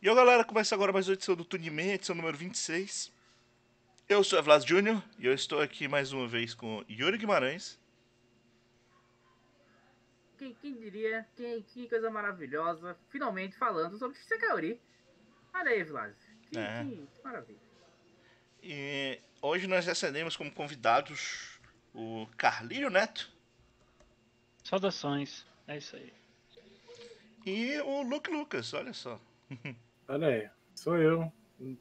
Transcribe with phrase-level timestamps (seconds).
[0.00, 3.12] E ó, galera, começa agora mais uma edição do Tunime, edição número 26.
[4.08, 7.78] Eu sou Evlas Júnior e eu estou aqui mais uma vez com Yuri Guimarães.
[10.38, 11.26] Quem, quem diria?
[11.36, 12.96] Quem, que coisa maravilhosa.
[13.10, 14.80] Finalmente falando sobre Sekaori.
[15.52, 16.14] Olha aí, Vlas.
[16.50, 16.84] Que, É.
[16.84, 17.58] que- que maravilha.
[18.62, 21.58] E hoje nós recebemos como convidados
[21.94, 23.30] o Carlinho Neto
[24.64, 25.44] Saudações.
[25.66, 26.12] É isso aí.
[27.44, 29.20] e o Luke Lucas, olha só.
[30.08, 31.30] Olha aí, sou eu.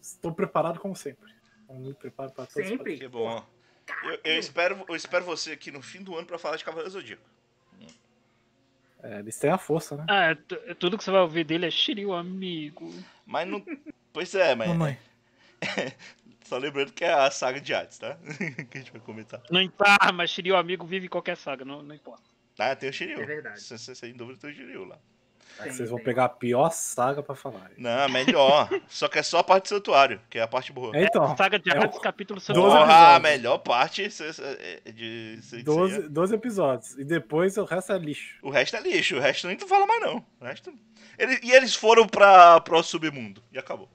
[0.01, 1.31] Estou preparado como sempre.
[1.61, 2.97] Estou muito preparado para todos os Sempre?
[2.97, 3.45] Que bom.
[4.03, 6.91] Eu, eu espero, eu espero você aqui no fim do ano para falar de Cavaleiro
[6.91, 7.23] Zodíaco.
[9.03, 10.05] É, eles têm a força, né?
[10.09, 10.37] Ah, é
[10.71, 12.91] é tudo que você vai ouvir dele é Shiryu, amigo.
[13.25, 13.63] Mas não.
[14.11, 14.67] Pois é, mas.
[14.69, 14.97] Mamãe.
[16.43, 18.17] Só lembrando que é a saga de Hades, tá?
[18.71, 19.41] que a gente vai comentar.
[19.51, 22.23] Não importa, mas Shiryu, amigo, vive em qualquer saga, não, não importa.
[22.57, 23.21] Ah, tem o Shiryu.
[23.21, 23.61] É verdade.
[23.61, 24.97] Sem, sem- sem dúvida tem o Shiryu lá.
[25.59, 27.71] Aí Tem, vocês vão pegar a pior saga pra falar.
[27.77, 28.69] Não, melhor.
[28.87, 30.91] Só que é só a parte do santuário, que é a parte boa.
[30.95, 32.71] Então, Saga de é o- Hades, capítulo santuário.
[32.85, 34.07] Porra, a melhor parte é
[34.91, 35.63] de Seiya.
[35.63, 36.97] 12, 12 episódios.
[36.97, 38.35] E depois o resto é lixo.
[38.43, 40.23] O resto é lixo, o resto nem tu fala mais não.
[40.39, 40.71] O resto...
[41.17, 43.41] Ele- e eles foram pra, pro submundo.
[43.51, 43.89] E acabou.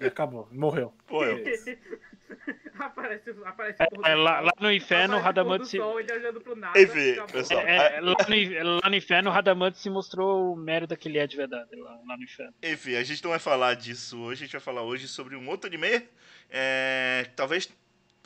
[0.00, 0.48] E acabou.
[0.52, 0.92] Morreu.
[1.10, 1.42] Morreu.
[2.78, 5.76] aparece, aparece É, é, lá, lá no inferno, Radamante se...
[5.76, 6.80] sol, ele olhando pro nada.
[6.80, 7.60] Enfim, pessoal.
[7.60, 11.18] é, é, lá, no, lá no inferno, o Radamante se mostrou o merda que ele
[11.18, 12.54] é de verdade, lá, lá no inferno.
[12.62, 14.42] Enfim, a gente não vai falar disso hoje.
[14.42, 16.06] A gente vai falar hoje sobre um outro anime.
[16.50, 17.68] É, que talvez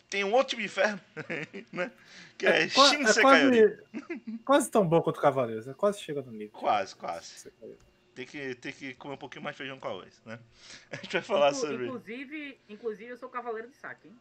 [0.08, 1.00] tenha um outro inferno.
[1.72, 1.90] né?
[2.36, 3.78] Que é, qua- Shin é quase,
[4.44, 5.66] quase tão bom quanto o Cavaleiros.
[5.68, 6.50] É quase chega no nível.
[6.52, 7.50] Quase, quase.
[8.18, 10.40] Tem que, tem que comer um pouquinho mais de feijão com arroz, né?
[10.90, 11.86] A gente vai falar Inclu- sobre...
[11.86, 14.16] Inclusive, inclusive, eu sou cavaleiro de saque, hein?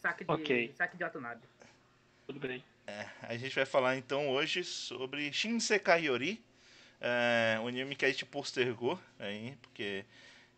[0.00, 0.72] Saque de, Ok.
[0.74, 1.42] saque de Watanabe.
[2.26, 2.64] Tudo bem.
[3.28, 6.42] A gente vai falar então hoje sobre Shinsekai Yori,
[6.98, 10.06] é, um anime que a gente postergou aí, porque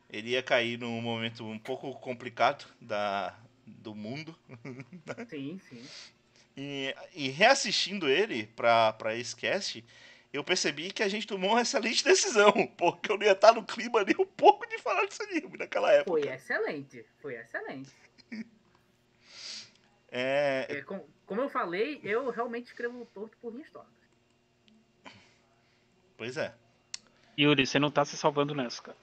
[0.09, 3.37] ele ia cair num momento um pouco complicado da,
[3.67, 4.39] do mundo.
[5.29, 5.85] Sim, sim.
[6.57, 9.85] E, e reassistindo ele pra, pra esse cast,
[10.37, 13.65] eu percebi que a gente tomou uma excelente decisão, porque eu não ia estar no
[13.65, 16.11] clima nem um pouco de falar desse anime naquela época.
[16.11, 17.05] Foi excelente.
[17.21, 17.91] Foi excelente.
[20.11, 23.93] É, É, com- como eu falei, eu realmente escrevo torto por minhas tortas.
[26.17, 26.55] pois é.
[27.39, 28.99] Yuri, você não tá se salvando nessa, cara.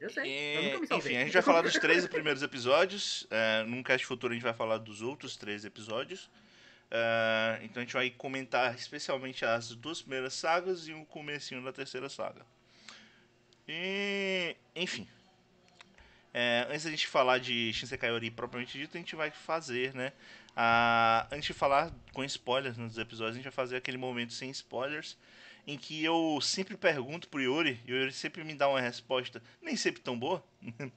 [0.00, 0.24] Eu sei.
[0.26, 1.12] E, eu nunca me salvei.
[1.12, 3.26] enfim, a gente vai falar dos três primeiros episódios.
[3.30, 6.30] É, num cast futuro a gente vai falar dos outros três episódios.
[6.90, 11.72] É, então a gente vai comentar especialmente as duas primeiras sagas e o comecinho da
[11.72, 12.46] terceira saga.
[13.66, 15.06] E, enfim.
[16.32, 20.12] É, antes da gente falar de Shinsekai Ori propriamente dito, a gente vai fazer, né?
[20.54, 24.50] A, antes de falar com spoilers nos episódios, a gente vai fazer aquele momento sem
[24.50, 25.16] spoilers
[25.66, 29.42] em que eu sempre pergunto pro Yuri, e o Yuri sempre me dá uma resposta,
[29.60, 30.44] nem sempre tão boa,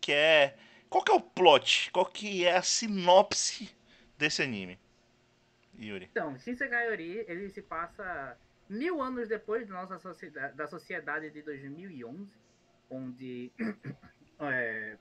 [0.00, 0.56] que é
[0.90, 3.74] qual que é o plot, qual que é a sinopse
[4.18, 4.78] desse anime,
[5.78, 6.08] Yuri.
[6.10, 8.36] Então, Shinsekai Ori, ele se passa
[8.68, 12.32] mil anos depois da nossa sociedade, da sociedade de 2011,
[12.90, 13.52] onde,
[14.40, 14.96] é,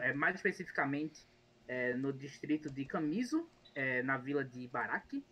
[0.00, 1.26] é, mais especificamente,
[1.66, 5.24] é, no distrito de Kamizo, é, na vila de Ibaraki,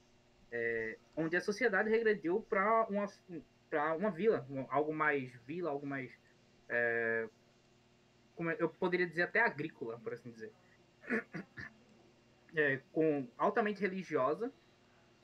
[0.51, 3.07] é, onde a sociedade regrediu para uma,
[3.69, 6.11] pra uma vila, algo mais vila, algo mais,
[6.69, 7.29] é,
[8.35, 10.53] como eu poderia dizer até agrícola, por assim dizer.
[12.57, 14.51] É, com altamente religiosa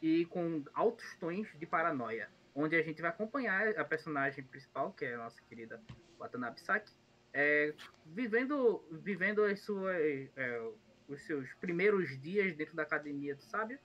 [0.02, 5.04] e com altos tons de paranoia, onde a gente vai acompanhar a personagem principal, que
[5.04, 5.80] é a nossa querida
[6.18, 6.92] Watanabe Saki,
[7.32, 7.74] é,
[8.06, 9.96] vivendo, vivendo as suas,
[10.36, 10.70] é,
[11.08, 13.78] os seus primeiros dias dentro da academia do sábio,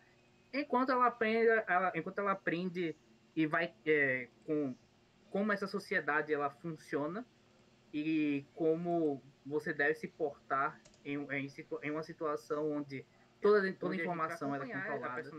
[0.54, 2.96] enquanto ela aprende, ela, enquanto ela aprende
[3.36, 4.76] e vai é, com
[5.32, 7.26] como essa sociedade ela funciona
[7.94, 11.48] e como você deve se portar em, em,
[11.84, 13.06] em uma situação onde
[13.42, 15.32] toda, toda informação ela é controlada.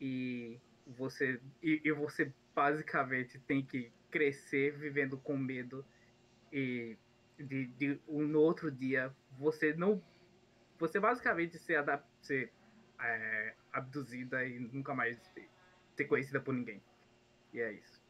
[0.00, 5.84] e você e, e você basicamente tem que crescer vivendo com medo
[6.52, 6.96] e
[7.38, 10.02] de, de um, no outro dia você não
[10.78, 12.52] você basicamente ser, adap- ser
[13.00, 15.18] é, abduzida e nunca mais
[15.96, 16.82] ser, conhecida por ninguém.
[17.52, 18.00] E é isso.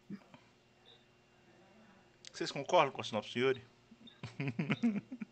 [2.33, 3.65] Vocês concordam com a sinopse Yuri?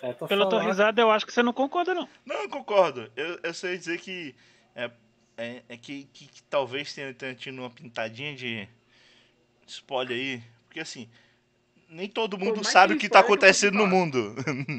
[0.00, 0.70] Falta Pela tua falar.
[0.70, 2.08] risada, eu acho que você não concorda, não.
[2.24, 3.10] Não, eu concordo.
[3.16, 4.34] Eu, eu sei dizer que
[4.74, 4.90] é,
[5.36, 8.68] é, é que, que- que talvez tenha, tenha tido uma pintadinha de
[9.66, 11.08] spoiler aí, porque assim,
[11.88, 14.34] nem todo mundo sabe o que tá eu acontecendo no mundo.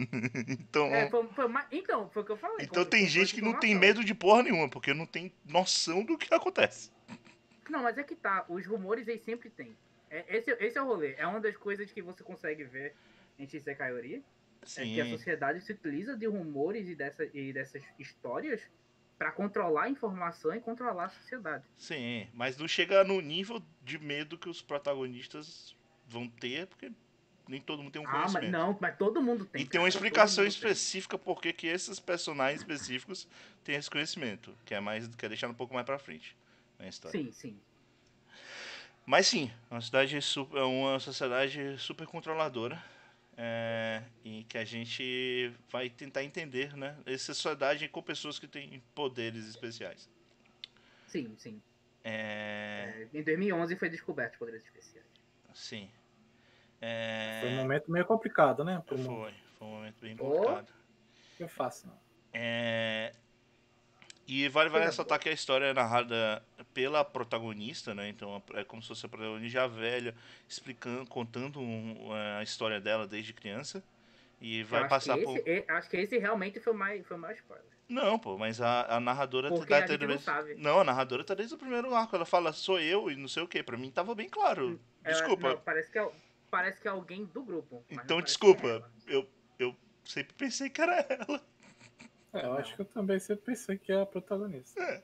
[0.48, 3.42] então, É, foi- foi ma- então foi o que eu falei então tem gente que
[3.42, 6.92] não tem medo de porra nenhuma, porque não tem noção do que acontece.
[7.69, 8.45] Não, mas é que tá.
[8.50, 9.75] Os rumores eles sempre tem.
[10.10, 11.13] É, esse, esse é o rolê.
[11.18, 12.95] É uma das coisas que você consegue ver
[13.38, 14.24] em Shisekai Ori.
[14.75, 18.61] É que a sociedade se utiliza de rumores e, dessa, e dessas histórias
[19.17, 21.65] pra controlar a informação e controlar a sociedade.
[21.77, 25.75] Sim, mas não chega no nível de medo que os protagonistas
[26.07, 26.91] vão ter, porque
[27.47, 28.51] nem todo mundo tem um Ah, mas conhecimento.
[28.51, 29.63] não, mas todo mundo tem.
[29.63, 30.59] e tem uma explicação mundo tem.
[30.59, 33.27] específica por que esses personagens específicos
[33.63, 36.35] têm esse conhecimento, que é mais que é deixado um pouco mais pra frente
[36.77, 37.19] na história.
[37.19, 37.59] Sim, sim.
[39.06, 42.81] Mas sim, uma cidade é uma sociedade super controladora.
[43.41, 46.97] É, e que a gente vai tentar entender, né?
[47.06, 50.09] Essa sociedade com pessoas que têm poderes especiais.
[51.07, 51.62] Sim, sim.
[52.03, 55.07] É, É, em 2011 foi descoberto poderes especiais.
[55.53, 55.89] sim.
[56.81, 58.81] É, Foi um momento meio complicado, né?
[58.88, 58.97] Foi,
[59.57, 60.31] foi um momento bem Oh.
[60.31, 60.74] complicado.
[61.39, 62.00] Não foi fácil, não.
[62.33, 63.12] É,
[64.31, 68.09] E vale, vale ressaltar que a história é narrada pela protagonista, né?
[68.09, 70.13] Então é como se fosse a protagonista já velha,
[70.47, 73.83] explicando, contando um- a história dela desde criança.
[74.39, 75.35] E vai passar por.
[75.35, 77.65] esse, e- acho que esse realmente foi mais, foi mais spoiler.
[77.89, 80.53] Não, pô, mas a, a narradora Porque tá a desde- não sabe.
[80.55, 82.15] Não, a narradora tá desde o primeiro arco.
[82.15, 83.63] Ela fala, sou eu e não sei o que.
[83.63, 84.79] Pra mim tava bem claro.
[85.03, 85.49] É, Desculpa.
[85.49, 86.07] não, parece, que é,
[86.51, 87.83] parece que é alguém do grupo.
[87.89, 88.67] Então, parece desculpa.
[88.67, 88.91] é ela.
[89.07, 89.27] Eu,
[89.57, 89.75] eu
[90.05, 91.41] sempre pensei que era ela.
[92.33, 95.01] É, eu acho que eu também sempre pensei que é a protagonista.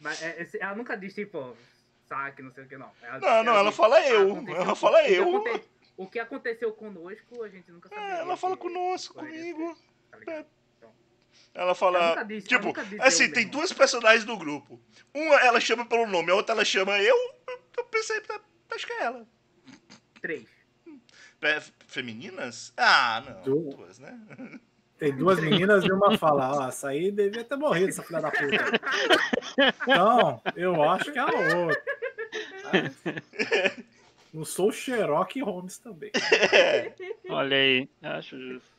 [0.00, 1.56] Mas é, esse- ela nunca diz, tipo,
[2.06, 2.90] saque, não sei o que, não.
[3.02, 4.32] Ela, Não, não, ela diz, fala "Ah, eu.
[4.32, 5.36] aconteceu- Ela fala o que eu.
[5.36, 8.00] aconte- O que aconteceu conosco, a gente nunca sabe.
[8.00, 9.76] É, ela fala conosco, comigo.
[10.12, 10.46] Ela
[11.52, 12.08] Ela fala.
[12.10, 13.50] nunca disse, ela Tipo, nunca disse assim, eu tem mesmo.
[13.52, 14.80] duas personagens do grupo.
[15.12, 17.16] Uma ela chama pelo nome, a outra ela chama eu.
[17.76, 18.40] Eu pensei, tá,
[18.70, 19.26] acho que é ela.
[20.22, 20.48] Três.
[21.42, 22.72] É, Femininas?
[22.76, 23.42] Ah, não.
[23.42, 24.18] Du- Duas, né?
[25.00, 28.30] Tem duas meninas e uma fala, ó, essa aí devia ter morrido, essa filha da
[28.30, 28.80] puta.
[29.82, 31.82] Então, eu acho que é a outra.
[34.32, 36.10] Não sou o Sherlock Holmes também.
[36.52, 36.92] É,
[37.30, 38.70] Olha aí, acho justo.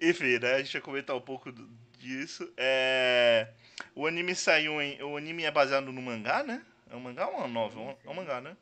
[0.00, 0.54] Enfim, né?
[0.54, 1.52] A gente vai comentar um pouco
[1.98, 2.52] disso.
[2.56, 3.48] É...
[3.94, 5.00] O anime saiu em.
[5.02, 6.62] O anime é baseado no mangá, né?
[6.90, 7.96] É um mangá ou uma novel?
[8.04, 8.56] É um mangá, né?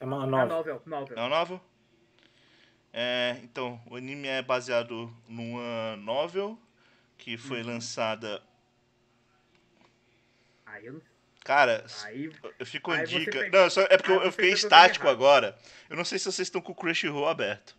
[0.00, 0.46] É uma A nova.
[0.46, 1.16] novel, novel.
[1.16, 1.60] É uma novel?
[3.00, 6.58] É, então, o anime é baseado numa novel
[7.16, 8.42] que foi lançada.
[10.66, 11.00] Aí eu
[11.44, 12.28] Cara, Aí,
[12.58, 13.30] eu fico com dica.
[13.30, 15.16] pega- Não, só, é porque aí eu, eu fiquei estático errado.
[15.16, 15.58] agora.
[15.88, 17.76] Eu não sei se vocês estão com o Crunchyroll aberto.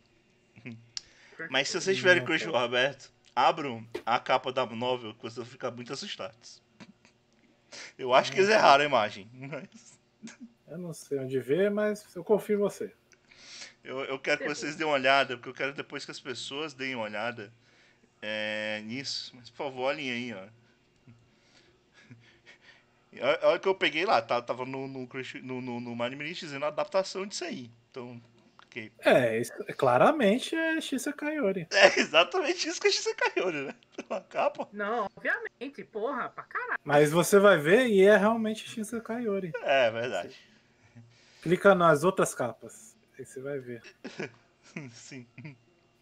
[1.49, 5.45] Mas se vocês tiverem Não, Crunchyroll aberto, abram a capa da novel que vocês vão
[5.45, 6.61] ficar muito assustados.
[7.97, 9.29] Eu acho que eles erraram a imagem.
[9.33, 9.99] Mas
[10.65, 12.93] Eu não sei onde ver, mas eu confio em você.
[13.89, 16.73] Eu, eu quero que vocês deem uma olhada, porque eu quero depois que as pessoas
[16.73, 17.51] deem uma olhada
[18.21, 19.31] é, nisso.
[19.35, 20.47] Mas por favor, olhem aí, ó.
[23.43, 26.31] A hora que eu peguei lá, tá, tava no, no, Crunchy- no, no, no Anime
[26.31, 27.71] dizendo a adaptação disso aí.
[27.89, 28.21] Então,
[28.63, 28.91] ok.
[28.99, 31.67] É, isso, claramente é Shisa Kaiori.
[31.73, 33.75] É exatamente isso que a gente caiu, né?
[33.95, 34.69] Pela capa.
[34.71, 36.79] não, obviamente, porra, pra caralho.
[36.83, 39.51] Mas você vai ver e é realmente Shisa Kaiori.
[39.63, 40.35] É, verdade.
[41.41, 42.88] Clica nas outras capas.
[43.19, 43.83] Aí você vai ver.
[44.93, 45.27] Sim.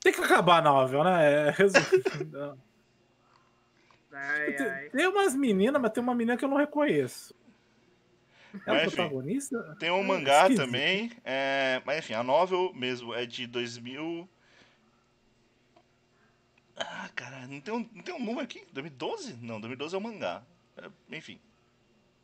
[0.02, 1.48] Tem que acabar a novel, né?
[1.48, 2.58] É, resumindo.
[4.12, 4.90] Ai, tem, ai.
[4.90, 7.34] tem umas meninas, mas tem uma menina que eu não reconheço.
[8.66, 8.96] É Mas, a enfim.
[8.96, 9.76] protagonista?
[9.80, 10.66] Tem um É, mangá esquisito.
[10.66, 14.30] também, é, mas enfim, a novel mesmo é de 2000.
[16.76, 18.66] Ah, cara, não tem um, não tem um número aqui?
[18.72, 19.34] 2012?
[19.42, 20.44] Não, 2012 é o mangá.
[20.78, 21.40] É, enfim.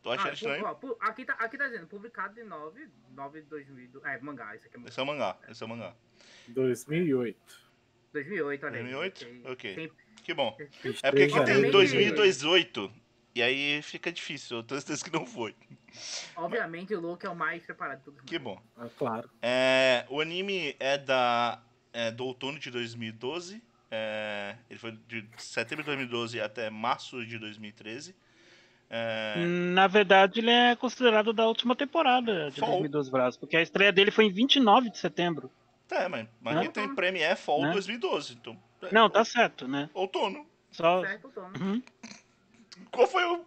[0.04, 0.64] Tô achando Ah, estranho.
[0.66, 4.04] ó, pu- aqui, tá, aqui tá dizendo, publicado em 9, 9 de 2000.
[4.04, 4.88] É, mangá, isso aqui é mangá.
[4.90, 5.94] Esse é o mangá, esse é o mangá.
[6.48, 7.60] 2008.
[8.12, 8.82] 2008, olha aí.
[8.82, 9.24] 2008?
[9.24, 9.42] ok.
[9.52, 9.74] Ok.
[9.74, 9.92] Tem-
[10.22, 10.54] Que bom.
[10.58, 11.72] É porque aqui tem janeiro.
[11.72, 12.92] 2018.
[13.34, 15.56] E aí fica difícil, eu tenho certeza que não foi.
[16.36, 18.20] Obviamente o Luke é o mais preparado de todos.
[18.22, 18.62] Que bom.
[18.76, 19.28] Ah, claro.
[19.42, 23.62] É, o anime é da é, do outono de 2012.
[23.90, 28.14] É, ele foi de setembro de 2012 até março de 2013.
[28.96, 32.70] É, Na verdade, ele é considerado da última temporada de Fall.
[32.70, 35.50] 2012 Brasil, porque a estreia dele foi em 29 de setembro.
[35.90, 37.72] é, mas, mas aqui tem Premiere Fall Né?
[37.72, 38.34] 2012.
[38.34, 39.90] Então, é, Não, tá certo, né?
[39.92, 40.46] outono.
[40.70, 41.00] Só.
[41.00, 41.50] Certo, Tom.
[41.60, 41.82] Uhum.
[42.92, 43.44] Qual foi o.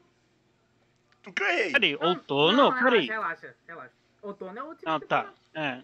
[1.26, 1.72] O que eu errei?
[1.72, 2.58] Peraí, Não, outono?
[2.58, 3.06] não, Peraí.
[3.06, 3.94] Relaxa, relaxa, relaxa.
[4.22, 4.92] Outono é o último.
[4.92, 5.34] Ah, tá.
[5.54, 5.82] É.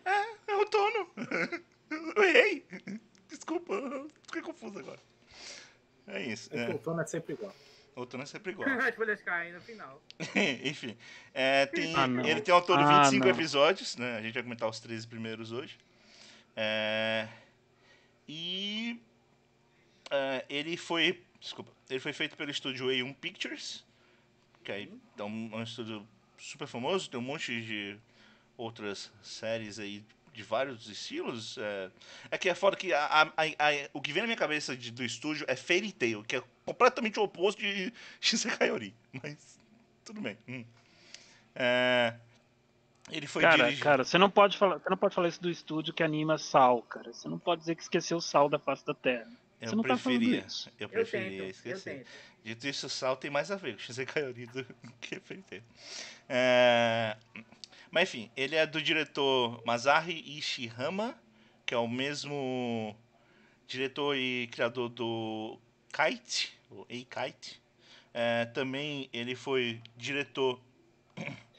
[0.48, 1.08] É outono.
[2.18, 2.66] eu errei.
[3.30, 3.74] Desculpa,
[4.26, 5.00] fiquei confuso agora.
[6.08, 6.50] É isso.
[6.54, 6.64] É.
[6.66, 7.54] É, Outono é sempre igual.
[7.96, 8.68] Outono é sempre igual.
[8.70, 10.02] As folhas caem no final.
[10.64, 10.98] Enfim,
[11.34, 12.26] é, tem- Ah, não.
[12.26, 13.32] ele tem ao todo Ah, 25 não.
[13.34, 14.18] episódios, né?
[14.18, 15.78] A gente vai comentar os 13 primeiros hoje.
[16.56, 17.28] É,
[18.28, 19.00] e
[20.12, 23.84] é, ele foi, desculpa, ele foi feito pelo estúdio A1 Pictures,
[24.64, 26.08] que aí é um, é um estúdio
[26.38, 27.98] super famoso, tem um monte de
[28.58, 31.58] outras séries aí de vários estilos.
[31.58, 31.92] É,
[32.32, 34.92] é que é foda que a, a, a- o que vem na minha cabeça de-
[34.92, 38.96] do estúdio é Fairy Tail, que é completamente o oposto de Shinsei Yori.
[39.22, 39.60] Mas
[40.06, 40.38] tudo bem.
[40.48, 40.66] Hum.
[41.56, 42.16] É,
[43.12, 43.84] ele foi Cara, dirigido.
[43.84, 46.82] cara, você não pode falar, você não pode falar isso do estúdio que anima Sal,
[46.84, 47.14] cara.
[47.14, 49.30] Você não pode dizer que esqueceu o Sal da face da Terra.
[49.62, 50.44] eu você não tá preferia.
[50.48, 50.70] isso.
[50.80, 51.98] eu Eu preferia tento, eu esquecer.
[52.00, 52.08] tento.
[52.44, 54.66] Dito isso, o Sal tem mais a ver com Shinsei Yori do
[55.00, 55.64] que Tail.
[56.30, 57.16] É,
[57.92, 61.16] Mas enfim, ele é do diretor Masahi Ishihama,
[61.66, 62.96] que é o mesmo
[63.68, 65.60] diretor e criador do
[65.94, 67.62] Kite, o A-Kite.
[68.14, 70.60] É, também ele foi diretor.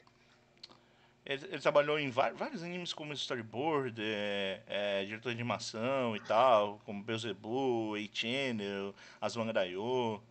[1.27, 6.79] Ele, ele trabalhou em vários animes como storyboard, é, é, diretor de animação e tal,
[6.85, 10.21] como Beelzebub, A-Channel, Azumangadayo.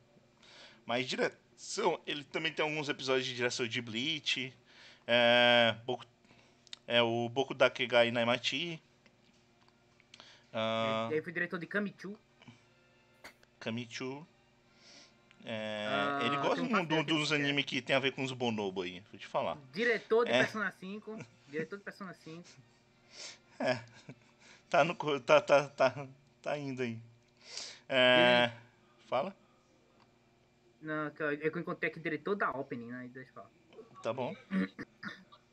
[0.86, 4.54] Mas direção, ele também tem alguns episódios de direção de Bleach,
[5.04, 6.06] é, Boku-
[6.86, 8.80] é o Boku Dakegai Naimachi,
[10.52, 12.16] ah, Ele foi diretor de Kamichu.
[13.64, 14.26] Kamichu.
[15.46, 17.34] É, Ah, ele gosta um do- dos quer.
[17.36, 19.58] animes que tem a ver com os bonobo aí, vou te falar.
[19.72, 20.38] Diretor de É.
[20.42, 21.18] Persona 5.
[21.48, 22.48] Diretor de Persona 5.
[24.70, 26.06] Tá no tá tá tá
[26.42, 26.98] tá indo aí.
[27.88, 28.50] É,
[29.08, 29.34] fala?
[30.80, 33.08] Não, é que eu encontrei aqui diretor da Opening, né?
[33.12, 33.50] Deixa eu falar.
[34.02, 34.34] Tá bom.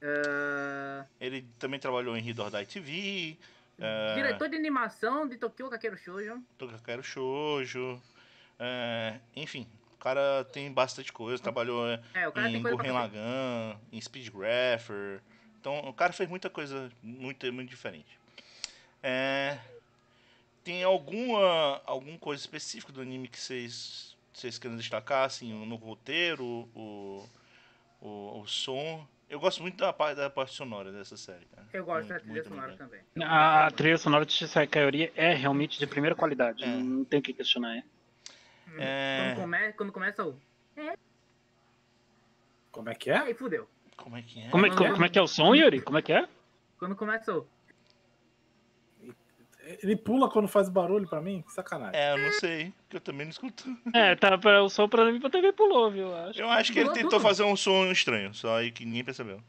[0.01, 3.37] Ah, Ele também trabalhou em Hidor Dai TV,
[3.81, 4.13] É.
[4.13, 6.43] Diretor de animação de Tokyo Kakeru Shoujo.
[6.55, 7.99] Tokakero Shoujo,
[8.59, 12.91] é, enfim, o cara tem bastante coisa, trabalhou é, É, em Gurren.
[12.91, 15.19] Lagann, em Speedgrapher.
[15.59, 18.19] Então, o cara fez muita coisa muito, muito diferente.
[19.01, 19.57] É,
[20.63, 26.45] tem alguma alguma coisa específica do anime que vocês vocês querem destacar, assim, no roteiro,
[26.75, 27.27] o,
[27.99, 29.05] o, o som?
[29.31, 31.65] Eu gosto muito da parte, da parte sonora dessa série, cara.
[31.71, 32.77] Eu gosto da Muito, trilha muito, sonora muito.
[32.79, 33.01] também.
[33.25, 36.61] A trilha sonora de Shisai Kayori é realmente de primeira qualidade.
[36.63, 36.67] É.
[36.67, 37.77] Não, tem o que questionar.
[37.77, 37.83] É.
[38.77, 39.33] É.
[39.33, 40.37] Quando, come, quando começa o.
[42.71, 43.17] Como é que é?
[43.19, 43.69] Aí fudeu.
[43.95, 44.49] Como é que é?
[44.49, 45.81] Como, é, Quando- como é que é o som, Yuri?
[45.81, 46.27] Como é que é?
[46.77, 47.47] Quando começa o.
[49.81, 51.41] Ele pula quando faz barulho pra mim?
[51.45, 51.99] Que sacanagem.
[51.99, 53.63] É, eu não sei, porque eu também não escuto.
[53.93, 56.07] É, tá, pra, o som pra mim pra TV pulou, viu?
[56.07, 56.41] eu Acho.
[56.41, 57.21] Eu acho que ele tentou tudo.
[57.21, 59.41] fazer um som estranho, só aí que ninguém percebeu.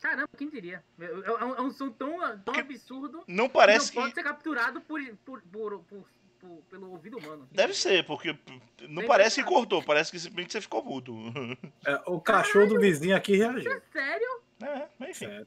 [0.00, 0.82] Caramba, quem diria?
[0.98, 4.20] É, é um, é um som tão, tão absurdo Não que parece não pode que.
[4.20, 6.04] ser capturado por, por, por, por-
[6.40, 7.46] por- pelo ouvido humano.
[7.52, 8.34] Deve ser, porque
[8.88, 11.14] não Bem parece que cortou, parece que simplesmente você ficou mudo.
[11.86, 13.70] É, o cachorro do vizinho aqui reagiu.
[13.72, 14.40] É sério?
[14.62, 15.26] É, mas enfim.
[15.26, 15.46] Sério.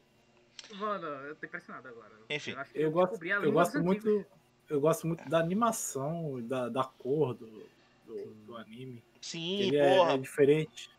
[0.78, 2.12] Mano, eu tô impressionado agora.
[2.30, 2.54] Enfim.
[2.54, 4.26] acho que Eu gosto, eu gosto muito.
[4.70, 7.70] Eu gosto muito da animação, da, da cor do,
[8.06, 9.04] do, do anime.
[9.22, 10.14] Sim, Ele é, porra.
[10.14, 10.90] é diferente.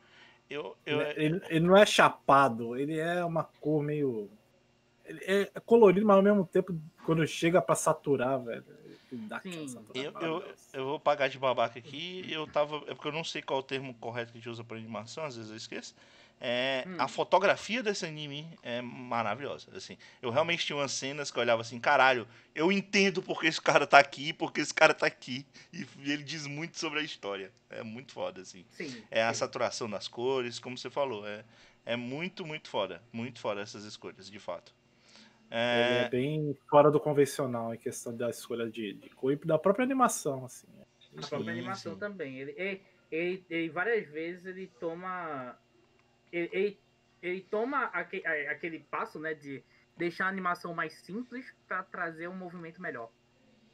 [0.49, 4.31] Eu, eu, Ele, ele não é chapado, ele é uma cor meio.
[5.05, 8.65] Ele é colorido, mas ao mesmo tempo, quando chega pra saturar, velho.
[9.13, 9.67] Dá Sim.
[9.95, 12.27] eu, eu, eu vou pagar de babaca aqui.
[12.29, 12.77] Eu tava.
[12.89, 14.77] É porque eu não sei qual é o termo correto que a gente usa pra
[14.77, 15.95] animação, às vezes eu esqueço.
[16.41, 16.97] É, Hum.
[16.99, 19.69] A fotografia desse anime é maravilhosa.
[19.75, 23.61] Assim, eu realmente tinha umas cenas que eu olhava assim, caralho, eu entendo porque esse
[23.61, 25.47] cara tá aqui, porque esse cara tá aqui.
[25.73, 27.51] E ele diz muito sobre a história.
[27.71, 28.67] É muito foda, assim.
[28.71, 29.07] Sim.
[29.11, 29.39] É a sim.
[29.41, 31.27] saturação das cores, como você falou.
[31.27, 31.45] É,
[31.87, 33.03] é muito, muito foda.
[33.13, 34.75] Muito foda essas escolhas, de fato.
[35.71, 39.37] Ele É, é bem fora do convencional em questão da escolha de, de cor e
[39.37, 40.67] da própria animação, assim.
[41.17, 41.99] A própria Sim, animação sim.
[41.99, 42.39] também.
[42.39, 45.57] Ele, ele, ele, ele várias vezes ele toma.
[46.35, 46.81] Ele, ele,
[47.23, 49.35] ele toma aque- a- aquele passo, né?
[49.35, 49.63] De
[49.97, 53.13] deixar a animação mais simples para trazer um movimento melhor.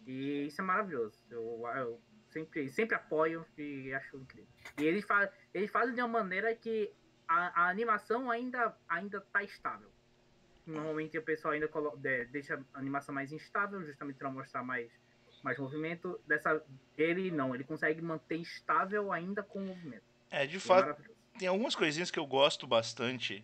[0.07, 1.19] E isso é maravilhoso.
[1.31, 4.49] Eu, eu sempre, sempre apoio e acho incrível.
[4.79, 6.93] E eles, fa eles fazem de uma maneira que
[7.27, 9.91] a, a animação ainda, ainda tá estável.
[10.67, 14.93] Normalmente o pessoal ainda de- deixa a animação mais instável, justamente para mostrar mais,
[15.43, 16.21] mais movimento.
[16.27, 16.63] Dessa,
[16.99, 20.05] ele não, ele consegue manter estável ainda com o movimento.
[20.31, 21.03] é, de é fato.
[21.41, 23.43] Tem algumas coisinhas que eu gosto bastante,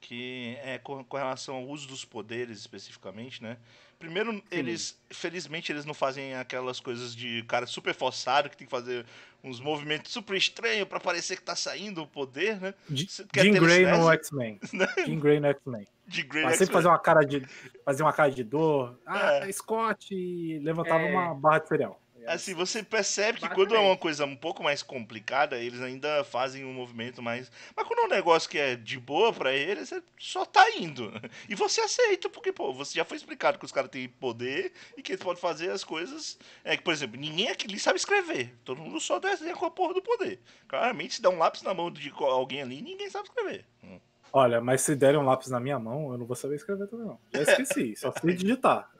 [0.00, 3.56] que é com, com relação ao uso dos poderes especificamente, né?
[3.98, 8.70] Primeiro, eles, felizmente, eles não fazem aquelas coisas de cara super forçado, que tem que
[8.70, 9.04] fazer
[9.42, 12.74] uns movimentos super estranhos pra parecer que tá saindo o poder, né?
[12.88, 14.60] Você quer Jean Grey no X-Men.
[15.04, 15.86] Jean Grey no X-Men.
[16.06, 17.44] De Grey Mas sempre fazer uma cara de.
[17.84, 18.98] Fazer uma cara de dor.
[19.06, 19.52] Ah, É.
[19.52, 20.14] Scott!
[20.62, 21.10] Levantava É.
[21.10, 22.01] uma barra de cereal.
[22.26, 23.68] Assim, você percebe que Basicamente.
[23.68, 27.50] quando é uma coisa um pouco mais complicada, eles ainda fazem um movimento mais.
[27.76, 31.12] Mas quando é um negócio que é de boa pra eles, você só tá indo.
[31.48, 35.02] E você aceita, porque, pô, você já foi explicado que os caras têm poder e
[35.02, 36.38] que eles podem fazer as coisas.
[36.64, 38.54] É que, por exemplo, ninguém aqui ali sabe escrever.
[38.64, 40.40] Todo mundo só desenha com a porra do poder.
[40.68, 43.66] Claramente, se dá um lápis na mão de alguém ali, ninguém sabe escrever.
[43.82, 44.00] Hum.
[44.32, 47.06] Olha, mas se derem um lápis na minha mão, eu não vou saber escrever também,
[47.06, 47.20] não.
[47.32, 48.90] Já esqueci, só sei digitar.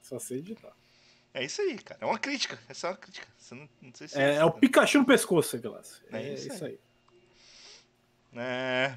[0.00, 0.72] Só sei digitar.
[1.36, 2.00] É isso aí, cara.
[2.00, 2.58] É uma crítica.
[2.66, 3.28] É só uma crítica.
[3.36, 6.02] Você não, não sei se É, é o Pikachu no pescoço, Vilas.
[6.10, 6.78] É É, isso isso aí.
[8.34, 8.96] É.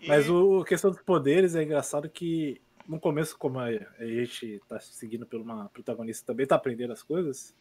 [0.00, 4.60] E- Mas o a questão dos poderes é engraçado que no começo, como a gente
[4.68, 7.54] tá seguindo por uma protagonista também tá aprendendo as coisas,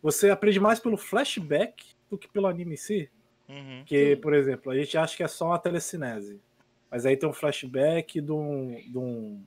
[0.00, 3.10] você aprende mais pelo flashback do que pelo anime em si.
[3.48, 3.78] Uhum.
[3.80, 4.20] Porque, Sim.
[4.20, 6.40] por exemplo, a gente acha que é só uma telecinese.
[6.88, 9.44] Mas aí tem um flashback de um, de um,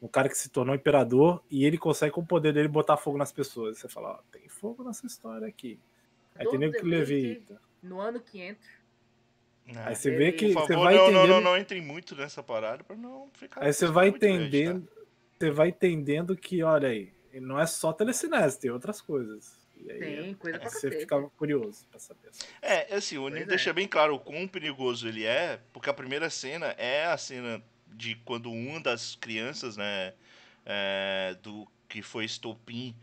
[0.00, 3.16] um cara que se tornou imperador e ele consegue, com o poder dele, botar fogo
[3.18, 3.78] nas pessoas.
[3.78, 5.78] Você fala, ó, tem fogo nessa história aqui.
[6.34, 7.60] Aí tem nego que levita.
[7.82, 8.68] No ano 500.
[9.68, 9.78] É.
[9.78, 11.28] Aí você vê que Por você favor, vai não, não, entendendo.
[11.28, 13.64] não, não entrem muito nessa parada pra não ficar.
[13.64, 14.46] Aí você vai muito grande, tá?
[14.46, 14.88] entendendo,
[15.38, 19.66] você vai entendendo que, olha aí, não é só telecinese, tem outras coisas.
[19.76, 21.00] E aí, Tem coisa pra você cacete.
[21.00, 22.30] fica curioso pra saber.
[22.62, 23.46] É, assim, o anime é.
[23.46, 27.62] deixa bem claro o quão perigoso ele é, porque a primeira cena é a cena
[27.88, 30.12] de quando uma das crianças, né,
[30.64, 32.94] é, do que foi estopim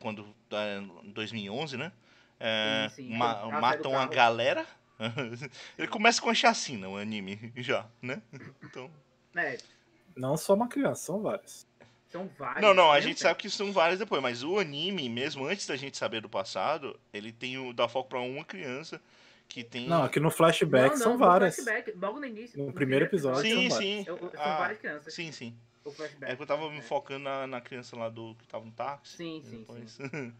[0.00, 1.92] quando é, em 2011, né,
[2.40, 3.16] é, Sim, sim.
[3.16, 4.66] ma- matam a galera.
[5.78, 8.22] ele começa com a chacina, o anime, já, né?
[8.62, 8.90] Então,
[9.36, 9.58] É,
[10.16, 11.66] Não só uma criança, são várias.
[12.10, 12.62] são vários.
[12.62, 13.00] não, não, a né?
[13.00, 16.28] gente sabe que são várias depois, mas o anime, mesmo antes da gente saber do
[16.28, 19.00] passado, ele tem o dá foco pra uma criança
[19.52, 21.56] que tem Não, aqui no flashback Não, não, são no várias.
[21.56, 22.62] flashback, logo no início.
[22.64, 23.42] No primeiro episódio.
[23.42, 24.04] Sim, são sim.
[24.06, 25.14] eu- eu- são Ah, várias crianças.
[25.14, 25.56] Sim, sim.
[25.84, 26.32] O flashback.
[26.32, 29.16] É que eu tava me focando na, na criança lá do que tava no táxi.
[29.16, 29.98] Sim, sim, depois-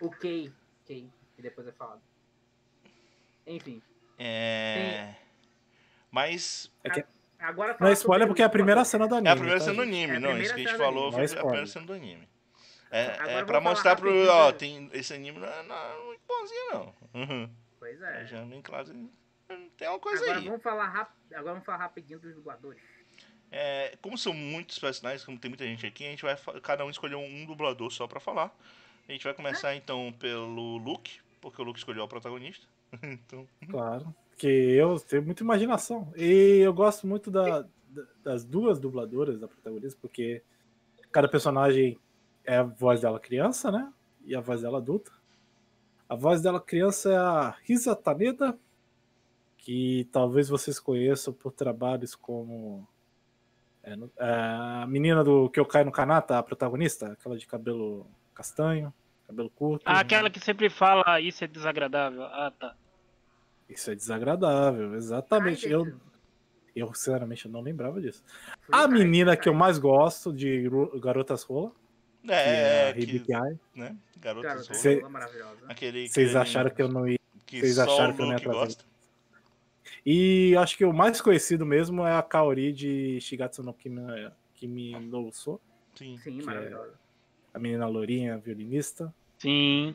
[0.00, 0.52] O Kay.
[0.86, 2.00] Kay, que depois é falado.
[3.46, 3.80] Enfim.
[4.18, 5.14] é.
[6.10, 6.70] Mas.
[7.38, 8.90] Agora Não é spoiler porque é a primeira dublador.
[8.90, 9.28] cena do anime.
[9.28, 10.38] É a primeira tá, cena do anime, É a não.
[10.40, 12.28] Isso que a gente falou foi é a primeira cena do anime.
[12.90, 14.28] É, Agora é pra mostrar pro.
[14.28, 16.94] Ó, do- tem, esse anime não é, não é muito bonzinho, não.
[17.14, 17.50] Uhum.
[17.86, 18.22] Pois É.
[18.22, 19.56] é.
[19.76, 20.44] Tem uma coisa Agora aí.
[20.48, 21.10] vamos, falar rap...
[21.32, 22.82] Agora vamos falar rapidinho dos dubladores.
[23.50, 26.90] É, como são muitos personagens, como tem muita gente aqui, a gente vai cada um
[26.90, 28.52] escolher um dublador só pra falar.
[29.08, 32.66] A gente vai começar então pelo Luke, porque o Luke escolheu o protagonista.
[33.02, 34.12] então, Claro.
[34.30, 36.12] Porque eu tenho muita imaginação.
[36.16, 37.64] E eu gosto muito da-
[38.22, 40.42] das duas dubladoras da protagonista, porque
[41.12, 41.98] cada personagem
[42.44, 43.90] é a voz dela criança, né?
[44.24, 45.12] E a voz dela adulta.
[46.08, 48.56] A voz dela criança é a Risa Taneda,
[49.58, 52.86] que talvez vocês conheçam por trabalhos como.
[53.82, 57.46] é, no- é, a menina do que eu caio no Kanata, a protagonista, aquela de
[57.46, 58.92] cabelo castanho,
[59.26, 59.82] cabelo curto.
[59.86, 62.22] Ah, aquela que sempre fala isso é desagradável.
[62.24, 62.74] Ah, tá.
[63.68, 65.66] Isso é desagradável, exatamente.
[65.66, 65.92] Ai, Eu,
[66.74, 68.22] eu, sinceramente, eu não lembrava disso.
[68.62, 70.68] foi A menina que eu mais gosto de
[71.00, 71.72] Garotas Rola,
[72.26, 73.24] que é é, a que,
[73.78, 73.96] né?
[74.18, 74.62] Garota, Rola.
[74.74, 75.60] Cê- maravilhosa.
[75.68, 77.18] Aquele, Vocês acharam que eu não ia.
[77.46, 78.58] que vocês acharam que eu não ia trazer?
[78.58, 78.84] gosta?
[80.04, 84.00] E acho que o mais conhecido mesmo é a Kaori de Shigatsu no Kimi,
[84.54, 85.60] Kimi no Uso,
[85.94, 86.16] Sim.
[86.18, 86.94] Sim, que é- maravilhosa.
[87.54, 89.12] a menina lourinha, violinista.
[89.38, 89.94] Sim.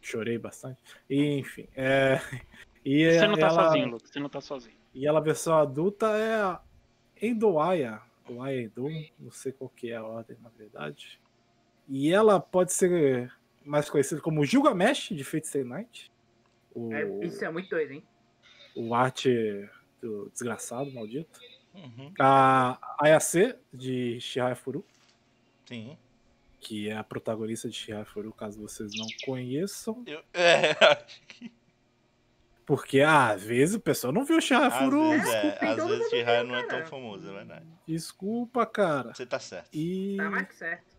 [0.00, 0.78] Chorei bastante.
[1.08, 1.66] E, enfim.
[1.74, 2.18] é,
[2.84, 4.10] E Você não tá ela, sozinho, Lucas.
[4.10, 4.76] Você não tá sozinho.
[4.94, 6.60] E ela, versão adulta, é a
[7.20, 8.00] Endoaya.
[8.28, 11.20] Ou Aya Endo, não sei qual que é a ordem, na verdade.
[11.88, 13.32] E ela pode ser
[13.64, 16.10] mais conhecida como Gilgamesh, de Fate Stay Night.
[16.74, 18.04] O, É, isso é muito doido, hein?
[18.76, 19.68] o arte
[20.00, 21.38] do desgraçado, maldito.
[21.74, 22.12] Uhum.
[22.18, 24.84] A Ayase, de Shihaya Furu,
[25.66, 25.96] Sim.
[26.60, 30.02] que é a protagonista de Shihaya Furu, caso vocês não conheçam.
[30.06, 31.52] Eu, é, acho que
[32.66, 35.10] Porque ah, às vezes o pessoal não viu Shihaya às Furu.
[35.10, 37.66] vezes, é, às todo vezes Chihaya viu, não é tão famoso, é verdade.
[37.86, 39.14] Desculpa, cara.
[39.14, 39.68] Você tá certo.
[39.72, 40.93] E, Tá mais que certo.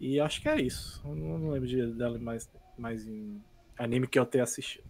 [0.00, 1.00] E acho que é isso.
[1.04, 3.42] Eu não, não lembro de, dela mais, mais em
[3.78, 4.84] anime que eu tenha assistido.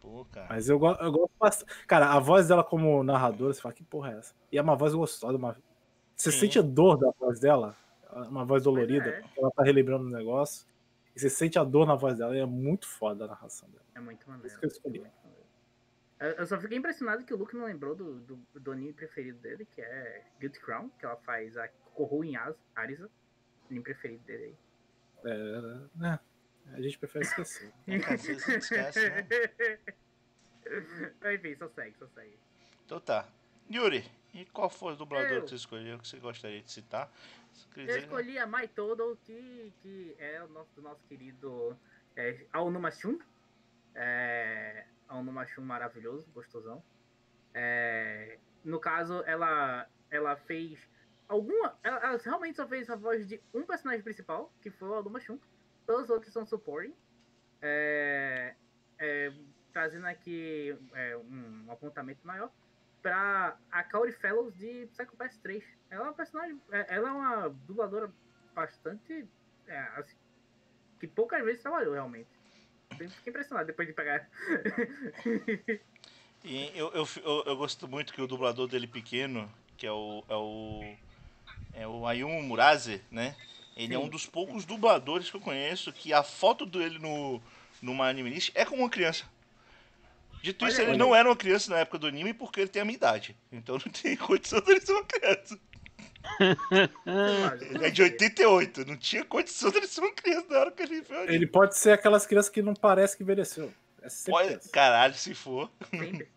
[0.00, 0.46] Pô, cara.
[0.48, 1.86] Mas eu, go- eu gosto bastante.
[1.86, 4.34] Cara, a voz dela como narradora, você fala, que porra é essa?
[4.50, 5.36] E é uma voz gostosa.
[5.36, 5.56] Uma...
[6.16, 6.40] Você Sim.
[6.40, 7.76] sente a dor da voz dela,
[8.28, 9.24] uma voz dolorida, é.
[9.36, 10.66] ela tá relembrando um negócio.
[11.14, 13.84] E você sente a dor na voz dela, e é muito foda a narração dela.
[13.94, 14.46] É muito maneiro.
[14.48, 14.98] Isso que eu escolhi.
[14.98, 16.38] é maneiro.
[16.38, 19.66] Eu só fiquei impressionado que o Luke não lembrou do, do, do anime preferido dele,
[19.66, 22.34] que é Guilty Crown, que ela faz a Kohu em
[22.74, 23.10] Arisa.
[23.70, 24.56] Anime preferido dele aí.
[25.32, 26.20] É, né?
[26.74, 27.72] A gente prefere esquecer.
[27.86, 29.26] É, às vezes a gente esquece, né?
[31.34, 32.38] Enfim, só segue, só segue.
[32.84, 33.26] Então tá.
[33.70, 35.42] Yuri, e qual foi o dublador Eu.
[35.42, 37.10] que você escolheu que você gostaria de citar?
[37.76, 41.76] Eu dizer- escolhi a Mai Todo, que, que é o nosso, do nosso querido
[42.16, 43.18] é, Aonuma Shun.
[43.94, 46.82] É, Aonuma Shun maravilhoso, gostosão.
[47.54, 50.88] É, no caso, ela, ela fez
[51.32, 51.76] alguma.
[51.82, 55.38] Ela, realmente só fez a voz de um personagem principal, que foi o Aonuma Shun.
[55.86, 56.94] Todos os outros são supporting.
[57.60, 58.54] É,
[58.98, 59.32] é,
[59.72, 62.50] trazendo aqui é, um, um apontamento maior.
[63.00, 65.64] pra a Caury Fellows de Psycho Pass 3.
[65.90, 66.60] Ela é uma personagem.
[66.70, 68.12] é- Ela é uma dubladora
[68.54, 69.26] bastante.
[69.66, 70.16] é, assim,
[71.00, 72.28] que poucas vezes trabalhou realmente.
[72.90, 74.28] Fiquei impressionado depois de pegar.
[76.44, 80.24] E eu, eu, eu, eu gosto muito que o dublador dele pequeno, que é o.
[80.28, 80.96] É o,
[81.74, 83.34] é o Ayumu Murase, né?
[83.76, 84.04] Ele é Sim.
[84.04, 87.40] um dos poucos dubladores que eu conheço que a foto dele no,
[87.80, 89.24] numa anime list é como uma criança.
[90.42, 92.82] Dito Olha isso, ele não era uma criança na época do anime porque ele tem
[92.82, 93.36] a minha idade.
[93.50, 95.58] Então não tem condição dele ser uma criança.
[97.70, 101.00] Ele é de 88, não tinha condição dele ser uma criança na hora que ele
[101.00, 101.20] viu.
[101.28, 103.72] Ele pode ser aquelas crianças que não parece que envelheceu.
[104.02, 104.68] É Pode- criança.
[104.70, 105.70] Caralho, se for.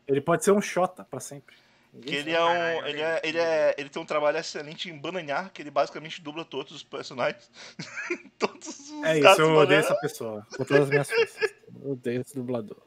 [0.07, 1.55] Ele pode ser um Xota pra sempre.
[2.01, 2.85] Que ele é um.
[2.85, 6.43] Ele, é, ele, é, ele tem um trabalho excelente em bananhar, que ele basicamente dubla
[6.43, 7.49] todos os personagens.
[8.37, 10.45] todos os É isso, eu odeio essa pessoa.
[10.57, 11.53] Com todas as minhas forças.
[11.81, 12.81] Eu odeio esse dublador.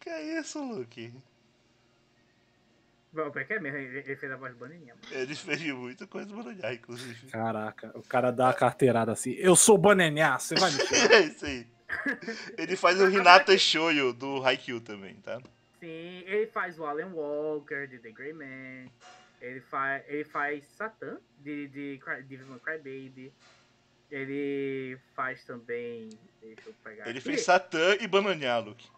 [0.00, 1.14] Que é isso, Luke?
[3.14, 4.96] Bom, porque é mesmo, ele fez a voz do Bananinha.
[5.12, 7.28] Ele fez muita coisa do bananhar, inclusive.
[7.28, 9.30] Caraca, o cara dá a carteirada assim.
[9.38, 10.78] Eu sou Banenhá, você vai me.
[11.14, 11.66] É isso aí.
[12.58, 15.40] Ele faz o Hinata Shoyo do Haikyuu também, tá?
[15.84, 18.90] Sim, ele faz o Alan Walker de The Grey Man.
[19.40, 23.32] Ele faz, ele faz Satan de, de, Cry- de Devil May Cry Baby.
[24.10, 26.08] Ele faz também.
[26.40, 27.06] Deixa eu pegar.
[27.08, 28.88] Ele aqui, fez Satã e Bananhar, Luke.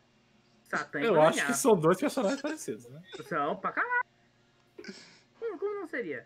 [0.65, 1.47] Satan e Eu acho Bananhar.
[1.49, 3.03] que são dois personagens parecidos, né?
[3.25, 4.05] São pra caralho.
[5.41, 6.25] Como, como não seria?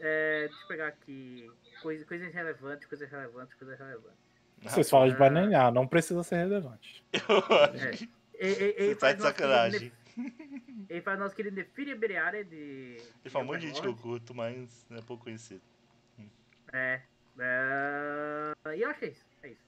[0.00, 1.48] É, deixa eu pegar aqui.
[1.82, 4.18] Coisa, coisas relevantes, coisas relevantes, coisas relevantes.
[4.62, 7.04] Vocês falam de Banenhá, não precisa ser relevante.
[7.12, 8.08] Eu acho É.
[8.38, 9.92] Ele, ele, tá faz de querido sacanagem.
[10.88, 12.98] Ele faz nosso querido Nefiria Beriara de.
[13.24, 15.62] Ele fala um monte de gente que eu curto, mas é pouco conhecido.
[16.72, 17.00] É.
[17.38, 19.24] é, E eu acho que é isso.
[19.42, 19.62] É isso.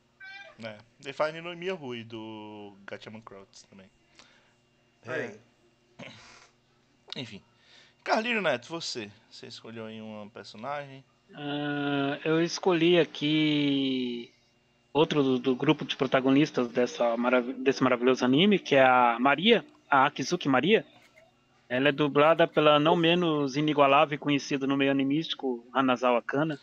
[0.64, 0.78] É.
[1.02, 3.90] Ele faz Ninomiya Rui do Gatchaman Crowds também.
[5.06, 5.38] É,
[7.16, 7.42] enfim.
[8.04, 9.10] Carlinho Neto, você.
[9.30, 11.04] Você escolheu aí uma personagem.
[11.34, 14.32] Ah, eu escolhi aqui
[14.96, 19.64] outro do, do grupo de protagonistas dessa marav- desse maravilhoso anime, que é a Maria,
[19.90, 20.84] a Akizuki Maria.
[21.68, 26.58] Ela é dublada pela não menos inigualável e conhecida no meio animístico Hanazawa Kana,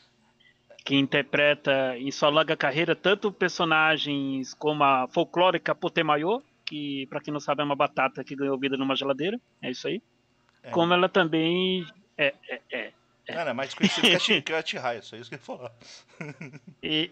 [0.85, 7.33] que interpreta em sua longa carreira tanto personagens como a folclórica Potemayo, que para quem
[7.33, 10.01] não sabe é uma batata que ganhou vida numa geladeira, é isso aí.
[10.63, 10.71] É.
[10.71, 11.85] Como ela também
[12.17, 12.91] é, é, é,
[13.27, 14.07] Cara, é mais conhecido
[14.43, 15.71] que a a Chihaya, só isso que eu ia falar.
[16.81, 17.11] E,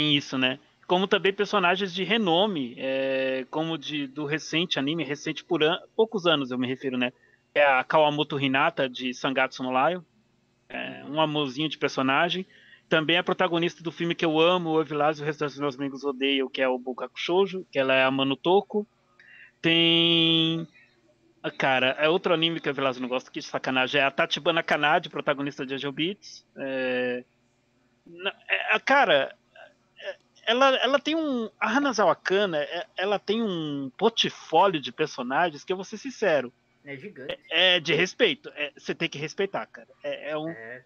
[0.00, 0.58] em isso, né?
[0.86, 6.26] Como também personagens de renome, é, como de, do recente anime, recente por an poucos
[6.26, 7.12] anos eu me refiro, né?
[7.54, 10.02] É a Kawamoto Hinata de Sangatsu no Lion,
[10.68, 12.46] é, um amorzinho de personagem.
[12.88, 15.78] Também é protagonista do filme que eu amo, o Evilás e o resto dos meus
[15.78, 18.84] amigos odeiam, que é o Bukaku Shoujo, que ela é a Manutoko.
[19.62, 20.66] Tem
[21.42, 24.00] ah, Cara, é outro anime que a Velasco não gosta, que sacanagem.
[24.00, 26.46] É a Tatibana Kanade, protagonista de Angel Beats.
[26.56, 27.24] É...
[28.48, 29.34] é, Cara,
[30.50, 31.48] ela, ela tem um.
[31.60, 36.52] A Hanazawa Kana, é- ela tem um portfólio de personagens que eu vou ser sincero.
[36.84, 37.38] É gigante.
[37.50, 38.50] É de respeito.
[38.56, 39.88] é- Você tem que respeitar, cara.
[40.02, 40.48] É, é um.
[40.48, 40.82] É.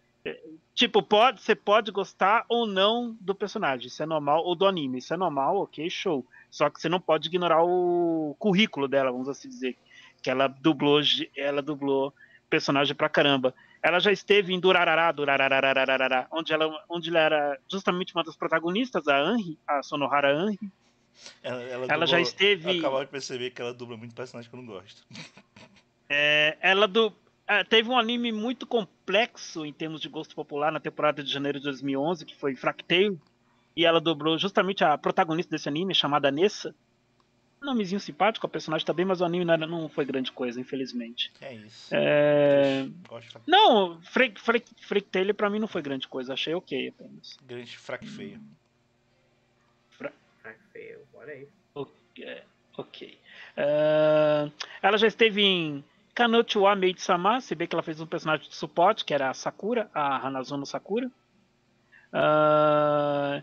[0.75, 4.99] Tipo, pode, você pode gostar ou não do personagem, isso é normal, ou do anime,
[4.99, 6.27] isso é normal, ok, show.
[6.51, 9.77] Só que você não pode ignorar o currículo dela, vamos assim dizer.
[10.23, 11.01] Que ela dublou,
[11.37, 12.13] ela dublou
[12.49, 13.55] personagem pra caramba.
[13.85, 19.07] Ela já esteve em Durarará, Durarararararará, onde ela, onde ela era justamente uma das protagonistas,
[19.07, 20.59] a Anri, a Sonohara Anri.
[21.43, 24.51] Ela, ela, Ela já dublou- esteve- Eu acabava de perceber que ela dubla muito personagem
[24.51, 25.05] que eu não gosto.
[26.09, 27.13] É, ela do,
[27.47, 31.59] é, teve um anime muito complexo em termos de gosto popular na temporada de janeiro
[31.59, 33.19] de 2011, que foi Fractale,
[33.77, 36.75] e ela dobrou justamente a protagonista desse anime, chamada Nessa.
[37.65, 40.31] Um nomezinho simpático, a personagem tá bem, mas o anime não, era- não foi grande
[40.31, 41.33] coisa, infelizmente.
[41.41, 41.89] É isso.
[41.93, 47.39] É, Gosto Não, Freak, Freak, Fractale pra mim não foi grande coisa, achei ok apenas.
[47.47, 48.39] grande fraco feio.
[50.73, 51.01] Feio.
[51.15, 51.49] Olha aí.
[52.77, 53.19] Ok.
[53.57, 54.51] É,
[54.83, 55.83] ela já esteve em
[56.15, 59.35] Kanochi wa Maid-sama, se bem que ela fez um personagem de suporte, que era a
[59.35, 61.11] Sakura, a Hanazono Sakura.
[62.13, 63.43] Ah,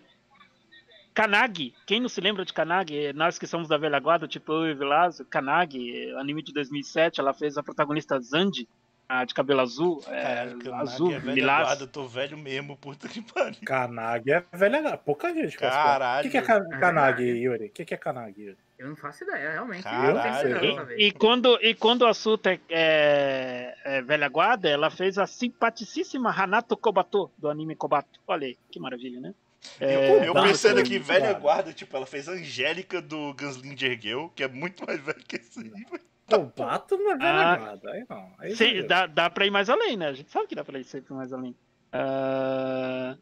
[1.13, 3.12] Kanagi, quem não se lembra de Kanagi?
[3.13, 7.34] Nós que somos da velha guarda, tipo eu e Vilásio, Kanagi, anime de 2007, ela
[7.34, 8.67] fez a protagonista Zandi,
[9.10, 13.21] a de cabelo azul, é, azul, é velha guarda, eu tô velho mesmo, puta que
[13.21, 13.60] pariu.
[13.65, 14.97] Kanagi é velha.
[14.97, 15.58] Pouca gente.
[15.58, 16.19] Caralho.
[16.19, 17.24] O que, que é Ka- É Kanagi.
[17.24, 17.65] Yuri?
[17.65, 18.58] O que, que é Kanagi, Yuri?
[18.80, 19.84] Eu não faço ideia, realmente.
[19.84, 20.50] Caralho.
[20.50, 20.97] Eu tenho que E- saber.
[21.00, 25.28] E, e quando, e quando a Suta é, é- é velha guarda, ela fez a
[25.28, 28.17] simpaticíssima Hanato Kobato, do anime Kobato.
[28.26, 29.34] Olha aí, que maravilha, né?
[29.80, 34.43] Eu eu pensando aqui, velha guarda, tipo, ela fez a Angélica do Gunslinger Girl, que
[34.43, 35.86] é muito mais velha que esse aí.
[36.28, 38.34] Pô, bato na Ah, velha Aí não.
[38.39, 38.88] Aí Sim, exagero.
[38.88, 40.08] dá, dá pra ir mais além, né?
[40.08, 41.56] A gente sabe que dá pra ir sempre mais além.
[41.91, 43.17] Ah,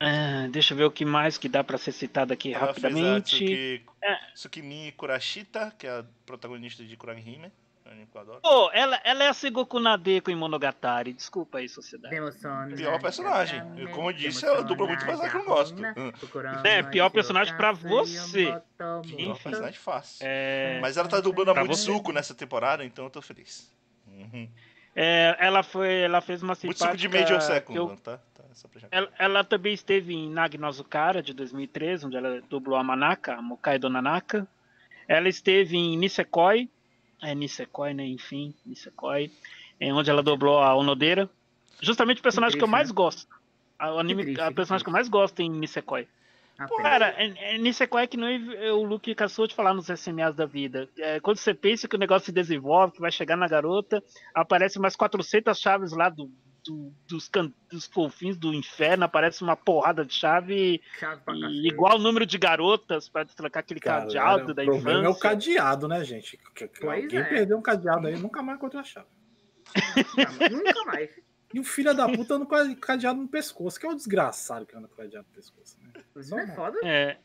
[0.00, 2.84] ah, deixa eu ver o que mais que dá pra ser citado aqui Ela fez
[2.84, 3.36] a rapidamente.
[3.36, 4.16] Tsuki, É.
[4.34, 7.50] Tsukimi Kurashita, que é a protagonista de Kuragihime.
[7.90, 8.40] É.
[8.42, 11.12] Pô, ela, ela é a Segoku Nadeko em Monogatari.
[11.12, 12.14] Desculpa aí, sociedade.
[12.76, 13.62] Pior personagem.
[13.92, 15.74] Como eu disse, ela dubla muito mais lá que eu não gosto.
[15.80, 16.12] Hum.
[16.64, 18.60] É, pior personagem pra você.
[18.76, 19.34] Pior Enfim.
[19.42, 20.18] personagem fácil.
[20.22, 21.64] É, Mas ela tá dublando a.
[21.64, 23.74] Mutsuko nessa temporada, então eu tô feliz.
[24.06, 24.48] Uhum.
[24.96, 26.96] é, ela foi, ela fez uma Mutsuko simpática...
[26.96, 28.18] de Major que Second, eu- tá?
[28.34, 28.44] tá?
[28.52, 28.88] Só pra já...
[28.90, 33.34] ela, ela também esteve em Nagi no Azukara, de 2013, onde ela dublou a Manaka,
[33.34, 34.46] a Mokaido Nanaka.
[35.06, 36.68] Ela esteve em Nisekoi,
[37.22, 38.06] é Nisekoi, né?
[38.06, 39.30] Enfim, Nisekoi,
[39.80, 41.28] é onde ela dublou a Onodeira.
[41.80, 42.94] Justamente o personagem que, eu triste, mais né?
[42.94, 43.28] gosto.
[43.78, 45.10] A, o anime, triste, a que personagem que eu triste.
[45.10, 46.08] mais gosto em Nisekoi.
[46.82, 50.44] Cara, é, é, Nisekoi é que nem o Luke cansou de falar nos SMAs da
[50.44, 50.88] vida.
[50.98, 54.02] É, quando você pensa que o negócio se desenvolve, que vai chegar na garota,
[54.34, 56.28] aparece mais 400 chaves lá do,
[56.68, 60.82] do- dos, can- dos confins do inferno, aparece uma porrada de chave
[61.34, 65.08] e igual o número de garotas para destrancar aquele Galera, cadeado da o problema é
[65.08, 65.20] o infância.
[65.30, 66.36] cadeado, né, gente?
[66.54, 67.24] Que- que- Pois Alguém é.
[67.24, 69.06] perdeu um cadeado aí, nunca mais encontrou a chave.
[70.52, 71.10] Nunca mais.
[71.54, 74.66] E o filho da puta anda com a- cadeado no pescoço, que é o desgraçado
[74.66, 76.02] que anda com cadeado no pescoço, né?
[76.16, 76.56] Isso é Normal.
[76.56, 76.78] foda.
[76.84, 77.16] É.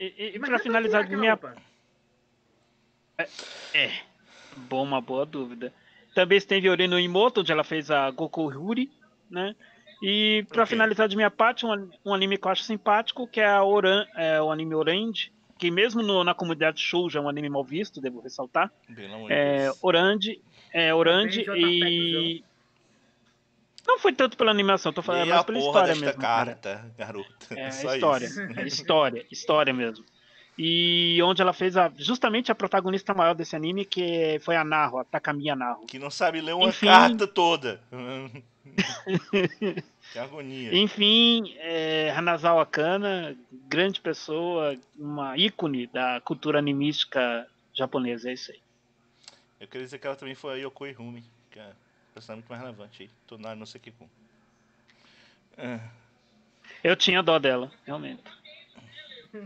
[0.00, 1.54] E, e- e pra finalizar de minha roupa.
[3.74, 3.90] É,
[4.56, 5.72] bom, uma boa dúvida.
[6.18, 8.90] Também esteve Ori no Imoto, onde ela fez a Goku Huri,
[9.30, 9.54] né?
[10.02, 10.70] E pra Ok.
[10.70, 14.04] finalizar de minha parte, um, um anime que eu acho simpático, que é, a Oran,
[14.16, 18.00] é o anime Orange, que mesmo no- na comunidade Shoujo é um anime mal visto,
[18.00, 18.68] devo ressaltar.
[19.28, 19.70] É.
[19.80, 22.44] Orange, é Orange Também e...
[23.86, 26.20] Não foi tanto pela animação, tô falando Leia mais pela porra história desta mesmo.
[26.20, 26.46] cara.
[26.54, 27.46] carta, garota.
[27.52, 28.40] É, Só história, isso.
[28.42, 30.04] é história, história mesmo.
[30.58, 34.98] E onde ela fez a, justamente a protagonista maior desse anime, que foi a Naho,
[34.98, 35.86] a Takamiya Naho.
[35.86, 36.86] Que não sabe ler uma Enfim.
[36.86, 37.80] carta toda.
[40.12, 40.76] que agonia.
[40.76, 43.36] Enfim, é, Hanazawa Kana,
[43.68, 48.60] grande pessoa, uma ícone da cultura animística japonesa, é isso aí.
[49.60, 52.48] Eu queria dizer que ela também foi a Yokoi Rumi, que é um personagem muito
[52.48, 53.66] mais relevante aí.
[53.66, 54.08] Sei que com.
[55.56, 55.78] É.
[56.82, 58.22] Eu tinha dó dela, realmente.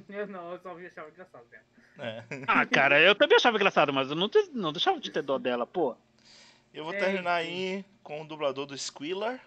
[0.09, 1.67] Eu não, eu só vi achava engraçado mesmo.
[1.99, 2.25] É.
[2.47, 5.39] Ah, cara, eu também achava engraçado, mas eu não, te- não deixava de ter dó
[5.39, 5.97] dela, pô.
[6.73, 9.41] Eu vou É, terminar aí com o dublador do Squealer,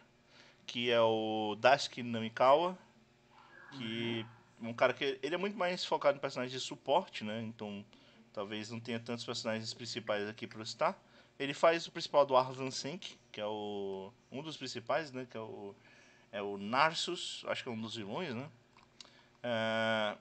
[0.65, 2.77] que é o Daisuke Namikawa,
[3.71, 4.25] que
[4.63, 7.41] é um cara que ele é muito mais focado em personagens de suporte, né?
[7.41, 7.83] Então,
[8.33, 10.97] talvez não tenha tantos personagens principais aqui para citar.
[11.37, 15.27] Ele faz o principal do Arvan Sync, que é o um dos principais, né?
[15.29, 15.75] Que é o
[16.31, 18.49] é o Narsus, acho que é um dos vilões, né?
[19.43, 20.17] É,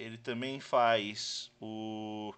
[0.00, 2.34] ele também faz o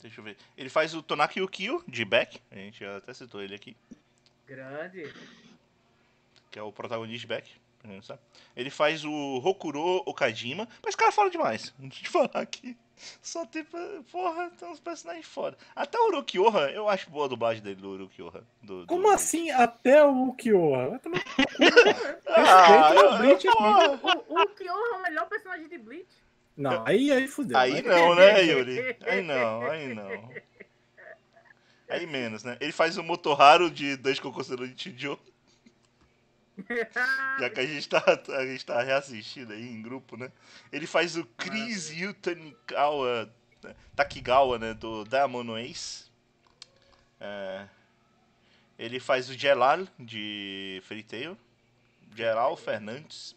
[0.00, 0.36] Deixa eu ver.
[0.56, 2.40] Ele faz o Tonaki Yukio, de Beck.
[2.50, 3.76] A gente já até citou ele aqui.
[4.46, 5.12] Grande.
[6.50, 7.50] Que é o protagonista de Beck.
[7.86, 8.20] Não sabe.
[8.56, 10.68] Ele faz o Rokuro Okajima.
[10.82, 11.72] Mas esse cara fala demais.
[11.78, 12.76] Deixa eu te falar aqui.
[13.20, 13.62] Só tem.
[14.10, 15.56] Porra, tem uns personagens foda.
[15.74, 18.42] Até o Urukioha, eu acho boa a dublagem dele do Urukioha.
[18.62, 20.34] Do, do- Como assim até o
[21.02, 21.22] tomar-
[22.26, 23.98] Ah, eu- o Bleach eu- aqui.
[24.00, 24.22] porra.
[24.28, 26.06] O, o Kyoha é o melhor personagem de Bleach.
[26.56, 27.58] Não, aí, aí fudeu.
[27.58, 28.96] Aí Vai- não, né, Yuri?
[29.06, 30.30] Aí não, aí não.
[31.88, 32.56] Aí menos, né?
[32.60, 35.18] Ele faz o Motoharu de dois concursos de Chijo.
[37.38, 38.02] Já que a gente tá,
[38.36, 40.30] a gente tá reassistindo aí em grupo, né?
[40.72, 43.32] Ele faz o Chris Yutanikawa,
[43.94, 44.74] Takigawa, né?
[44.74, 46.06] Do Diamond Ace.
[47.20, 47.66] É,
[48.78, 51.38] ele faz o Gelal, de Fairy Tail.
[52.14, 53.36] Geral Fernandes.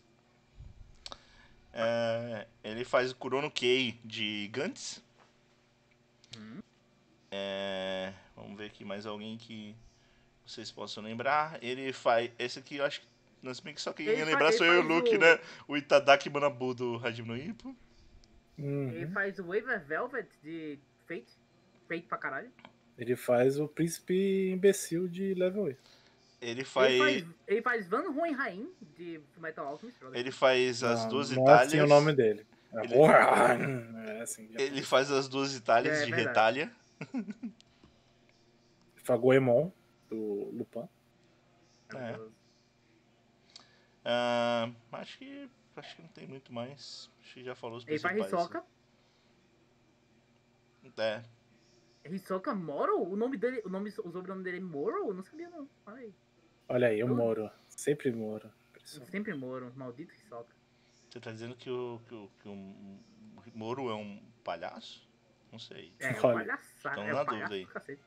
[1.73, 5.03] É, ele faz o Kurono Kei, de Gantz.
[7.31, 9.75] É, vamos ver aqui mais alguém que
[10.51, 11.57] vocês possam lembrar.
[11.63, 12.31] Ele faz.
[12.39, 13.07] Esse aqui eu acho que.
[13.41, 15.19] Não se bem que só quem Ele ia lembrar sou eu e o Luke, o-
[15.19, 15.39] né?
[15.67, 17.73] O Itadaki Manabu do Hajime no Ippo.
[18.57, 18.89] Uhum.
[18.91, 21.31] Ele faz o Waver Velvet de Fate.
[21.87, 22.51] Fate pra caralho.
[22.97, 25.79] Ele faz o príncipe imbecil de level 8.
[26.41, 26.91] Ele faz.
[26.91, 29.97] Ele faz, ele faz Van Hohenheim de Metal Alchemist.
[30.13, 31.67] Ele faz as Não, duas não é Itálias.
[31.73, 32.45] assim o nome dele.
[32.73, 32.93] É, Ele-
[34.19, 34.49] é assim.
[34.51, 36.59] já- Ele faz as duas Itálias É, de verdade.
[36.59, 36.71] retalha.
[39.03, 39.71] Faz Goemon,
[40.09, 40.87] do Lupin.
[41.95, 42.19] É.
[44.05, 45.49] Ah, acho que.
[45.75, 47.09] Acho que não tem muito mais.
[47.21, 48.43] Acho que já falou os Ele faz principais.
[48.43, 48.65] Hisoka.
[50.97, 51.23] É.
[52.05, 53.01] Hisoka Moro?
[53.01, 55.07] O nome dele, o, nome, o sobrenome dele é Moro?
[55.09, 55.69] Eu não sabia não.
[55.85, 56.13] Olha aí.
[56.67, 57.15] Olha aí, Hum.
[57.15, 57.49] Moro.
[57.67, 58.51] Sempre Moro.
[58.69, 59.11] Impressionante.
[59.11, 59.71] Sempre Moro.
[59.75, 60.53] Maldito Hisoka.
[61.09, 62.99] Você tá dizendo que o, que o, que o
[63.55, 65.07] Moro é um palhaço?
[65.51, 65.93] Não sei.
[65.99, 66.95] É, Olha, palhaçada.
[66.95, 67.65] tão É na palhaço dúvida aí.
[67.65, 68.01] do cacete.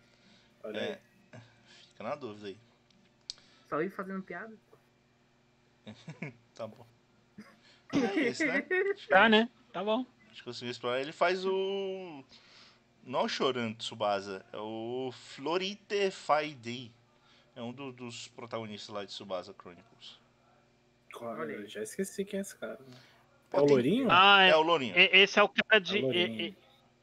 [0.62, 0.98] Olha É, aí.
[2.02, 2.56] Fica na dúvida aí.
[3.68, 4.56] Só ir fazendo piada.
[6.54, 6.86] Tá bom.
[7.94, 8.62] É isso, né?
[9.08, 9.48] Tá, né?
[9.72, 10.04] Tá bom.
[10.30, 11.00] Acho que conseguiu explorar.
[11.00, 12.22] Ele faz o.
[13.04, 16.92] Não é o Choran Tsubasa, é o Florite Faidei.
[17.56, 20.18] É um do- dos protagonistas lá de Tsubasa Chronicles.
[21.20, 21.62] Olha aí.
[21.62, 22.78] Eu já esqueci quem é esse cara.
[22.80, 24.08] É Pô, o tem- Lourinho?
[24.10, 24.94] Ah, É é, o Lourinho.
[24.96, 25.98] esse é o cara de.
[25.98, 26.54] É o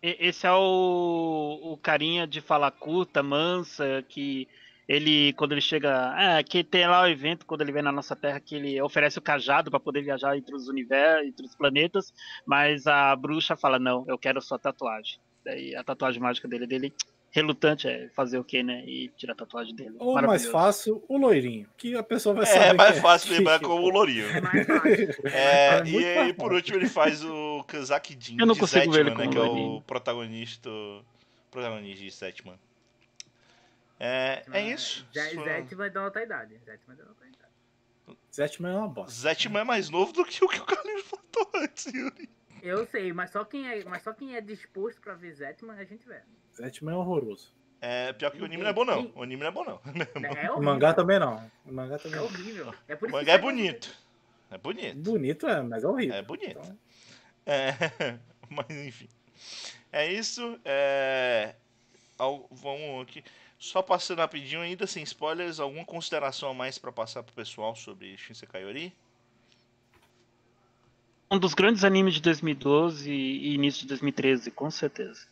[0.01, 4.47] Esse é o, o carinha de fala curta, mansa, que
[4.89, 6.15] ele, quando ele chega.
[6.17, 9.19] É, que tem lá o evento, quando ele vem na nossa Terra, que ele oferece
[9.19, 12.12] o cajado para poder viajar entre os universos, entre os planetas,
[12.43, 15.19] mas a bruxa fala: Não, eu quero sua tatuagem.
[15.45, 16.91] Daí a tatuagem mágica dele, dele
[17.30, 18.84] relutante é fazer o quê, né?
[18.84, 19.95] E tira a tatuagem dele.
[19.99, 21.67] Ou mais fácil, o Loirinho.
[21.78, 22.65] Que a pessoa vai saber.
[22.65, 24.25] É, é mais fácil lembrar como o Lourinho.
[24.25, 25.28] É mais fácil.
[25.28, 28.60] É, É e aí, mais por último, ele faz o Kazaki Jin Eu não de
[28.60, 29.34] consigo ver ele Zetman, né?
[29.36, 30.69] como Que é o protagonista,
[31.52, 32.56] protagonista de Setman.
[33.99, 35.05] É, é isso.
[35.13, 36.57] Zé Zé vai dar outra idade.
[36.59, 37.39] Zé vai dar outra idade.
[38.33, 39.12] Zetman é uma bosta.
[39.12, 42.29] Zetman é mais novo do que o que o Carlinhos falou antes, Yuri.
[42.62, 45.83] Eu sei, mas só quem é, mas só quem é disposto pra ver Zetman a
[45.83, 46.21] gente vê.
[46.55, 47.53] Zetman é horroroso.
[47.81, 49.12] É, pior que o anime não é bom, não.
[49.15, 49.79] O anime não é bom, não.
[50.15, 50.62] É O horrível.
[50.62, 51.51] mangá também não.
[51.65, 52.73] O mangá também É horrível.
[52.88, 53.95] É por O mangá é bonito.
[54.51, 54.97] É bonito.
[54.97, 56.15] Bonito é, mas é horrível.
[56.15, 56.59] É bonito.
[56.59, 56.77] Então,
[57.45, 57.71] É,
[58.49, 59.07] mas enfim.
[59.91, 60.59] É isso.
[60.65, 61.55] É,
[62.17, 63.23] al- vamos aqui.
[63.60, 68.17] Só passando rapidinho, ainda sem spoilers, alguma consideração a mais pra passar pro pessoal sobre
[68.17, 68.93] Shinsekai Yori?
[71.30, 75.28] Um dos grandes animes de 2012 e início de 2013, com certeza.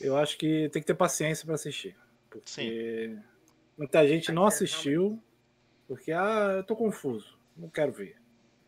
[0.00, 1.96] eu acho que tem que ter paciência pra assistir.
[2.28, 3.22] Porque Sim.
[3.78, 5.22] muita gente não É, assistiu
[5.86, 7.38] porque, ah, eu tô confuso.
[7.56, 8.16] Não quero ver.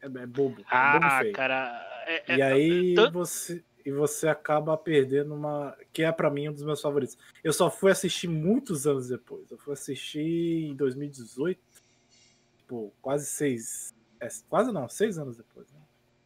[0.01, 0.61] É, é bobo.
[0.70, 1.33] é bobo Ah, feio.
[1.33, 2.05] cara.
[2.07, 6.53] é- é- E aí você e você acaba perdendo uma que é pra mim um
[6.53, 7.16] dos meus favoritos.
[7.44, 9.49] Eu só fui assistir muitos anos depois.
[9.49, 11.61] Eu fui assistir em 2018,
[12.59, 15.68] tipo, quase seis, é, quase não, seis anos depois.
[15.70, 15.81] Né?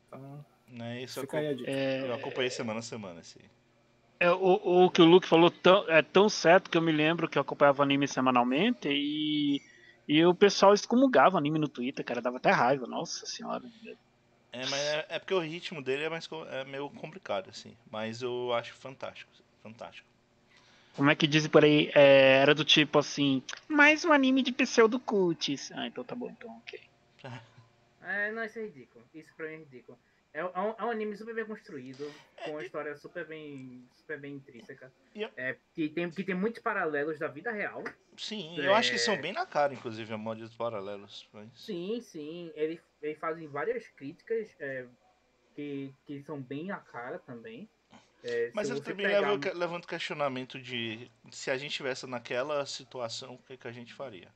[0.08, 1.70] Então, Né, isso eu, fica aí a dica.
[1.70, 3.20] é- eu acompanhei semana a semana.
[3.20, 3.38] Esse.
[4.18, 7.28] É, o, o que o Luke falou tão, é tão certo que eu me lembro
[7.28, 9.60] que eu acompanhava anime semanalmente e,
[10.08, 13.62] e o pessoal excomungava anime no Twitter, cara, dava até raiva, nossa senhora.
[14.52, 17.76] É, mas é, é porque o ritmo dele é, mais, é meio complicado, assim.
[17.90, 19.30] Mas eu acho fantástico.
[19.62, 20.08] Fantástico.
[20.96, 21.90] Como é que dizem por aí?
[21.94, 25.70] É, era do tipo assim, mais um anime de pseudo cults.
[25.72, 26.80] Ah, então tá bom, então ok.
[28.02, 29.04] É, não, isso é ridículo.
[29.14, 29.98] Isso pra mim é ridículo.
[30.32, 32.10] É, um- é um, é um anime super bem construído,
[32.42, 34.90] com uma história super bem, super bem intrínseca.
[35.14, 37.84] Eu- É, que, tem, que tem muitos paralelos da vida real.
[38.16, 39.16] Sim, eu acho que são É.
[39.18, 41.28] bem na cara, inclusive, a mod dos paralelos.
[41.30, 41.48] Mas...
[41.54, 42.50] Sim, sim.
[42.54, 44.86] Eles, eles fazem várias críticas é,
[45.54, 47.68] que, que são bem na cara também.
[48.22, 52.66] É, Mas ele também pegar- leva, levanta o questionamento de se a gente tivesse naquela
[52.66, 54.28] situação, o que, que a gente faria?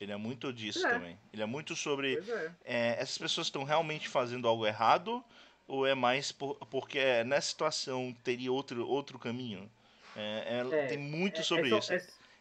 [0.00, 0.90] Ele é muito disso É.
[0.90, 1.16] também.
[1.32, 2.52] Ele é muito sobre é.
[2.64, 5.24] é, essas pessoas estão realmente fazendo algo errado
[5.68, 9.70] ou é mais por- porque é, nessa situação teria outro, outro caminho?
[10.88, 11.92] Tem muito sobre isso.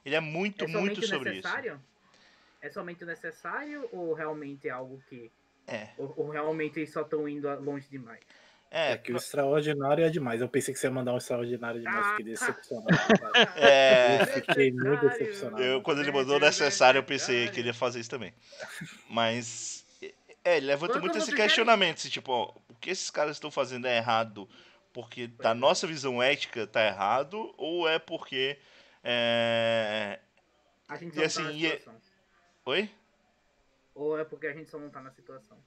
[0.04, 1.48] Ele é muito, muito sobre isso.
[1.48, 1.82] necessário?
[2.60, 5.32] É somente necessário ou realmente é algo que.
[5.72, 8.20] É, Ou, ou realmente eles só estão indo longe demais?
[8.70, 10.42] é, É que o extraordinário é demais.
[10.42, 12.10] Eu pensei que você ia mandar um extraordinário demais, Ah.
[12.12, 12.88] fiquei decepcionado.
[12.88, 13.54] cara.
[13.58, 15.64] é, Eu fiquei muito decepcionado.
[15.64, 18.34] Eu, quando ele mandou necessário, eu pensei que ele ia fazer isso também.
[19.10, 19.86] Mas.
[20.44, 23.52] É, ele levanta Quando muito esse questionamento, assim, tipo, ó, o que esses caras estão
[23.52, 24.50] fazendo é errado
[24.94, 28.58] porque da nossa visão ética tá errado, ou é porque.
[29.04, 30.20] É...
[30.88, 31.82] A gente E assim, tá na e é-.
[32.66, 32.90] Oi?
[34.02, 35.58] Ou é porque a gente só não tá na situação?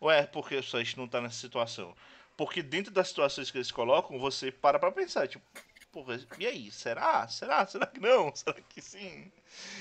[0.00, 1.94] Ou é porque só a gente não tá nessa situação?
[2.36, 5.44] Porque dentro das situações que eles colocam, você para pra pensar, tipo,
[5.92, 6.70] porra, e aí?
[6.70, 7.28] Será?
[7.28, 7.64] Será?
[7.68, 8.32] Será que não?
[8.34, 9.30] Será que sim?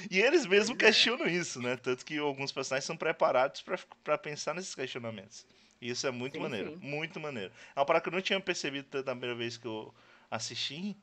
[0.10, 0.80] E eles mesmos é.
[0.80, 1.78] questionam isso, né?
[1.78, 5.46] Tanto que alguns personagens são preparados pra- pra pensar nesses questionamentos.
[5.82, 6.86] E isso é muito Sim, maneiro, sim.
[6.86, 7.52] muito maneiro.
[7.76, 9.92] É uma parada que eu não tinha percebido tanto na primeira vez que eu
[10.30, 10.96] assisti.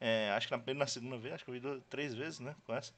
[0.00, 2.40] É, acho que na, primeira- na segunda vez, acho que eu vi duas- três vezes,
[2.40, 2.54] né?
[2.66, 2.92] Com essa.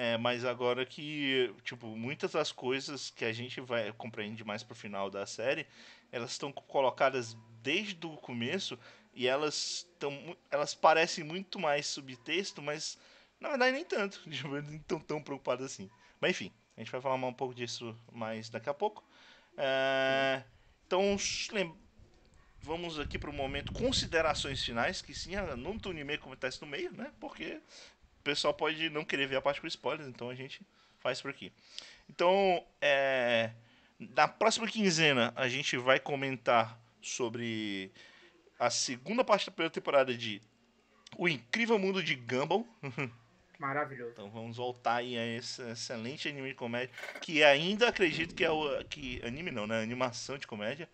[0.00, 4.72] É, mas agora que, tipo, muitas das coisas que a gente vai compreende mais pro
[4.72, 5.66] final da série,
[6.12, 8.78] elas estão colocadas desde o começo
[9.12, 12.96] e elas estão elas parecem muito mais subtexto, mas
[13.40, 14.22] na verdade nem tanto.
[14.30, 15.90] Tipo, não estão tão preocupados assim.
[16.20, 19.02] Mas enfim, a gente vai falar um pouco disso mais daqui a pouco.
[19.56, 20.44] É,
[20.86, 21.16] então,
[22.62, 26.92] vamos aqui para o momento considerações finais, que sim, não do anime acontece no meio,
[26.92, 27.12] né?
[27.18, 27.60] Porque
[28.28, 30.60] pessoal pode não querer ver a parte com spoilers, então a gente
[30.98, 31.50] faz por aqui.
[32.10, 33.50] Então, é,
[33.98, 37.90] na próxima quinzena a gente vai comentar sobre
[38.58, 40.42] a segunda parte da primeira temporada de
[41.16, 42.66] O Incrível Mundo de Gumball.
[43.58, 44.12] Maravilhoso.
[44.12, 48.50] Então vamos voltar aí a esse excelente anime de comédia, que ainda acredito que é
[48.50, 48.84] o.
[48.84, 49.82] Que, anime não, né?
[49.82, 50.88] Animação de comédia.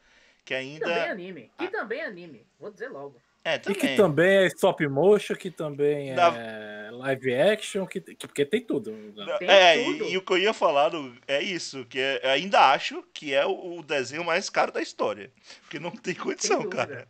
[0.44, 0.86] Que ainda.
[0.86, 1.50] Também anime.
[1.58, 2.46] Que também é anime.
[2.58, 3.20] Vou dizer logo.
[3.44, 3.78] É, E também.
[3.80, 8.62] que também é stop motion, que também é Da- live action, que, que- porque tem
[8.62, 8.90] tudo.
[8.92, 9.36] né?
[9.38, 10.04] Tem é, e, tudo.
[10.10, 13.44] e o que eu ia falar no- é isso, que é- ainda acho que é
[13.44, 15.30] o, o desenho mais caro da história.
[15.60, 16.86] Porque não tem condição, dúvida.
[16.86, 17.08] cara.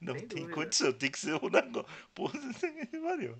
[0.00, 0.52] Não tem dúvida.
[0.54, 1.86] condição, tem que ser o negócio.
[2.14, 2.30] Pô,
[3.02, 3.36] valeu.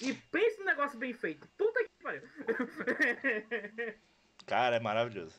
[0.00, 1.48] E pense num negócio bem feito.
[1.56, 2.22] Puta que pariu.
[4.46, 5.34] Cara, é maravilhoso.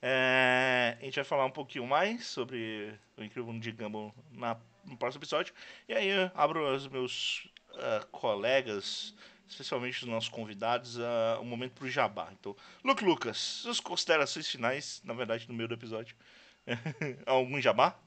[0.00, 4.56] É, a gente vai falar um pouquinho mais sobre o Incrível Mundo de Gumball na,
[4.84, 5.54] no próximo episódio.
[5.88, 9.14] E aí abro aos meus ah, colegas,
[9.48, 12.28] especialmente os nossos convidados, ah, um momento pro jabá.
[12.32, 16.16] Então, Luke Lucas, suas considerações finais, na verdade, no meio do episódio.
[17.26, 17.98] Algum jabá?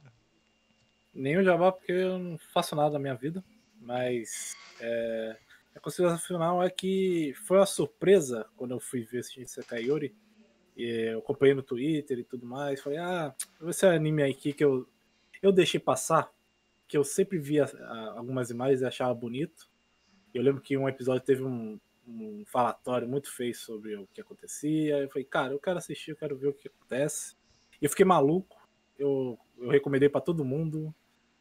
[1.14, 3.44] Nenhum jabá, porque eu não faço nada na minha vida.
[3.80, 5.38] Mas é,
[5.76, 9.86] a consideração final é que foi uma surpresa quando eu fui ver esse Sekai.
[10.78, 12.82] E eu acompanhei no Twitter e tudo mais.
[12.82, 13.34] Falei, ah,
[13.68, 14.88] esse anime aqui que eu,
[15.42, 16.30] eu deixei passar.
[16.88, 19.70] Que eu sempre via ah, algumas imagens e achava bonito.
[20.34, 24.98] Eu lembro que um episódio teve um, um falatório muito feio sobre o que acontecia.
[25.00, 27.36] Eu falei, cara, eu quero assistir, eu quero ver o que acontece.
[27.82, 28.58] E eu fiquei maluco.
[29.00, 30.94] Eu, eu recomendei pra todo mundo.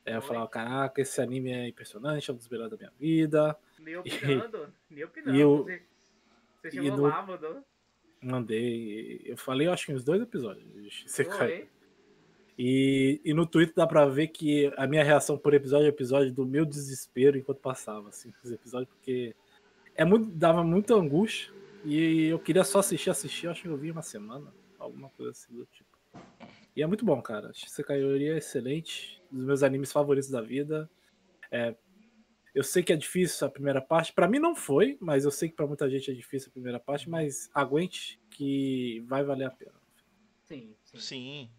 [0.07, 3.57] É, eu falava, caraca, esse anime é impressionante, é um dos melhores da minha vida.
[3.78, 4.72] Me opinando.
[4.90, 5.36] Me opinando.
[5.36, 5.82] E eu- Você,
[6.62, 7.64] você e no- lá, mandou.
[8.22, 9.22] Mandei.
[9.24, 10.64] Eu falei, eu acho que uns dois episódios.
[11.03, 11.68] de Sekai.
[12.59, 16.32] E, e no Twitter dá pra ver que a minha reação por episódio é episódio
[16.32, 19.34] do meu desespero enquanto passava, assim, os episódios, porque
[19.94, 21.52] é muito, dava muita angústia.
[21.84, 25.52] E eu queria só assistir, assistir, acho que eu vi uma semana, alguma coisa assim
[25.55, 25.88] do tipo.
[26.76, 27.52] E é muito bom, cara.
[27.52, 30.88] Shisekai Yori é excelente, um dos meus animes favoritos da vida.
[31.50, 31.74] É,
[32.55, 35.48] eu sei que é difícil a primeira parte, pra mim não foi, mas eu sei
[35.48, 39.50] que pra muita gente é difícil a primeira parte, mas aguente que vai valer a
[39.50, 39.74] pena.
[40.44, 40.98] Sim, sim.
[40.98, 41.50] Sim.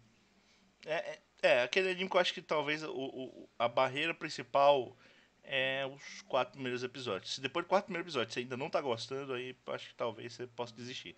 [0.86, 4.96] É, é, é, aquele anime que eu acho que talvez o, o- a barreira principal
[5.42, 7.34] é os quatro primeiros episódios.
[7.34, 10.32] Se depois do quarto primeiro episódio você ainda não tá gostando, aí acho que talvez
[10.32, 11.14] você possa desistir.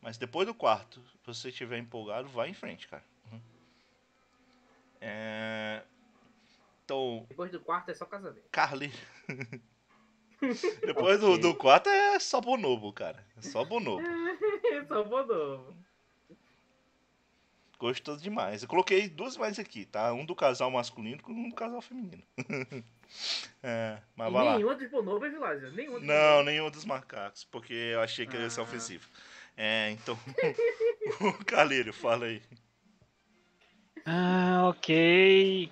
[0.00, 3.04] Mas depois do quarto, se você estiver empolgado, vai em frente, cara.
[3.32, 3.40] Uhum.
[5.00, 5.82] É...
[6.84, 8.48] Então, Depois do quarto é só casamento.
[8.50, 8.90] Carly.
[10.86, 13.24] depois do, do quarto é só bonobo, cara.
[13.36, 14.02] É só bonobo.
[14.88, 15.76] só vou novo.
[17.78, 18.62] Gostoso demais.
[18.62, 20.12] Eu coloquei duas mais aqui, tá?
[20.12, 22.22] Um do casal masculino com um do casal feminino.
[23.62, 24.56] é, mas E vai lá.
[24.56, 25.70] nenhum dos Bonobo é Vilásio.
[25.72, 28.64] Nenhum dos Não, nenhum dos macacos, porque eu achei que ia ser Ah.
[28.64, 29.06] ofensivo.
[29.56, 30.18] É, então.
[31.20, 32.42] o Calírio, fala aí.
[34.04, 35.70] Ah, ok.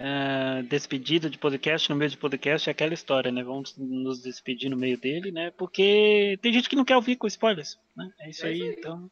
[0.00, 3.42] Ah, despedida de podcast no meio de podcast é aquela história, né?
[3.42, 5.50] Vamos nos despedir no meio dele, né?
[5.52, 8.10] Porque tem gente que não quer ouvir com spoilers, né?
[8.20, 8.74] É isso É aí, isso aí.
[8.78, 9.10] então.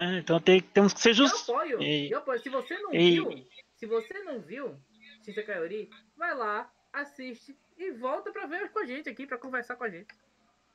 [0.00, 1.48] É, então tem- temos que ser Eu justos.
[1.48, 1.80] apoio.
[1.80, 2.12] Ei.
[2.12, 2.40] Eu apoio.
[2.40, 3.12] Se você não Ei.
[3.12, 3.46] viu,
[3.76, 4.76] se você não viu
[5.24, 9.76] Shinsei Yori, vai lá, assiste e volta pra ver com a gente aqui, pra conversar
[9.76, 10.08] com a gente.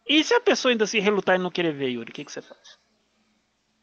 [0.07, 2.31] E se a pessoa ainda se relutar e não querer ver, Yuri, o que, que
[2.31, 2.79] você faz?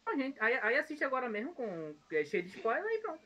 [0.07, 0.41] A gente.
[0.41, 3.21] Aí, aí assiste agora mesmo, com é, cheio de spoiler e pronto.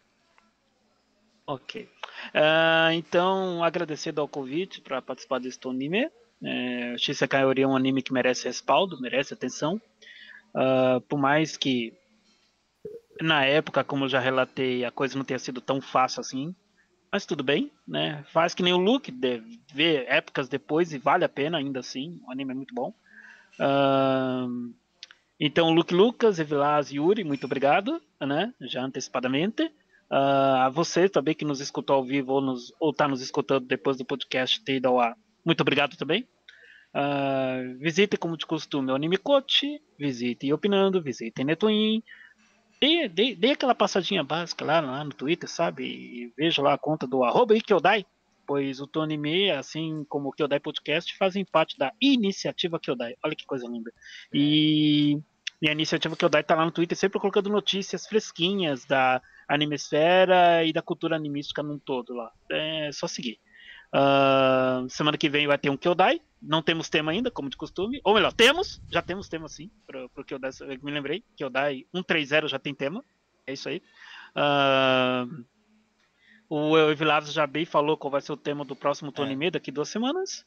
[1.47, 1.89] Ok.
[2.35, 6.11] Ah, então, agradecido ao convite para participar desse anime.
[6.43, 9.81] É, Shisekai Ori é um anime que merece respaldo, merece atenção.
[10.55, 11.93] Ah, por mais que
[13.21, 16.55] na época, como eu já relatei, a coisa não tenha sido tão fácil assim.
[17.11, 18.25] Mas tudo bem, né?
[18.33, 19.15] Faz que nem o Luke,
[19.73, 22.21] ver épocas depois e vale a pena ainda assim.
[22.27, 22.93] O anime é muito bom.
[23.59, 24.47] Ah,
[25.39, 28.53] então, Luke Lucas, Evilás e Yuri, muito obrigado, né?
[28.61, 29.71] Já antecipadamente.
[30.11, 33.97] Ah, a você também que nos escutou ao vivo ou, nos, tá nos escutando depois
[33.97, 35.17] do podcast ter ido ao ar.
[35.45, 36.27] Muito obrigado também.
[36.93, 39.81] Ah, visite, como de costume, o Anime Coach.
[39.99, 42.03] Visite Opinando, visite Netwin.
[42.81, 45.85] Dê, dê, dê aquela passadinha básica lá, lá no Twitter, sabe?
[45.85, 48.05] E veja lá a conta do arroba Kyodai,
[48.47, 53.15] pois o Tonime, assim como o Kyodai Podcast, fazem parte da iniciativa Kyodai.
[53.25, 53.91] Olha que coisa linda.
[54.33, 55.19] E,
[55.61, 60.73] e a iniciativa Kyodai tá lá no Twitter sempre colocando notícias fresquinhas da animesfera e
[60.73, 62.31] da cultura animística num todo lá.
[62.51, 63.39] É só seguir.
[63.93, 66.21] Ah, semana que vem vai ter um Kyodai.
[66.41, 68.01] Não temos tema ainda, como de costume.
[68.05, 68.81] Ou melhor, temos.
[68.91, 69.71] Já temos tema sim.
[69.87, 71.25] Pro, pro Kyodai, eu me lembrei.
[71.37, 73.03] Kyodai 130 já tem tema.
[73.47, 73.83] É isso aí.
[74.35, 75.27] Ah,
[76.49, 79.89] o Evilados já bem falou qual vai ser o tema do próximo Tonime daqui duas
[79.89, 80.45] semanas.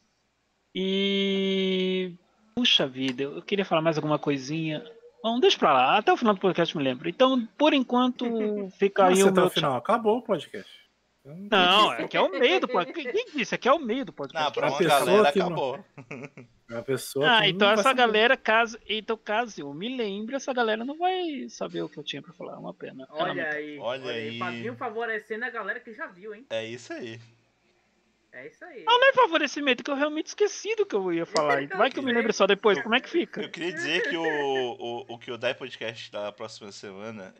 [0.74, 2.14] E.
[2.54, 4.82] Puxa vida, eu queria falar mais alguma coisinha.
[5.22, 5.98] Bom, deixa pra lá.
[5.98, 7.08] Até o final do podcast me lembro.
[7.08, 8.24] Então, por enquanto,
[8.78, 9.76] fica aí Nossa, o até meu o final.
[9.76, 10.79] Acabou o podcast.
[11.24, 13.12] Não, é que é o meio do podcast.
[13.12, 13.54] Quem disse?
[13.54, 14.44] Aqui é o meio do podcast.
[14.46, 15.84] Não, pra A uma pessoa galera que não- acabou.
[16.70, 17.96] É uma pessoa Ah, então não essa saber.
[17.98, 18.78] galera, caso.
[18.88, 22.32] Então, caso eu me lembre, essa galera não vai saber o que eu tinha pra
[22.32, 22.54] falar.
[22.54, 23.04] É uma pena.
[23.04, 23.78] É Olha aí.
[23.78, 24.38] Olha aí.
[24.38, 26.46] Padrinho favorecendo a galera que já viu, hein?
[26.48, 27.20] É isso aí.
[28.32, 28.84] É isso aí.
[28.84, 31.66] Não, não é favorecimento, que eu realmente esqueci do que eu ia falar.
[31.76, 32.80] Vai que eu me lembre só depois.
[32.80, 33.42] Como é que fica?
[33.42, 37.34] Eu queria dizer que o, o, o que o Dai Podcast da próxima semana,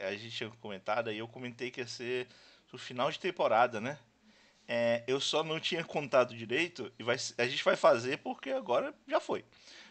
[0.00, 2.26] a gente tinha comentado, e eu comentei que ia ser
[2.72, 3.98] o final de temporada, né?
[4.66, 8.94] É, eu só não tinha contado direito, e vai, a gente vai fazer porque agora
[9.06, 9.44] já foi.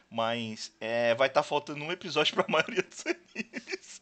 [0.09, 4.01] Mas é, vai estar faltando um episódio pra maioria dos animes.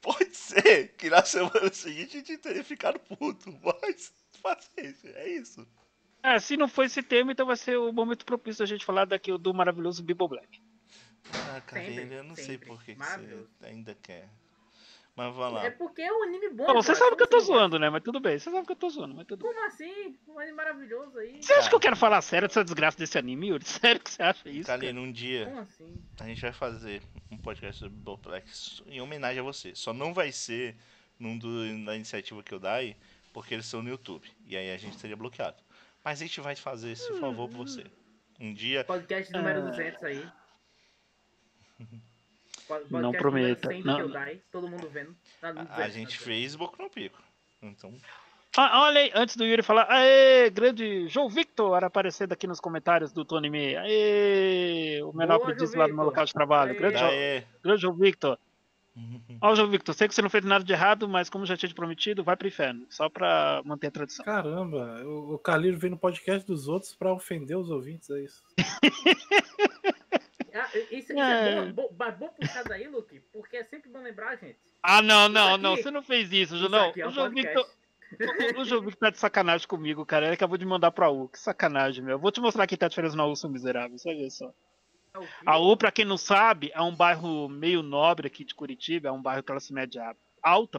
[0.00, 5.66] Pode ser que na semana seguinte a gente tenha ficado puto, mas paciência, é isso.
[6.22, 9.04] É, se não for esse tema, então vai ser o momento propício a gente falar
[9.06, 10.60] daqui do maravilhoso Bibo Black.
[11.32, 12.66] Ah, cara, Sempre, eu não sei sempre.
[12.66, 14.28] por que, você ainda quer.
[15.14, 15.64] Mas vamos lá.
[15.66, 16.64] É porque é um anime bom.
[16.64, 17.04] Bom, você cara.
[17.04, 17.46] sabe que eu tô assim?
[17.46, 17.90] zoando, né?
[17.90, 18.38] Mas tudo bem.
[18.38, 19.52] Você sabe que eu tô zoando, mas tudo bem.
[19.52, 20.18] Como assim?
[20.26, 21.42] Um anime maravilhoso aí.
[21.42, 23.62] Você acha que eu quero falar sério dessa desgraça desse anime, Yuri?
[23.68, 24.66] Sério que você acha isso?
[24.66, 24.80] cara?
[24.80, 26.02] Kalina, um dia Como assim?
[26.18, 29.74] a gente vai fazer um podcast sobre Boplex em homenagem a você.
[29.74, 30.76] Só não vai ser
[31.18, 32.96] num do, da iniciativa que eu dai,
[33.34, 34.26] porque eles são no YouTube.
[34.46, 35.62] E aí a gente seria bloqueado.
[36.02, 37.84] Mas a gente vai fazer esse favor por você.
[38.40, 38.82] Um dia.
[38.82, 39.70] Podcast número Ah.
[39.70, 40.26] 200 aí.
[42.90, 43.68] Não prometa.
[43.68, 45.14] número 100 Não, do todo mundo vendo.
[45.42, 46.24] No A, 200, a gente né?
[46.24, 47.18] fez Boku no Pico.
[47.62, 47.94] Então.
[48.56, 53.10] Ah, olha aí, antes do Yuri falar, aê, grande João Victor aparecendo aqui nos comentários
[53.10, 53.76] do Tony Me.
[53.76, 56.72] Aê, o menor Boa, aprendiz João lá no meu local de trabalho.
[56.72, 56.78] Aê.
[56.78, 58.38] Grande, João- Daí, grande João Victor.
[59.40, 61.66] Ó, João Victor, sei que você não fez nada de errado, mas como já tinha
[61.70, 62.84] te prometido, vai pro inferno.
[62.90, 64.22] Só pra manter a tradição.
[64.22, 68.42] Caramba, o, o Carlinhos vem no podcast dos outros pra ofender os ouvintes, é isso.
[70.54, 71.48] Ah, isso, isso É.
[71.58, 74.58] é bom, bom, mas bom puxar daí, Luke, porque é sempre bom lembrar, gente.
[74.82, 77.30] Ah, não, não, aqui- não, você não fez isso, Ju- Isso é O um João
[77.30, 78.56] Victor, podcast.
[78.56, 80.26] o, o João Victor tá de sacanagem comigo, cara.
[80.26, 81.28] Ele acabou de mandar pra U.
[81.28, 82.18] Que sacanagem, meu.
[82.18, 83.96] Vou te mostrar aqui tá a diferença na U, seu miserável.
[84.04, 84.52] Ver só.
[85.14, 85.26] É o?
[85.46, 89.12] A U, pra quem não sabe, é um bairro meio nobre aqui de Curitiba, é
[89.12, 90.20] um bairro classe média alta,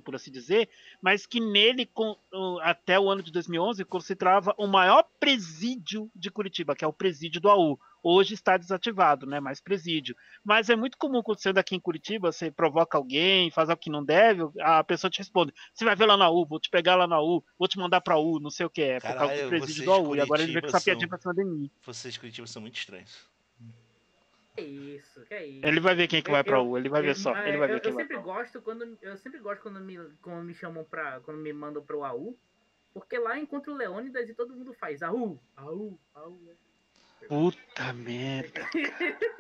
[0.02, 0.70] por assim dizer,
[1.02, 2.18] mas que nele, com-
[2.62, 7.40] até o ano de 2011, concentrava o maior presídio de Curitiba, que é o presídio
[7.42, 7.80] do AU.
[8.06, 9.40] Hoje está desativado, né?
[9.40, 10.14] Mais presídio.
[10.44, 14.04] Mas é muito comum acontecendo aqui em Curitiba, você provoca alguém, faz algo que não
[14.04, 17.08] deve, a pessoa te responde: você vai ver lá na U, vou te pegar lá
[17.08, 19.50] na U, vou te mandar pra U, não sei o que é, por causa do
[19.50, 20.16] presídio do AU.
[20.16, 21.72] E agora ele vem com essa piadinha pra cima de mim.
[21.86, 23.32] vocês de Curitiba são muito estranhos.
[24.56, 25.66] Que isso, que isso.
[25.66, 27.36] Ele vai ver quem que vai Eu- pra U, ele vai ver Eu- só.
[27.36, 28.36] é, Ele vai eu, ver quem eu vai sempre pra U.
[28.36, 31.20] gosto quando eu sempre gosto quando me, quando me chamam pra.
[31.22, 32.38] quando me mandam pro AU.
[32.94, 36.40] Porque lá eu encontro o Leônidas e todo mundo faz AU, AU, AU.
[37.28, 38.62] Puta merda.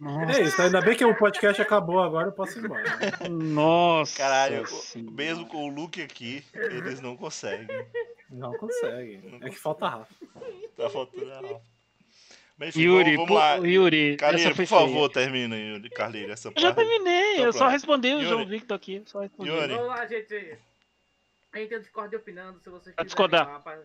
[0.00, 0.38] Nossa.
[0.40, 2.82] É isso, ainda bem que o podcast acabou agora, eu posso ir embora.
[2.84, 3.28] né?
[3.30, 4.18] Nossa.
[4.18, 5.10] Caralho, senhora.
[5.16, 7.66] mesmo com o Luke aqui, eles não conseguem.
[8.30, 9.38] Não consegue.
[9.42, 10.14] É que falta Rafa.
[10.76, 11.75] Tá faltando a Rafa.
[12.58, 13.56] Mas enfim, Yuri, vamos lá.
[13.56, 15.26] Yuri, foi por favor, feia.
[15.26, 15.90] termina, Yuri.
[15.90, 18.26] Carlinhos, essa Eu já terminei, Então eu só respondi o Yuri.
[18.26, 19.02] João Victor aqui.
[19.04, 19.50] Só respondi.
[19.50, 19.74] Yuri.
[19.74, 20.34] Vamos lá, gente.
[21.52, 23.78] A gente tem o Discord opinando, se vocês quiserem lá, pra-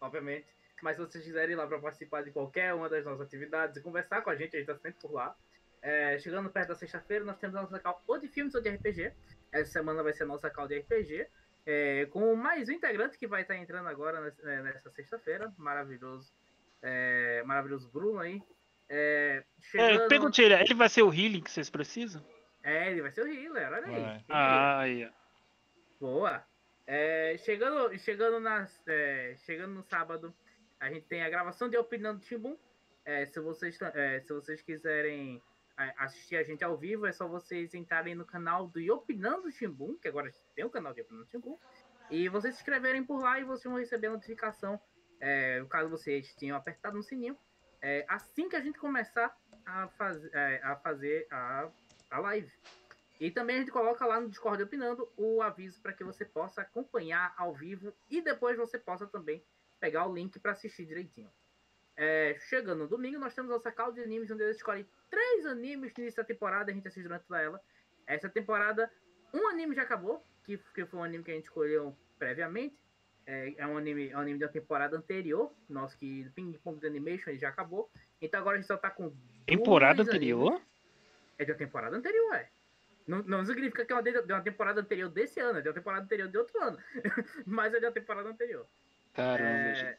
[0.00, 0.46] obviamente.
[0.82, 3.80] Mas se vocês quiserem ir lá para participar de qualquer uma das nossas atividades e
[3.80, 5.34] conversar com a gente, a gente tá sempre por lá.
[5.82, 8.68] É, chegando perto da sexta-feira, nós temos a nossa call ou de filmes ou de
[8.68, 9.12] RPG.
[9.52, 11.26] Essa semana vai ser a nossa call de RPG.
[11.66, 15.52] é, com mais um integrante que vai estar entrando agora nessa, é, nessa sexta-feira.
[15.58, 16.32] Maravilhoso.
[16.82, 18.42] É, maravilhoso Bruno aí.
[18.88, 20.08] É, É, chegando...
[20.08, 22.24] perguntei, ele ele vai ser o healing que vocês precisam?
[22.62, 24.24] É, ele vai ser o healer, olha aí.
[24.28, 25.10] Ah, aí.
[26.00, 26.44] Boa.
[26.86, 30.34] É, chegando, chegando, nas, é, chegando no sábado,
[30.80, 32.56] a gente tem a gravação de Opinando Timbum.
[33.04, 35.42] É, se, vocês, é, se vocês quiserem
[35.78, 39.96] é, assistir a gente ao vivo, é só vocês entrarem no canal do Opinando Timbum,
[39.98, 41.58] que agora tem o canal de Opinando Timbum,
[42.10, 44.80] e vocês se inscreverem por lá e vocês vão receber a notificação,
[45.20, 47.36] é, caso vocês tenham apertado no sininho,
[47.80, 51.70] é, assim que a gente começar a, faz, é, a fazer a,
[52.10, 52.52] a live.
[53.20, 56.62] E também a gente coloca lá no Discord Opinando o aviso para que você possa
[56.62, 59.44] acompanhar ao vivo e depois você possa também
[59.80, 61.30] pegar o link para assistir direitinho.
[61.96, 65.92] É, chegando no domingo, nós temos nossa call de animes, onde eu escolhe três animes
[66.14, 67.60] da temporada, a gente assiste durante toda ela.
[68.06, 68.88] Essa temporada,
[69.34, 72.78] um anime já acabou, que, que foi um anime que a gente escolheu previamente.
[73.30, 77.28] É, é um anime, é um anime da temporada anterior, nosso que Ping Pong Animation
[77.28, 77.90] ele já acabou.
[78.22, 79.12] Então agora a gente só tá com.
[79.44, 80.48] Temporada anterior?
[80.52, 80.66] animes.
[81.38, 82.48] É da temporada anterior, é.
[83.06, 85.68] Não, não significa que é uma de, de uma temporada anterior desse ano, é de
[85.68, 86.78] uma temporada anterior de outro ano.
[87.46, 88.66] Mas é da temporada anterior.
[89.12, 89.98] Caramba, É, gente.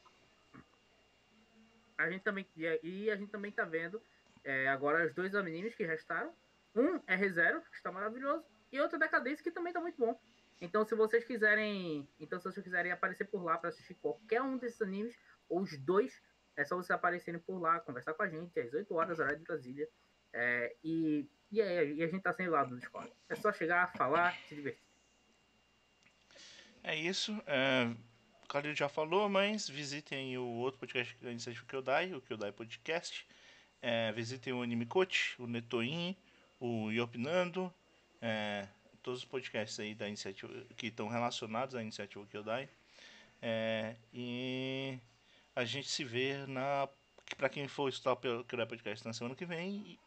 [1.98, 4.02] a gente também e a- e a gente também tá vendo
[4.44, 6.34] é, agora os dois animes que restaram.
[6.76, 10.20] Um é ReZero, que está maravilhoso, e outro é Decadência, que também tá muito bom.
[10.62, 14.58] Então, se vocês quiserem, então se vocês quiserem aparecer por lá para assistir qualquer um
[14.58, 16.22] desses animes ou os dois,
[16.56, 19.46] é só vocês aparecerem por lá, conversar com a gente às 8 horas horário de
[19.46, 19.90] Brasília.
[20.34, 23.12] É, e e, aí, e a gente tá sem lado no Discord.
[23.28, 24.84] É só chegar, falar, se divertir.
[26.84, 27.42] É isso.
[27.48, 27.92] É,
[28.44, 33.28] o Calil já falou, mas visitem o outro podcast da iniciativa Kyodai, o Kyodai Podcast.
[33.82, 36.16] É, visitem o Anime Coach, o Netoin,
[36.60, 37.74] o Yopinando,
[38.22, 38.68] é,
[39.02, 42.70] todos os podcasts aí da iniciativa que estão relacionados à iniciativa Kyodai.
[43.42, 44.98] É, e
[45.56, 46.88] a gente se vê na.
[47.38, 50.00] Para quem for escutar o Kyodai Podcast na semana que vem.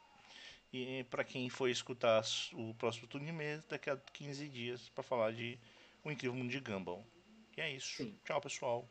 [0.72, 2.22] E para quem for escutar
[2.55, 5.59] o próximo turno de mesa, daqui a 15 dias, para falar de
[6.03, 7.07] O Incrível Mundo de Gumball.
[7.57, 7.99] E é isso.
[7.99, 8.18] Sim.
[8.24, 8.88] Tchau, pessoal.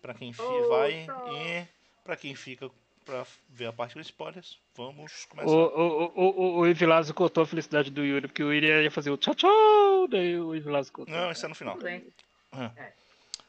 [0.00, 1.36] Para quem oh, vai tchau.
[1.36, 1.66] e
[2.04, 2.70] para quem fica
[3.08, 5.50] para ver a parte dos spoilers, vamos começar.
[5.50, 9.10] O, o, o, o Evilásio cortou a felicidade do Yuri, porque o Yuri ia fazer
[9.10, 11.14] o tchau tchau, daí o Evilásio cortou.
[11.14, 11.78] Não, isso é no final.
[12.52, 12.70] Ah.
[12.76, 12.92] É.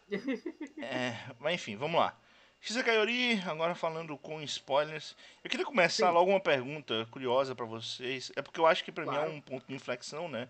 [0.82, 2.18] é, mas enfim, vamos lá.
[2.62, 5.14] Shisekayori, agora falando com spoilers.
[5.44, 6.14] Eu queria começar Sim.
[6.14, 8.32] logo uma pergunta curiosa para vocês.
[8.38, 9.30] É porque eu acho que para claro.
[9.30, 10.48] mim é um ponto de inflexão, né?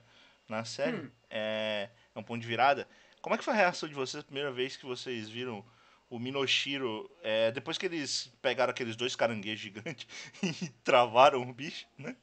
[0.47, 0.97] Na série.
[0.97, 1.11] Hum.
[1.29, 2.87] É, é um ponto de virada.
[3.21, 5.63] Como é que foi a reação de vocês a primeira vez que vocês viram
[6.09, 10.07] o Minoshiro, é, depois que eles pegaram aqueles dois caranguejos gigantes
[10.43, 12.15] e travaram o bicho, né?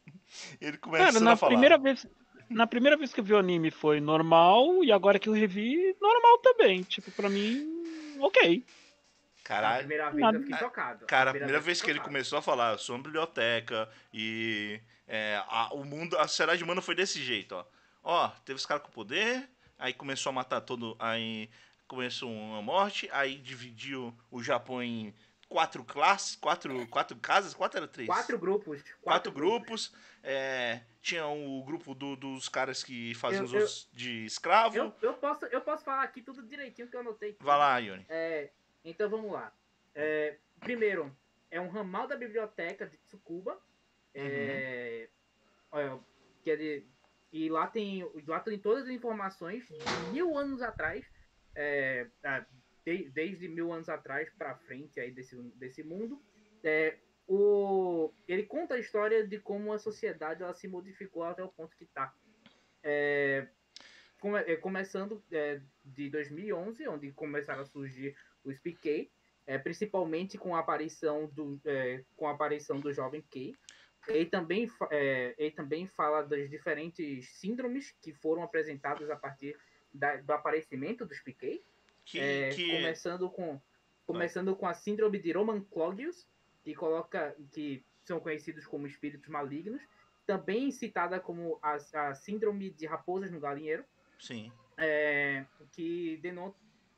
[0.61, 1.51] Ele começa Cara, na a falar.
[1.51, 2.07] Primeira vez,
[2.51, 5.97] na primeira vez que eu vi o anime foi normal, e agora que eu revi,
[6.01, 6.82] normal também.
[6.82, 8.64] Tipo, pra mim, ok.
[9.45, 9.76] Caralho.
[9.76, 11.07] A primeira vez eu fiquei chocado.
[11.07, 14.80] Cara, a primeira, primeira vez, que ele começou a falar, eu sou uma biblioteca e
[15.07, 17.64] é, a, o mundo, a sociedade humana foi desse jeito, ó.
[18.03, 21.49] Ó, teve os caras com poder, aí começou a matar todo, aí
[21.87, 25.14] começou uma morte, aí dividiu o Japão em
[25.49, 28.09] quatro classes, quatro, quatro casas, quatro era três?
[28.09, 28.82] Quatro grupos.
[28.82, 29.89] Quatro, quatro grupos.
[29.89, 30.16] grupos.
[30.22, 34.76] É, tinha o grupo do, dos caras que faziam eu, os eu, de escravo.
[34.76, 37.37] Eu, eu, posso, eu posso falar aqui tudo direitinho que eu anotei.
[37.41, 38.05] Vai lá, Yuri.
[38.09, 38.51] É,
[38.84, 39.53] então vamos lá.
[39.95, 41.16] É, primeiro,
[41.51, 43.59] é um ramal da biblioteca de Tsukuba.
[44.18, 45.09] É,
[45.72, 46.01] uhum.
[46.43, 46.87] que é de,
[47.32, 51.05] e lá tem, lá tem todas as informações de mil anos atrás.
[51.57, 52.07] É,
[52.87, 56.23] de, desde mil anos atrás para frente aí desse, desse mundo.
[56.63, 56.97] É,
[57.27, 61.77] o, ele conta a história de como a sociedade ela se modificou até o ponto
[61.77, 62.15] que está.
[62.83, 63.49] É,
[64.21, 69.11] come, é, começando é, de 2011, onde começaram a surgir os PK,
[69.45, 71.61] é, principalmente com a aparição do,
[72.15, 73.57] com a aparição do jovem Kay.
[74.07, 79.59] Ele também, é, ele também fala das diferentes síndromes que foram apresentadas a partir
[79.97, 81.63] da, do aparecimento dos PK.
[82.05, 82.71] Que, é, que...
[82.71, 83.61] Começando, com,
[84.07, 86.27] começando com a síndrome de Roman Clogius,
[86.63, 89.83] que, coloca, que são conhecidos como espíritos malignos.
[90.27, 93.85] Também citada como a, a síndrome de raposas no galinheiro.
[94.19, 94.53] Sim.
[94.77, 96.57] É, que denota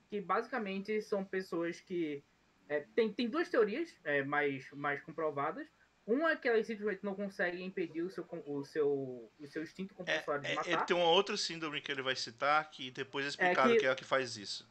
[0.09, 2.23] que basicamente são pessoas que.
[2.69, 5.67] É, tem, tem duas teorias é, mais, mais comprovadas.
[6.09, 9.95] Uma é que elas simplesmente não conseguem impedir o seu, o seu, o seu instinto
[9.95, 10.71] compulsório é, de é, matar.
[10.71, 13.87] Ele tem uma outra síndrome que ele vai citar que depois é explicado que, que,
[13.87, 14.67] é a que faz isso.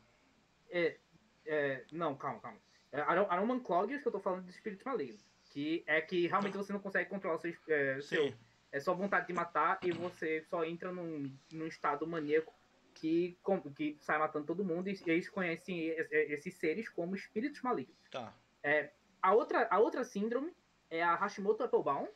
[0.71, 0.97] É,
[1.45, 2.57] é, não, calma, calma.
[2.91, 5.19] É, Aroman Clogius, que eu tô falando de espírito maligno.
[5.51, 8.33] Que é que realmente você não consegue controlar o seu, é, seu,
[8.71, 12.51] é só vontade de matar e você só entra num, num estado maníaco
[12.95, 13.37] que,
[13.75, 17.95] que sai matando todo mundo e eles conhecem esses seres como espíritos malignos.
[18.09, 18.33] Tá.
[18.63, 18.89] É,
[19.21, 20.51] a, outra, a outra síndrome
[20.89, 22.07] é a Hashimoto Applebaum.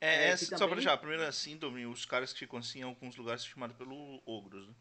[0.00, 0.58] É, é essa, também...
[0.58, 3.76] só pra deixar, a primeira síndrome, os caras que ficam assim em alguns lugares chamados
[3.76, 4.74] pelo ogros, né?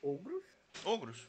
[0.00, 0.44] Ogros?
[0.84, 1.28] Ogros.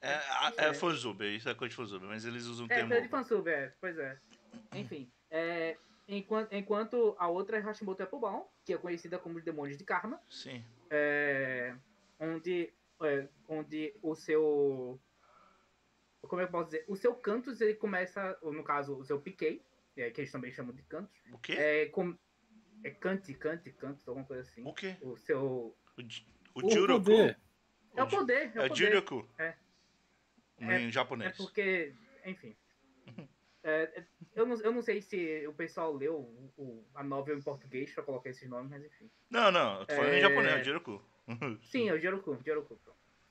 [0.00, 2.94] É, é, é Fanzube, isso é coisa de Fanzube, mas eles usam o é, termo...
[2.94, 4.18] É, de Fanzube, é, pois é.
[4.74, 5.76] Enfim, é,
[6.06, 10.20] enquanto, enquanto a outra é Hashimoto Applebaum, que é conhecida como os demônios de karma.
[10.30, 10.64] Sim.
[10.90, 11.74] É,
[12.20, 12.72] onde,
[13.02, 15.00] é, onde o seu.
[16.26, 16.84] Como eu posso dizer?
[16.88, 19.62] O seu Cantus ele começa, no caso, o seu Piquet,
[19.96, 21.16] é, que eles também chamam de Cantus.
[21.32, 21.52] O quê?
[21.52, 22.16] É, com,
[22.84, 24.62] é Cante, Cante, Cantus, alguma coisa assim.
[24.64, 24.96] O quê?
[25.02, 25.40] O seu.
[25.42, 25.76] O,
[26.54, 27.12] o, o Juroku.
[27.94, 28.52] É o poder.
[28.54, 29.28] É o, é o Juroku.
[29.38, 29.54] É.
[30.58, 31.32] Em japonês.
[31.32, 32.56] É porque, enfim.
[33.68, 34.04] É,
[34.36, 37.92] eu, não, eu não sei se o pessoal leu o, o, a novel em português
[37.92, 39.10] pra colocar esses nomes, mas enfim.
[39.28, 40.18] Não, não, eu tô falando é...
[40.18, 41.04] em japonês, é o Jiroku.
[41.62, 42.78] Sim, é o Jiroku, Jiroku.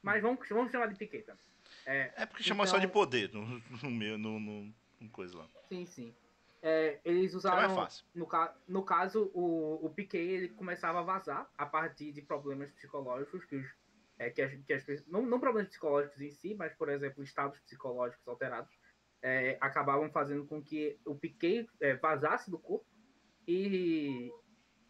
[0.01, 1.41] Mas vamos, vamos chamar de Piquet também.
[1.85, 5.47] É, é porque chama só de então- poder no, no, no, no, no coisa lá.
[5.69, 6.15] Sim, sim.
[6.61, 7.71] É, eles usaram.
[7.71, 8.05] É fácil.
[8.13, 8.27] No,
[8.67, 13.55] no caso, o, o Piquet ele começava a vazar a partir de problemas psicológicos que
[13.55, 13.67] os.
[14.17, 17.59] É, que as, que as não, não problemas psicológicos em si, mas, por exemplo, estados
[17.59, 18.73] psicológicos alterados
[19.21, 22.85] é, acabavam fazendo com que o Piquet é, vazasse do corpo
[23.47, 24.31] e,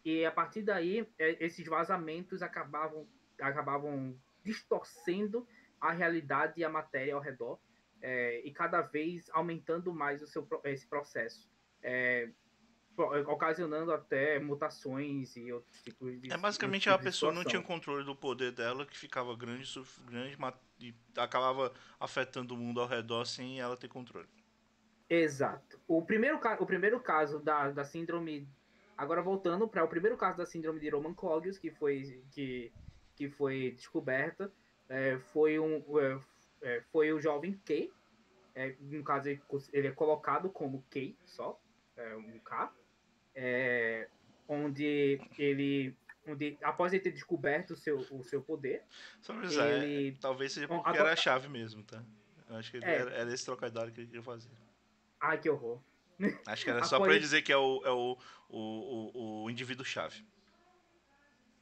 [0.04, 3.06] E a partir daí, é, esses vazamentos acabavam,
[3.40, 5.46] acabavam distorcendo
[5.80, 7.58] a realidade e a matéria ao redor,
[8.00, 11.50] é, e cada vez aumentando mais o seu, esse processo.
[11.82, 12.28] É,
[13.26, 16.32] ocasionando até mutações e outros tipos de.
[16.32, 19.70] É basicamente tipo a pessoa não tinha controle do poder dela, que ficava grande,
[20.04, 20.36] grande
[20.80, 24.28] e acabava afetando o mundo ao redor sem ela ter controle.
[25.08, 25.78] Exato.
[25.86, 28.48] O primeiro, o primeiro caso da, da síndrome.
[28.96, 32.72] Agora voltando para o primeiro caso da síndrome de Roman Clogius, que foi, que,
[33.14, 34.50] que foi descoberta,
[34.88, 36.18] é, foi, um, é,
[36.62, 37.92] é foi o jovem K.
[38.54, 39.28] É, no caso,
[39.72, 41.60] ele é colocado como K só,
[41.96, 42.72] é, um K.
[43.34, 44.08] É,
[44.48, 45.94] onde ele
[46.26, 48.82] onde após ele ter descoberto o seu, o seu poder
[49.84, 50.16] ele...
[50.20, 51.04] Talvez seja porque agora...
[51.04, 52.02] era a chave mesmo tá?
[52.48, 54.48] Eu acho que era, era esse trocadilho que ele queria fazer.
[55.20, 55.80] Ai que horror.
[56.46, 57.08] Acho que era só após...
[57.08, 58.16] para ele dizer que é o, é o,
[58.48, 60.24] o, o, o indivíduo chave.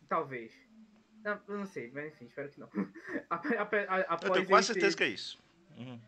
[0.08, 0.52] Talvez
[1.24, 2.68] não, eu não sei mas enfim espero que não
[3.30, 4.96] após eu tenho quase certeza ter...
[4.96, 5.42] que é isso
[5.76, 6.00] uhum.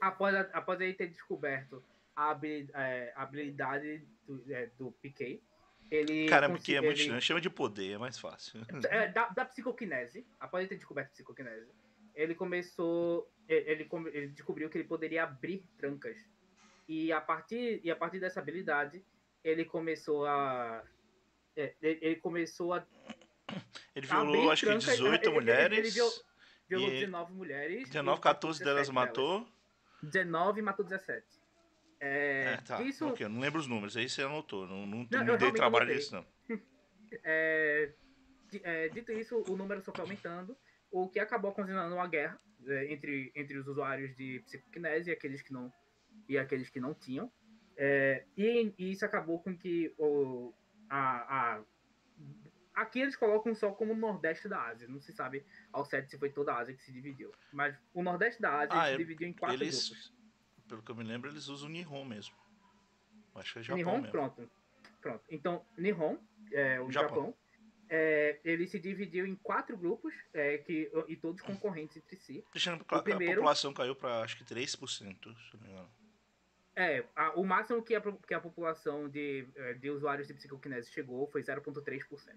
[0.00, 1.82] após, após ele ter descoberto
[2.20, 5.42] a habilidade, é, a habilidade do, é, do Piquet.
[5.90, 7.20] Ele Cara, Piquet é muito estranho.
[7.20, 8.60] Chama de poder, é mais fácil.
[8.90, 10.26] É, da, da psicoquinese.
[10.38, 11.70] Após ele ter descoberto a psicoquinese,
[12.14, 13.30] ele começou.
[13.48, 16.18] Ele, ele descobriu que ele poderia abrir trancas.
[16.86, 19.02] E a partir, e a partir dessa habilidade,
[19.42, 20.84] ele começou a.
[21.56, 22.86] É, ele começou a.
[23.94, 25.78] Ele violou, acho que 18 ele, mulheres.
[25.78, 26.14] Ele, ele violou,
[26.68, 27.88] violou 19 mulheres.
[27.88, 29.40] 19, 14 delas matou.
[29.40, 29.60] Delas.
[30.02, 31.26] 19 e matou 17.
[32.00, 32.80] É, é tá.
[32.82, 33.06] Isso...
[33.08, 34.66] Okay, eu não lembro os números, aí você anotou.
[34.66, 36.26] Não, não, não, não dei trabalho nisso, não.
[37.22, 37.92] é,
[38.62, 40.56] é, dito isso, o número só foi aumentando,
[40.90, 45.42] o que acabou ocasionando uma guerra é, entre, entre os usuários de psicokinese e aqueles
[45.42, 45.72] que não,
[46.28, 47.30] e aqueles que não tinham.
[47.76, 50.52] É, e, e, isso acabou com que o,
[50.88, 51.64] a, a,
[52.74, 54.88] aqui eles colocam só como Nordeste da Ásia.
[54.88, 57.32] Não se sabe ao certo se foi toda a Ásia que se dividiu.
[57.52, 60.20] Mas o Nordeste da Ásia ah, se dividiu em quatro eles, grupos
[60.70, 62.34] pelo que eu me lembro, eles usam o Nihon mesmo.
[63.34, 64.10] Acho que é Japão Nihon, mesmo.
[64.10, 64.50] pronto.
[65.00, 65.24] Pronto.
[65.28, 66.16] Então, Nihon,
[66.52, 67.34] é, o Japão, Japão
[67.88, 72.44] é, ele se dividiu em quatro grupos é, que, e todos concorrentes entre si.
[72.52, 75.90] Deixando claro primeiro, a população caiu para acho que 3%, se não me engano.
[76.76, 80.92] É, a, o máximo que a, que a população de, é, de usuários de psicokinese
[80.92, 82.36] chegou foi 0,3%.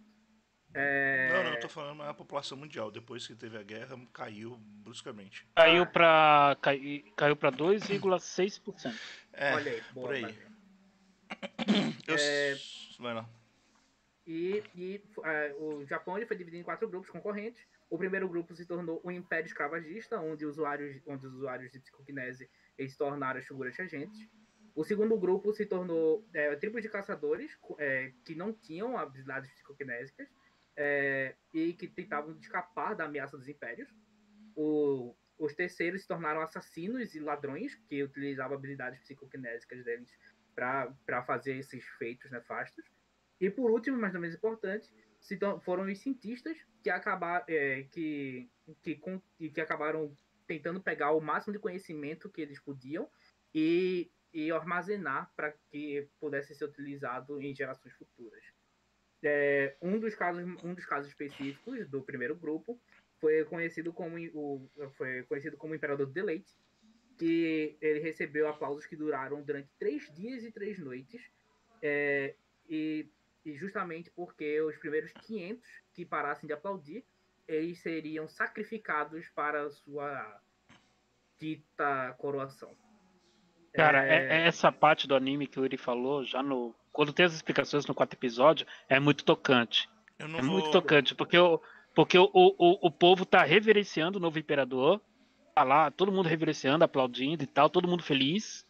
[0.73, 1.29] É...
[1.31, 2.89] Não, não, eu tô falando a população mundial.
[2.89, 5.47] Depois que teve a guerra, caiu bruscamente.
[5.55, 8.93] Caiu pra, cai, caiu pra 2,6%.
[9.33, 10.37] É, Olha aí, boa, por aí.
[12.07, 12.15] Eu...
[12.17, 12.55] É...
[12.99, 13.29] Vai lá.
[14.25, 17.61] E, e é, o Japão ele foi dividido em quatro grupos concorrentes.
[17.89, 22.49] O primeiro grupo se tornou o Império Escravagista, onde, usuários, onde os usuários de psicokinese
[22.77, 24.27] eles se tornaram as figuras agentes.
[24.73, 30.27] O segundo grupo se tornou é, tribos de caçadores é, que não tinham habilidades psicokinésicas
[30.75, 33.89] é, e que tentavam escapar da ameaça dos impérios.
[34.55, 40.09] O, os terceiros se tornaram assassinos e ladrões que utilizavam habilidades psicokinésicas deles
[40.55, 42.85] para fazer esses feitos nefastos.
[43.39, 48.49] E por último, mas não menos importante, se foram os cientistas que, acabar, é, que,
[48.81, 49.01] que,
[49.49, 50.15] que acabaram
[50.45, 53.09] tentando pegar o máximo de conhecimento que eles podiam
[53.53, 58.43] e, e armazenar para que pudesse ser utilizado em gerações futuras.
[59.23, 62.77] É, um, dos casos, um dos casos específicos do primeiro grupo
[63.19, 66.53] foi conhecido como o, foi conhecido como Imperador do Deleite,
[67.17, 71.21] que ele recebeu aplausos que duraram durante três dias e três noites,
[71.81, 72.35] é,
[72.69, 73.07] e,
[73.45, 77.05] e, justamente porque os primeiros 500 que parassem de aplaudir,
[77.47, 80.41] eles seriam sacrificados para a sua
[81.39, 82.75] dita coroação.
[83.73, 84.41] Cara, é...
[84.41, 87.87] é essa parte do anime que o Yuri falou, já no quando tem as explicações
[87.87, 89.89] no quarto episódio, é muito tocante.
[90.19, 90.43] é vou...
[90.43, 91.59] muito tocante, porque, o,
[91.95, 95.01] porque o, o, o povo tá reverenciando o novo imperador.
[95.55, 98.65] Tá lá, todo mundo reverenciando, aplaudindo e tal, todo mundo feliz.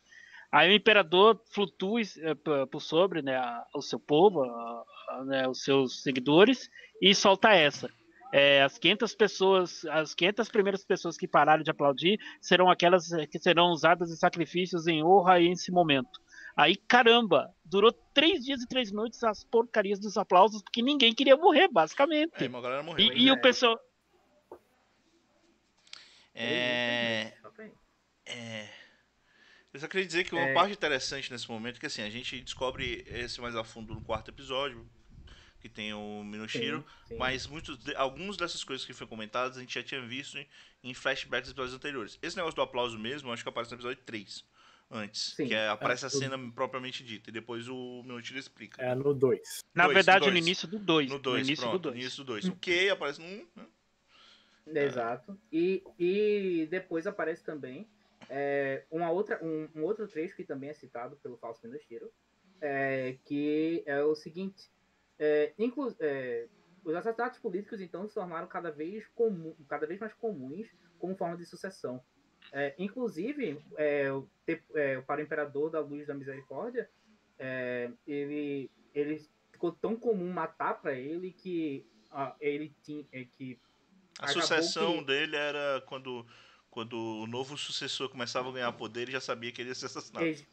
[0.51, 3.41] Aí o imperador flutua é, por sobre né,
[3.75, 6.69] o seu povo, a, a, né, os seus seguidores,
[7.01, 7.89] e solta essa.
[8.31, 13.37] É, as 500 pessoas, as 500 primeiras pessoas que pararam de aplaudir serão aquelas que
[13.37, 16.22] serão usadas em sacrifícios em honra esse momento.
[16.55, 21.35] Aí, caramba, durou três dias e três noites as porcarias dos aplausos, porque ninguém queria
[21.35, 22.43] morrer, basicamente.
[22.43, 23.11] É, uma galera morreu.
[23.13, 23.79] E, e o pessoal.
[26.35, 27.33] É.
[28.25, 28.69] É.
[29.73, 30.53] Eu só queria dizer que uma é...
[30.53, 34.01] parte interessante nesse momento é que assim, a gente descobre esse mais a fundo no
[34.01, 34.87] quarto episódio,
[35.59, 37.17] que tem o Minoshiro, sim, sim.
[37.17, 40.47] mas muitos de, algumas dessas coisas que foram comentadas a gente já tinha visto em,
[40.83, 42.19] em flashbacks dos episódios anteriores.
[42.21, 44.45] Esse negócio do aplauso mesmo, acho que aparece no episódio 3
[44.93, 45.33] antes.
[45.35, 45.47] Sim.
[45.47, 47.29] Que é, aparece a É, cena propriamente dita.
[47.29, 48.81] E depois o Minotiro explica.
[48.81, 49.63] É no 2.
[49.73, 50.45] Na Dois, verdade, no no dois.
[50.45, 51.09] início do 2.
[51.09, 51.79] no No, 2, início pronto.
[51.79, 51.95] do 2.
[51.95, 52.45] No início do 2.
[52.49, 53.31] O que aparece no 1.
[53.31, 53.47] Um,
[54.67, 54.83] né?
[54.85, 55.37] Exato.
[55.51, 57.87] E, e depois aparece também
[58.29, 62.09] é, uma outra, um, um outro trecho que também é citado pelo Falso Minoshiro,
[62.61, 64.71] é, que é o seguinte.
[65.19, 66.47] É, inclu, é,
[66.83, 70.67] os assassinatos políticos, então, se tornaram cada vez, comum, cada vez mais comuns
[70.97, 72.01] como forma de sucessão.
[72.55, 74.29] É, inclusive, é, o
[74.75, 76.87] é, para o Imperador da Luz da Misericórdia,
[77.39, 83.59] é, ele, ele ficou tão comum matar para ele que ah, ele tinha é, que
[84.19, 86.27] A sucessão que- dele era quando,
[86.69, 89.87] quando o novo sucessor começava a ganhar poder, ele já sabia que ele ia ser
[89.87, 90.23] assassinado.
[90.25, 90.45] Ex-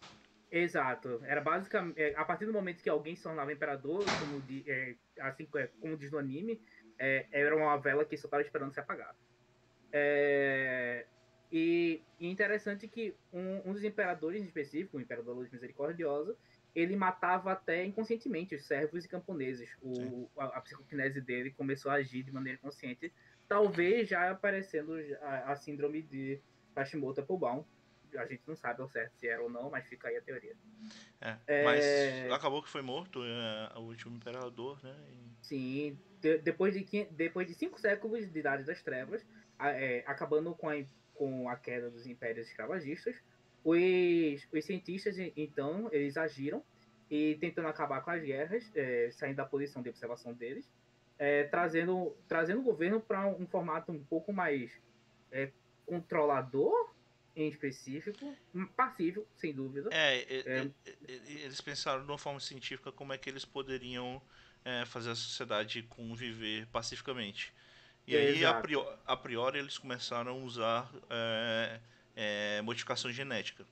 [0.51, 1.20] Exato.
[1.24, 2.01] Era basicamente.
[2.01, 5.66] é, a partir do momento que alguém se tornava imperador, como, di- é, assim, é,
[5.78, 6.61] como diz no anime,
[6.98, 9.14] é, era uma vela que só estava esperando se apagar.
[9.92, 11.07] É,
[11.51, 16.36] e, e interessante que um, um dos imperadores em específico, o Imperador Luz Misericordiosa,
[16.74, 19.76] ele matava até inconscientemente os servos e camponeses.
[19.82, 23.12] O, a, a dele começou a agir de maneira consciente,
[23.48, 26.40] talvez já aparecendo a, a síndrome de
[26.76, 27.64] Hashimoto Applebaum.
[28.16, 30.57] A gente não sabe ao certo se era ou não, mas fica aí a teoria.
[31.20, 31.64] É, É.
[31.64, 34.96] Mas acabou que foi morto é, o último imperador, né?
[35.09, 39.24] E- Sim, de- depois, de, depois de cinco séculos de Idade das Trevas,
[39.59, 40.74] é, acabando com a,
[41.21, 43.14] com a queda dos impérios escravagistas,
[43.62, 46.64] os, os cientistas, então, eles agiram
[47.11, 50.66] e tentando acabar com as guerras, é, saindo da posição de observação deles,
[51.18, 54.73] é, trazendo, trazendo o governo para um formato um pouco mais
[55.31, 55.51] é,
[55.85, 56.95] controlador,
[57.37, 58.35] em específico,
[58.75, 59.91] passível, sem dúvida.
[59.93, 60.71] É, É.
[61.45, 64.23] eles pensaram de uma forma científica como é que eles poderiam
[64.64, 67.53] é, fazer a sociedade conviver pacificamente.
[68.11, 71.80] E aí, a priori, a priori, eles começaram a usar é,
[72.16, 73.64] é, modificação genética.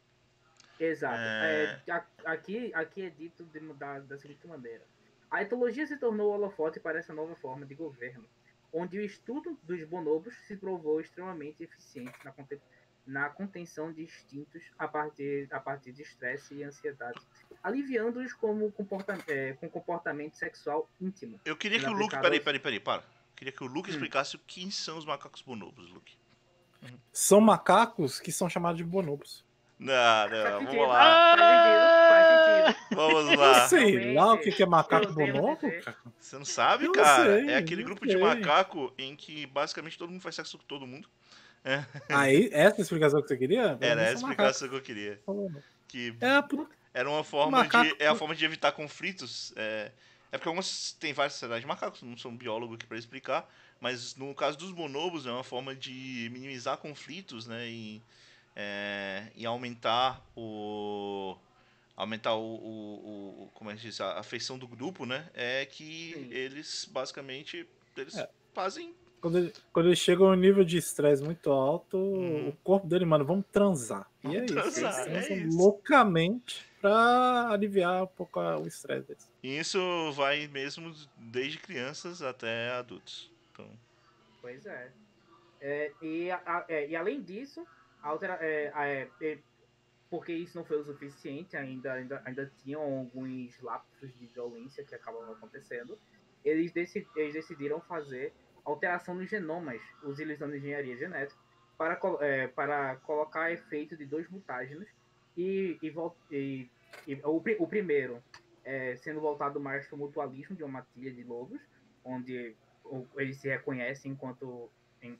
[0.78, 1.16] Exato.
[1.18, 1.80] É.
[1.86, 4.84] É, a- aqui, aqui é dito de, da, da seguinte maneira.
[5.28, 8.24] A etologia se tornou o holofote para essa nova forma de governo,
[8.72, 12.60] onde o estudo dos bonobos se provou extremamente eficiente na, conte-
[13.04, 17.20] na contenção de instintos a partir, a partir de estresse e ansiedade,
[17.62, 21.40] aliviando-os como comporta, é, com comportamento sexual íntimo.
[21.44, 22.16] Eu queria que o Luke.
[22.20, 23.02] Peraí, peraí, peraí, para.
[23.38, 23.92] Eu queria que o Luke Hum.
[23.92, 26.12] explicasse o que são os macacos bonobos, Luke.
[27.12, 29.44] São macacos que são chamados de bonobos.
[29.78, 29.94] Não,
[30.28, 31.36] não, vamos lá.
[31.38, 32.96] Faz sentido, faz sentido.
[32.96, 33.68] Vamos Eu lá.
[33.68, 35.96] sei Realmente, lá o que é macaco eu bonobo, cara.
[36.18, 37.24] Você não sabe, Eu cara?
[37.40, 38.20] sei, é aquele eu grupo de sei.
[38.20, 41.08] macaco em que basicamente todo mundo faz sexo com todo mundo.
[42.08, 43.78] Aí, essa é a explicação que você queria?
[43.80, 45.20] Era essa explicação que eu queria.
[45.86, 46.68] Que É, por...
[46.92, 48.02] era uma forma Macaco- de.
[48.02, 49.52] É a forma de evitar conflitos.
[49.56, 49.92] É,
[50.32, 50.92] é porque algumas.
[51.00, 53.48] Tem várias sociedades de macacos, não sou um biólogo aqui para explicar.
[53.80, 57.68] Mas no caso dos bonobos é uma forma de minimizar conflitos, né?
[57.68, 58.02] E,
[58.56, 61.36] é, e aumentar o.
[61.96, 64.00] Aumentar o, o, o- Como é que diz?
[64.00, 65.28] A afeição do grupo, né?
[65.34, 66.28] É que Sim.
[66.32, 67.66] eles basicamente.
[67.96, 68.28] Eles É.
[68.54, 68.94] fazem.
[69.20, 72.48] quando, ele, quando ele chega a um nível de estresse muito alto, Uhum.
[72.50, 74.08] o corpo dele, mano, vamos transar.
[74.22, 74.54] E é Vamos isso.
[74.54, 75.56] transar, Eles é isso.
[75.56, 79.30] loucamente pra aliviar um pouco a- o estresse deles.
[79.42, 83.32] E isso vai mesmo desde crianças até adultos.
[83.52, 83.78] Então,
[84.40, 84.92] Pois é.
[85.60, 87.66] É, e, a- a- é, e além disso,
[88.00, 89.38] altera, é, a- é, é,
[90.08, 94.94] porque isso não foi o suficiente, ainda, ainda, ainda tinham alguns lapsos de violência que
[94.94, 95.98] acabavam acontecendo,
[96.44, 98.32] eles, deci- eles decidiram fazer
[98.64, 101.38] alteração nos genomas, utilizando engenharia genética,
[101.76, 104.88] para, é, para colocar efeito de dois mutágenos
[105.38, 105.92] e, e,
[106.30, 106.68] e-
[107.06, 108.22] e o, o primeiro
[108.64, 111.60] é, sendo voltado mais para o mutualismo de uma matilha de lobos,
[112.04, 112.54] onde
[113.16, 114.68] eles se reconhecem enquanto,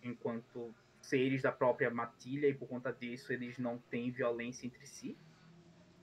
[0.03, 5.17] enquanto seres da própria matilha e por conta disso eles não têm violência entre si.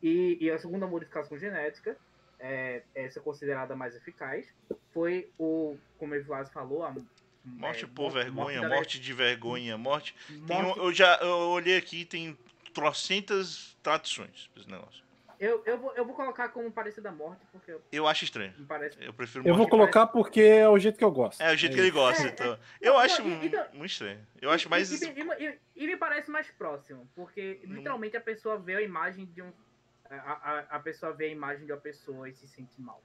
[0.01, 1.97] E, e a segunda modificação genética,
[2.39, 4.47] é, essa considerada mais eficaz,
[4.91, 6.95] foi o, como o Vlad falou, a
[7.43, 10.15] morte é, por mo- vergonha, da- morte de vergonha, morte.
[10.47, 12.37] Tem um- morte- eu já eu olhei aqui, tem
[12.75, 15.03] trocentas traduções pra esse negócio.
[15.39, 18.53] eu, eu, vou, eu vou colocar como parecida morte, porque eu- Eu acho estranho.
[18.57, 18.97] me parece.
[19.03, 19.71] Eu prefiro Eu vou morte.
[19.71, 21.41] colocar porque é o jeito que eu gosto.
[21.41, 21.87] É o jeito que isso.
[21.87, 22.59] ele gosta, É, então.
[22.81, 24.19] Eu Não, acho então- muito estranho.
[24.41, 24.91] Eu acho mais.
[25.01, 29.25] E, e- e- e me parece mais próximo, porque literalmente a pessoa vê a imagem
[29.25, 29.51] de um.
[30.09, 33.01] A, a, a pessoa vê a imagem de uma pessoa e se sente mal.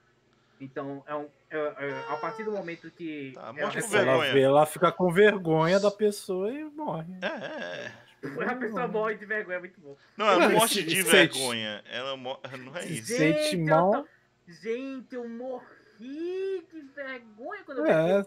[0.59, 3.31] Então, é um, é- é- a partir do momento que.
[3.33, 7.13] Tá, ela morte ela vê, ela fica com vergonha da pessoa e morre.
[7.21, 7.91] É, é, é.
[8.23, 9.97] A pessoa morre de vergonha, é muito bom.
[10.15, 11.83] Não, é Ué, morte se- de sente- vergonha.
[11.89, 13.07] Ela mo- não é isso.
[13.07, 13.91] Se sente eu mal.
[14.03, 14.07] tô-
[14.47, 18.23] Gente, eu morri de vergonha quando eu É,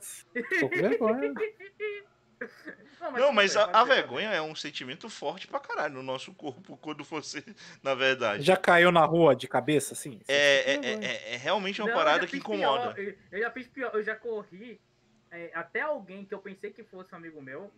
[0.61, 1.33] tô com vergonha.
[3.19, 6.33] Não, mas a, bem, a ser vergonha é um sentimento forte pra caralho no nosso
[6.35, 7.45] corpo quando você,
[7.83, 8.43] na verdade.
[8.43, 10.21] Já caiu na rua de cabeça, assim?
[10.27, 11.09] É, é, vergonha.
[11.09, 12.95] é, é realmente uma Não, eu parada que incomoda.
[12.95, 14.81] pior, eu, eu já fiz pior, eu já corri
[15.31, 17.71] é, até alguém que eu pensei que fosse um amigo meu.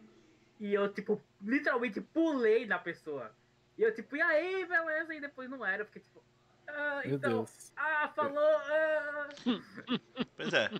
[0.59, 3.30] E eu, tipo, literalmente pulei na pessoa.
[3.76, 5.14] E eu, tipo, e aí, beleza?
[5.14, 5.82] E depois não era.
[5.82, 6.22] Eu fiquei tipo,
[6.68, 7.72] ah, Meu então, Deus.
[7.76, 9.28] ah, falou, ah.
[10.36, 10.70] Pois é.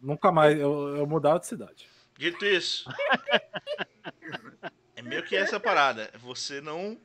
[0.00, 0.58] Nunca mais.
[0.58, 1.88] Eu, eu mudava de cidade.
[2.18, 2.88] Dito isso,
[4.94, 6.10] é meio que essa parada.
[6.18, 6.98] Você não.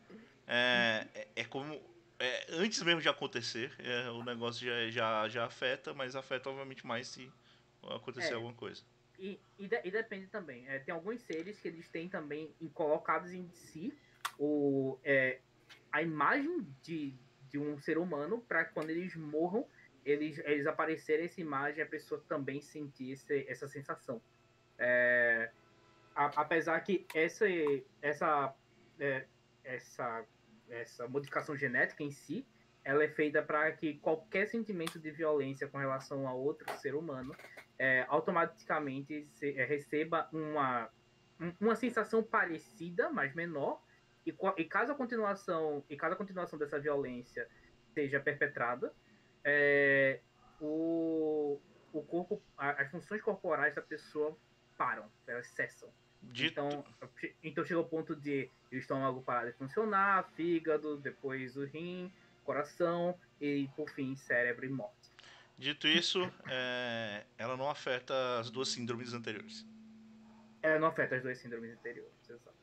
[0.48, 1.82] É, é, é como.
[2.20, 6.86] é, antes mesmo de acontecer, é, o negócio já, já, já afeta, mas afeta obviamente
[6.86, 7.32] mais se
[7.90, 8.36] acontecer É.
[8.36, 8.84] alguma coisa.
[9.22, 10.68] E, e, de- e depende também.
[10.68, 13.94] É, tem alguns seres que eles têm também em- colocados em si
[14.40, 15.40] o, é,
[15.92, 17.14] a imagem de,
[17.48, 19.68] de um ser humano para quando eles morram,
[20.04, 24.20] eles, eles aparecerem essa imagem a pessoa também sentir esse, essa sensação.
[24.80, 25.52] É,
[26.16, 27.46] a- apesar que essa,
[28.02, 28.56] essa,
[29.00, 29.28] é,
[29.64, 30.26] essa,
[30.68, 32.44] essa modificação genética em si,
[32.84, 37.36] ela é feita para que qualquer sentimento de violência com relação a outro ser humano
[37.82, 40.92] é, automaticamente se- é, receba uma,
[41.40, 43.82] um- uma sensação parecida, mas menor,
[44.24, 47.50] e, e caso a continuação e caso a continuação dessa violência
[47.96, 48.96] seja perpetrada,
[49.44, 50.22] é,
[50.60, 51.60] o,
[51.92, 54.40] o corpo, a- as funções corporais da pessoa
[54.78, 55.92] param, elas cessam.
[56.22, 56.86] Dito, Então,
[57.42, 62.14] então chega ao ponto de o estômago parar de funcionar, fígado, depois o rim,
[62.44, 65.11] coração e por fim cérebro e morte.
[65.62, 69.66] Dito isso, é, ela não afeta as duas síndromes anteriores.
[70.62, 72.58] Ela não afeta as duas síndromes anteriores, exato.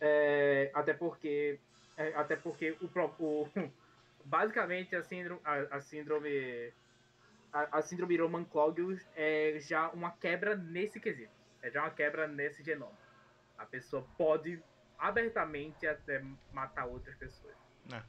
[0.00, 1.58] É, até porque.
[1.96, 3.50] é, até porque o próprio.
[4.24, 5.40] Basicamente a síndrome.
[5.44, 6.72] A, a síndrome.
[7.52, 11.32] A, a síndrome Roman Claudius é já uma quebra nesse quesito.
[11.60, 12.96] É já uma quebra nesse genoma.
[13.58, 14.62] A pessoa pode
[14.96, 17.54] abertamente até matar outras pessoas.
[17.92, 18.02] É.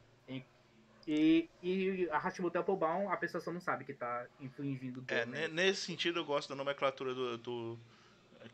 [1.08, 5.16] E, e, a Hashimoto Applebaum, a pessoa só não sabe que tá infligindo dor.
[5.16, 5.48] É, né?
[5.48, 7.80] ne- nesse sentido eu gosto da nomenclatura do, do-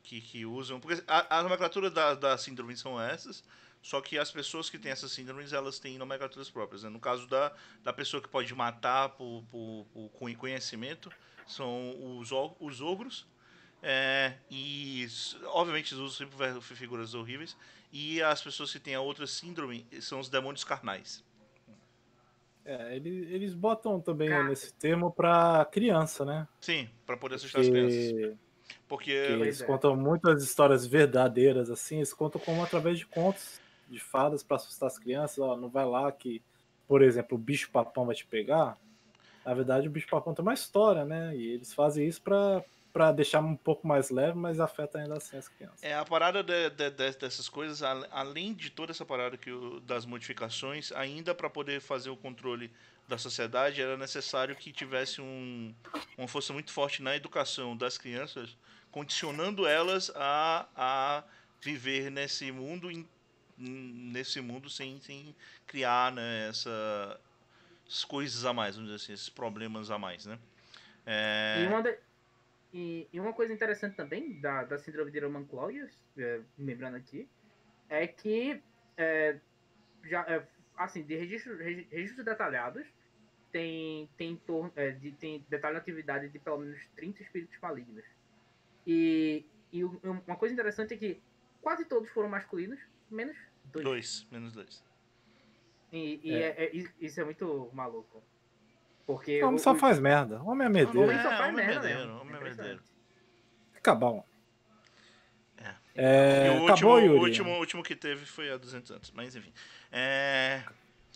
[0.04, 3.44] que, que usam, porque a, a nomenclatura da, da síndrome são essas,
[3.82, 6.84] só que as pessoas que têm essas síndromes, elas têm nomenclaturas próprias.
[6.84, 6.90] né?
[6.90, 11.12] No caso da, da pessoa que pode matar por, por, por conhe- conhecimento,
[11.48, 12.30] são os,
[12.60, 13.28] os ogros,
[13.82, 15.08] é, e
[15.46, 17.56] obviamente eles usam sempre fi- figuras horríveis,
[17.92, 21.24] e as pessoas que têm a outra síndrome são os demônios carnais.
[22.66, 24.44] É, eles, eles botam também Cara.
[24.44, 26.48] nesse termo pra criança, né?
[26.62, 28.12] Sim, para poder assustar as crianças.
[28.12, 28.38] Que,
[28.88, 29.66] Porque eles é.
[29.66, 34.88] contam muitas histórias verdadeiras, assim, eles contam como através de contos de fadas pra assustar
[34.88, 36.42] as crianças, ó, não vai lá que,
[36.88, 38.78] por exemplo, o bicho papão vai te pegar.
[39.44, 41.36] Na verdade, o bicho papão tem uma história, né?
[41.36, 45.38] E eles fazem isso pra, pra deixar um pouco mais leve, mas afeta ainda assim
[45.38, 45.84] as crianças.
[45.84, 49.80] É, a parada de- de- de- dessas coisas, além de toda essa parada que o-
[49.82, 52.72] das modificações, ainda para poder fazer o controle
[53.08, 55.74] da sociedade, era necessário que tivesse um,
[56.18, 58.56] uma força muito forte na educação das crianças,
[58.92, 61.24] condicionando elas a, a
[61.62, 63.08] viver nesse mundo, em-
[63.58, 65.36] nesse mundo sem, sem
[65.68, 67.20] criar né, essa,
[67.88, 70.40] essas coisas a mais, vamos dizer assim, esses problemas a mais, né?
[71.06, 71.98] É, E, uma de-
[72.74, 77.28] e- e uma coisa interessante também da, da síndrome de Roman Claudius, é, lembrando aqui,
[77.88, 78.62] é que
[78.98, 79.40] é,
[80.04, 80.46] já, é,
[80.78, 82.86] assim, de registro, regi- registros detalhados,
[83.52, 87.58] tem, tem, em torno, é, de, tem detalhe na atividade de pelo menos 30 espíritos
[87.60, 88.06] malignos.
[88.86, 91.22] E, e uma coisa interessante é que
[91.62, 93.84] quase todos foram masculinos, menos dois.
[93.84, 94.84] dois, menos dois.
[95.92, 96.50] E, e É.
[96.50, 98.22] é- é- isso é muito maluco.
[99.10, 100.40] Porque O homem o- só o- faz merda.
[100.44, 101.02] O homem é o medeiro.
[101.02, 102.22] homem só É, faz é merda medeiro, mesmo.
[102.22, 102.78] homem é.
[103.74, 104.24] Fica bom.
[105.58, 105.76] É.
[105.96, 107.20] É, e o último, acabou, o Yuri.
[107.20, 109.52] último, o último que teve foi há 200 anos, mas enfim.
[109.92, 110.62] É,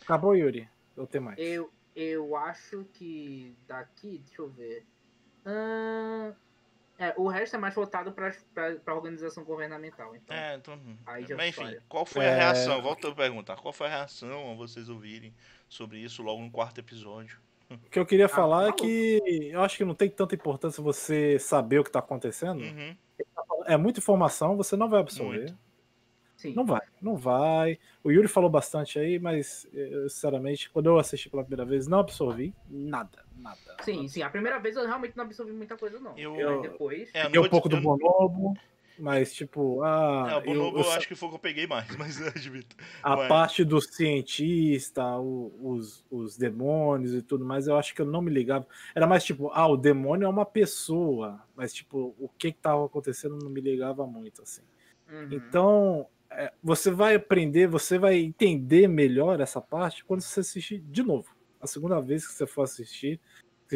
[0.01, 0.67] Acabou, Yuri.
[0.97, 1.37] Ou tem mais?
[1.37, 4.83] Eu, eu acho que daqui, deixa eu ver.
[5.45, 6.33] Ahn,
[6.97, 8.33] é, o resto é mais voltado para
[8.87, 10.15] a organização governamental.
[10.15, 11.83] Então, é, então, Aí já mas enfim, história.
[11.87, 12.35] qual foi a É.
[12.37, 12.81] reação?
[12.81, 13.57] Volto a perguntar.
[13.57, 15.31] Qual foi a reação a vocês ouvirem
[15.69, 17.39] sobre isso logo no quarto episódio?
[17.70, 19.20] O que eu queria falar é que
[19.51, 22.61] eu acho que não tem tanta importância você saber o que tá acontecendo.
[22.61, 22.95] Uhum.
[23.66, 25.53] É muita informação, você não vai absorver.
[26.55, 27.80] Não vai, não vai.
[28.03, 31.99] O Yuri falou bastante aí, mas eu, sinceramente, quando eu assisti pela primeira vez, não
[31.99, 33.57] absorvi nada, nada.
[33.82, 34.22] sim, sim.
[34.24, 36.18] A primeira vez eu realmente não absorvi muita coisa, não.
[36.18, 37.09] Eu- depois.
[37.14, 38.55] É, E um pouco do eu- Bonobo,
[38.97, 41.39] mas tipo, ah, É, o Bonobo eu, eu- eu acho que foi o que eu
[41.39, 42.75] peguei mais, mas eu admito.
[43.01, 48.05] a parte do cientista, o- os, os demônios e tudo mais, eu acho que eu
[48.05, 48.67] não me ligava.
[48.95, 52.85] Era mais tipo, ah, o demônio é uma pessoa, mas tipo, o que que tava
[52.85, 54.61] acontecendo não me ligava muito, assim.
[55.09, 55.27] Uhum.
[55.31, 61.03] Então, é, você vai aprender, você vai entender melhor essa parte quando você assistir de
[61.03, 61.27] novo.
[61.61, 63.19] A segunda vez que você for assistir,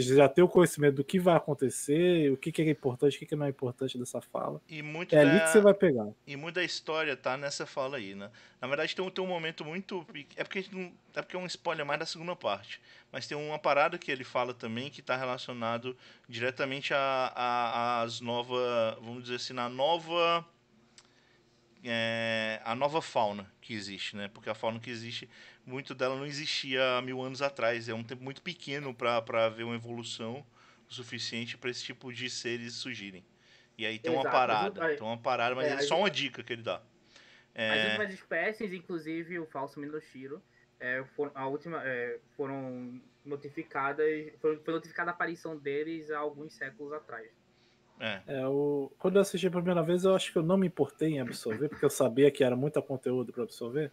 [0.02, 3.20] você já tem o conhecimento do que vai acontecer, o que, que é importante, o
[3.20, 4.62] que, que não é importante dessa fala.
[4.70, 6.08] E muito É ali da- que você vai pegar.
[6.26, 8.30] E muito da história tá nessa fala aí, né?
[8.62, 10.06] Na verdade tem um, tem um momento muito.
[10.36, 12.82] É porque, a não- é porque é um spoiler mais da segunda parte.
[13.12, 15.95] Mas tem uma parada que ele fala também que tá relacionado
[16.28, 18.95] diretamente a- a- às novas.
[19.02, 20.45] Vamos dizer assim, na nova.
[21.84, 24.28] É, a nova fauna que existe, né?
[24.28, 25.30] Porque a fauna que existe,
[25.66, 27.88] muito dela não existia há mil anos atrás.
[27.90, 30.46] É um tempo muito pequeno para ver uma evolução
[30.90, 33.26] o suficiente para esse tipo de seres surgirem.
[33.78, 36.00] E aí tem uma Exato, parada, mas- tem uma parada, mas é, é, só gente-
[36.00, 36.82] uma dica que ele dá.
[37.68, 40.44] As É, últimas espécies, inclusive o falso Minoshiro,
[40.80, 44.06] é, foram, a última, é, foram notificadas.
[44.40, 47.37] Foi, foi notificada a aparição deles há alguns séculos atrás.
[48.00, 48.91] É, É, o...
[49.00, 51.70] Quando eu assisti a primeira vez, eu acho que eu não me importei em absorver,
[51.70, 53.91] porque eu sabia que era muito conteúdo para absorver.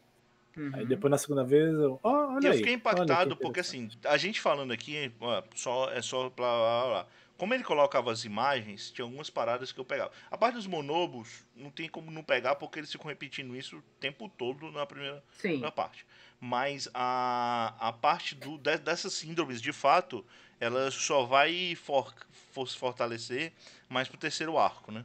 [0.57, 0.71] Uhum.
[0.75, 1.99] Aí depois na segunda vez eu.
[2.03, 6.01] Ó, olha eu aí, fiquei impactado porque assim, a gente falando aqui, ó, só é
[6.01, 7.07] só blá blá blá.
[7.37, 10.13] Como ele colocava as imagens, tinha algumas paradas que eu pegava.
[10.31, 13.83] A parte dos monobos, não tem como não pegar porque eles ficam repetindo isso o
[13.99, 16.07] tempo todo na primeira Sim, na parte.
[16.41, 20.25] Mas a, a parte do, de- dessas síndromes, de fato,
[20.61, 22.15] ela só vai for,
[22.53, 23.53] for- se fortalecer
[23.89, 25.05] mais pro terceiro arco, né?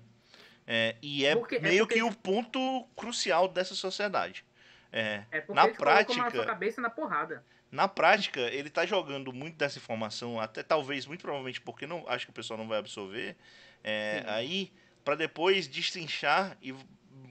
[0.67, 4.45] É, e é Porque- é meio porque- que o ponto crucial dessa sociedade.
[4.91, 7.43] É, é porque na eles prática- a sua cabeça na porrada.
[7.71, 12.25] na prática, ele tá jogando muito dessa informação, até talvez, muito provavelmente, porque não acho
[12.25, 13.35] que o pessoal não vai absorver,
[13.83, 14.71] é, aí,
[15.03, 16.75] para depois destrinchar e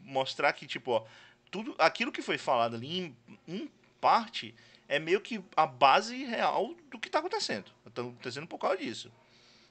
[0.04, 1.04] mostrar que, tipo, ó,
[1.50, 3.70] tudo aquilo que foi falado ali, em, em
[4.00, 4.54] parte,
[4.88, 7.70] é meio que a base real do que tá acontecendo.
[7.92, 9.12] Tá acontecendo por causa disso.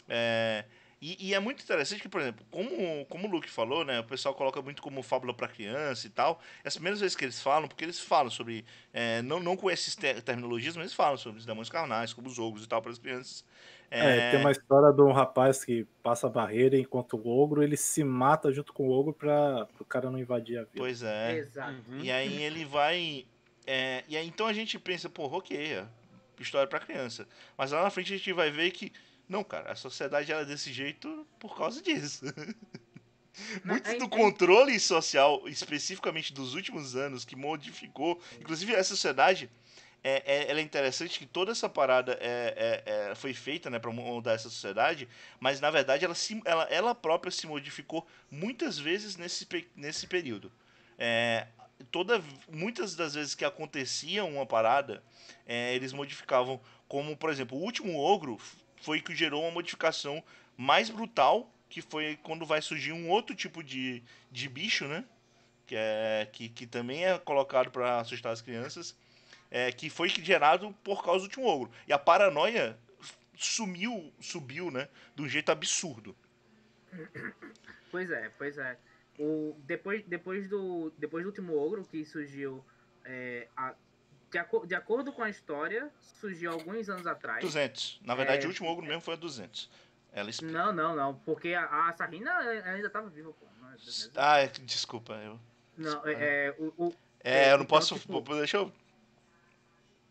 [0.10, 0.66] É,
[1.02, 4.04] e, e é muito interessante que, por exemplo, como, como o Luke falou, né, o
[4.04, 6.42] pessoal coloca muito como fábula para criança e tal.
[6.64, 9.70] E as primeiras vezes que eles falam, porque eles falam sobre, é, não, não com
[9.70, 12.82] esses te- terminologias, mas eles falam sobre os demônios carnais, como os ogros e tal
[12.82, 13.46] para as crianças.
[13.90, 17.78] É, tem uma história de um rapaz que passa a barreira enquanto o ogro ele
[17.78, 20.76] se mata junto com o ogro para o cara não invadir a vida.
[20.78, 21.38] Pois é.
[21.38, 21.74] Exato.
[21.90, 22.02] Uhum.
[22.04, 23.26] E aí ele vai.
[23.66, 25.86] é, e aí então a gente pensa, pô, ok, é
[26.40, 27.28] história pra criança.
[27.58, 28.92] Mas lá na frente a gente vai ver que.
[29.28, 32.26] Não, cara, a sociedade ela é desse jeito por causa disso.
[33.64, 38.20] Muito é- do é- controle social, especificamente dos últimos anos, que modificou.
[38.40, 39.50] Inclusive, a sociedade.
[40.04, 43.80] É, é- ela é interessante que toda essa parada é, é- é- foi feita né,
[43.80, 45.08] para mudar essa sociedade,
[45.40, 50.52] mas na verdade ela, se, ela, ela própria se modificou muitas vezes nesse, nesse período.
[51.00, 51.48] É,
[51.92, 55.04] toda, muitas das vezes que acontecia uma parada,
[55.46, 58.40] é, eles modificavam, como por exemplo, o último ogro
[58.82, 60.24] foi que gerou uma modificação
[60.56, 65.04] mais brutal, que foi quando vai surgir um outro tipo de, de bicho, né?
[65.66, 68.96] Que, é, que, que também é colocado para assustar as crianças,
[69.52, 71.72] é, que foi gerado por causa do último ogro.
[71.88, 72.78] E a paranoia
[73.38, 74.88] sumiu, subiu, né?
[75.16, 76.16] De um jeito absurdo.
[77.92, 78.78] Pois é, pois é.
[79.20, 82.64] O, depois, depois, do, depois do último ogro que surgiu.
[83.04, 83.76] é, a-
[84.32, 87.42] de, aco- de acordo com a história, surgiu alguns anos atrás.
[87.44, 88.00] 200.
[88.04, 88.46] Na verdade, É.
[88.46, 89.70] o último ogro mesmo foi a 200.
[90.12, 90.54] Ela explica.
[90.54, 91.16] Não, não, não.
[91.20, 93.46] Porque a, a Sarrina ainda tava viva, pô.
[93.46, 93.78] É-
[94.16, 95.14] Ah, é, desculpa.
[95.14, 95.40] Eu,
[95.78, 96.14] não, é,
[96.48, 98.00] é, o, o, é, É, eu não então, posso.
[98.00, 98.72] tipo, Deixa eu.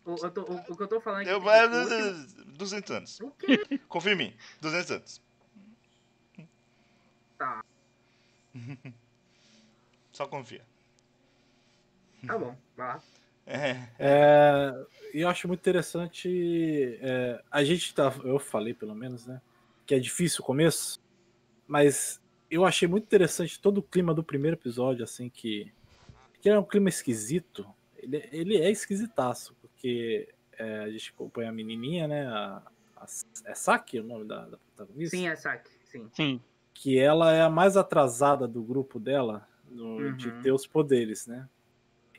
[0.04, 1.30] o, eu tô- o, o que eu tô falando aqui.
[1.30, 3.20] eu tipo, é, o último- 200 anos.
[3.20, 3.58] O quê?
[3.88, 4.36] Confia em mim.
[4.60, 5.22] 200 anos.
[7.36, 7.62] Tá.
[10.12, 10.62] Só confia.
[12.26, 13.02] Tá bom, vai lá.
[13.46, 16.98] É, É, e eu acho muito interessante.
[17.00, 18.12] é, a gente tá.
[18.24, 19.40] Eu falei pelo menos, né?
[19.86, 20.98] Que é difícil o começo,
[21.66, 22.20] mas
[22.50, 25.72] eu achei muito interessante todo o clima do primeiro episódio, assim, que.
[26.40, 27.66] Que é um clima esquisito.
[27.96, 30.28] Ele, ele é esquisitaço, porque
[30.58, 32.26] é, a gente acompanha a menininha, né?
[32.26, 32.62] A,
[32.96, 33.06] a-
[33.46, 35.16] é Saki o nome da, da protagonista?
[35.16, 36.08] Sim, é saque, sim.
[36.12, 36.40] Sim.
[36.74, 40.42] que ela é a mais atrasada do grupo dela no- de Uhum.
[40.42, 41.48] ter os poderes, né?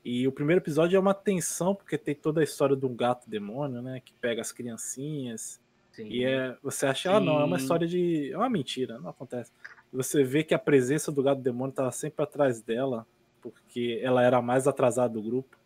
[0.06, 3.30] E o primeiro episódio é uma tensão, porque tem toda a história de um gato
[3.30, 4.02] demônio, né?
[4.04, 5.60] Que pega as criancinhas.
[5.92, 6.08] sim.
[6.10, 8.32] E é, você acha, ah, não, é uma história de.
[8.32, 9.52] É uma mentira, não acontece.
[9.92, 13.06] Você vê que a presença do gato demônio estava sempre atrás dela,
[13.42, 15.58] porque ela era a mais atrasada do grupo.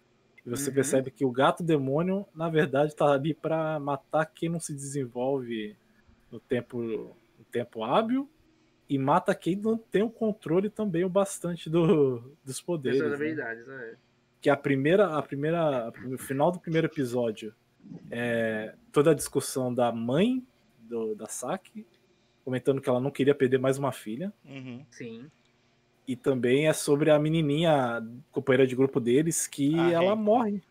[0.45, 0.76] E você Uhum.
[0.76, 5.76] percebe que o gato demônio, na verdade, tá ali para matar quem não se desenvolve
[6.32, 8.28] no tempo, no tempo hábil
[8.90, 12.99] e mata quem não tem o controle também o bastante do, dos poderes.
[13.02, 13.14] Né?
[13.14, 13.95] habilidades, é.
[14.41, 17.53] Que a primeira, a primeira, o final do primeiro episódio
[18.09, 20.43] é toda a discussão da mãe
[20.81, 21.85] do, da Saki,
[22.43, 24.34] comentando que ela não queria perder mais uma filha.
[24.45, 24.84] uhum.
[24.91, 25.30] Sim.
[26.07, 30.15] e também é sobre a menininha, companheira de grupo deles, que Ah, ela Rei.
[30.15, 30.63] morre.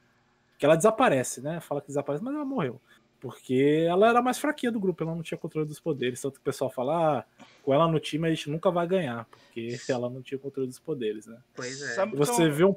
[0.59, 1.61] Que ela desaparece, né?
[1.61, 2.79] Fala que desaparece, mas ela morreu.
[3.21, 6.21] Porque ela era a mais fraquinha do grupo, ela não tinha controle dos poderes.
[6.21, 7.25] Tanto que o pessoal fala, ah,
[7.63, 10.79] com ela no time a gente nunca vai ganhar, porque ela não tinha controle dos
[10.79, 11.39] poderes, né?
[11.55, 12.07] Pois é.
[12.07, 12.75] Você vê um,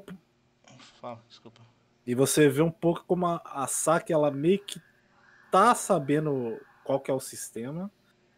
[1.00, 1.60] Fala, desculpa.
[2.06, 4.80] e você vê um pouco como a, a Saki, ela meio que
[5.50, 7.90] tá sabendo qual que é o sistema,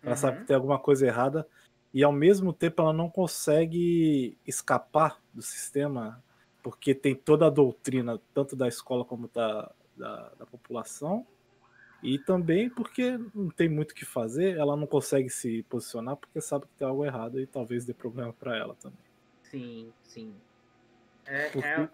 [0.02, 0.16] ela Uhum.
[0.16, 1.46] sabe que tem alguma coisa errada,
[1.92, 6.22] e ao mesmo tempo ela não consegue escapar do sistema,
[6.62, 11.26] porque tem toda a doutrina, tanto da escola como da, da, da população,
[12.02, 16.40] e também porque não tem muito o que fazer, ela não consegue se posicionar porque
[16.40, 18.98] sabe que tem algo errado e talvez dê problema para ela também.
[19.42, 20.34] Sim, sim.
[21.24, 21.88] É, Porque, é-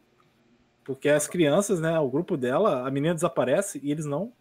[0.84, 4.32] porque as crianças, né, o grupo dela, a menina desaparece e eles não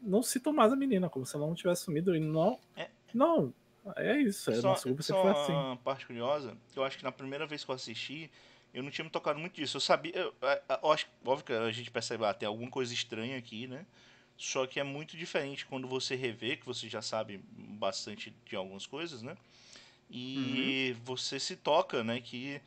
[0.00, 2.58] não citam mais a menina, como se ela não tivesse sumido e não.
[2.76, 2.88] É.
[3.14, 3.54] Não,
[3.96, 5.52] é isso, é, só nosso grupo sempre foi assim.
[5.52, 8.30] uma parte curiosa, que eu acho que na primeira vez que eu assisti,
[8.74, 9.76] eu não tinha me tocado muito disso.
[9.76, 12.92] Eu sabia, eu, eu- eu acho, óbvio que a gente percebe, ah, tem alguma coisa
[12.92, 13.86] estranha aqui, né?
[14.36, 18.84] Só que é muito diferente quando você revê, que você já sabe bastante de algumas
[18.86, 19.36] coisas, né?
[20.10, 22.20] E você se toca, né?
[22.20, 22.60] Que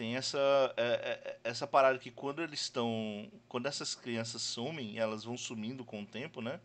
[0.00, 0.38] tem essa,
[0.78, 3.30] é, é, essa parada que quando eles estão.
[3.46, 6.58] Quando essas crianças sumem, elas vão sumindo com o tempo, né?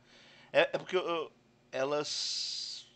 [0.53, 1.29] É, é porque eu-
[1.71, 2.87] elas.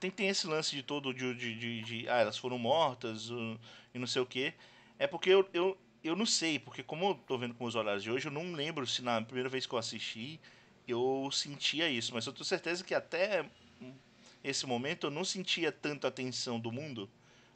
[0.00, 3.58] Tem, tem esse lance de todo de, de, de, de- Ah, elas foram mortas uh,
[3.94, 4.54] e não sei o que.
[4.98, 8.02] É porque eu, eu, eu não sei, porque como eu tô vendo com os olhares
[8.02, 10.40] de hoje, eu não lembro se na primeira vez que eu assisti
[10.88, 13.44] eu sentia isso, mas eu tenho certeza que até
[14.42, 17.08] esse momento eu não sentia tanta atenção do mundo.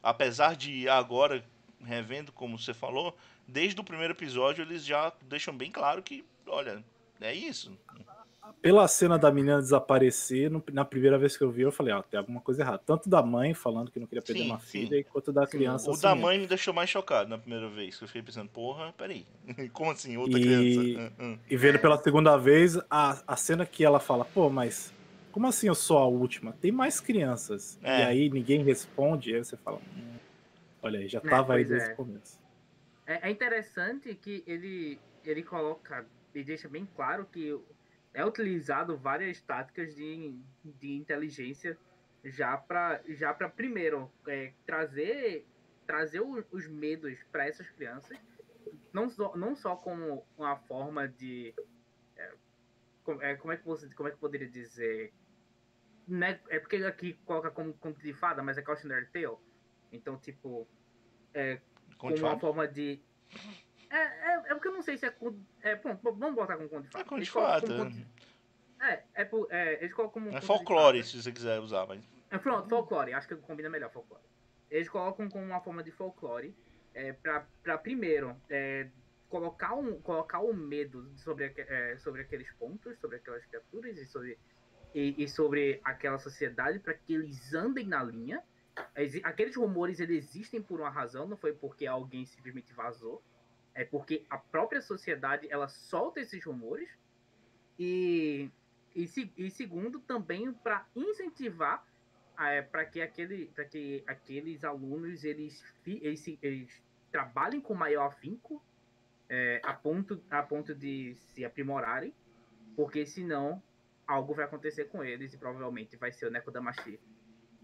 [0.03, 1.45] Apesar de agora,
[1.85, 6.83] revendo como você falou, desde o primeiro episódio eles já deixam bem claro que, olha,
[7.21, 7.77] é isso.
[8.61, 12.03] Pela cena da menina desaparecer, no- na primeira vez que eu vi, eu falei, ó,
[12.03, 12.79] tem alguma coisa errada.
[12.79, 14.67] Tanto da mãe falando que não queria perder Sim, uma sim.
[14.67, 15.89] filha, quanto da criança.
[15.91, 16.23] O da sumindo.
[16.23, 19.27] mãe me deixou mais chocado na primeira vez, que eu fiquei pensando, porra, peraí,
[19.73, 21.13] como assim, outra E- criança?
[21.19, 21.39] Ah, ah.
[21.51, 24.93] E vendo pela segunda vez, a, a cena que ela fala, pô, mas
[25.31, 26.53] como assim eu sou a última?
[26.61, 27.79] Tem mais crianças.
[27.83, 28.01] É.
[28.01, 30.13] E aí ninguém responde, aí você fala, hum,
[30.83, 31.93] olha aí, já É, tava aí desde é.
[31.93, 32.41] o começo.
[33.07, 37.51] É, é interessante que ele, ele coloca e deixa bem claro que
[38.15, 41.79] é utilizado várias táticas de, de inteligência
[42.25, 45.47] já para já para primeiro é, trazer
[45.87, 48.17] trazer o- os medos para essas crianças
[48.93, 51.55] não só, não só como uma forma de
[52.17, 52.35] é,
[53.03, 55.13] como, é, como é que você como é que poderia dizer
[56.07, 59.39] né, é porque aqui coloca como conto de fada mas é cautionary tale
[59.93, 60.67] então tipo
[61.99, 63.01] Conte como uma forma de.
[63.91, 65.15] É, é, é porque eu não sei se é.
[65.63, 67.09] é bom, vamos botar como conto de É fato.
[67.09, 68.93] conto de fato, é.
[68.93, 70.37] É, é, por- é, eles colocam como.
[70.37, 72.03] É folclore, se você quiser usar, mas.
[72.31, 73.13] É, pronto, folclore.
[73.15, 74.25] Acho que combina melhor folclore.
[74.71, 76.57] Eles colocam como uma forma de folclore
[76.95, 78.89] é, pra, pra primeiro é,
[79.29, 84.39] colocar, um, colocar o medo sobre, é, sobre aqueles pontos, sobre aquelas criaturas e sobre,
[84.95, 88.43] e, e sobre aquela sociedade para que eles andem na linha.
[89.25, 93.23] Aqueles rumores eles existem por uma razão, não foi porque alguém simplesmente vazou.
[93.75, 96.89] É porque a própria sociedade ela solta esses rumores
[97.79, 98.51] e,
[98.95, 101.85] e, e segundo também para incentivar
[102.71, 108.63] para que aquele para que aqueles alunos eles, eles, eles trabalhem com maior afinco
[109.29, 112.13] é, a ponto a ponto de se aprimorarem
[112.75, 113.63] porque senão
[114.07, 116.99] algo vai acontecer com eles e provavelmente vai ser o Neko Damashi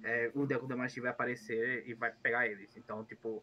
[0.05, 3.43] é, o Neko Damashi vai aparecer e vai pegar eles então tipo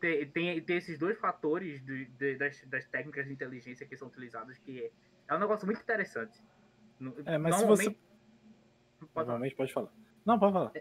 [0.00, 4.08] tem, tem, tem esses dois fatores de- de- das, das técnicas de inteligência que são
[4.08, 4.90] utilizadas que
[5.28, 6.38] é um negócio muito interessante
[6.98, 7.96] No- É, mas se você.
[9.14, 9.26] Pode.
[9.28, 9.90] Normalmente pode falar.
[10.26, 10.72] Não, pode falar.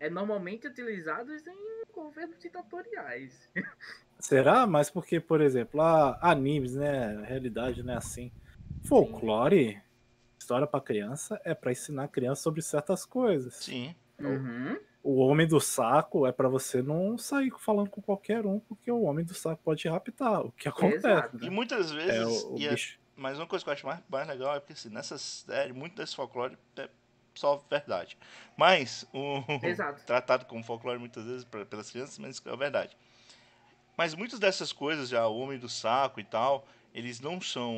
[0.00, 3.52] é normalmente utilizados em governos ditatoriais.
[4.18, 4.66] Será?
[4.66, 7.16] Mas porque, por exemplo, a animes, né?
[7.18, 8.32] A realidade não é assim.
[8.84, 9.80] Folclore,
[10.38, 13.54] história pra criança, é pra ensinar a criança sobre certas coisas.
[13.56, 13.94] Sim.
[14.28, 14.78] Uhum.
[15.02, 19.02] O homem do saco é pra você não sair falando com qualquer um, porque o
[19.02, 20.42] homem do saco pode raptar.
[20.44, 21.36] O que acontece, Exato.
[21.38, 21.50] E né?
[21.50, 22.10] muitas vezes.
[22.14, 22.76] É o, o e é-.
[23.16, 25.94] Mas uma coisa que eu acho mais, mais legal é porque assim, nessa série, muito
[25.96, 26.88] desse folclore é
[27.34, 28.16] só verdade.
[28.56, 30.04] Mas o Exato.
[30.04, 32.96] tratado como folclore muitas vezes pra- pelas crianças, mas é verdade.
[33.96, 37.74] Mas muitas dessas coisas, já o homem do saco e tal, eles não são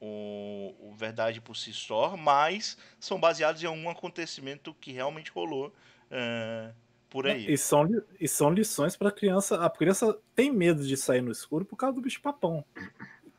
[0.00, 5.72] o, o verdade por si só, mas são baseados em algum acontecimento que realmente rolou
[6.10, 6.72] é,
[7.10, 7.52] por aí.
[7.52, 7.86] E são,
[8.20, 9.64] e são lições pra criança.
[9.64, 12.64] A criança tem medo de sair no escuro por causa do bicho papão.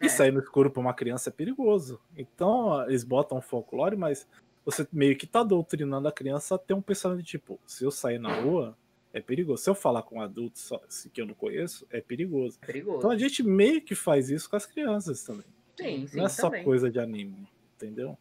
[0.01, 0.09] E É.
[0.09, 1.99] sair no escuro pra uma criança é perigoso.
[2.17, 4.27] Então, eles botam folclore, mas
[4.65, 7.91] você meio que tá doutrinando a criança a ter um pensamento de tipo, se eu
[7.91, 8.77] sair na rua,
[9.17, 9.63] é perigoso.
[9.63, 12.57] Se eu falar com um adulto só, assim, que eu não conheço, é perigoso.
[12.61, 12.97] É perigoso.
[12.97, 15.45] Então a gente meio que faz isso com as crianças também.
[15.77, 16.63] sim, sim, não é só também.
[16.63, 18.17] coisa de anime, entendeu?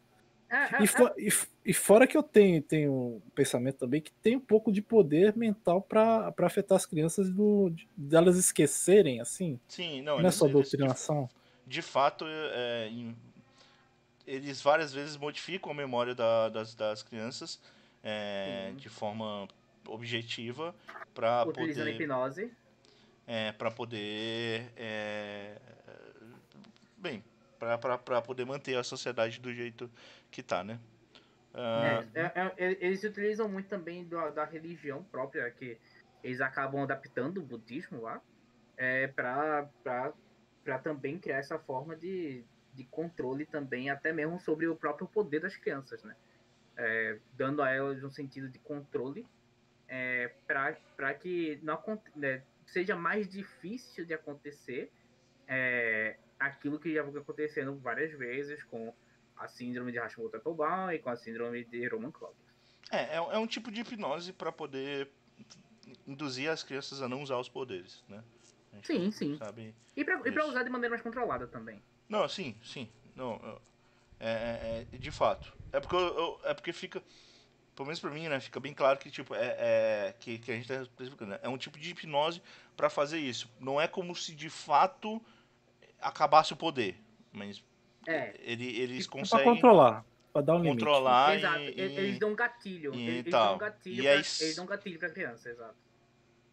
[0.49, 4.11] É, E, fo- e f- e fora que eu tenho, tenho um pensamento também que
[4.21, 9.59] tem um pouco de poder mental para afetar as crianças do, de- delas esquecerem, assim.
[9.67, 11.27] Sim, não, Não, é só doutrinação.
[11.67, 13.15] de fato, é, em-
[14.25, 17.59] eles várias vezes modificam a memória da- das, das crianças
[18.03, 19.47] é, de forma
[19.87, 20.75] objetiva
[21.13, 22.51] para utilizando poder, hipnose.
[23.27, 25.57] é, para poder, é,
[26.97, 27.23] bem,
[27.59, 29.89] para poder manter a sociedade do jeito
[30.31, 30.79] que tá, né?
[31.53, 35.79] Ah, É, é, é, eles utilizam muito também da, da religião própria, que
[36.23, 38.21] eles acabam adaptando o budismo lá,
[38.77, 39.69] é, para
[40.83, 45.57] também criar essa forma de, de controle também, até mesmo sobre o próprio poder das
[45.57, 46.15] crianças, né?
[46.77, 49.29] É, dando a elas um sentido de controle
[49.87, 51.81] é, para que não,
[52.15, 54.91] né, seja mais difícil de acontecer
[55.47, 58.93] é, aquilo que já vem acontecendo várias vezes com
[59.37, 62.35] a síndrome de Hashimoto-Tobal e com a síndrome de Roman Clock.
[62.91, 65.09] é, é, é um tipo de hipnose para poder
[66.07, 68.23] induzir as crianças a não usar os poderes, né?
[68.83, 69.37] Sim, sim.
[69.37, 69.73] Sabe?
[69.95, 70.03] E
[70.41, 70.49] Isso.
[70.49, 71.81] usar de maneira mais controlada também.
[72.09, 72.89] Não, sim, sim.
[73.15, 73.35] Não,
[74.19, 75.53] é, é- é, de fato.
[75.71, 77.01] É porque, eu- eu- é porque fica,
[77.75, 80.55] pelo menos pra mim, né, fica bem claro que tipo é, é- que, que a
[80.55, 82.41] gente tá explicando, né, é um tipo de hipnose
[82.77, 83.49] pra fazer isso.
[83.59, 85.21] Não é como se de fato
[85.99, 86.95] acabasse o poder,
[87.31, 87.63] mas
[88.07, 90.77] É, ele, eles Pra conseguem controlar, pra dar um limite.
[90.83, 91.59] controlar exato.
[91.59, 92.93] e, Eles dão um gatilho.
[92.93, 93.45] e eles, eles tal.
[93.47, 95.75] dão um gatilho pra, aí- eles dão um gatilho pra criança, exato.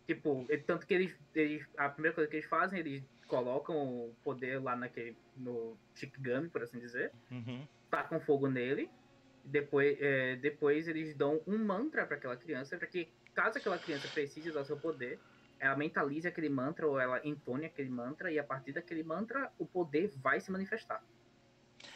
[0.07, 1.65] Tipo, é tanto que eles, eles.
[1.77, 5.17] A primeira coisa que eles fazem, eles colocam o poder lá naquele.
[5.37, 7.13] no Shikigami, por assim dizer.
[7.31, 7.67] Uhum.
[7.91, 8.91] Tacam fogo nele.
[9.45, 14.09] Depois, é, depois eles dão um mantra pra aquela criança, pra que caso aquela criança
[14.09, 15.21] precise usar seu poder,
[15.59, 19.67] ela mentalize aquele mantra ou ela entone aquele mantra e a partir daquele mantra o
[19.67, 21.05] poder vai se manifestar.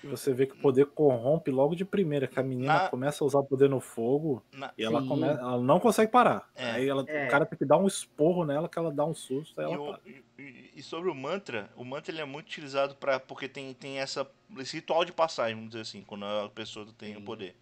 [0.05, 3.27] Você vê que o poder corrompe logo de primeira, que a menina Na- começa a
[3.27, 5.09] usar o poder no fogo Na- e ela, Sim.
[5.09, 5.27] come...
[5.27, 6.49] ela não consegue parar.
[6.55, 6.71] É.
[6.73, 7.05] Aí ela...
[7.09, 7.27] É.
[7.27, 9.79] o cara tem que dar um esporro nela, que ela dá um susto, E, ela
[9.79, 9.99] o-
[10.41, 14.29] e- sobre o mantra, o mantra ele é muito utilizado para porque tem, tem essa,
[14.59, 17.25] esse ritual de passagem, vamos dizer assim, quando a pessoa tem o Sim.
[17.25, 17.57] poder.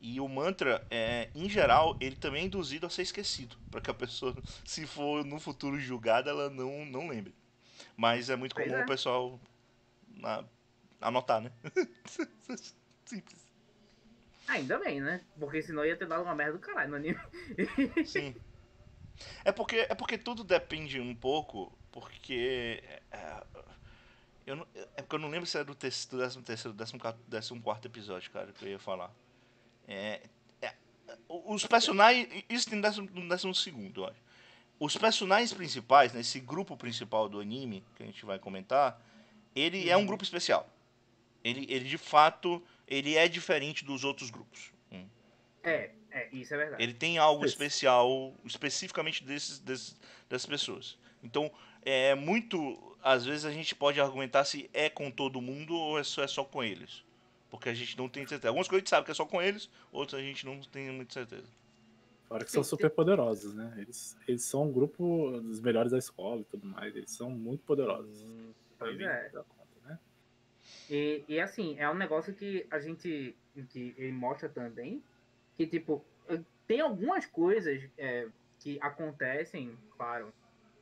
[0.00, 3.90] E o mantra, é, em geral, ele também é induzido a ser esquecido, para que
[3.90, 4.34] a pessoa,
[4.64, 7.34] se for no futuro julgada, ela não, não lembre.
[7.96, 8.82] Mas é muito comum é.
[8.82, 9.40] o pessoal
[10.16, 10.44] na-
[11.00, 11.52] anotar, né?
[13.04, 13.48] Simples.
[14.48, 15.20] Ainda bem, né?
[15.38, 17.18] Porque senão ia ter dado uma merda do caralho no anime.
[18.06, 18.34] Sim.
[19.44, 22.82] É porque, é porque tudo depende um pouco, porque.
[23.10, 23.44] É,
[24.46, 27.60] eu não, é porque eu não lembro se era do, te, do 13 terceiro, 14
[27.60, 29.12] quarto episódio, cara, que eu ia falar.
[29.86, 30.22] É,
[30.62, 30.74] é,
[31.28, 32.44] os personagens.
[32.48, 34.22] Isso tem no 12, no 12 segundo, eu acho.
[34.80, 39.02] Os personagens principais, nesse grupo principal do anime, que a gente vai comentar,
[39.54, 40.66] ele é um grupo especial.
[41.42, 44.72] Ele, ele de fato, ele é diferente dos outros grupos.
[44.90, 45.06] Hum.
[45.62, 46.82] É, é, isso é verdade.
[46.82, 47.54] Ele tem algo Isso.
[47.54, 49.96] especial, especificamente desses, desses,
[50.28, 50.98] dessas pessoas.
[51.22, 51.50] Então,
[51.82, 52.96] é muito.
[53.02, 56.26] Às vezes a gente pode argumentar se é com todo mundo ou é só, é
[56.26, 57.04] só com eles.
[57.50, 58.48] Porque a gente não tem certeza.
[58.48, 60.90] Algumas coisas a gente sabe que é só com eles, outras a gente não tem
[60.90, 61.46] muita certeza.
[62.28, 63.72] Fora que são super poderosos, né?
[63.78, 66.94] Eles, eles são um grupo dos melhores da escola e tudo mais.
[66.94, 68.22] Eles são muito poderosos.
[68.78, 69.30] Pois Pra mim, é.
[70.88, 73.36] E, e assim, é um negócio que a gente.
[73.70, 75.02] que ele mostra também.
[75.56, 76.04] Que, tipo,
[76.66, 78.28] tem algumas coisas é,
[78.60, 80.32] que acontecem, claro,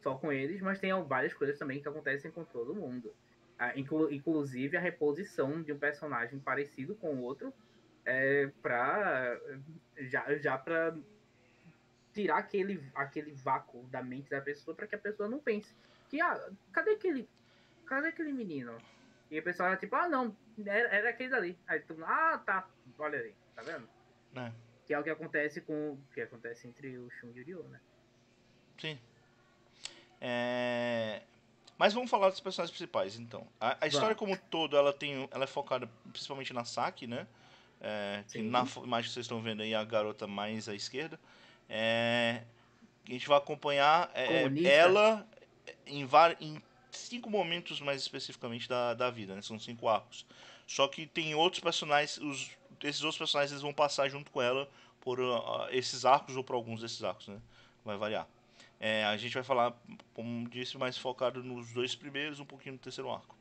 [0.03, 3.15] só com eles, mas tem várias coisas também que acontecem com todo mundo.
[3.59, 7.53] Ah, inclu- inclusive a reposição de um personagem parecido com o outro
[8.05, 9.41] é, pra.
[9.97, 10.95] Já, já pra
[12.12, 15.74] tirar aquele, aquele vácuo da mente da pessoa para que a pessoa não pense.
[16.09, 17.28] Que, ah, cadê aquele.
[17.87, 18.77] Cadê aquele menino?
[19.31, 21.59] E a pessoa era tipo, ah não, era, era aquele dali.
[21.66, 23.89] Aí tu, ah tá, olha aí, tá vendo?
[24.32, 24.53] Né?
[24.86, 25.93] Que é o que acontece com.
[25.93, 27.81] O que acontece entre o Shun e o Ryo, né?
[28.78, 28.98] Sim.
[30.20, 31.23] É,
[31.78, 33.47] Mas vamos falar dos personagens principais, então.
[33.61, 37.27] A, a história como um todo, ela tem, ela é focada principalmente na Saki, né?
[37.81, 41.19] É, que na imagem que vocês estão vendo aí, a garota mais à esquerda.
[41.69, 42.43] É,
[43.07, 45.27] A gente vai acompanhar é, ela
[45.85, 46.62] em, var- em
[46.97, 49.43] cinco momentos mais especificamente da, da vida, né?
[49.43, 50.27] São cinco arcos.
[50.66, 52.51] Só que tem outros personagens, os,
[52.82, 54.68] esses outros personagens eles vão passar junto com ela
[55.01, 57.40] por ah, esses arcos ou por alguns desses arcos, né?
[57.85, 58.27] Vai variar.
[58.81, 59.73] É, a gente vai falar,
[60.12, 63.36] como disse, mais focado nos dois primeiros, um pouquinho no terceiro arco.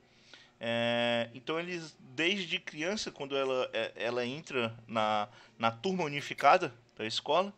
[0.60, 5.28] É, então eles, desde criança, quando ela, é, ela entra na,
[5.60, 7.54] na turma unificada da escola,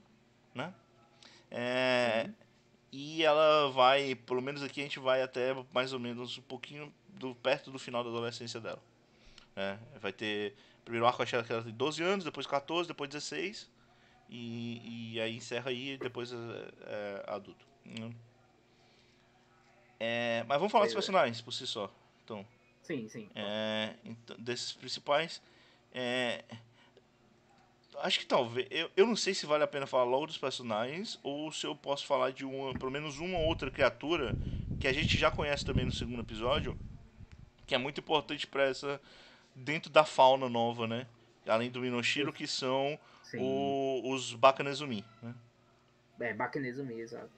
[0.56, 0.74] né?
[1.52, 2.30] É,
[2.99, 6.91] e ela vai, pelo menos aqui a gente vai até mais ou menos um pouquinho
[7.10, 8.82] do, perto do final da adolescência dela.
[9.56, 10.56] É, vai ter.
[10.84, 13.69] Primeiro arco acho que ela tem 12 anos, depois 14, depois 16.
[14.32, 16.36] E, e aí encerra aí depois é,
[16.88, 17.68] é adulto.
[17.86, 18.11] Hum.
[19.99, 21.94] É, mas vamos falar dos personagens por si só.
[22.24, 22.44] Então,
[22.82, 23.30] sim, sim.
[23.36, 25.40] É, então, desses principais.
[25.94, 26.44] É,
[28.02, 28.68] acho que talvez.
[28.69, 31.76] Eu, eu não sei se vale a pena falar logo dos personagens ou se eu
[31.76, 34.36] posso falar de uma, pelo menos uma ou outra criatura
[34.80, 36.78] que a gente já conhece também no segundo episódio,
[37.65, 39.02] que é muito importante para essa
[39.56, 41.07] dentro da fauna nova, né?
[41.48, 42.99] Além do Minoshiro, que são
[43.36, 45.34] o, os Bakanezumi, né?
[46.19, 47.30] É, Bakanezumi, exato.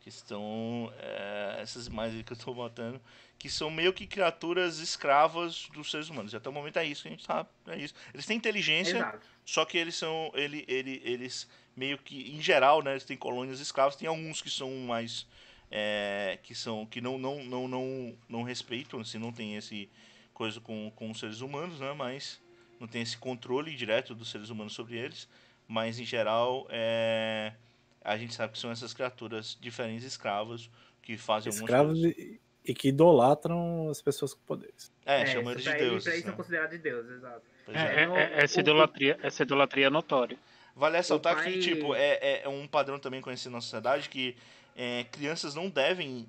[0.00, 3.00] Que estão é, essas imagens que eu estou botando,
[3.38, 6.32] que são meio que criaturas escravas dos seres humanos.
[6.32, 7.94] E até o momento é isso que a gente sabe, é isso.
[8.12, 9.26] Eles têm inteligência, Exato.
[9.44, 13.60] Só que eles são, ele, ele, eles meio que, em geral, né, eles têm colônias
[13.60, 13.96] escravas.
[13.96, 15.26] Tem alguns que são mais,
[15.70, 19.88] é, que são, que não, não, não, não, não respeitam, assim, não tem esse
[20.32, 22.40] coisa com, com os seres humanos, né, mas
[22.80, 25.28] não tem esse controle direto dos seres humanos sobre eles.
[25.66, 27.54] Mas em geral, é,
[28.02, 30.68] a gente sabe que são essas criaturas diferentes escravas
[31.00, 34.92] que fazem Escravos e, e, que idolatram as pessoas com poderes.
[35.06, 36.06] É, é chamam eles de deuses.
[36.06, 36.22] Isso né?
[36.22, 37.53] são considerados de deuses, exato.
[37.68, 40.36] É, é, é, essa, idolatria, essa idolatria é notória.
[40.76, 41.52] Vale ressaltar pai...
[41.52, 44.36] que, tipo, é, é um padrão também conhecido na sociedade que
[44.76, 46.26] é, crianças não devem.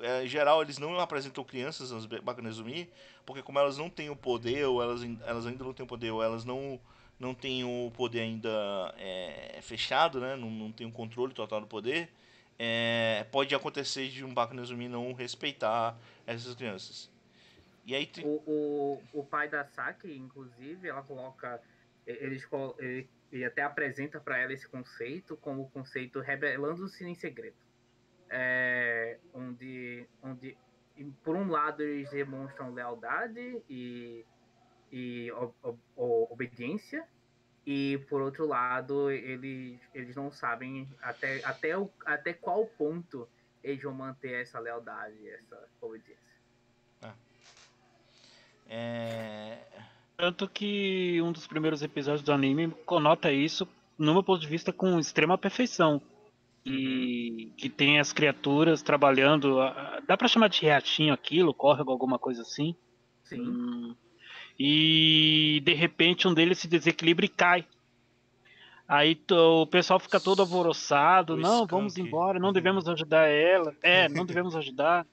[0.00, 2.88] É, em geral, eles não apresentam crianças nas Bakanezumi,
[3.26, 6.10] porque como elas não têm o poder, ou elas, elas ainda não têm o poder,
[6.10, 6.80] ou elas não
[7.18, 10.36] não tem o poder ainda é, fechado, né?
[10.36, 12.08] não, não tem o controle total do poder,
[12.58, 17.10] é, pode acontecer de um Bakunazumi não respeitar essas crianças.
[17.88, 18.22] E aí tem...
[18.22, 21.58] o, o, o pai da Saki, inclusive, ela coloca.
[22.06, 22.38] Ele,
[22.78, 27.56] ele, ele até apresenta para ela esse conceito como o conceito revelando-se em segredo.
[28.28, 30.54] É, onde, onde,
[31.24, 34.24] por um lado, eles demonstram lealdade e
[34.90, 35.30] e
[35.96, 37.06] obediência
[37.66, 43.28] e por outro lado eles, eles não sabem até, até, o, até qual ponto
[43.62, 46.27] eles vão manter essa lealdade essa obediência.
[48.68, 49.58] É...
[50.16, 53.66] tanto que um dos primeiros episódios do anime conota isso
[53.98, 56.00] no meu ponto de vista com extrema perfeição
[56.64, 57.52] e uhum.
[57.56, 59.56] que tem as criaturas trabalhando
[60.06, 62.74] dá para chamar de reatinho aquilo córrego alguma coisa assim
[63.24, 63.94] sim hum,
[64.58, 67.64] e de repente um deles se desequilibra e cai.
[68.88, 71.70] Aí o pessoal fica todo alvoroçado, o não, skunk.
[71.70, 73.76] vamos embora, não devemos ajudar ela.
[73.82, 75.06] É, não devemos ajudar.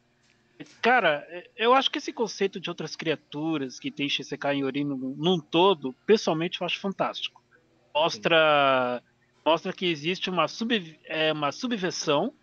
[0.82, 5.40] Cara, eu acho que esse conceito de outras criaturas que tem Shisekai Yori num, num
[5.40, 7.44] todo, pessoalmente eu acho fantástico.
[7.94, 9.04] Mostra
[9.46, 12.34] mostra que existe uma, sub, é, uma subversão,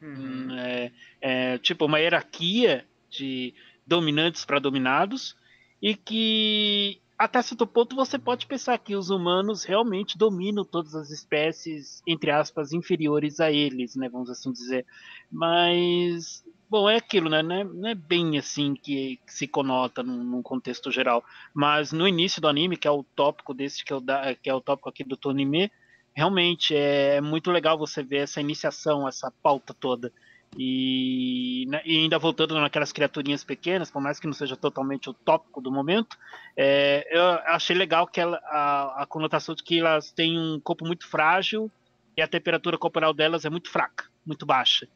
[0.00, 0.56] uhum.
[0.56, 3.52] é, é, tipo uma hierarquia de
[3.84, 5.36] dominantes para dominados,
[5.82, 11.10] e que até certo ponto você pode pensar que os humanos realmente dominam todas as
[11.10, 14.08] espécies, entre aspas, inferiores a eles, né?
[14.08, 14.86] Vamos assim dizer.
[15.30, 17.40] Mas, bom, é aquilo, né?
[17.40, 21.22] Não é, não é bem assim que, que se conota num, num, contexto geral.
[21.54, 24.54] Mas no início do anime, que é o tópico desse que, eu da, que é
[24.54, 25.70] o tópico aqui do Tonime,
[26.12, 30.12] realmente é muito legal você ver essa iniciação, essa pauta toda.
[30.58, 35.14] E, né, e, ainda voltando naquelas criaturinhas pequenas, por mais que não seja totalmente o
[35.14, 36.16] tópico do momento,
[36.56, 37.24] é, eu
[37.54, 41.70] achei legal que ela, a, a, conotação de que elas têm um corpo muito frágil
[42.16, 44.88] e a temperatura corporal delas é muito fraca, muito baixa.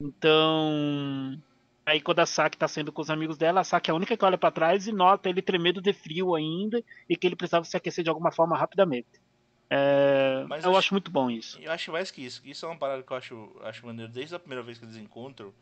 [0.00, 1.40] Então,
[1.84, 4.16] aí quando a Saki está saindo com os amigos dela, a Saki é a única
[4.16, 7.64] que olha para trás e nota ele tremendo de frio ainda e que ele precisava
[7.64, 9.08] se aquecer de alguma forma rapidamente.
[9.68, 11.58] É, Mas eu acho, acho, muito bom isso.
[11.60, 12.40] Eu acho mais que isso.
[12.44, 14.96] Isso é uma parada que eu acho, acho maneiro desde a primeira vez que eles
[14.96, 15.52] encontram.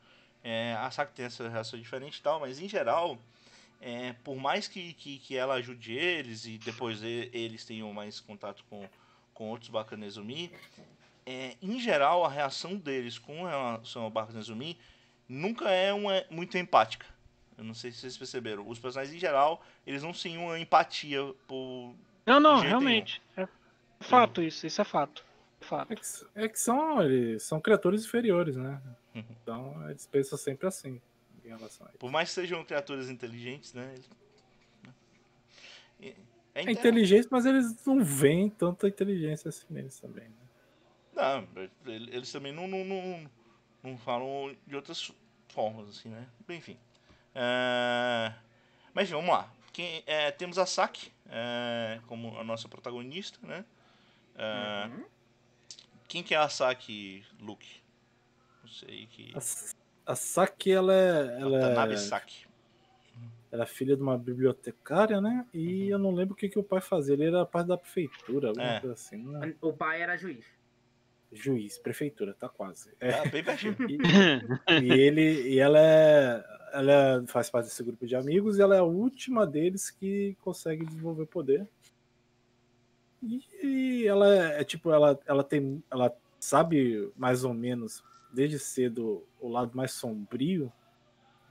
[0.43, 3.19] É, a Saki tem essa reação diferente e tal, mas em geral,
[3.81, 8.63] é, por mais que, que, que, ela ajude eles e depois eles tenham mais contato
[8.69, 8.87] com,
[9.33, 10.53] com outros Bakanezumi,
[11.27, 14.79] é, em geral a reação deles com relação ao Bakanezumi
[15.29, 17.07] nunca é uma, muito empática.
[17.57, 18.69] Eu não sei se vocês perceberam.
[18.69, 21.95] Os personagens em geral, eles não têm uma empatia por.
[22.27, 23.23] Não, não, realmente.
[23.37, 23.47] É
[24.01, 25.25] Fato isso, isso é fato.
[25.61, 25.93] fato.
[25.93, 26.03] É, que,
[26.35, 28.81] é que são, eles são criaturas inferiores, né?
[29.15, 29.25] Uhum.
[29.43, 31.01] Então eles pensam sempre assim
[31.45, 31.99] em relação a isso.
[31.99, 33.95] Por mais que sejam criaturas inteligentes, né?
[36.01, 36.15] É,
[36.55, 40.29] é inteligente, mas eles não veem tanta inteligência assim neles também.
[40.29, 40.44] Né?
[41.15, 41.47] Não,
[41.87, 43.31] eles também não, não, não,
[43.83, 45.13] não falam de outras
[45.49, 46.27] formas, assim, né?
[46.49, 46.77] Enfim.
[47.35, 48.33] É...
[48.93, 49.49] Mas vamos lá.
[49.73, 53.65] Quem, é, temos a Saki é, como a nossa protagonista, né?
[54.35, 55.05] Uh,
[56.07, 57.83] quem que é a Saki Luke?
[58.63, 59.33] Não sei que.
[59.35, 61.41] A, a Saki, ela é.
[61.41, 62.47] Ela Watanabe é, Saki.
[63.51, 65.45] ela é filha de uma bibliotecária, né?
[65.53, 67.15] E eu não lembro o que, que o pai fazia.
[67.15, 68.81] Ele era parte da prefeitura, alguma É.
[68.81, 69.17] coisa assim.
[69.17, 69.55] Né?
[69.61, 70.45] O pai era juiz.
[71.35, 72.91] Juiz, prefeitura, tá quase.
[73.01, 73.77] É, Tá bem pertinho.
[74.83, 76.45] e ele e ela é.
[76.73, 76.93] Ela
[77.23, 80.85] é- faz parte desse grupo de amigos e ela é a última deles que consegue
[80.87, 81.69] desenvolver poder.
[83.23, 85.83] E, e ela é, é tipo, ela, ela tem.
[85.91, 88.03] Ela sabe mais ou menos,
[88.33, 90.71] desde cedo, o lado mais sombrio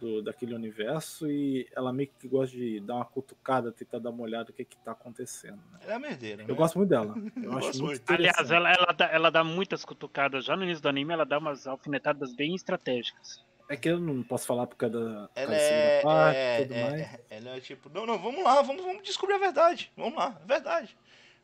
[0.03, 4.23] do, daquele universo e ela meio que gosta de dar uma cutucada, tentar dar uma
[4.23, 5.57] olhada no que, que tá acontecendo.
[5.71, 5.79] né?
[5.83, 6.43] Ela é a merdeira.
[6.43, 6.53] Eu né?
[6.53, 7.15] gosto muito dela.
[7.37, 8.11] Eu, Eu acho gosto muito.
[8.11, 10.43] Aliás, ela, ela, dá, ela dá muitas cutucadas.
[10.45, 13.43] Já no início do anime, ela dá umas alfinetadas bem estratégicas.
[13.69, 16.73] É que eu não posso falar por causa da, Ela é, parte é, e tudo
[16.73, 17.01] é- mais.
[17.01, 19.89] é- ela é tipo, não, não, vamos lá, vamos, vamos descobrir a verdade.
[19.95, 20.97] Vamos lá, é verdade.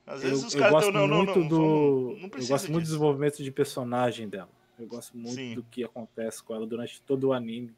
[0.05, 2.29] Às vezes eu, os eu caras gosto tão, não, não, muito não, do vamos- não
[2.41, 4.49] eu gosto muito do desenvolvimento de personagem dela
[4.79, 5.55] eu gosto muito Sim.
[5.55, 7.75] do que acontece com ela durante todo o anime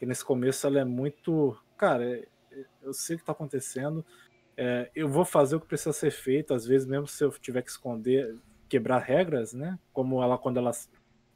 [0.00, 4.04] que nesse começo ela é muito cara é- é- eu sei o que tá acontecendo
[4.56, 7.62] é, eu vou fazer o que precisa ser feito às vezes mesmo se eu tiver
[7.62, 8.34] que esconder
[8.68, 10.72] quebrar regras né como ela quando ela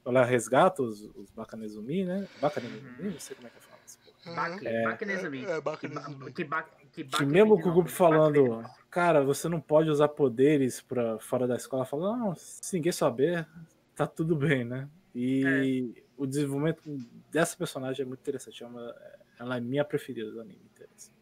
[0.05, 2.81] ela resgata os, os Bakanezumi né Bakanezumi
[3.13, 3.99] não sei como é que fala isso.
[4.35, 4.85] Bak- É.
[4.85, 5.45] Bakenezumi.
[5.45, 6.17] É, Que Bakenezumi.
[6.17, 6.63] ba- Que, ba-
[6.93, 11.47] que, que mesmo com o grupo falando, cara, você não pode usar poderes para fora
[11.47, 13.47] da escola, fala, não, se ninguém saber,
[13.95, 14.89] tá tudo bem, né?
[15.15, 16.83] E o desenvolvimento
[17.31, 18.95] dessa personagem é muito interessante, é uma-
[19.39, 20.91] ela é minha preferida do anime inteiro.
[20.97, 21.13] assim.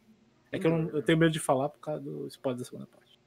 [0.50, 2.86] É que eu, não- eu tenho medo de falar por causa do spoiler da segunda
[2.86, 3.18] parte.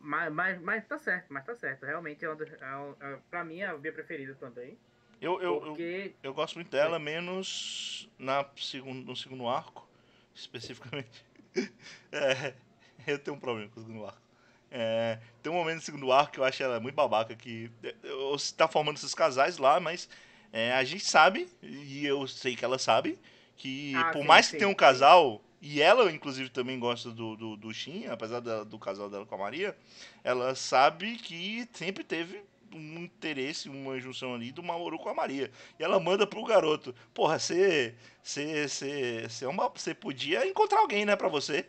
[0.00, 1.84] Mas, mas, mas tá certo, mas tá certo.
[1.86, 4.76] Realmente é uma, é uma- é- pra mim é a minha preferida também.
[5.20, 9.88] Eu, eu, eu, porque eu gosto muito dela, menos na segundo, no segundo arco,
[10.34, 11.24] especificamente.
[12.10, 12.52] É,
[13.06, 14.20] eu tenho um problema com o segundo arco.
[14.70, 17.94] É, tem um momento no segundo arco que eu acho ela muito babaca, que é,
[18.30, 20.08] você tá formando esses casais lá, mas
[20.52, 23.18] é, a gente sabe, e eu sei que ela sabe,
[23.56, 27.10] que Ah, por sim, mais que sim, tenha um casal, e ela inclusive também gosta
[27.10, 29.76] do, do, do Shin, apesar da- do casal dela com a Maria,
[30.22, 32.42] ela sabe que sempre teve
[32.74, 35.50] um interesse, uma junção ali do Mamoru com a Maria.
[35.78, 41.04] E ela manda pro garoto, porra, você você você você é você podia encontrar alguém,
[41.04, 41.66] né, pra você.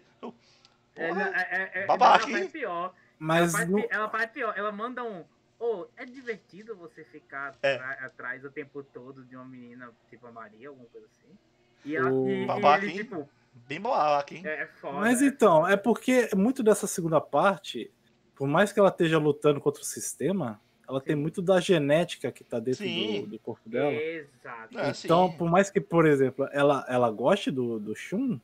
[0.96, 2.94] É, porra, é, é, é, babaca, ela faz pior.
[3.20, 4.54] Mas ela, faz, no- ela faz pior.
[4.58, 5.24] Ela manda um.
[5.60, 7.76] Ô, é divertido você ficar É.
[8.02, 11.38] atrás o tempo todo de uma menina tipo a Maria, alguma coisa assim.
[11.86, 12.98] E, ela, O- e- e Babaca, ele, hein?
[12.98, 13.30] tipo,
[13.68, 14.42] bem babaca, hein?
[14.46, 14.98] é, é foda.
[15.00, 17.90] Mas é então, é porque muito dessa segunda parte,
[18.36, 21.22] por mais que ela esteja lutando contra o sistema, ela tem Sim.
[21.22, 23.92] muito da genética que tá dentro do, do corpo dela.
[23.94, 24.78] Exato.
[24.78, 25.38] É, Então, sim.
[25.38, 28.40] por mais que, por exemplo, ela, ela goste do, do Shun, é,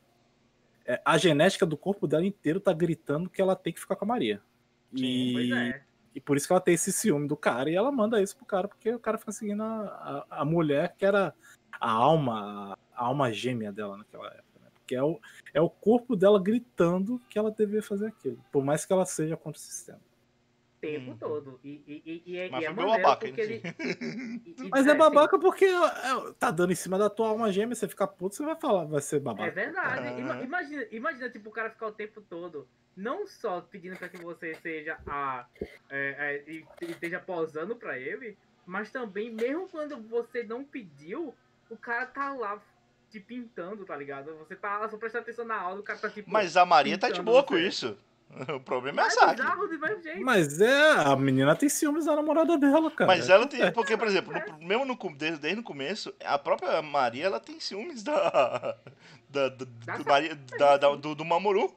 [1.05, 4.07] a genética do corpo dela inteiro tá gritando que ela tem que ficar com a
[4.07, 4.41] Maria.
[4.95, 5.31] Sim.
[5.33, 5.81] Pois E, é.
[6.15, 8.45] e por isso que ela tem esse ciúme do cara e ela manda isso pro
[8.45, 11.33] cara, porque o cara fica seguindo a, a, a mulher que era
[11.79, 14.59] a alma, a alma gêmea dela naquela época.
[14.61, 14.67] Né?
[14.73, 15.19] Porque é o,
[15.53, 19.37] é o corpo dela gritando que ela deveria fazer aquilo, por mais que ela seja
[19.37, 19.99] contra o sistema.
[20.81, 21.17] O tempo Uhum.
[21.17, 21.59] todo.
[21.63, 23.61] E, e, e, e, é- Mas e é maneiro babaca, porque ele.
[24.47, 27.27] e- e- Mas é, é sim, babaca porque é, tá dando em cima da tua
[27.29, 29.47] alma gêmea, você fica puto, você vai falar, vai ser babaca.
[29.47, 30.07] É verdade.
[30.07, 30.19] Ah.
[30.19, 32.67] Ima- Imagina, imagina, tipo, o cara ficar o tempo todo,
[32.97, 35.45] não só pedindo pra que você seja a.
[35.89, 38.35] é, é, e, e esteja posando pra ele,
[38.65, 41.33] mas também, mesmo quando você não pediu,
[41.69, 42.59] o cara tá lá
[43.11, 44.35] te pintando, tá ligado?
[44.37, 46.31] Você tá lá só prestando atenção na aula, o cara tá tipo.
[46.31, 47.67] Mas a Maria tá de boa com você.
[47.67, 47.97] isso.
[48.55, 49.41] O problema é a é Saki.
[49.41, 50.21] do jeito.
[50.23, 53.07] Mas é, a menina tem ciúmes da namorada dela, cara.
[53.07, 56.81] Mas ela tem, porque, por exemplo, no- mesmo no, desde, desde o começo, a própria
[56.81, 58.77] Maria, ela tem ciúmes da,
[59.29, 61.75] da, da- do, Da Maria, da- da- do, do Mamoru.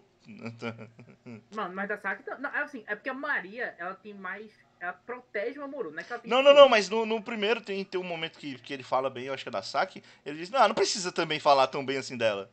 [1.54, 2.22] Mano, mas da Saki.
[2.38, 4.50] Não, é assim, é porque a Maria, ela tem mais.
[4.80, 8.00] Ela protege o é ela tem Não, não, não, mas no, no primeiro tem, tem
[8.00, 10.50] um momento que, que ele fala bem, eu acho que é da Saki, ele diz,
[10.50, 12.50] não, não precisa também falar tão bem assim dela.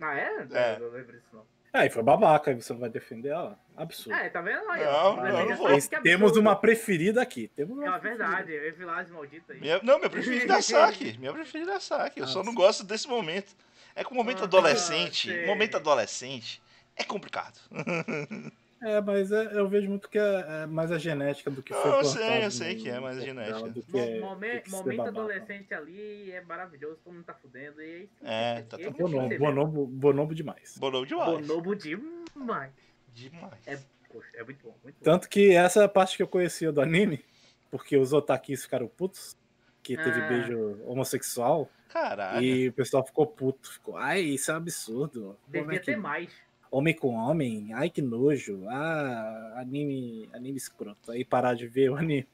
[0.00, 0.46] Ah, é?
[0.52, 0.76] É.
[0.76, 1.53] Eu não lembro disso, não.
[1.74, 3.58] Aí foi babaca, aí você não vai defender ela.
[3.76, 4.16] Absurdo.
[4.16, 4.70] É, tá vendo?
[4.70, 5.66] Aí, Não, não, não veja vou.
[5.80, 7.48] que temos uma preferida aqui.
[7.48, 8.26] Temos uma É preferida.
[8.28, 9.60] verdade, eu vi lá as malditas aí.
[9.60, 11.18] Minha- não, minha preferida é a Saki.
[11.18, 12.20] Minha preferida é a Saki.
[12.20, 12.58] Eu Ah, só não sim.
[12.58, 13.56] gosto desse momento.
[13.96, 16.62] É que o momento Ah, adolescente, momento adolescente
[16.96, 17.58] é complicado.
[18.84, 21.90] É, mas é- eu vejo muito que é, é mais a genética do que foi
[21.90, 23.68] eu sei, eu sei que é mais a corpo genética.
[23.70, 27.80] do que é- momen- do que momento adolescente ali é maravilhoso, todo mundo tá fudendo.
[27.80, 28.12] E é isso.
[28.22, 30.76] É, tá aí, todo é isso Bonobo, bonobo, bonobo demais.
[30.78, 31.46] Bonou demais.
[31.46, 32.72] Bonobo demais.
[33.14, 33.66] Demais.
[33.66, 33.78] É,
[34.12, 35.04] poxa, é muito bom, muito bom.
[35.04, 37.24] Tanto que essa é a parte que eu conhecia do anime,
[37.70, 39.36] porque os otakis ficaram putos,
[39.82, 40.28] que teve Ah.
[40.28, 42.42] beijo homossexual, Caralho.
[42.44, 43.70] e o pessoal ficou puto.
[43.72, 45.38] Ficou, ai, isso é um absurdo.
[45.52, 46.30] É Devia que ter mais.
[46.76, 51.10] Homem com homem, ai que nojo, ah, anime, anime escroto.
[51.12, 52.26] Aí parar de ver o anime.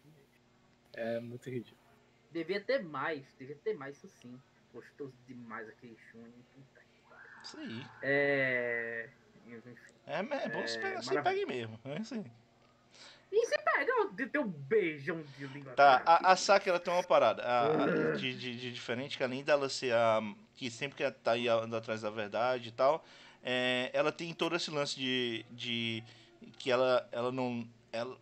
[0.94, 1.78] É muito ridículo.
[2.32, 4.40] Devia ter mais, devia ter mais, isso sim.
[4.72, 6.20] Gostoso demais aquele Shun.
[6.54, 6.62] que.
[7.42, 7.82] Isso aí.
[8.02, 9.08] É.
[10.06, 11.22] É, é bom se É, pegar, se maravilha.
[11.22, 11.78] pegue mesmo.
[11.84, 12.24] É aí.
[13.32, 13.92] E se pega
[14.28, 15.72] ter um beijão de língua.
[15.74, 19.22] Tá, a, a Saki ela tem uma parada a- a- de, de, de diferente, que
[19.24, 20.20] além dela ser a.
[20.56, 23.04] que sempre quer tá aí andando atrás da verdade e tal,
[23.42, 25.44] é, ela tem todo esse lance de.
[25.50, 26.02] de
[26.58, 27.66] que ela, ela não.
[27.92, 28.16] Ela,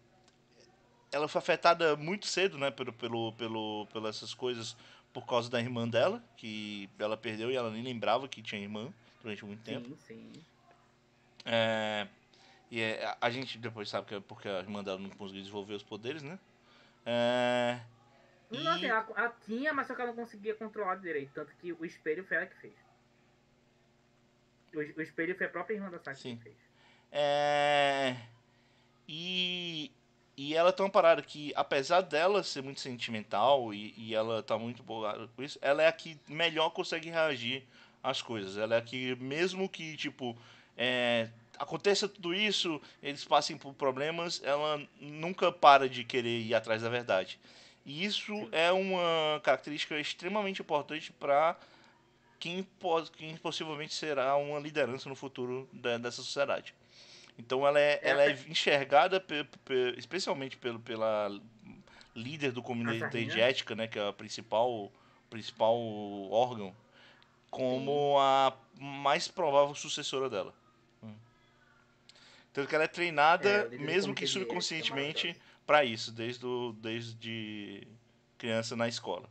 [1.11, 4.77] ela foi afetada muito cedo, né, pelo, pelo, pelo, pelas essas coisas
[5.12, 8.93] por causa da irmã dela, que ela perdeu e ela nem lembrava que tinha irmã
[9.23, 9.89] durante muito tempo.
[10.07, 10.45] Sim, sim.
[11.45, 12.07] É,
[12.70, 15.43] e é, a- a gente depois sabe que é porque a irmã dela não conseguiu
[15.43, 16.39] desenvolver os poderes, né?
[17.07, 17.81] É,
[18.51, 21.32] Não, E- assim, ela, ela tinha, mas só que ela não conseguia controlar direito.
[21.32, 22.74] Tanto que o espelho foi ela que fez.
[24.74, 26.36] O, o espelho foi a própria irmã da Saki Sim.
[26.36, 26.57] que fez.
[27.11, 28.16] É,
[29.09, 29.90] E,
[30.36, 34.59] e ela tem uma parada que, apesar dela ser muito sentimental e, e ela tá
[34.59, 37.65] muito bolada com isso, ela é a que melhor consegue reagir
[38.03, 38.59] às coisas.
[38.59, 40.36] Ela é a que, mesmo que, tipo,
[40.77, 46.82] é, aconteça tudo isso, eles passem por problemas, ela nunca para de querer ir atrás
[46.82, 47.40] da verdade.
[47.86, 51.57] E isso é uma característica extremamente importante para
[52.39, 56.74] quem, pode, quem possivelmente será uma liderança no futuro da- dessa sociedade.
[57.39, 58.39] Então ela é, É, ela é é.
[58.48, 61.31] enxergada pe- pe- especialmente pelo, pela
[62.15, 64.90] líder do comitê de ética, né, que é a principal,
[65.31, 65.77] principal
[66.31, 66.74] órgão,
[67.51, 70.52] como a mais provável sucessora dela.
[71.02, 71.15] Hum.
[72.52, 76.44] Tanto que ela é É, treinada, o do mesmo que é subconscientemente, para isso, desde,
[76.44, 77.86] o, desde
[78.36, 79.28] criança na escola.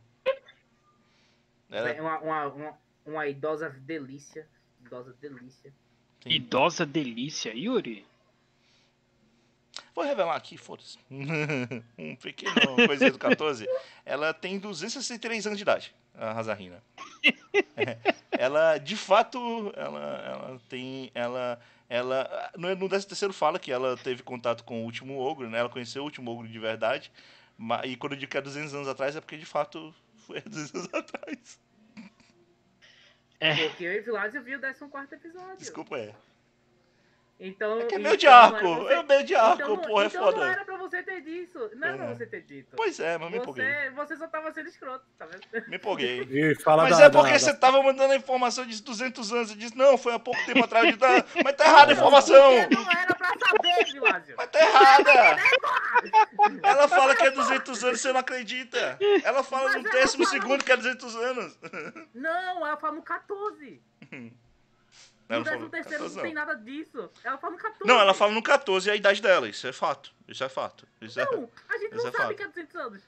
[1.70, 2.78] Ela, É uma, uma, uma,
[3.08, 4.46] uma idosa delícia.
[4.84, 5.72] Idosa delícia.
[6.22, 6.30] sim.
[6.30, 8.06] Idosa delícia, Yuri.
[9.94, 10.98] Vou revelar aqui, foda-se.
[11.98, 12.54] um pequeno
[12.86, 13.66] coisinha do 14.
[14.04, 16.82] Ela tem 263 anos de idade, a Razarina.
[17.76, 17.96] É,
[18.32, 21.10] ela, de fato, ela, ela tem.
[21.14, 21.60] Ela.
[21.88, 22.50] Ela.
[22.56, 25.58] No, no 13 terceiro fala que ela teve contato com o último ogro, né?
[25.60, 27.10] Ela conheceu o último ogro de verdade.
[27.56, 29.94] ma- E quando eu digo que é 200 anos atrás, é porque de fato
[30.26, 31.60] foi há 200 anos atrás.
[33.40, 35.56] É, Porque eu e Vilásio vi o 14 episódio.
[35.58, 36.12] Desculpa, é.
[37.40, 38.56] Então, É que é então meio de não arco.
[38.56, 40.50] era pra você- É meio de arco, então, não- porra, é então não foda.
[40.50, 41.70] era pra você ter disso.
[41.76, 42.14] Não era pra É.
[42.16, 42.74] você ter dito.
[42.76, 43.64] Pois é, mas me empolguei.
[43.64, 45.68] Você, você só tava sendo escroto, tá vendo?
[45.68, 46.26] Me empolguei.
[46.28, 49.32] E fala Mas da, é porque da- você da- tava mandando a informação de 200
[49.32, 50.84] anos e disse, não, foi há pouco tempo atrás.
[50.92, 52.50] Disse, "Ah, mas tá errada a informação!
[52.70, 54.34] Não era pra saber, Vilásio.
[54.36, 55.36] Mas tá errada!
[56.62, 58.98] Ela fala que é 200 anos, você não acredita.
[59.24, 61.58] Ela fala Mas no ela décimo fala- segundo que é 200 anos.
[62.14, 63.82] Não, ela fala no 14.
[65.30, 67.10] Ela No fala 13 no terceiro 14, não tem nada disso.
[67.22, 67.84] Ela fala no 14.
[67.86, 70.14] Não, ela fala no 14 e a idade dela, isso é fato.
[70.26, 70.86] Isso é fato.
[71.02, 71.24] Isso é...
[71.26, 72.34] Não, a gente não é sabe fato.
[72.34, 73.02] que é 200 anos.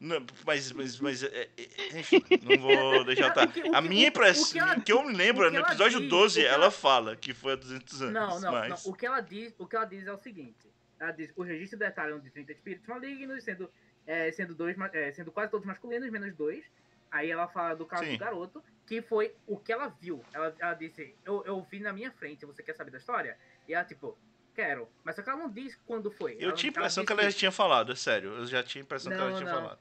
[0.00, 3.46] Não, mas, mas, mas é, é, enfim, não vou deixar tá.
[3.46, 6.08] Que- A que- minha impressão, o que ela- que eu me lembro, no episódio diz,
[6.08, 8.14] 12, o que ela ela- fala que foi há 200 anos.
[8.14, 8.84] Não, não, mas...
[8.84, 8.90] não.
[8.92, 10.72] O que ela diz, o que ela diz é o seguinte.
[11.00, 13.70] Ela diz, os registros detalham de 30 espíritos malignos, sendo,
[14.06, 16.62] é, sendo, dois, é, sendo quase todos masculinos, menos dois.
[17.10, 18.12] Aí ela fala do caso Sim.
[18.12, 20.22] do garoto, que foi o que ela viu.
[20.32, 23.36] Ela, ela disse, eu, eu vi na minha frente, você quer saber da história?
[23.66, 24.16] E ela, tipo,
[24.54, 24.88] quero.
[25.02, 26.34] Mas só que ela não diz quando foi.
[26.38, 28.30] Eu Ela- tinha a impressão que ela já tinha falado, é sério.
[28.34, 29.60] Eu já tinha a impressão que ela Não, tinha não.
[29.60, 29.78] falado.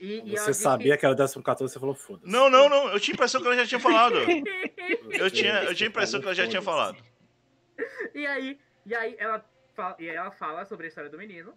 [0.00, 2.28] E, e Você sabia que era o 14 você falou foda-se.
[2.32, 2.88] Não, não, não.
[2.88, 4.16] Eu tinha a impressão que ela já tinha falado.
[4.26, 4.42] que-
[5.22, 6.96] Eu tinha, eu tinha a impressão que ela já tinha falado.
[8.14, 9.44] E aí, e aí ela,
[9.98, 11.54] e ela fala sobre a história do menino.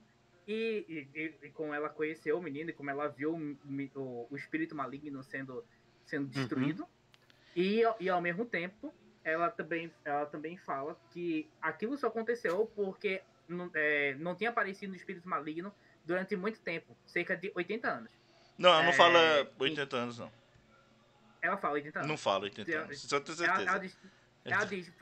[0.48, 4.28] E, e, e- e como ela conheceu o menino e como ela viu o, o,
[4.30, 5.66] o espírito maligno sendo,
[6.06, 6.88] sendo destruído.
[7.56, 8.94] E, ao- e ao mesmo tempo,
[9.24, 14.94] ela também, ela também fala que aquilo só aconteceu porque não, é, não tinha aparecido
[14.94, 15.74] o espírito maligno
[16.04, 18.12] durante muito tempo cerca de 80 anos.
[18.58, 20.32] Não, ela não É, fala e- 80 anos, não.
[21.42, 22.10] Ela fala 80 anos.
[22.10, 23.02] Não fala 80 anos.
[23.02, 23.80] Só tenho Ela, ela certeza.
[23.80, 23.98] diz,
[24.46, 24.94] ela diz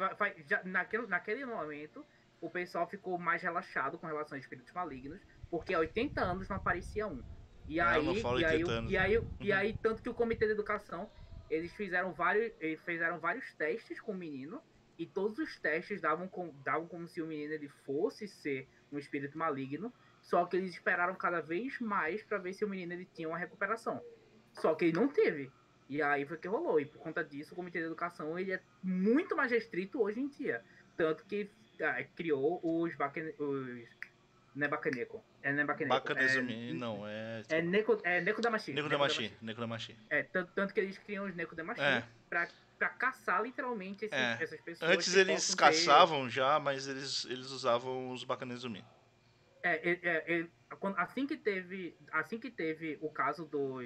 [0.49, 2.05] já, naquele, naquele momento,
[2.43, 6.57] o pessoal ficou mais relaxado com relação a espíritos malignos, porque há 80 anos não
[6.57, 7.23] aparecia um.
[7.65, 9.57] E Ela aí, não e, aí, 80 o- anos, e, aí, e Uhum.
[9.57, 11.09] aí, tanto que o Comitê de Educação,
[11.49, 14.61] eles fizeram vários, eles fizeram vários testes com o menino,
[14.97, 18.97] e todos os testes davam, com, davam como se o menino ele fosse ser um
[18.99, 23.05] espírito maligno, só que eles esperaram cada vez mais para ver se o menino ele
[23.05, 24.01] tinha uma recuperação.
[24.51, 25.49] Só que ele não teve.
[25.89, 26.79] E aí foi que rolou.
[26.79, 30.27] E por conta disso, o Comitê de Educação ele é muito mais restrito hoje em
[30.27, 30.63] dia.
[30.95, 31.49] Tanto que
[31.81, 33.33] ah, criou os, bacane...
[33.39, 33.87] os...
[34.55, 35.23] Não é Bacaneco.
[35.41, 35.95] É, não é Bacaneco.
[35.95, 37.41] Bacanezumi, é, não, é.
[37.49, 38.71] É Neko, é Neko Damashi.
[38.73, 39.33] Neko Damashi.
[39.41, 39.97] Neko Damashi.
[40.09, 42.03] É, tanto, tanto que eles criam os Neko Damashi É.
[42.29, 42.47] pra,
[42.77, 44.37] pra caçar literalmente esses- É.
[44.39, 44.91] essas pessoas.
[44.91, 48.85] Antes eles possam ter- caçavam já, mas eles, eles usavam os Bakanezumi.
[49.63, 50.47] É, é, é, é,
[50.97, 53.83] assim que teve, assim que teve o caso dos,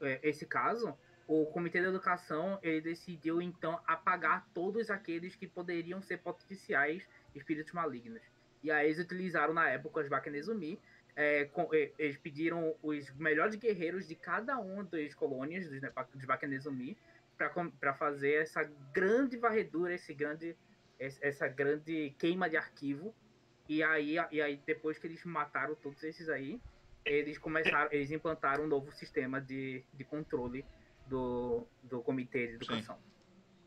[0.00, 0.96] é, esse caso,
[1.40, 7.72] o Comitê de Educação ele decidiu então apagar todos aqueles que poderiam ser potenciais espíritos
[7.72, 8.22] malignos.
[8.62, 10.78] E aí eles utilizaram na época os Bakenezumi.
[11.14, 15.80] é, com- é, eles pediram os melhores guerreiros de cada uma das colônias dos,
[16.14, 16.96] dos Bakenezumi
[17.36, 18.62] para fazer essa
[18.94, 20.56] grande varredura, esse grande,
[20.98, 23.14] essa grande queima de arquivo
[23.68, 26.60] e aí, e aí, depois que eles mataram todos esses aí,
[27.04, 30.64] eles começaram, eles implantaram um novo sistema de, de controle
[31.06, 32.98] do, do comitê de educação.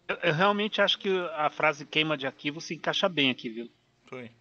[0.08, 3.70] Eu, eu realmente acho que a frase queima de arquivo se encaixa bem aqui, viu?
[4.08, 4.32] Foi.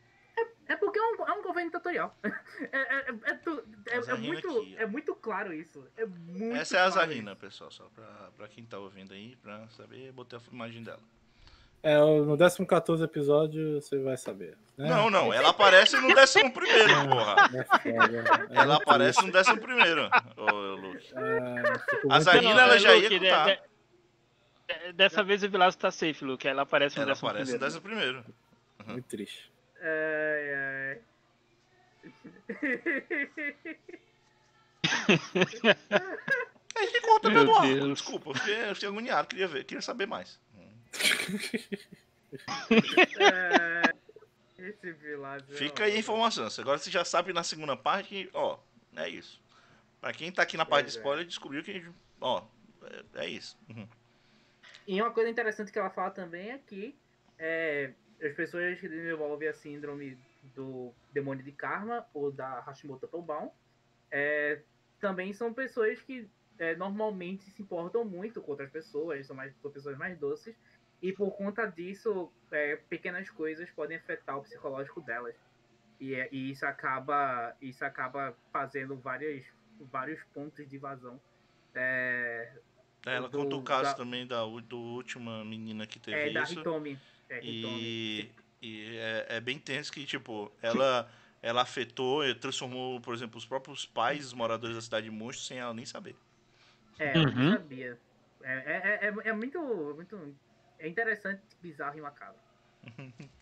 [0.66, 2.16] É porque é um, é um governo ditatorial.
[2.72, 5.86] É, é, é, é tu- é- é muito, aqui, é muito claro isso.
[5.96, 9.68] É muito Essa é a Zarina, pessoal, só pra, pra quem tá ouvindo aí, pra
[9.70, 11.00] saber, botei a imagem dela.
[11.84, 14.56] É, no 14 episódio você vai saber.
[14.78, 14.88] né?
[14.88, 17.50] Não, não, ela aparece no décimo primeiro, porra.
[17.54, 18.46] É foda.
[18.50, 21.12] É Ela aparece no décimo primeiro, ô Luke.
[21.14, 23.46] É, A Zarina, ela já ia Luke, contar.
[23.46, 23.60] de-
[24.86, 26.48] de- dessa vez o Vilaço tá safe, Luke.
[26.48, 27.74] Ela aparece no Ela décimo aparece no primeiro.
[27.74, 28.24] décimo primeiro.
[28.86, 29.52] Muito triste.
[29.86, 30.98] É,
[36.76, 37.92] A gente conta Meu pelo ar.
[37.92, 40.40] Desculpa, eu fiquei, eu fiquei agoniado, queria ver, queria saber mais.
[43.20, 43.92] É,
[44.58, 44.94] esse.
[45.56, 46.48] Fica aí a informação.
[46.58, 48.58] Agora você já sabe na segunda parte, ó,
[48.96, 49.42] é isso.
[50.00, 50.98] Pra quem tá aqui na parte de é.
[50.98, 51.84] spoiler, descobriu que,
[52.20, 52.44] ó,
[52.82, 53.58] é, é isso.
[53.68, 53.88] Uhum.
[54.86, 56.94] E uma coisa interessante que ela fala também é que
[57.38, 57.92] é,
[58.22, 60.18] as pessoas que desenvolvem a síndrome
[60.54, 63.50] do demônio de karma ou da Hashimoto Tobão
[64.10, 64.60] é,
[65.00, 69.70] também são pessoas que é, normalmente se importam muito com outras pessoas, são, mais, são
[69.70, 70.54] pessoas mais doces,
[71.04, 75.36] e por conta disso, é, pequenas coisas podem afetar o psicológico delas.
[76.00, 79.44] E, é- e isso acaba isso acaba fazendo várias,
[79.78, 81.20] vários pontos de vazão.
[81.74, 82.50] É,
[83.06, 86.30] É, Ela Do- conta o caso da- também da, do última menina que teve é
[86.30, 86.60] da isso.
[86.60, 86.98] Hitomi.
[87.28, 87.82] É, Hitomi.
[87.82, 88.30] E,
[88.62, 91.12] e é, é bem tenso que, tipo, ela,
[91.42, 95.46] ela afetou e transformou, por exemplo, os próprios pais, os moradores da cidade de monstros,
[95.46, 96.16] sem ela nem saber.
[96.98, 97.30] É, eu Uhum.
[97.34, 97.98] não sabia.
[98.42, 99.60] É, é, é, é muito,
[99.94, 100.34] muito.
[100.78, 102.40] É interessante, bizarro e macabro.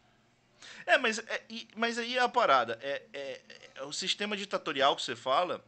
[0.86, 1.42] É, mas, é,
[1.74, 2.78] mas aí é a parada.
[2.80, 3.40] É, é-
[3.76, 5.64] é o sistema ditatorial que você fala,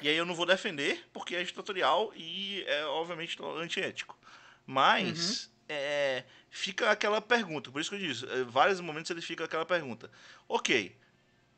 [0.00, 4.18] e aí eu não vou defender, porque é ditatorial e é, obviamente, antiético.
[4.66, 9.44] Mas é, fica aquela pergunta, por isso que eu disse, em vários momentos ele fica
[9.44, 10.10] aquela pergunta.
[10.48, 10.94] Ok,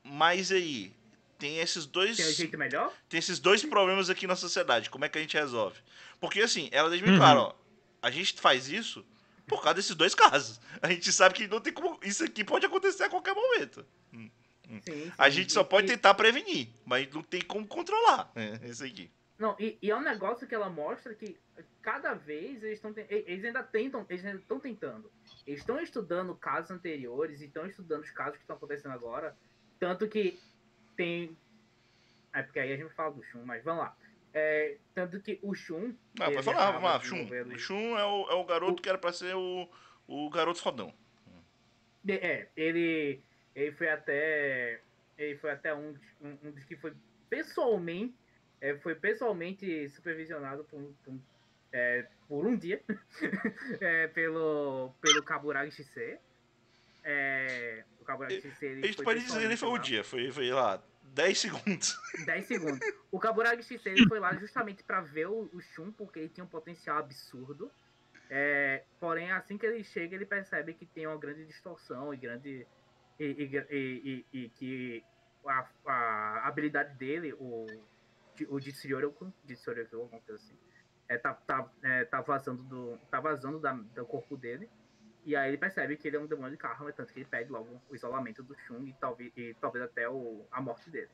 [0.05, 0.95] mas aí,
[1.39, 2.16] tem esses dois.
[2.16, 2.93] Tem um jeito melhor?
[3.09, 4.91] tem esses dois problemas aqui na sociedade.
[4.91, 5.81] Como é que a gente resolve?
[6.20, 7.19] Porque assim, ela deixa bem Uhum.
[7.19, 7.55] claro, ó.
[8.03, 9.05] A gente faz isso
[9.49, 10.61] por causa desses dois casos.
[10.81, 11.99] A gente sabe que não tem como.
[12.03, 13.85] Isso aqui pode acontecer a qualquer momento.
[14.11, 14.31] Sim,
[14.83, 15.12] sim.
[15.16, 18.31] A gente só pode tentar prevenir, mas não tem como controlar.
[18.37, 19.11] É, isso aqui.
[19.39, 21.37] Não, e, e é um negócio que ela mostra que
[21.81, 22.93] cada vez eles estão.
[23.09, 24.05] Eles ainda tentam.
[24.09, 25.11] Eles ainda estão tentando.
[25.47, 29.35] Eles estão estudando casos anteriores e estão estudando os casos que estão acontecendo agora.
[29.81, 30.39] Tanto que
[30.97, 31.37] tem.
[32.33, 33.97] É porque aí a gente fala do Shun, mas vamos lá.
[34.35, 35.95] É, tanto que o Shun.
[36.21, 37.27] Ah, pode falar, vamos lá, Shun.
[37.55, 39.69] O Shun é o, é o garoto que era pra ser o,
[40.07, 40.93] o garoto fodão.
[42.07, 43.21] É, ele,
[43.55, 44.81] ele foi até.
[45.17, 46.93] Ele foi até um, um, um dos que foi
[47.29, 48.15] pessoalmente.
[48.61, 51.21] é, foi pessoalmente supervisionado por, um- por, um-
[51.73, 52.83] é, por um dia
[53.81, 56.19] é, pelo, pelo Kaburagi XC.
[57.05, 58.67] É, o Kaburagi XC.
[58.67, 60.83] A Ele gente foi pode dizer que nem foi o pessoalmente dia, foi, foi lá,
[61.19, 61.99] 10 segundos.
[62.15, 62.89] lá, 10 segundos.
[63.11, 66.99] O Kaburagi ele foi lá justamente pra ver o, Shun, porque ele tinha um potencial
[66.99, 67.70] absurdo.
[68.31, 72.66] É, porém, assim que ele chega, ele percebe que tem uma grande distorção e grande.
[73.19, 75.03] E, e- e- e- que
[75.45, 77.66] a, a habilidade dele, o,
[78.49, 79.32] o Jitsuryoku,
[80.03, 80.57] alguma coisa assim,
[81.09, 84.70] é, tá, tá, é, tá vazando, do, tá vazando da, do corpo dele.
[85.29, 87.51] E aí ele percebe que ele é um demônio de karma, tanto que ele pede
[87.53, 91.11] logo o isolamento do Shun e talvez, e talvez até o, a morte dele.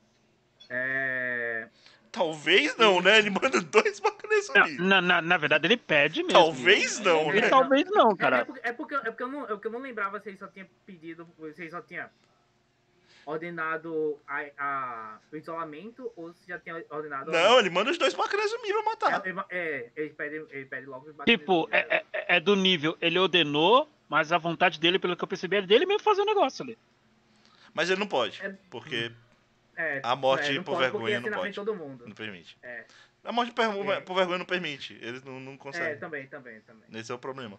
[0.70, 1.68] É,
[2.12, 3.18] Talvez não, né?
[3.18, 4.78] Ele manda dois bacanas ali.
[4.78, 6.38] na, na, na verdade, ele pede mesmo.
[6.38, 7.48] Talvez não, Ele né?
[7.48, 8.44] talvez não, É, é, cara.
[8.44, 10.46] porque, é, porque, é, porque eu não, é porque eu não lembrava se ele só
[10.46, 12.08] tinha pedido, se ele só tinha
[13.26, 17.32] ordenado a, a- o isolamento ou se já tinha ordenado.
[17.32, 19.26] Não, ele manda os dois bacanas ali pra matar.
[19.26, 22.96] É, ele- é, ele pede, ele pede logo os Tipo, é, é- é do nível,
[23.00, 26.26] ele ordenou, mas a vontade dele, pelo que eu percebi, é dele mesmo fazer o
[26.26, 26.78] negócio ali.
[27.72, 29.10] Mas ele não pode, É- porque
[29.76, 31.48] É, a morte não por pode, vergonha não pode.
[31.50, 32.06] de todo mundo.
[32.06, 32.56] não permite.
[32.62, 32.84] É.
[33.24, 34.00] A morte por, É.
[34.00, 34.94] por vergonha não permite.
[35.00, 35.98] Eles não, não É, conseguem.
[35.98, 36.84] também, também, também.
[37.00, 37.58] Esse é o problema.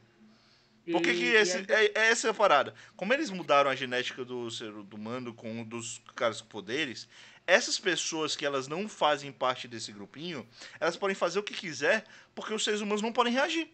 [0.88, 2.74] E- Por que, que e esse, aí- é, é essa a parada?
[2.96, 7.10] Como eles mudaram a genética do ser do mando com um dos caras com poderes,
[7.48, 10.48] essas pessoas que elas não fazem parte desse grupinho,
[10.80, 12.06] elas podem fazer o que quiser,
[12.36, 13.68] porque os seres humanos não podem reagir.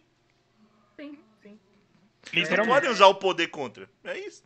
[0.98, 1.18] Sim.
[2.32, 3.88] Eles não podem usar o poder contra.
[4.04, 4.44] É isso.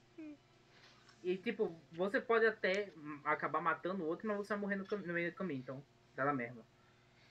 [1.23, 2.93] E, tipo, você pode até
[3.25, 5.85] acabar matando o outro, mas você vai morrer no, cam- no meio do caminho, então
[6.15, 6.65] dá na merda.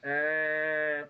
[0.04, 1.08] É,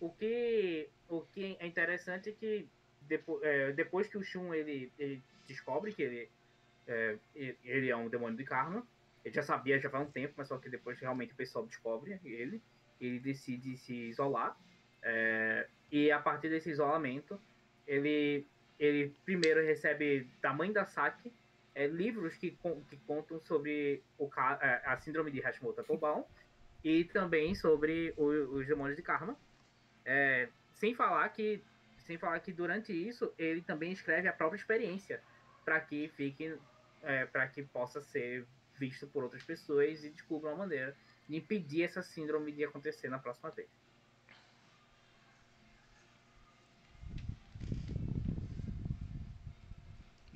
[0.00, 2.66] O, que, o que é interessante é que
[3.02, 3.42] depois,
[3.74, 6.30] depois que o Shun ele, ele descobre que ele
[6.86, 8.86] é, ele- ele é um demônio de karma,
[9.24, 12.18] ele já sabia já faz um tempo, mas só que depois realmente o pessoal descobre
[12.24, 12.62] ele,
[13.00, 14.56] ele decide se isolar.
[15.02, 17.40] é, e a partir desse isolamento,
[17.88, 18.46] ele,
[18.78, 21.32] ele primeiro recebe da mãe da Saki
[21.74, 22.56] é, livros que,
[22.88, 26.26] que contam sobre o, ca- é, a síndrome de Hashimoto-Tobão
[26.84, 29.36] e também sobre o- os demônios de karma.
[30.04, 31.62] É, sem falar que
[31.98, 35.20] sem falar que durante isso ele também escreve a própria experiência
[35.64, 36.56] para que fique
[37.32, 38.46] para que possa ser
[38.78, 40.96] visto por outras pessoas e descubra uma maneira
[41.28, 43.68] de impedir essa síndrome de acontecer na próxima vez.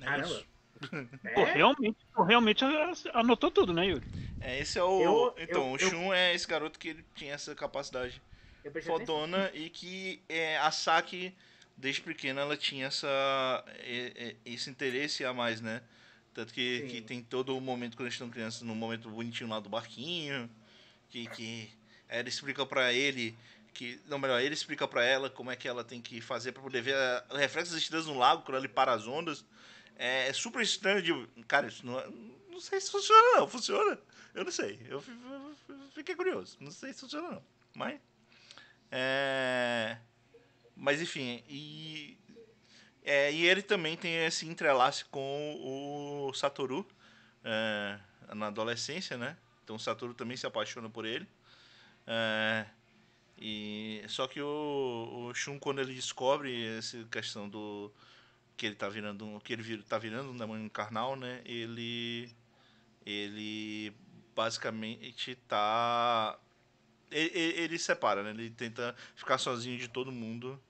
[0.03, 0.27] Caramba.
[0.27, 0.45] isso.
[1.33, 2.63] Pô, É, realmente, pô, realmente
[3.13, 4.05] anotou tudo, né, Yuri?
[4.41, 5.01] É, esse é o.
[5.01, 8.21] Eu- então, eu- o Shun é esse garoto que ele tinha essa capacidade
[8.63, 11.33] eu fodona e que é, a Saki,
[11.77, 13.07] desde pequena, ela tinha essa,
[13.79, 15.81] é, é, esse interesse a mais, né?
[16.33, 16.87] Tanto que, Sim.
[16.87, 20.49] que tem todo o momento quando eles estão crianças, no momento bonitinho lá do barquinho,
[21.09, 21.69] que, que
[22.09, 23.37] ela explica pra ele
[23.73, 23.99] que.
[24.07, 26.81] Não, melhor, ele explica pra ela como é que ela tem que fazer pra poder
[26.81, 29.45] ver a- o reflexo das estrelas no lago quando ele para as ondas.
[29.95, 31.43] É, é super estranho de.
[31.47, 32.07] Cara, isso não, é-
[32.49, 33.47] não sei se funciona, não.
[33.47, 33.99] Funciona?
[34.33, 34.79] Eu não sei.
[34.89, 35.11] Eu fi-
[35.67, 36.57] fi- fiquei curioso.
[36.59, 37.43] Não sei se funciona, não.
[37.75, 37.99] Mas.
[38.91, 39.97] É...
[40.75, 42.17] Mas enfim, e...
[43.03, 46.87] É, e ele também tem esse entrelace com o Satoru
[47.43, 47.99] é,
[48.33, 49.35] na adolescência, né?
[49.63, 51.27] Então o Satoru também se apaixona por ele.
[52.07, 52.65] É,
[53.37, 57.91] e só que o, o Shun quando ele descobre essa questão do
[58.57, 61.41] que ele tá virando, um- que ele vira, tá virando um demônio carnal, né?
[61.45, 62.29] Ele
[63.05, 63.93] ele
[64.35, 66.39] basicamente tá
[67.11, 68.31] ele, ele, ele separa, né?
[68.31, 70.61] Ele tenta ficar sozinho de todo mundo.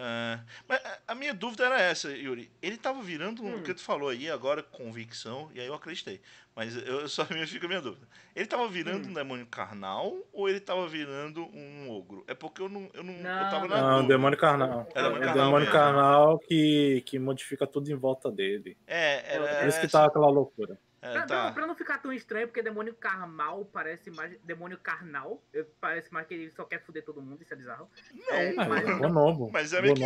[0.00, 0.38] É,
[0.68, 2.48] mas a- minha dúvida era essa, Yuri.
[2.62, 3.62] Ele tava virando um- o Hum.
[3.64, 6.20] que tu falou aí agora, convicção, e aí eu acreditei.
[6.54, 8.06] Mas eu só me fica a minha dúvida.
[8.34, 9.10] Ele tava virando Hum.
[9.10, 12.24] um demônio carnal ou ele tava virando um ogro?
[12.28, 12.88] É porque eu não.
[12.94, 14.14] Eu, não, eu Não, tava na Não, dúvida.
[14.14, 14.88] demônio carnal.
[14.94, 18.76] É É demônio o carnal demônio carnal que, que modifica tudo em volta dele.
[18.86, 19.56] É, era.
[19.60, 20.78] Por isso que tá aquela loucura.
[21.00, 21.44] É, Pra, tá.
[21.44, 24.36] não, pra não ficar tão estranho, porque demônio carnal parece mais.
[24.42, 25.42] Demônio carnal.
[25.80, 27.88] Parece mais que ele só quer foder todo mundo, isso é bizarro.
[28.12, 29.50] Não, É, Ah, mas- é Bonobo.
[29.52, 30.02] Mas é meio que.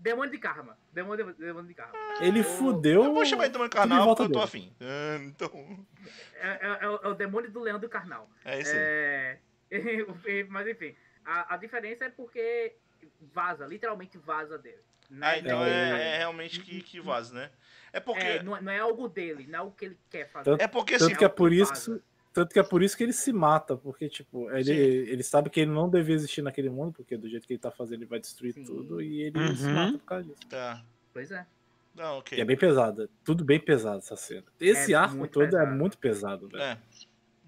[0.00, 0.78] Demônio de karma.
[0.92, 1.92] Demônio, demônio de karma.
[2.20, 3.02] Ele O- fudeu.
[3.04, 4.72] Eu vou chamar de demônio carnal porque eu tô afim.
[4.80, 5.86] Ah, então.
[6.36, 8.30] É, é- é o- é o demônio do leão do carnal.
[8.44, 8.78] É isso aí.
[8.78, 9.38] É,
[10.48, 10.94] mas enfim,
[11.24, 12.76] a, a diferença é porque
[13.20, 14.78] vaza, literalmente vaza dele.
[15.10, 15.70] Não Ah, então É.
[15.70, 17.50] é, é realmente que, que vaza, né?
[17.92, 18.24] É porque.
[18.24, 20.50] É, não, é- não é algo dele, não é o que ele quer fazer.
[20.50, 21.06] Tanto- É porque assim.
[21.08, 22.02] Tanto que é por isso.
[22.32, 24.72] Tanto que é por isso que ele se mata, porque, tipo, ele, Sim.
[25.10, 27.70] ele sabe que ele não devia existir naquele mundo, porque do jeito que ele tá
[27.70, 28.62] fazendo, ele vai destruir Sim.
[28.64, 29.56] tudo, e ele Uhum.
[29.56, 30.46] se mata por causa disso.
[30.48, 30.84] Tá.
[31.12, 31.44] Pois é.
[31.96, 32.38] Não, ok.
[32.38, 34.44] E é bem pesado, tudo bem pesado essa cena.
[34.60, 35.74] Esse É arco todo é pesado.
[35.76, 36.62] muito pesado, velho.
[36.62, 36.78] É.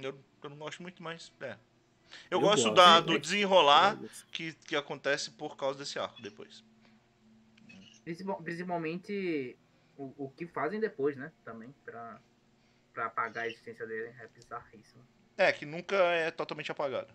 [0.00, 1.32] Eu, eu não gosto muito, mas.
[1.40, 1.52] É.
[1.52, 2.74] Eu, Eu gosto gosto.
[2.74, 3.96] da, É, do é- desenrolar
[4.32, 6.64] que, que acontece por causa desse arco depois.
[8.04, 9.56] Principal- Principalmente
[10.04, 11.30] o, o que fazem depois, né?
[11.44, 12.18] Também, pra,
[12.94, 14.14] pra apagar a existência dele.
[14.20, 15.04] É bizarríssimo.
[15.36, 17.12] É, que nunca é totalmente apagado.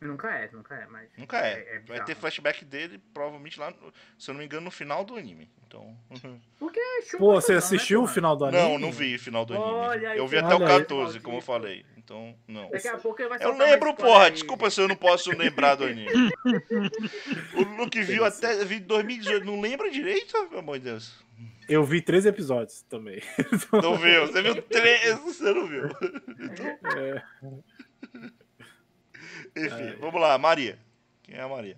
[0.00, 1.08] Nunca é, nunca é, mas.
[1.16, 1.52] Nunca é.
[1.52, 2.04] é Vai bizarro.
[2.04, 5.50] ter flashback dele, provavelmente lá, no- se eu não me engano, no final do anime.
[5.66, 5.96] Então.
[6.58, 8.14] Porque é Pô, você não, né, assistiu o porra?
[8.14, 8.62] final do anime?
[8.62, 9.70] não, não vi o final do anime.
[9.70, 10.80] Olha aí, eu vi até o aí.
[10.80, 11.86] 14, como eu falei.
[11.96, 12.68] Então, não.
[12.68, 14.24] Daqui a pouco ele vai Eu lembro, porra.
[14.26, 14.32] aí.
[14.32, 16.10] Desculpa se eu não posso lembrar do anime.
[17.54, 19.46] o Luke viu até vi 2018.
[19.46, 20.32] Não lembra direito?
[20.48, 21.23] Pelo amor de Deus.
[21.68, 23.20] Eu vi três episódios também.
[23.72, 24.26] Não viu.
[24.26, 25.18] Você viu três.
[25.20, 25.84] Você não viu.
[26.96, 27.22] É,
[29.56, 30.36] Enfim, vamos lá.
[30.36, 30.78] Maria.
[31.22, 31.76] Quem é a Maria?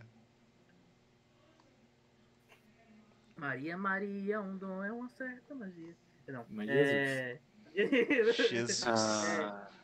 [3.36, 5.94] Maria, Maria, um dom é uma certa magia.
[6.26, 6.44] Não.
[6.48, 7.38] Mas é...
[7.74, 8.84] Jesus.
[8.86, 9.68] Ah,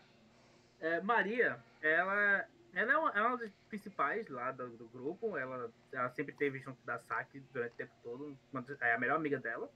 [0.82, 5.38] É, Maria, ela, ela é, uma, é uma das principais lá do, do grupo.
[5.38, 8.36] Ela, ela sempre esteve junto da Saki durante o tempo todo.
[8.80, 9.70] É a melhor amiga dela.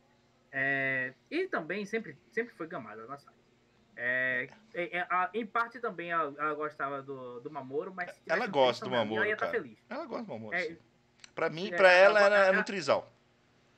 [0.58, 3.18] É, e também sempre, sempre foi gamada na.
[3.94, 8.22] É, é, é, a- em parte também ela, ela gostava do, do Mamoro, mas se
[8.26, 9.58] Ela gosta do Mamoro, ela ia estar cara.
[9.62, 9.78] feliz.
[9.88, 10.56] Ela gosta do Mamoro.
[10.56, 10.78] É, sim.
[11.34, 13.12] Pra mim, é, pra ela, ela- era ela- no trisal.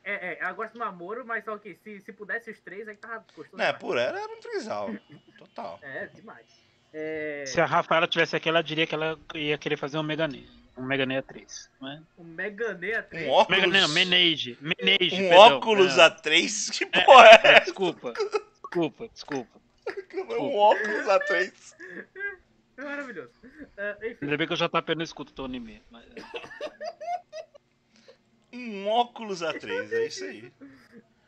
[0.05, 2.97] é, é, ela gosta do Mamoro, mas só que se, se pudesse os três, aí
[2.97, 3.61] tava gostoso.
[3.61, 4.89] É, por ela era no trisal.
[5.39, 5.79] Total.
[5.83, 6.47] É, demais.
[6.93, 10.47] É, Se a Rafaela tivesse aqui, ela diria que ela ia querer fazer um Meganeia.
[10.79, 11.71] Um Meganeia 3.
[11.81, 12.03] Não é?
[12.17, 13.27] o Meganeia 3.
[13.27, 13.61] Um óculos.
[13.61, 14.59] Mega, não, Menage.
[14.61, 15.39] Menage, um perdão.
[15.39, 16.71] óculos É, A3?
[16.79, 18.13] Que porra é é, desculpa.
[18.13, 19.61] Desculpa, desculpa.
[19.87, 20.41] essa?
[20.41, 21.75] Um óculos A3.
[22.77, 23.33] É maravilhoso.
[23.77, 25.83] É, enfim, Ainda bem que o JP não escuta o teu anime.
[25.91, 26.05] Mas...
[28.53, 30.53] Um óculos A3, é isso aí.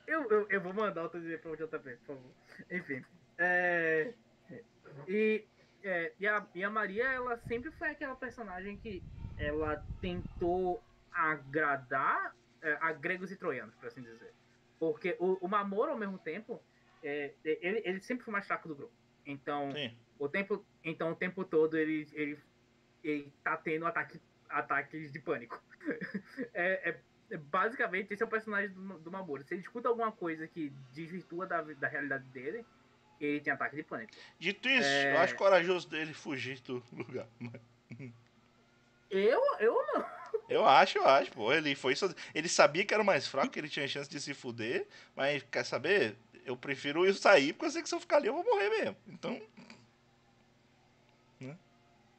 [0.06, 2.30] eu, eu, eu vou mandar outro dia pro JP, por favor.
[2.70, 3.04] Enfim.
[3.36, 4.12] É,
[5.08, 5.44] e,
[5.82, 9.02] é, e, a, e a Maria, ela sempre foi aquela personagem que
[9.40, 14.32] ela tentou agradar é, a gregos e troianos, por assim dizer.
[14.78, 16.62] Porque o, o Mamoro, ao mesmo tempo,
[17.02, 18.92] é, ele, ele sempre foi mais fraco do grupo.
[19.24, 19.96] Então, Sim.
[20.18, 22.38] o tempo, então, o tempo todo ele, ele,
[23.02, 25.62] ele tá tendo ataque, ataques de pânico.
[26.54, 27.00] é, é-
[27.32, 29.44] é basicamente esse é o personagem do, do Mamoro.
[29.44, 32.66] Se ele escuta alguma coisa que desvirtua da, da realidade dele,
[33.20, 34.12] ele tem ataque de pânico.
[34.36, 35.14] Dito isso, É.
[35.14, 37.28] eu acho corajoso dele fugir do lugar.
[39.10, 40.06] Eu, eu não.
[40.48, 41.52] Eu acho, eu acho, pô.
[41.52, 42.18] Ele foi sozinho.
[42.34, 45.64] Ele sabia que era mais fraco, que ele tinha chance de se fuder, mas quer
[45.64, 46.16] saber?
[46.44, 48.70] Eu prefiro eu sair, porque eu sei que se eu ficar ali eu vou morrer
[48.70, 48.96] mesmo.
[49.06, 49.40] Então,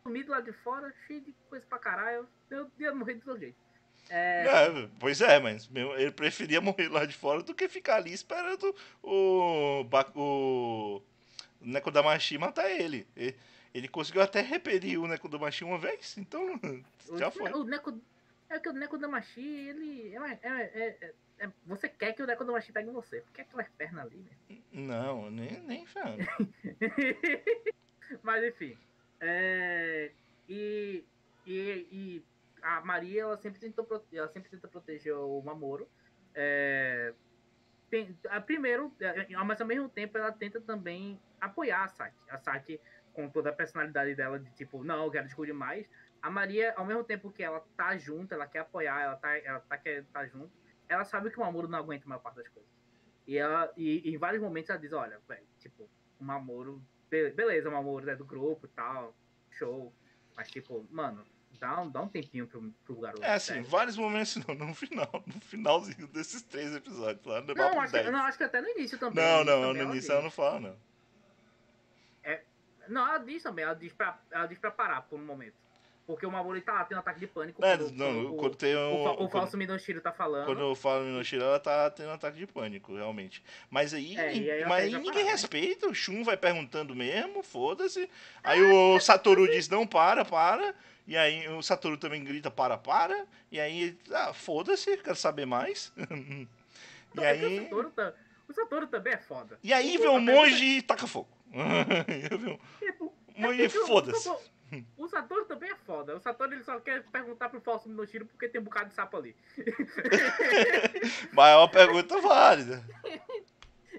[0.03, 2.27] Sumido lá de fora, cheio de coisa pra caralho.
[2.49, 3.55] Eu ia morrer de todo jeito.
[4.09, 7.97] É, é, pois é, mas meu, ele preferia morrer lá de fora do que ficar
[7.97, 9.85] ali esperando o,
[10.15, 11.01] o
[11.61, 13.07] Nekodamashi matar ele.
[13.15, 13.37] Ele,
[13.73, 16.59] ele conseguiu até repelir o Nekodamashi uma vez, então
[17.17, 17.51] já foi.
[17.53, 17.99] O Neko,
[18.49, 20.15] é que o Neko Damashi, ele.
[20.15, 21.13] É, é, é, é-
[21.45, 23.21] é- você quer que o Neko Damashi pegue você.
[23.21, 24.17] Porque aquelas pernas ali,
[24.49, 24.57] né?
[24.73, 26.17] Não, nem, nem ferrando.
[28.21, 28.77] Mas enfim.
[29.19, 30.11] é,
[30.49, 31.03] e,
[31.45, 32.23] e, e
[32.61, 35.87] a Maria, ela sempre tentou ela sempre tenta proteger o Mamoro.
[36.35, 37.13] É,
[37.89, 42.17] tem- a- primeiro, é, mas ao mesmo tempo ela tenta também apoiar a Saki.
[42.29, 42.79] A Saki,
[43.13, 45.87] com toda a personalidade dela, de tipo, não, eu quero descobrir mais.
[46.21, 49.59] A Maria, ao mesmo tempo que ela tá junto, ela quer apoiar, ela tá, ela
[49.59, 50.51] tá querendo tá junto,
[50.87, 52.69] ela sabe que o Mamoro não aguenta a maior parte das coisas.
[53.27, 55.89] E ela, e, e em vários momentos ela diz, olha, velho, tipo,
[56.19, 59.15] o Mamoro, be- beleza, o Mamoro é do grupo e tal,
[59.51, 59.93] show.
[60.35, 61.25] Mas tipo, mano,
[61.59, 63.23] dá um, dá um tempinho pro, pro garoto.
[63.23, 63.65] É assim, sério.
[63.65, 67.99] vários momentos não, no final, no finalzinho desses três episódios, lá no Não, acho que,
[67.99, 68.11] 10.
[68.11, 69.23] não, acho que até no início também.
[69.23, 70.90] Não, não, no início ela não fala, não.
[72.91, 75.53] Não, ela diz também, ela diz pra, ela diz pra parar por um momento.
[76.07, 77.63] Porque o Mamoro ele tá lá tendo ataque de pânico.
[77.63, 79.03] É, quando- não, quando quando tem o, um.
[79.05, 80.45] o, o falso Minoshiro tá falando.
[80.45, 83.41] Quando eu falo Minoshiro, ela tá tendo um ataque de pânico, realmente.
[83.69, 85.31] Mas aí, É, aí mas aí ninguém parar, né?
[85.31, 88.09] respeita, o Shun vai perguntando mesmo, foda-se.
[88.43, 90.73] Aí o Satoru diz, não, para, para.
[91.07, 93.25] E aí o Satoru também grita, para, para.
[93.51, 95.93] E aí, ah, foda-se, quero saber mais.
[97.15, 97.59] e é aí.
[97.59, 98.13] O Satoru, tá-
[98.49, 99.59] o Satoru também é foda.
[99.63, 101.29] E aí O- vem o a pergunta- monge e taca fogo.
[101.51, 103.09] Vi um-
[103.63, 104.17] É foda-se.
[104.17, 106.15] O, Satoru- o Satoru também é foda.
[106.15, 109.17] O Satoru ele só quer perguntar pro falso Minoshiro porque tem um bocado de sapo
[109.17, 109.35] ali.
[111.33, 112.83] Mas é uma pergunta válida.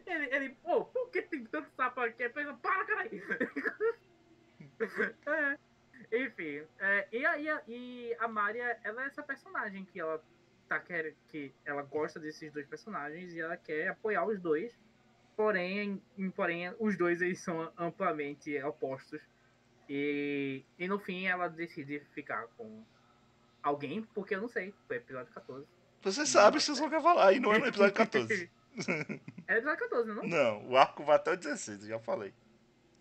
[0.06, 2.22] Ele, ele pô, por que tem tanto sapo aqui?
[2.22, 3.10] Ele pensa, para, caralho!
[5.26, 5.58] É,
[6.24, 10.20] enfim, é, e, a, e, a, e a Maria, ela é essa personagem que ela
[10.68, 14.76] tá quer, que ela gosta desses dois personagens e ela quer apoiar os dois.
[15.36, 19.20] Porém, em- porém os dois eles são amplamente opostos.
[19.88, 22.84] E, e no fim ela decide ficar com
[23.62, 25.66] alguém, porque eu não sei, foi episódio 14.
[26.02, 28.50] Você sabe se eu só quer falar, e não é no episódio 14.
[29.46, 30.22] É episódio 14, não?
[30.22, 32.32] Não, o arco vai até o 16, eu já falei.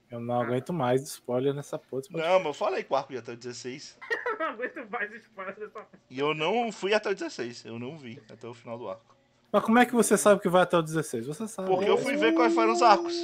[0.09, 2.03] Eu não aguento mais spoiler nessa porra.
[2.11, 3.97] Não, mas eu falei que o arco ia até o 16.
[4.31, 7.95] Eu não aguento mais spoiler dessa E eu não fui até o 16, eu não
[7.97, 9.15] vi até o final do arco.
[9.51, 11.27] Mas como é que você sabe que vai até o 16?
[11.27, 11.67] Você sabe.
[11.69, 13.15] Porque eu fui ver quais foram os arcos.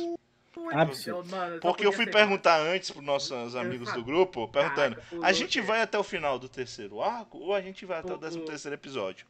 [0.73, 1.29] Absurdo.
[1.61, 5.97] Porque eu fui perguntar antes pros nossos amigos do grupo, perguntando: a gente vai até
[5.97, 9.25] o final do terceiro arco ou a gente vai até o O- 13 terceiro episódio?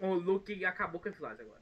[0.00, 1.60] O Luke acabou com o episódio agora.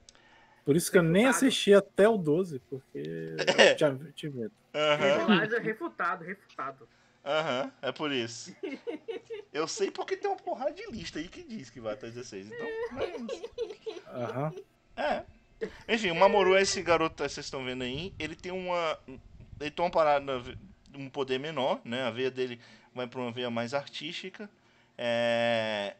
[0.64, 1.46] Por isso que eu nem Refutado.
[1.46, 3.72] assisti até o 12, porque É.
[3.72, 4.52] eu tinha, tinha medo.
[4.74, 6.88] Aham, Refutado, refutado, refutado.
[7.24, 8.54] aham, é por isso.
[9.52, 12.10] Eu sei porque tem uma porrada de lista aí que diz que vai até o
[12.10, 12.66] 16, então.
[14.14, 14.52] Aham.
[14.96, 15.22] É.
[15.88, 18.12] Enfim, o Mamoru é esse garoto que vocês estão vendo aí.
[18.18, 18.98] Ele tem uma.
[19.60, 20.42] Ele tem uma parada.
[20.94, 22.02] Um poder menor, né?
[22.02, 22.60] A veia dele
[22.94, 24.48] vai pra uma veia mais artística.
[24.98, 25.96] É.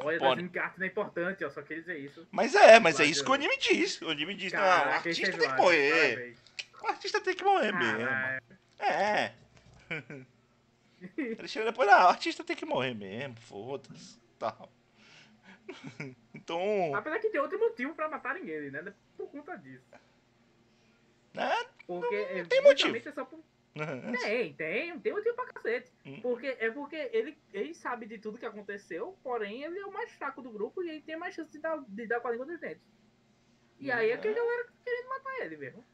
[0.00, 0.36] Olha, tá Pode.
[0.36, 2.26] dizendo que a arte não é importante, eu só queria dizer isso.
[2.30, 4.00] Mas é, mas é isso que o anime diz.
[4.00, 6.36] O anime diz, não, o Caraca, artista é tem que morrer.
[6.82, 8.08] O artista tem que morrer mesmo.
[8.78, 9.32] É.
[11.18, 14.18] Ele chega depois, ah, o artista tem que morrer mesmo, foda-se.
[14.38, 14.70] Tal.
[16.34, 18.82] Então, apesar que tem outro motivo pra matarem ele, né?
[18.82, 19.84] Não é Por conta disso.
[21.34, 21.50] né?
[21.86, 22.96] Porque é, tem motivo.
[22.96, 23.38] é só por...
[24.22, 25.90] Tem, tem, tem motivo pra cacete.
[26.04, 26.20] Hum.
[26.20, 30.10] Porque é porque ele, ele sabe de tudo que aconteceu, porém ele é o mais
[30.12, 32.44] fraco do grupo e ele tem mais chance de dar, de dar com a língua
[32.46, 32.82] dos dentes.
[33.80, 35.84] E aí é que a galera querendo matar ele mesmo.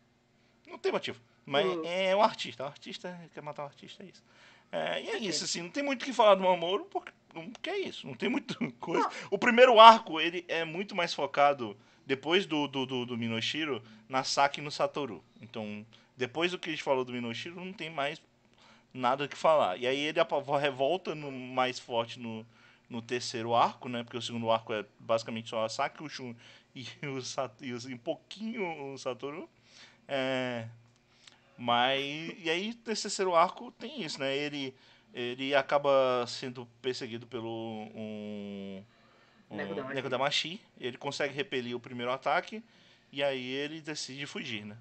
[0.66, 1.20] Não tem motivo.
[1.46, 2.64] Mas O- é um artista.
[2.64, 4.24] O artista quer matar um artista, é isso.
[4.70, 7.12] É, e é isso, assim, não tem muito o que falar do Mamoru, porque,
[7.52, 9.08] porque é isso, não tem muita coisa.
[9.30, 11.76] O primeiro arco, ele é muito mais focado,
[12.06, 15.22] depois do, do, do, do Minoshiro, na Saki e no Satoru.
[15.40, 15.86] Então,
[16.16, 18.20] depois do que a gente falou do Minoshiro, não tem mais
[18.92, 19.76] nada o que falar.
[19.78, 20.18] E aí ele
[20.60, 22.46] revolta no, mais forte no,
[22.88, 24.02] no terceiro arco, né?
[24.02, 26.34] Porque o segundo arco é basicamente só a Saki, o Shun
[26.74, 29.48] e, o, Sa- e, e um pouquinho o Satoru.
[30.06, 30.66] É,
[31.58, 32.00] mas.
[32.38, 34.34] E aí, nesse terceiro arco, tem isso, né?
[34.34, 34.74] Ele,
[35.12, 37.50] ele acaba sendo perseguido pelo.
[37.94, 38.82] Um,
[39.50, 40.60] um Nego Damashi.
[40.80, 42.62] Ele consegue repelir o primeiro ataque.
[43.10, 44.76] E aí ele decide fugir, né?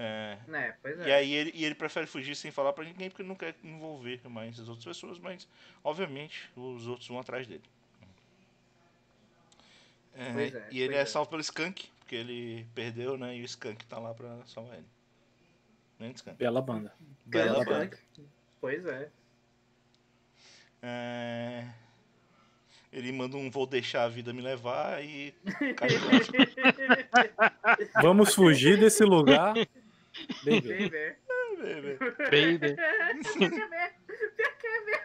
[0.00, 0.38] É,
[0.80, 1.08] pois é.
[1.08, 3.56] e aí ele, e ele prefere fugir sem falar pra ninguém porque ele não quer
[3.64, 5.48] envolver mais as outras pessoas, mas
[5.82, 7.64] obviamente os outros vão atrás dele.
[10.14, 11.04] É, é, e ele é é.
[11.04, 13.36] salvo pelo Skunk, porque ele perdeu, né?
[13.36, 14.86] E o Skunk tá lá pra salvar ele.
[15.98, 16.36] Nem Skunk.
[16.36, 16.94] Bela banda.
[17.24, 17.96] Bela Grande banda.
[17.96, 18.28] Skunk.
[18.60, 19.10] Pois é.
[20.80, 21.66] É,
[22.92, 25.34] Ele manda um vou deixar a vida me levar e.
[28.00, 29.54] Vamos fugir desse lugar.
[30.44, 30.88] Baby.
[31.58, 31.98] Baby.
[32.30, 32.76] Baby.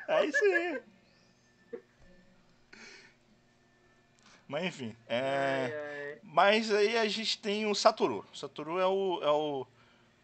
[0.07, 0.82] É isso aí.
[4.48, 4.95] Mas enfim.
[5.07, 5.20] É...
[5.20, 6.20] Ai, ai.
[6.22, 8.24] Mas aí a gente tem o Satoru.
[8.34, 9.65] Satoru é o, é o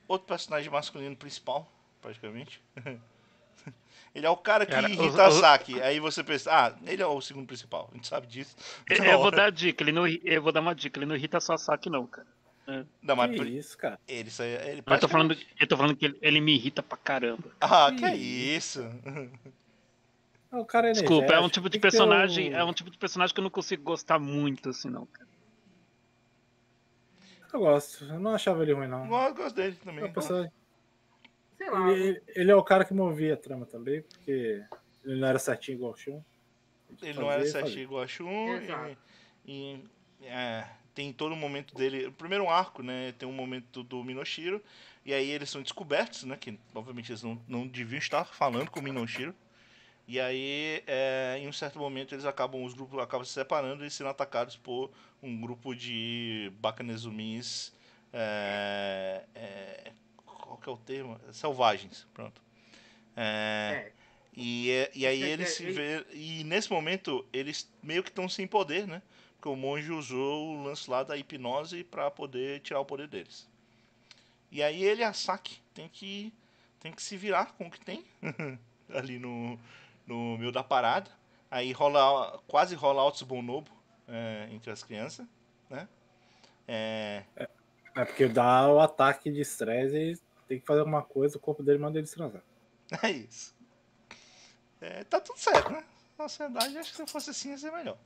[0.09, 1.71] outro personagem masculino principal,
[2.01, 2.61] praticamente.
[4.15, 5.79] Ele é o cara que Cara, irrita o- a o- Saki.
[5.83, 7.87] Aí você pensa, ah, ele é o segundo principal.
[7.91, 8.55] A gente sabe disso.
[8.89, 11.15] Eu, eu vou dar a dica, ele não, eu vou dar uma dica, ele não
[11.15, 12.25] irrita só a Saki não, cara.
[13.03, 13.99] Não, mas Que por- isso, cara.
[14.07, 16.81] ele, isso aí- ele Eu tô falando, eu tô falando que ele, ele me irrita
[16.81, 17.51] pra caramba.
[17.61, 18.81] Ah, Que que é isso?
[20.51, 23.31] O cara é Desculpa, é um tipo de personagem, o- é um tipo de personagem
[23.33, 25.28] que eu não consigo gostar muito, assim, não, cara.
[27.53, 28.05] Eu gosto.
[28.05, 29.03] Eu não achava ele ruim, não.
[29.03, 30.11] Eu gosto dele também.
[30.11, 30.51] Personagem-
[31.57, 31.91] Sei lá.
[31.91, 34.63] Ele, ele é o cara que movia a trama também, porque
[35.03, 36.21] ele não era certinho igual o Shun.
[37.01, 38.55] Ele não era certinho igual a Shun.
[38.55, 38.97] Exato.
[39.45, 39.83] E,
[40.21, 40.65] e, é,
[40.95, 42.07] tem todo o momento dele.
[42.07, 43.13] O primeiro arco, né?
[43.17, 44.63] Tem um momento do Minoshiro.
[45.05, 46.37] E aí eles são descobertos, né?
[46.39, 49.33] Que obviamente eles não, não deviam estar falando com o Minoshiro.
[50.09, 53.91] E aí, é, em um certo momento, eles acabam, os grupos acabam se separando e
[53.91, 54.89] sendo atacados por
[55.21, 57.71] um grupo de Bakanezumis.
[58.11, 59.91] É, é,
[60.25, 61.15] qual que é o termo?
[61.31, 62.41] Selvagens, pronto.
[63.15, 63.91] É,
[64.35, 66.03] e, e aí eles se vê.
[66.11, 69.03] E nesse momento, eles meio que estão sem poder, né?
[69.35, 73.47] Porque o monge usou o lance lá da hipnose pra poder tirar o poder deles.
[74.51, 76.33] E aí ele a Saki tem que,
[76.79, 78.03] tem que se virar com o que tem
[78.89, 79.59] ali no,
[80.09, 81.11] no meio da parada.
[81.51, 83.71] Aí rola, quase rola Altos Bonobo
[84.07, 85.25] é, entre as crianças,
[85.69, 85.87] né?
[86.67, 87.23] É,
[87.95, 91.63] É porque dá o ataque de estresse e tem que fazer alguma coisa, o corpo
[91.63, 92.41] dele manda ele transar.
[93.03, 93.55] é isso.
[94.81, 95.83] É, tá tudo certo, né?
[96.17, 97.97] Na sociedade, acho que se fosse assim ia ser melhor.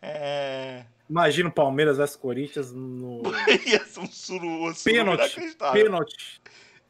[0.00, 0.84] É...
[1.08, 3.22] Imagina o Palmeiras vs Corinthians no
[3.66, 5.40] ia ser um suru, um suru Pênalti.
[5.72, 6.42] pênalti.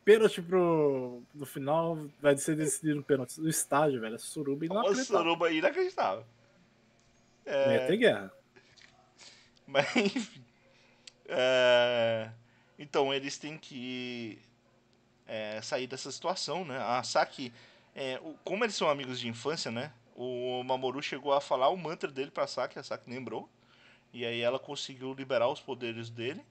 [0.05, 1.23] Pênalti pro.
[1.35, 3.41] No final vai ser decidido no pênalti.
[3.41, 4.17] No estádio, velho.
[4.17, 6.25] É suruba não Uma suruba inacreditável.
[7.47, 8.33] É, Não ia ter guerra.
[9.67, 10.45] Mas, enfim.
[11.27, 12.31] É,
[12.79, 14.39] Então, eles têm que
[15.27, 16.79] é, sair dessa situação, né?
[16.79, 17.53] A Saki,
[17.95, 19.93] é, o- como eles são amigos de infância, né?
[20.17, 23.49] O Mamoru chegou a falar o mantra dele pra Saki, a Saki lembrou.
[24.13, 26.45] E aí ela conseguiu liberar os poderes dele.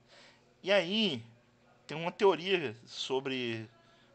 [0.64, 1.22] E aí,
[1.92, 3.70] tem uma teoria sobre,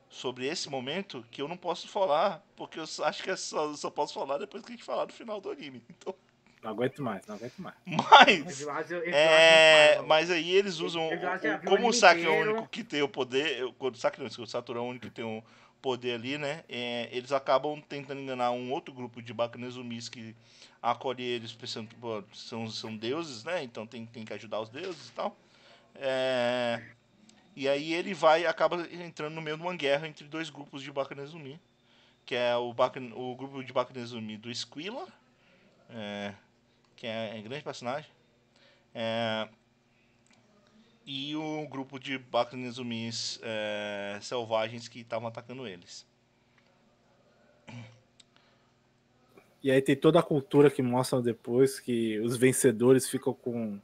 [0.08, 3.90] sobre esse momento que eu não posso falar, porque eu acho que eu só, só
[3.90, 5.82] posso falar depois que a gente falar do final do anime.
[5.90, 6.14] Então,
[6.62, 7.76] Não aguento mais, não aguento mais.
[7.84, 8.30] mas...
[8.62, 10.08] Evilásio- Evilásio É, não fala.
[10.08, 11.02] mas aí eles usam.
[11.02, 13.58] Eu o- como o Saki é o único que tem o poder.
[13.58, 15.44] eu- Quando o Saki não, o Satoru é o único que tem o
[15.82, 16.64] poder ali, né?
[16.70, 20.34] é, eles acabam tentando enganar um outro grupo de Bakanezumis que
[20.80, 21.96] acolhe eles pensando que
[22.38, 23.62] são, são deuses, né?
[23.62, 25.36] Então tem, tem que ajudar os deuses e tal.
[25.98, 26.82] É,
[27.56, 30.92] e aí ele vai acaba entrando no meio de uma guerra entre dois grupos de
[30.92, 31.58] Bakanezumi.
[32.24, 35.06] Que é o, Bakan, o grupo de Bakanezumi do Squilla,
[35.88, 36.34] é,
[36.96, 38.10] que é, é grande personagem.
[38.92, 39.48] É,
[41.06, 46.04] e um grupo de Bakunezumis é, selvagens que estavam atacando eles.
[49.62, 53.80] E aí tem toda a cultura que mostram depois que os vencedores ficam com,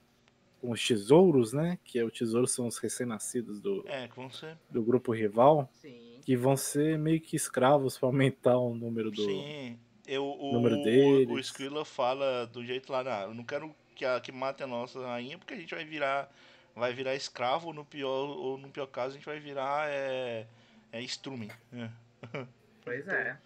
[0.62, 1.76] com os tesouros, né?
[1.84, 4.56] Que é o tesouro são os recém-nascidos do, É, ser.
[4.70, 6.20] do grupo rival, Sim.
[6.24, 9.24] que vão ser meio que escravos para aumentar o número do.
[9.24, 9.76] Sim.
[10.06, 11.28] Eu, o, número o, deles.
[11.28, 14.66] o Skrilla fala do jeito lá, "Não, eu não quero que, a, que mate a
[14.68, 16.32] nossa rainha, porque a gente vai virar.
[16.74, 20.47] Vai virar escravo, ou no pior, ou no pior caso, a gente vai virar é,
[20.93, 21.51] é strumming.
[21.72, 21.90] É.
[22.84, 23.39] Pois é.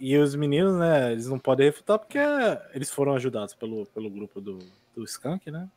[0.00, 1.12] E os meninos, né?
[1.12, 2.18] Eles não podem refutar porque
[2.72, 4.58] eles foram ajudados pelo, pelo grupo do,
[4.94, 5.68] do Skunk, né?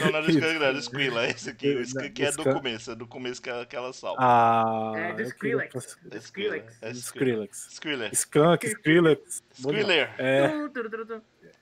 [0.00, 1.26] Não, não é do Skunk, não, é do Skrilla.
[1.26, 1.70] É esse aqui.
[1.70, 4.16] O Não, Skunk é do começo, é do começo que ela, que ela salva.
[4.20, 5.98] Ah, É do eu queria- Skrillex.
[6.10, 6.78] É Skrillex.
[6.82, 6.90] É.
[6.90, 8.12] Skrillex.
[8.12, 9.42] Skunk, Skrillex.
[9.52, 10.14] Skriller.
[10.18, 10.50] É,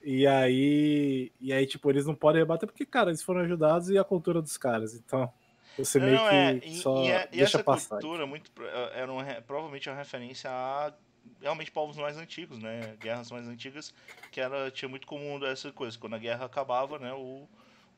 [0.03, 3.99] e aí, e aí, tipo, eles não podem rebater porque, cara, eles foram ajudados e
[3.99, 4.95] a cultura dos caras.
[4.95, 5.31] Então,
[5.77, 7.99] você meio Não, que é, e, só e, é- e deixa essa passar.
[8.01, 10.93] cultura muito é, era re- provavelmente uma referência a
[11.41, 12.97] realmente povos mais antigos, né?
[13.01, 13.95] Guerras mais antigas,
[14.31, 15.99] que era tinha muito comum essa coisa.
[15.99, 17.13] Quando a guerra acabava, né?
[17.13, 17.47] O,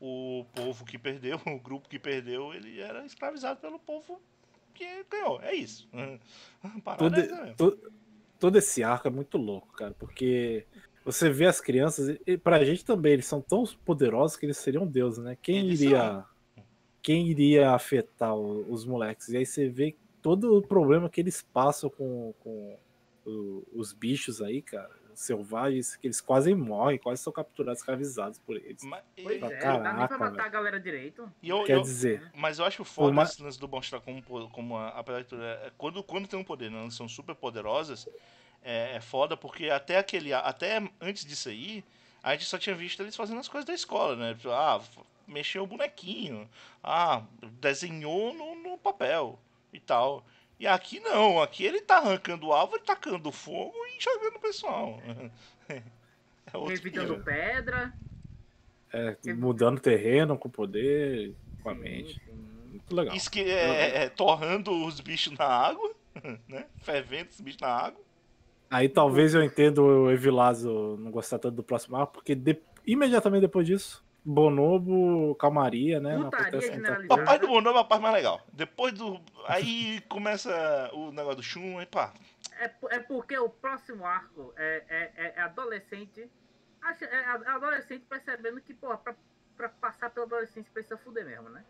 [0.01, 4.21] o povo que perdeu, o grupo que perdeu, ele era escravizado pelo povo
[4.75, 5.41] que ganhou.
[5.43, 5.89] É isso.
[6.99, 7.57] Todo, é essa mesmo.
[7.57, 7.93] to-
[8.39, 10.67] todo esse arco é muito louco, cara, porque
[11.05, 14.87] você vê as crianças, e- pra gente também, eles são tão poderosos que eles seriam
[14.87, 15.37] deuses, né?
[15.43, 16.25] Quem Eles iria
[17.03, 19.29] quem iria afetar os moleques?
[19.29, 22.79] E aí você vê todo o problema que eles passam com, com
[23.27, 28.57] o- os bichos aí, cara, selvagens, que eles quase morrem, quase são capturados, escravizados por
[28.57, 28.83] eles.
[28.83, 30.43] Mas, Pois Pra é, não dá nem pra caraca, matar velho.
[30.43, 31.31] a galera direito.
[31.43, 34.23] e eu- Quer eu- dizer, Mas eu acho foda ma- esse lance do mostrar como,
[34.23, 37.09] po- como a, apesar de tudo, é, quando, quando tem um poder, né, elas são
[37.09, 38.09] super poderosas,
[38.63, 40.33] é, é foda porque até aquele.
[40.33, 41.85] Até antes disso aí,
[42.23, 44.35] a gente só tinha visto eles fazendo as coisas da escola, né?
[44.35, 44.81] Tipo, Ah,
[45.27, 46.49] mexeu o bonequinho.
[46.83, 47.23] Ah,
[47.61, 49.39] desenhou no, no papel
[49.73, 50.25] e tal.
[50.61, 55.01] E aqui não, aqui ele tá arrancando árvore, tacando fogo e jogando o pessoal.
[56.53, 57.25] É outro Revitando nível.
[57.25, 57.93] pedra.
[58.93, 61.33] é, mudando terreno com poder,
[61.63, 62.21] com a mente.
[62.67, 63.15] Muito legal.
[63.15, 65.95] Isso que é, é, torrando os bichos na água,
[66.49, 66.67] né?
[66.83, 68.01] Fervendo os bichos na água.
[68.69, 73.43] Aí talvez eu entenda o Evilazo não gostar tanto do próximo arco, porque de- imediatamente
[73.43, 76.17] depois disso, Bonobo, calmaria, né?
[76.19, 77.07] Putaria.
[77.09, 78.41] Papai do Bonobo é a parte mais legal.
[78.53, 79.21] Depois do.
[79.47, 82.13] Aí começa o negócio do Shun, aí pá.
[82.59, 86.31] É, é porque o próximo arco é, é, é- é adolescente.
[86.83, 89.15] acha- É a- adolescente percebendo que, pô, pra,
[89.57, 91.63] pra passar pela adolescência precisa fuder mesmo, né?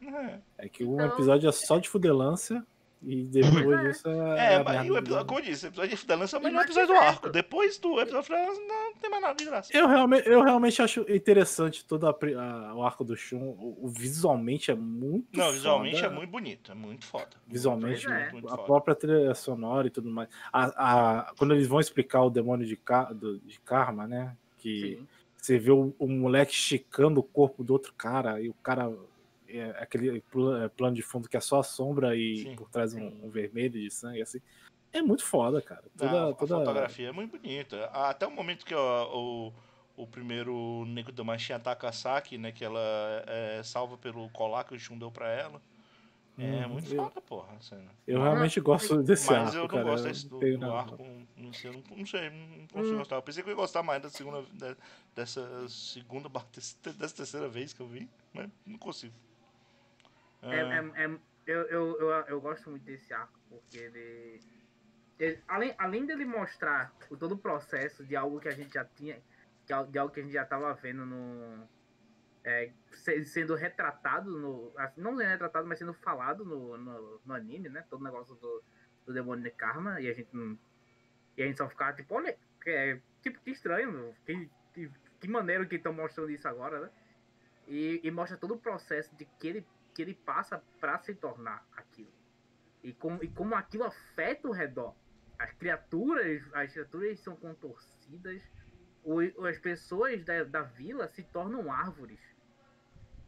[0.58, 2.64] É, É que um Então- episódio é só de fudelância
[3.02, 3.88] e depois Pois é.
[3.88, 4.54] disso é.
[4.54, 6.88] é, mas o episódio, como eu disse, o episódio de Fidelância é o melhor episódio
[6.88, 7.30] do arco.
[7.30, 9.70] Depois do episódio de Fidelância, não tem mais nada de graça.
[9.76, 13.38] Eu realmente, eu realmente acho interessante todo a a- o arco do Shun.
[13.58, 16.06] O, o visualmente é muito Não, visualmente foda.
[16.06, 17.30] é muito bonito, é muito foda.
[17.46, 18.10] Visualmente, é.
[18.10, 18.62] muito, muito a foda.
[18.64, 20.28] própria trilha sonora e tudo mais.
[20.52, 20.64] A,
[21.28, 24.36] a- quando eles vão explicar o demônio de, Ka- do- de Karma, né?
[24.58, 25.06] Que Sim.
[25.38, 28.92] você vê o, o moleque esticando o corpo do outro cara e o cara.
[29.58, 32.94] É aquele pl- plano de fundo que é só a sombra e Sim, por trás
[32.94, 34.40] um, um vermelho de sangue, assim.
[34.92, 35.84] É muito foda, cara.
[35.94, 36.54] Não, Toda, a toda...
[36.58, 37.84] fotografia é muito bonita.
[37.86, 39.52] Até o momento que ó, o,
[39.96, 42.50] o primeiro Neko Damashi ataca a Saki, né?
[42.52, 42.80] Que ela
[43.26, 45.60] é salva pelo colar que o Shun deu pra ela.
[46.38, 46.68] É Uhum.
[46.70, 47.90] muito eu, foda, porra, cena.
[48.06, 49.84] eu realmente gosto desse Mas arco, eu não cara.
[49.84, 50.72] gosto eu desse do, do nada.
[50.74, 51.06] arco.
[51.36, 52.98] Não sei, não, não sei, não consigo Hum.
[52.98, 53.16] gostar.
[53.16, 54.76] Eu pensei que eu ia gostar mais da segunda, da-
[55.14, 56.30] dessa segunda,
[56.96, 59.12] dessa terceira vez que eu vi, mas não consigo.
[60.42, 64.40] É, Ah, é- é- eu, eu, eu, eu gosto muito desse arco, porque ele.
[65.18, 68.84] ele- além, além dele mostrar o, todo o processo de algo que a gente já
[68.84, 69.20] tinha.
[69.66, 71.68] De, al- de algo que a gente já tava vendo no.
[72.44, 74.72] é, se- sendo retratado no.
[74.76, 77.84] assim, Não sendo retratado, mas sendo falado no, no, no anime, né?
[77.90, 78.62] Todo o negócio do,
[79.06, 80.00] do demônio de karma.
[80.00, 80.58] E a gente não.
[81.36, 84.14] E a gente só ficava tipo, olha, que, é, tipo, que estranho, meu.
[84.24, 84.90] Que, que,
[85.20, 86.90] que maneiro que estão mostrando isso agora, né?
[87.66, 91.66] E, e mostra todo o processo de que ele que ele passa para se tornar
[91.76, 92.12] aquilo.
[92.82, 94.94] E como, e como aquilo afeta o redor.
[95.38, 98.42] As criaturas, as criaturas são contorcidas,
[99.04, 102.18] o- as pessoas da, da vila se tornam árvores.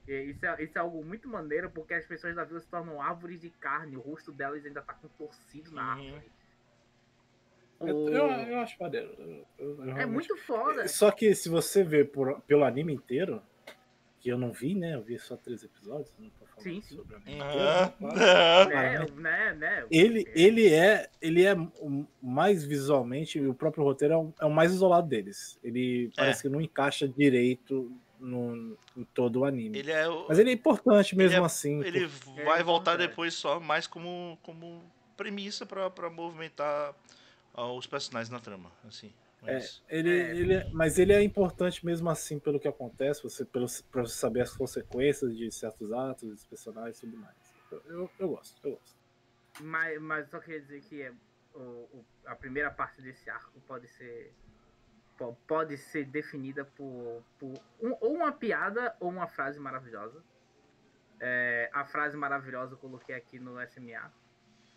[0.06, 3.00] E isso, é, isso é algo muito maneiro, porque as pessoas da vila se tornam
[3.00, 6.04] árvores de carne, o rosto delas ainda tá contorcido na Uhum.
[6.14, 6.32] árvore.
[7.80, 9.08] Eu, O- eu, eu acho maneiro.
[9.58, 10.86] Eu- eu É muito foda.
[10.88, 13.42] Só que se você ver por- pelo anime inteiro,
[14.22, 14.94] que eu não vi, né?
[14.94, 16.94] Eu vi só três episódios, não tô falando Sim, sim.
[16.94, 17.92] sobre o anime ah,
[19.16, 19.52] né?
[19.54, 19.86] Né?
[19.90, 24.50] Ele, ele é, ele é o mais visualmente, o próprio roteiro é o, é o
[24.50, 25.58] mais isolado deles.
[25.62, 27.90] Ele parece que não encaixa direito
[28.20, 29.76] no, em todo o anime.
[29.78, 30.08] Ele é.
[30.08, 31.82] o- Mas ele é importante mesmo Ele é- assim.
[31.84, 32.04] Ele
[32.36, 33.08] É vai voltar importante.
[33.08, 34.80] depois só mais como, como
[35.16, 36.94] premissa pra movimentar
[37.54, 38.70] ah, os personagens na trama.
[38.86, 39.12] Assim.
[39.42, 40.30] Mas, Ele, É.
[40.36, 44.14] ele é- mas ele é importante mesmo assim pelo que acontece, você, pelo, pra você
[44.14, 47.36] saber as consequências de certos atos, dos personagens e tudo mais.
[47.72, 48.96] Eu, eu, eu gosto, eu gosto.
[49.60, 51.12] Mas, mas só queria dizer que é,
[51.54, 54.32] o, o- a primeira parte desse arco pode ser
[55.18, 60.22] po- pode ser definida por, por um- ou uma piada ou uma frase maravilhosa.
[61.20, 64.12] É, a frase maravilhosa eu coloquei aqui no SMA.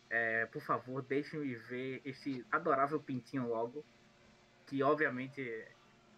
[0.09, 3.85] É, por favor, deixem-me ver esse adorável pintinho logo.
[4.65, 5.41] Que obviamente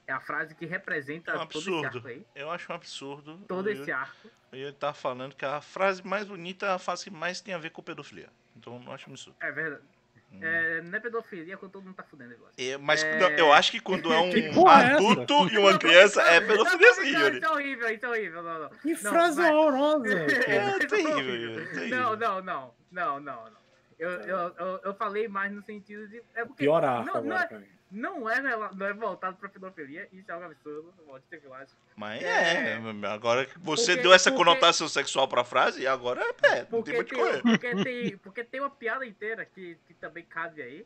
[0.08, 2.26] é a frase que representa É um todo esse arco aí.
[2.36, 3.38] eu acho um absurdo.
[3.48, 4.30] Todo esse arco.
[4.52, 7.54] o Yuri tá falando que a frase mais bonita é a frase que mais tem
[7.54, 8.30] a ver com pedofilia.
[8.56, 9.36] Então eu não acho um absurdo.
[9.42, 9.84] É verdade.
[10.32, 10.40] Hum.
[10.42, 12.52] É, não é pedofilia quando todo mundo tá fudendo igual.
[12.58, 13.18] É, mas É.
[13.20, 14.96] não, eu acho que quando é um é essa?
[14.96, 17.38] adulto e uma criança, é pedofilia sim, Não, Yuri.
[17.38, 18.44] Isso é horrível, isso é horrível.
[18.44, 18.70] Não, não.
[18.70, 19.52] Que Não, frase vai.
[19.54, 20.08] horrorosa!
[20.48, 21.88] É Isso terrível, terrível.
[21.90, 23.68] Não, não, não, não, não, não.
[24.00, 26.22] Eu, eu, eu, eu falei mais no sentido de.
[26.36, 27.68] É porque Pior arco não, não, agora é, pra mim.
[27.90, 30.94] Não, é, não é voltado pra pedofilia, isso é um absurdo.
[31.06, 31.74] Volte ter vilagem.
[31.96, 32.74] Mas É.
[32.74, 36.82] é, agora que você Porque- deu essa porque- conotação sexual pra frase, agora é, não
[36.84, 37.42] tem Porque muito correr.
[37.42, 40.86] porque, tem, porque tem uma piada inteira que, que também cabe aí.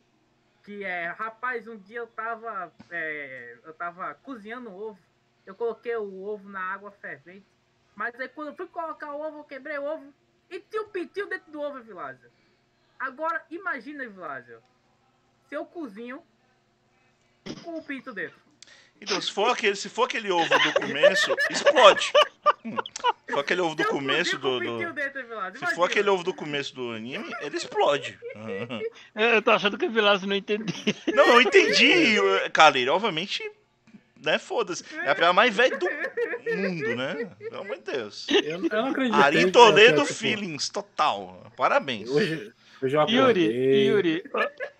[0.64, 2.72] Que é, rapaz, um dia eu tava.
[2.88, 4.98] é, eu tava cozinhando o ovo.
[5.44, 7.44] Eu coloquei o ovo na água fervente.
[7.96, 10.14] Mas aí quando eu fui colocar o ovo, eu quebrei o ovo.
[10.48, 12.30] E tinha um pintinho dentro do ovo, Vilásio.
[12.96, 14.62] Agora, imagina, Vilásio.
[15.48, 16.22] Se eu cozinho
[17.62, 18.42] com o pinto dentro.
[19.02, 22.12] Então, se for aquele, se for aquele ovo do começo, explode.
[22.64, 22.76] Hum.
[23.26, 24.60] Se for aquele ovo do começo do.
[24.60, 24.78] do-.
[25.58, 28.16] Se for aquele ovo do começo do anime, ele explode.
[28.36, 28.80] Aham.
[29.34, 30.74] Eu tô achando que o Vilazo não entendeu.
[31.12, 32.16] Não, eu entendi,
[32.52, 32.94] Kaleira.
[32.94, 33.42] Obviamente,
[34.24, 34.38] né?
[34.38, 34.84] Foda-se.
[34.94, 37.30] É a piada mais velha do mundo, né?
[37.38, 38.26] Pelo amor de Deus.
[38.28, 39.16] Eu, não acredito.
[39.16, 41.50] Ari Toledo Feelings, total.
[41.56, 42.08] Parabéns.
[42.08, 42.52] Hoje,
[42.86, 43.88] Yuri, acordei.
[43.88, 44.24] Yuri,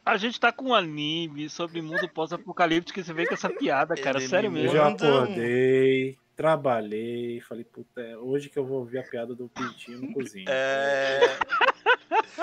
[0.05, 3.95] a gente tá com um anime sobre mundo pós-apocalíptico e você vem com essa piada,
[3.97, 4.19] cara.
[4.19, 4.77] Ele Sério mesmo.
[4.77, 9.49] eu um- acordei, trabalhei, falei, puta, é hoje que eu vou ouvir a piada do
[9.49, 10.47] pintinho no cozinho.
[10.49, 11.21] É.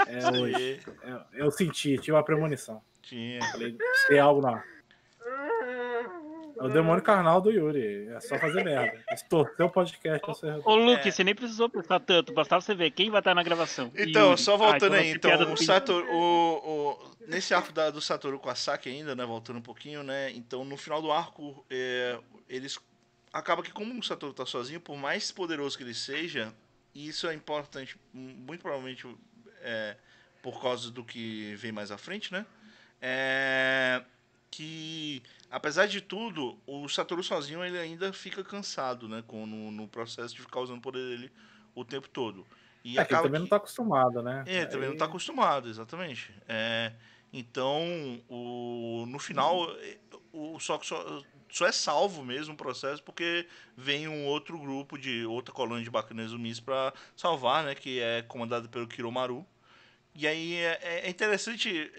[0.07, 0.79] É hoje.
[1.03, 2.81] É, eu senti, tive uma premonição.
[3.01, 3.41] Tinha.
[3.51, 3.75] Falei,
[4.07, 4.63] tem algo lá.
[6.59, 8.07] É o demônio carnal do Yuri.
[8.09, 9.03] É só fazer merda.
[9.11, 10.19] Distorcer o podcast.
[10.19, 11.11] pra você- Ô, Luke, É.
[11.11, 13.91] você nem precisou pensar tanto, bastava você ver quem vai estar na gravação.
[13.95, 14.41] Então, Yuri.
[14.41, 15.57] só voltando aí, então, o.
[15.57, 19.61] Satoru, o, o- nesse arco da- do Satoru com a Saki ainda, né, voltando um
[19.61, 22.17] pouquinho, né, então no final do arco, é,
[22.49, 22.77] eles,
[23.31, 26.51] acaba que como o Satoru tá sozinho, por mais poderoso que ele seja,
[26.93, 29.05] e isso é importante, muito provavelmente
[29.61, 29.95] é,
[30.41, 32.45] por causa do que vem mais à frente, né,
[33.01, 34.01] é,
[34.51, 39.87] que apesar de tudo, o Satoru sozinho ele ainda fica cansado, né, com, no, no
[39.87, 41.31] processo de ficar usando o poder dele
[41.75, 42.45] o tempo todo.
[42.83, 44.43] E É, que ele acaba também não tá acostumado, né?
[44.47, 46.33] é, também não Aí- tá acostumado, exatamente.
[46.47, 46.93] É,
[47.31, 47.83] então,
[48.27, 49.97] o, no final, é,
[50.33, 53.47] o só, só, só é salvo mesmo o processo porque
[53.77, 58.67] vem um outro grupo de outra colônia de Bakunezumis para salvar, né, que é comandado
[58.69, 59.45] pelo Kiromaru.
[60.15, 61.91] E aí é, é- interessante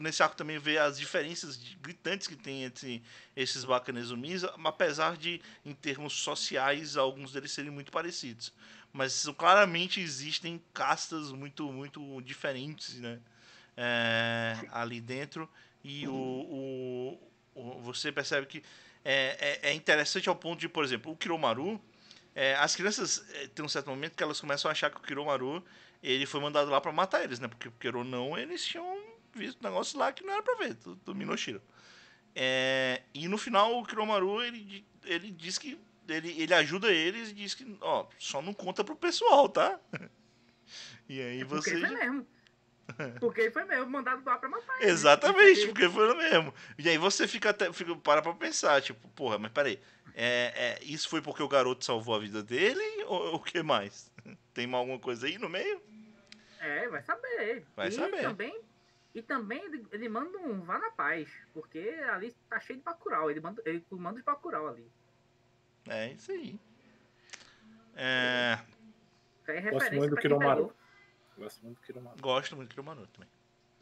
[0.00, 3.02] nesse arco também ver as diferenças gritantes que tem entre
[3.36, 8.52] esses Bakunezumis, apesar de em termos sociais alguns deles serem muito parecidos.
[8.92, 13.18] Mas claramente existem castas muito muito diferentes né?
[13.76, 15.48] É, ali dentro.
[15.84, 18.62] E o, o- o- você percebe que
[19.04, 21.80] é, é, é interessante ao ponto de por exemplo o Kiromaru
[22.34, 25.00] é, as crianças é, tem um certo momento que elas começam a achar que o
[25.00, 25.64] Kiromaru
[26.02, 27.46] ele foi mandado lá para matar eles né?
[27.48, 28.97] Porque queira ou não eles tinham
[29.38, 31.62] visto um negócio lá que não era para ver do, do Minoshiro
[32.34, 35.78] é, e no final o Kiromaru ele, ele diz que
[36.08, 39.78] ele, ele ajuda eles e diz que ó, só não conta pro pessoal, tá?
[41.08, 41.76] E aí Porque você.
[41.76, 42.26] ele foi mesmo.
[43.20, 44.90] Porque foi mesmo mandado lá pra matar ele.
[44.90, 46.54] Exatamente, porque foi o mesmo.
[46.78, 47.72] E aí você fica até.
[47.72, 49.78] Fica, para pra pensar, tipo, porra, mas peraí.
[50.14, 54.10] É, é, isso foi porque o garoto salvou a vida dele ou o que mais?
[54.52, 55.80] Tem alguma coisa aí no meio?
[56.60, 57.66] É, vai saber.
[57.76, 58.22] Vai e saber.
[58.22, 58.60] Também,
[59.14, 61.30] e também ele, ele manda um vá na paz.
[61.52, 61.78] Porque
[62.10, 63.30] ali tá cheio de Bacurau.
[63.30, 64.90] Ele manda, ele manda de Bacurau ali.
[65.88, 66.58] É isso aí.
[67.96, 68.58] É,
[69.48, 70.72] é Gosto muito do Kiromaru.
[71.36, 72.16] Gosto muito do Kiromaru.
[72.20, 73.28] gosto muito do Kiromaru também.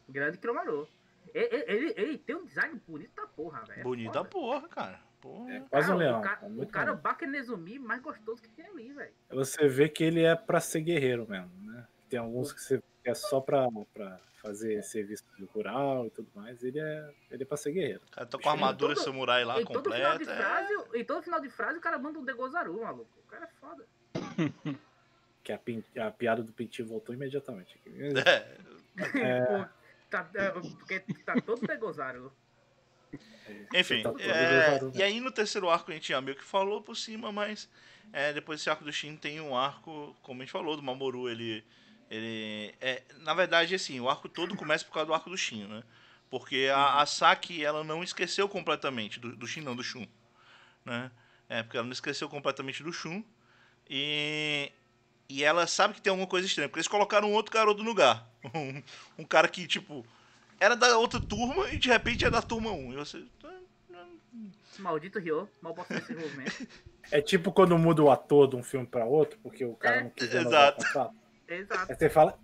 [0.09, 0.87] Grande Kiromaru.
[1.33, 3.81] Ele, ele, ele tem um design bonito da porra, velho.
[3.81, 4.99] É Bonito da porra, cara.
[5.19, 5.51] Porra.
[5.51, 6.19] É quase um leão.
[6.19, 6.93] O cara, é o cara.
[6.93, 9.13] Bakenezumi mais gostoso que tem ali, velho.
[9.31, 11.51] Você vê que ele é pra ser guerreiro mesmo?
[12.09, 15.23] Tem alguns que, você, é só pra, pra fazer serviço
[15.53, 16.63] rural e tudo mais.
[16.63, 18.01] Ele é, ele é pra ser guerreiro.
[18.11, 20.23] Cara tá com a armadura todo- samurai lá em, todo completa.
[20.31, 20.35] é.
[20.37, 23.09] frase, todo final de frase, o cara manda um Degozaru, maluco.
[23.25, 23.85] O cara é foda.
[25.43, 27.73] Que a, pin- a piada do pintinho voltou imediatamente.
[27.79, 27.91] aqui.
[29.23, 29.65] É, Pô,
[30.09, 32.33] tá, é, porque tá todo Degozaru.
[33.73, 36.43] Enfim, Tá todo é, Degozaru, e aí no terceiro arco a gente já meio que
[36.43, 37.69] falou por cima, mas
[38.11, 41.29] é, depois desse arco do Shin tem um arco, como a gente falou, do Mamoru,
[41.29, 41.63] ele.
[42.09, 45.65] Ele é, na verdade, assim, o arco todo começa por causa do arco do Shin,
[45.65, 45.83] né?
[46.29, 50.05] Porque a, a Saki, ela não esqueceu completamente, do, do Shin não, do Shun,
[50.85, 51.11] né?
[51.49, 53.23] É, porque ela não esqueceu completamente do Shun.
[53.89, 54.71] E,
[55.29, 57.89] e ela sabe que tem alguma coisa estranha, porque eles colocaram um outro garoto no
[57.89, 58.27] lugar.
[58.53, 58.81] Um,
[59.17, 60.05] um cara que, tipo,
[60.57, 62.93] era da outra turma e de repente é da turma 1.
[62.93, 63.25] E você.
[64.79, 66.67] Maldito Ryo, mal posso esse movimento.
[67.11, 70.03] É tipo quando muda o ator de um filme pra outro, porque o cara É.
[70.03, 71.15] não quis renovar Exato.
[71.47, 71.91] Exato.
[71.91, 72.39] Aí você fala,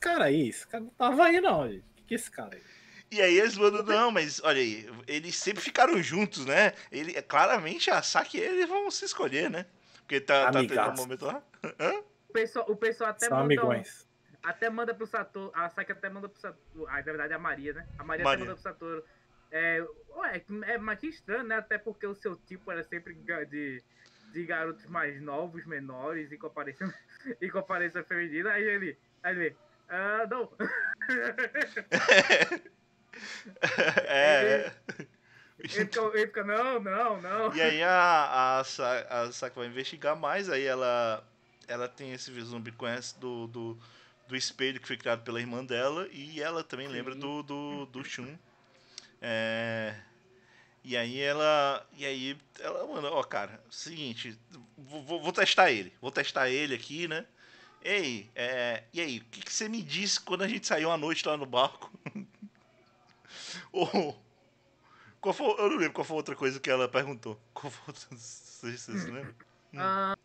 [0.00, 1.84] cara aí, esse cara não tava aí não, gente.
[2.02, 2.62] O que é esse cara aí?
[3.10, 6.72] E aí eles mandam, não, mas olha aí, eles sempre ficaram juntos, né?
[6.90, 9.66] Ele, claramente a Saki e ele vão se escolher, né?
[9.98, 11.42] Porque tá, tá tendo um momento lá.
[12.28, 13.44] O pessoal, o pessoal até São manda.
[13.44, 14.06] amigões.
[14.42, 15.50] Até manda pro Satoru.
[15.54, 16.86] A Saki até manda pro Satoru.
[16.88, 17.88] Ah, na verdade é a Maria, né?
[17.98, 18.44] A Maria, Maria.
[18.44, 19.04] até manda pro Satoru.
[19.50, 19.84] É,
[20.16, 21.56] ué, é, mas que estranho, né?
[21.56, 23.82] Até porque o seu tipo era sempre de,
[24.32, 26.86] de garotos mais novos, menores e com aparência,
[27.40, 28.50] e com aparência feminina.
[28.52, 28.98] Aí ele.
[29.22, 29.56] Aí ele.
[29.88, 30.50] Ah, não.
[34.06, 34.72] é.
[35.58, 37.54] Ele fica, ele fica, não, não, não.
[37.54, 41.26] E aí a, a, Sa- a Saki vai investigar mais, aí ela,
[41.66, 43.78] ela tem esse vislumbre, conhece do, do,
[44.28, 46.92] do espelho que foi criado pela irmã dela, e ela também Sim.
[46.92, 48.36] lembra do, do, do Shun.
[49.20, 49.94] É,
[50.86, 51.84] e aí ela.
[51.94, 54.38] E aí ela manda, ó, cara, seguinte,
[54.78, 55.92] vou, vou- testar ele.
[56.00, 57.26] Vou testar ele aqui, né?
[57.82, 60.96] Ei, é, e aí, o que, que você me disse quando a gente saiu à
[60.96, 61.90] noite lá no barco?
[63.72, 64.16] Ou.
[65.20, 67.36] Qual foi, eu não lembro qual foi outra coisa que ela perguntou.
[67.52, 69.34] Qual foi outra, vocês, vocês lembram?
[69.76, 70.16] Ah,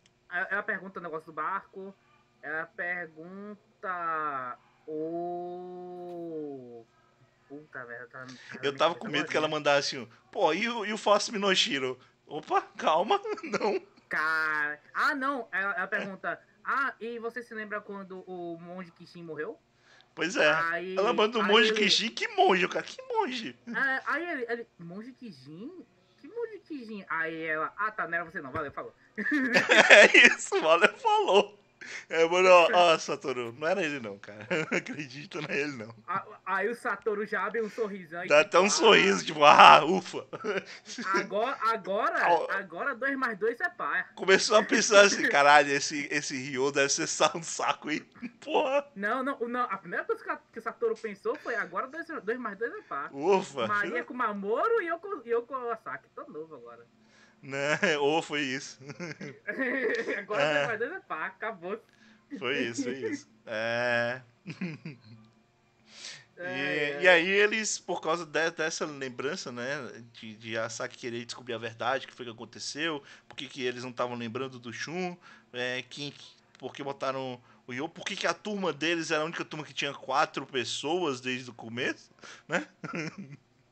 [0.48, 1.92] ela pergunta o negócio do barco.
[2.40, 4.56] Ela pergunta
[4.86, 6.86] o.
[7.52, 8.08] Puta, velho.
[8.08, 10.08] Tá, tá Eu tava com medo que ela mandasse um.
[10.30, 12.00] Pô, e o, e o Fácil Minoshiro?
[12.26, 13.78] Opa, calma, não.
[14.08, 14.80] Cara.
[14.94, 15.46] Ah, não.
[15.52, 16.40] Ela, ela pergunta.
[16.64, 19.58] Ah, e você se lembra quando o monge Kishin morreu?
[20.14, 20.50] Pois é.
[20.50, 22.10] Aí, Ela manda um aí monge ele-.
[22.10, 22.86] Que monge, cara?
[22.86, 23.54] Que monge?
[23.68, 24.66] É, aí ele, ele.
[24.78, 25.84] Monge Kishin?
[26.22, 27.04] Que monge Kishin?
[27.06, 27.70] Aí ela.
[27.76, 28.50] Ah, tá, não era você não.
[28.50, 28.94] Valeu, falou.
[29.90, 31.61] É isso, o Waller falou.
[32.08, 34.46] É, mano, ó, ó, Satoru, não era ele não, cara.
[34.52, 35.94] Não é ele não.
[36.44, 38.20] Aí o Satoru já abre um sorrisão.
[38.26, 40.26] Dá tipo, até um ah, sorriso, tipo, ah, ufa.
[41.14, 44.12] Agora, agora, agora 2 mais 2 é par.
[44.14, 48.00] Começou a pensar assim, caralho, esse, esse Ryo deve ser só um saco aí.
[48.40, 49.62] Porra, Não, não, não.
[49.62, 53.14] A primeira coisa que o Satoru pensou foi agora 2 mais 2 é par.
[53.14, 53.66] ufa.
[53.66, 56.08] Maria com Mamoru e eu com, e eu com o Asaki.
[56.14, 56.86] Tô novo agora.
[57.42, 57.78] Né?
[57.98, 58.78] Ou foi isso.
[60.18, 60.54] agora É.
[60.54, 61.26] 2 mais 2 é par.
[61.26, 61.80] Acabou.
[62.38, 63.28] Foi isso, foi isso.
[63.46, 64.22] É.
[66.36, 70.98] E, É, e aí eles, por causa de- dessa lembrança, né, de, de a Saki
[70.98, 74.16] querer descobrir a verdade, o que foi que aconteceu, por que, que eles não estavam
[74.16, 75.16] lembrando do Shun,
[75.52, 76.12] é, quem,
[76.58, 79.64] por que botaram o Yo, por que, que a turma deles era a única turma
[79.64, 82.10] que tinha quatro pessoas desde o começo,
[82.48, 82.66] né?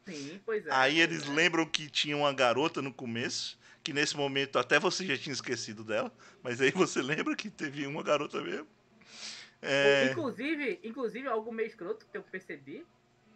[0.07, 0.71] Sim, pois é.
[0.73, 1.31] Aí eles é.
[1.31, 3.59] lembram que tinha uma garota no começo,
[3.91, 6.13] que nesse momento até você já tinha esquecido dela,
[6.45, 8.69] mas aí você lembra que teve uma garota mesmo.
[9.61, 12.87] É, Inclusive, inclusive, algo meio escroto que eu percebi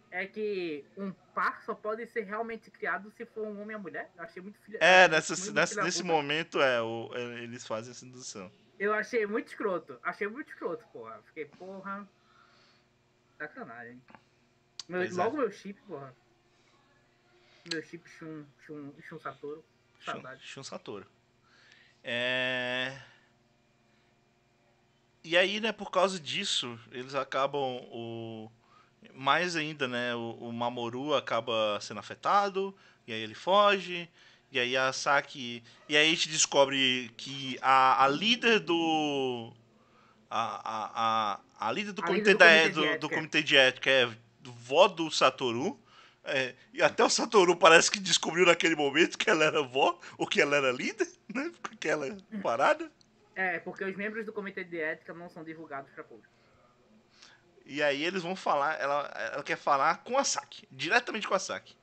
[0.09, 3.79] é que um par só pode ser realmente criado se for um homem e uma
[3.79, 4.09] mulher.
[4.15, 4.77] Eu achei muito filha.
[4.79, 6.13] é muito nessa, nessa- filha nesse puta.
[6.13, 8.49] momento é, o- é, eles fazem essa indução.
[8.79, 9.99] Eu achei muito escroto.
[10.01, 11.21] Achei muito escroto, porra.
[11.27, 12.07] Fiquei, porra.
[13.37, 14.01] Sacanagem.
[14.87, 15.21] Meu- Pois é.
[15.23, 16.15] logo meu chip, porra.
[17.71, 19.63] Meu chip Shun, Shun, Shun Satoru.
[20.05, 20.41] Saudade.
[20.43, 21.05] Shun Satoru.
[22.03, 22.97] É...
[25.23, 28.51] E aí, né, por causa disso, eles acabam o
[29.13, 32.75] mais ainda, né, o, o Mamoru acaba sendo afetado,
[33.07, 34.09] e aí ele foge,
[34.51, 39.51] e aí a Saki, e aí a gente descobre que a, a líder do
[40.29, 40.91] a, a,
[41.59, 43.57] a, a líder do A comitê, líder do da, comitê de do, do comitê de
[43.57, 44.09] ética é
[44.43, 45.79] vó do Satoru,
[46.25, 50.25] é, e até o Satoru parece que descobriu naquele momento que ela era vó, ou
[50.25, 51.51] que ela era líder, né?
[51.61, 52.91] Com aquela parada.
[53.35, 56.33] É, porque os membros do comitê de ética não são divulgados pra público.
[57.65, 61.39] E aí eles vão falar, ela, ela quer falar com a Saki, diretamente com a
[61.39, 61.75] Saki.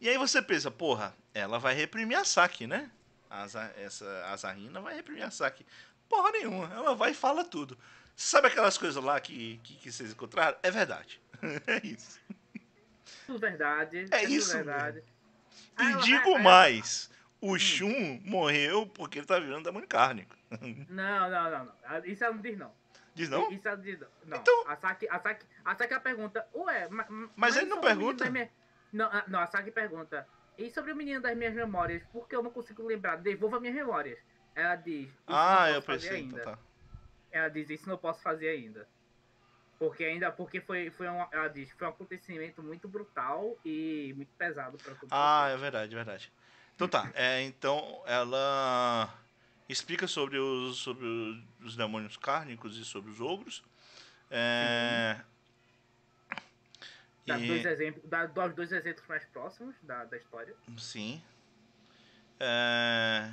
[0.00, 2.90] E aí você pensa, porra, ela vai reprimir a Saki, né?
[3.30, 3.46] A,
[3.76, 5.64] essa, a Zarina vai reprimir a Saki.
[6.08, 7.78] Porra nenhuma, ela vai e fala tudo.
[8.14, 10.56] Sabe aquelas coisas lá que, que, que vocês encontraram?
[10.62, 11.20] É verdade.
[11.66, 12.20] é isso.
[13.28, 14.06] Verdade.
[14.10, 15.02] É tudo isso verdade.
[15.78, 17.08] E ela- digo ah, mais.
[17.10, 17.12] Hum.
[17.52, 20.36] O Shun morreu porque ele tá virando demônio cárnico.
[20.88, 21.72] Não, não, não, não.
[21.84, 22.72] Ah, Isso ela não diz, não.
[23.14, 23.50] Diz não?
[23.50, 24.38] Isso ela diz, não.
[24.38, 28.24] Então- A Saki, a Saki, a Saki pergunta, ué, ma- ma- Mas ele não pergunta.
[28.24, 28.48] das minhas-
[28.92, 32.36] Não, a- não, a Saki pergunta, e sobre o menino das minhas memórias, por que
[32.36, 33.16] eu não consigo lembrar?
[33.16, 34.18] Devolva minhas memórias.
[34.54, 36.20] Ela diz, Ah, eu pensei.
[36.20, 36.58] Então tá.
[37.30, 38.86] Ela diz, isso não posso fazer ainda.
[39.82, 44.32] Porque ainda, porque foi, foi um, ela diz, foi um acontecimento muito brutal e muito
[44.38, 46.32] pesado pra todos Ah, é verdade, é verdade.
[46.76, 47.10] Então tá.
[47.14, 49.12] É, então ela
[49.68, 51.04] explica sobre os, sobre
[51.60, 53.64] os demônios cárnicos e sobre os ogros.
[54.30, 55.20] É,
[57.26, 60.54] Dá e- dois exemplos, dá dois, dois exemplos mais próximos da, da história.
[60.78, 61.20] Sim.
[62.38, 63.32] É,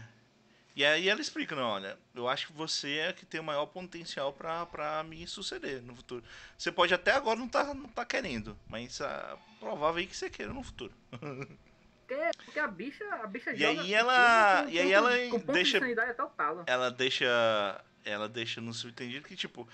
[0.79, 3.65] E aí ela explica, não, olha, eu acho que você é que tem o maior
[3.65, 6.23] potencial pra, pra me suceder no futuro.
[6.57, 10.29] Você pode até agora não tá, não tá querendo, mas é provável aí que você
[10.29, 10.93] queira no futuro.
[12.07, 15.99] Porque, porque a bicha, a bicha E aí ela- e aí ela com deixa- de
[15.99, 16.63] até o talo.
[16.65, 17.83] Ela deixa.
[18.05, 19.67] Ela deixa no subentendido que, tipo,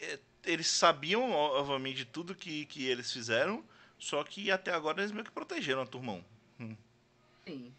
[0.00, 3.62] é, eles sabiam, obviamente, de tudo que, que eles fizeram,
[3.98, 6.24] só que até agora eles meio que protegeram a turmão.
[7.44, 7.74] Sim.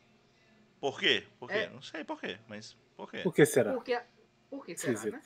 [0.84, 1.26] Por quê?
[1.39, 1.60] Por quê?
[1.60, 1.69] É.
[1.69, 3.22] Não sei por quê, mas por quê?
[3.23, 3.72] Por que será?
[3.72, 3.97] Porque,
[4.49, 5.22] por que será, né?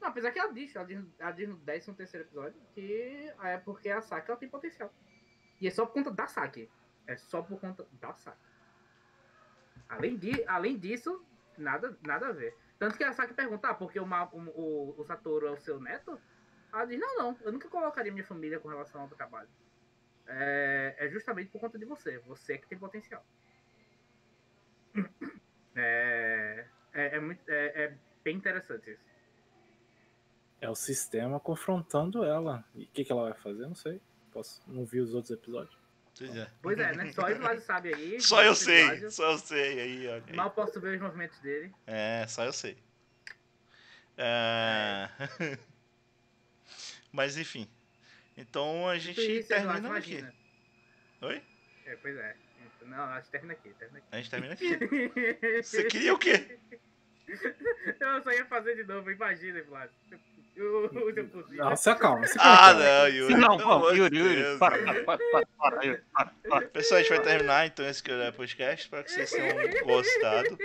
[0.00, 3.58] Não, apesar que ela diz, ela diz, ela diz no 13 terceiro episódio que é
[3.58, 4.90] porque a Saki ela tem potencial.
[5.60, 6.70] E é só por conta da Saki.
[7.06, 8.48] É só por conta da Saki.
[9.90, 11.22] Além, de, além disso,
[11.58, 12.56] nada, nada a ver.
[12.78, 15.78] Tanto que a Saki pergunta, ah, porque o, o, o, o Satoru é o seu
[15.78, 16.18] neto?
[16.72, 19.50] Ela diz, não, não, eu nunca colocaria minha família com relação ao trabalho.
[20.26, 22.16] É, é justamente por conta de você.
[22.20, 23.22] Você que tem potencial.
[25.76, 29.02] É, é, é muito, é, é bem interessante isso.
[30.60, 32.64] É o sistema confrontando ela.
[32.74, 33.66] E o que, que ela vai fazer?
[33.66, 34.00] Não sei.
[34.32, 35.76] Posso, não vi os outros episódios.
[36.16, 36.50] Pois é.
[36.62, 37.12] Pois é, né?
[37.12, 38.20] Só o sabe aí.
[38.22, 39.80] Só eu sei, só eu sei.
[39.80, 40.36] Aí, olha aí.
[40.36, 41.74] Mal posso ver os movimentos dele.
[41.86, 42.78] É, só eu sei.
[44.16, 45.08] É...
[47.10, 47.68] Mas enfim.
[48.36, 50.10] Então a gente isso, Eduardo, termina aqui.
[50.12, 50.34] imagina.
[51.22, 51.42] Oi?
[51.86, 52.36] É, pois é.
[52.84, 54.08] Não, a gente termina aqui, termina aqui.
[54.10, 54.78] A gente termina aqui.
[55.62, 56.58] Você queria o quê?
[57.26, 59.90] Eu só ia fazer de novo, imagina, Vlad.
[60.56, 61.54] O, o.
[61.56, 62.26] Não, se acalma.
[62.26, 63.34] Se Ah, não, Yuri.
[63.34, 66.66] Não, pô, Yuri, Yuri, para, para, para, para, para, Yuri, para, para.
[66.68, 68.84] Pessoal, a gente vai terminar então esse que é podcast.
[68.84, 70.58] Espero que vocês tenham gostado.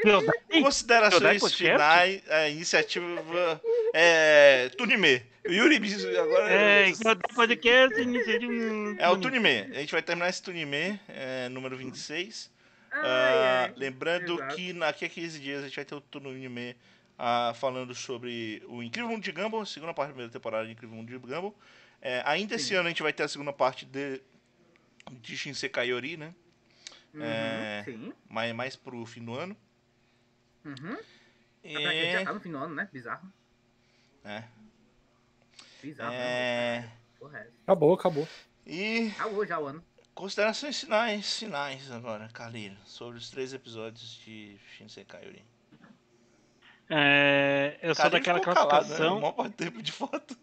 [0.61, 3.61] Considerações finais, a iniciativa
[3.93, 5.23] é, Tunime.
[5.47, 5.79] O Yuri
[6.19, 6.91] agora É,
[7.33, 8.95] Podcast inicia de um...
[8.99, 9.71] é o Tunime.
[9.71, 12.51] A gente vai terminar esse Tunime, é, número 26.
[12.91, 13.73] Ai, Ah, ai.
[13.75, 14.55] lembrando exato.
[14.55, 16.75] que daqui a 15 dias a gente vai ter o Tunime
[17.19, 20.95] ah, falando sobre o Incrível Mundo de Gumball, segunda parte da primeira temporada de Incrível
[20.95, 21.53] Mundo de Gumball.
[22.01, 22.75] É, ainda esse Sim.
[22.75, 24.21] ano a gente vai ter a segunda parte de,
[25.11, 26.33] de Shinsekai Yori, né?
[27.13, 28.13] Uhum, é, Sim.
[28.29, 29.55] Mais, mais pro fim do ano.
[30.63, 30.97] Uhum.
[31.61, 32.89] Apesar que a gente já É, tá no fim do ano, né?
[32.91, 33.33] Bizarro.
[34.23, 34.43] é,
[35.83, 36.13] Bizarro.
[36.13, 36.89] é,
[37.21, 37.29] Né?
[37.33, 37.47] É.
[37.63, 38.27] Acabou, acabou.
[38.65, 39.83] e Acabou já o ano.
[40.15, 45.43] considerações finais, finais agora, Carlinhos, sobre os três episódios de Shinsekai Yori.
[46.89, 49.15] É, eu sou daquela calado, classificação...
[49.15, 49.33] Né?
[49.37, 50.35] Mó tempo de foto.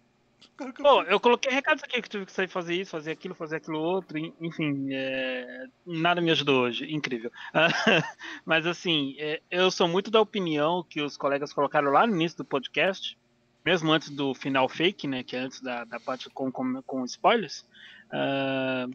[0.78, 3.78] Pô, eu coloquei recados aqui que tive que sair fazer isso, fazer aquilo, fazer aquilo
[3.78, 7.30] outro, en- enfim, é, nada me ajudou hoje, incrível.
[8.44, 12.38] Mas assim, é, eu sou muito da opinião que os colegas colocaram lá no início
[12.38, 13.18] do podcast,
[13.62, 17.04] mesmo antes do final fake, né, que é antes da, da parte com, com, com
[17.04, 17.66] spoilers,
[18.10, 18.86] ah,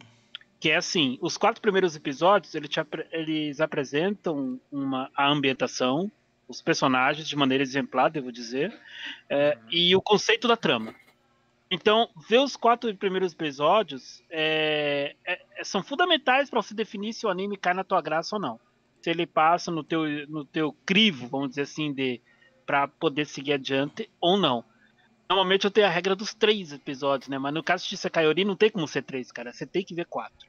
[0.58, 2.80] que é assim, os quatro primeiros episódios, ele te
[3.12, 6.10] eles apresentam uma, a ambientação,
[6.52, 8.78] os personagens de maneira exemplar, devo dizer,
[9.28, 10.94] é, e o conceito da trama.
[11.70, 17.26] Então, ver os quatro primeiros episódios é- é- é- são fundamentais para você definir se
[17.26, 18.60] o anime cai na tua graça ou não.
[19.00, 22.20] Se ele passa no teu, no teu crivo, vamos dizer assim, de
[22.66, 24.62] para poder seguir adiante ou não.
[25.28, 27.38] Normalmente eu tenho a regra dos três episódios, né?
[27.38, 29.52] Mas no caso de Sekaiori não tem como ser três, cara.
[29.52, 30.46] Você tem que ver quatro.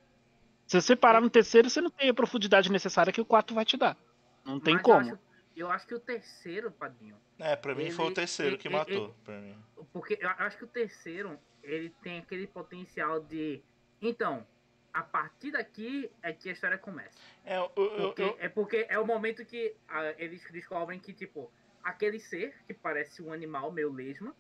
[0.68, 3.64] Se você parar no terceiro, você não tem a profundidade necessária que o quatro vai
[3.66, 3.98] te dar.
[4.46, 5.10] Não tem Mas eu como.
[5.14, 5.20] acho-
[5.56, 8.68] Eu acho, que o terceiro, Padinho, É, pra mim foi o Ele- terceiro ele- que
[8.68, 9.16] ele- matou.
[9.24, 9.56] Pra mim.
[9.92, 13.62] Porque eu acho que o terceiro, ele tem aquele potencial de.
[14.02, 14.48] Então,
[14.92, 17.18] a partir daqui é que a história começa.
[17.46, 21.14] É, eu, eu, Porque, eu- É porque é o momento que ah, eles descobrem que,
[21.14, 21.52] tipo,
[21.84, 24.36] aquele ser que parece um animal meio lesma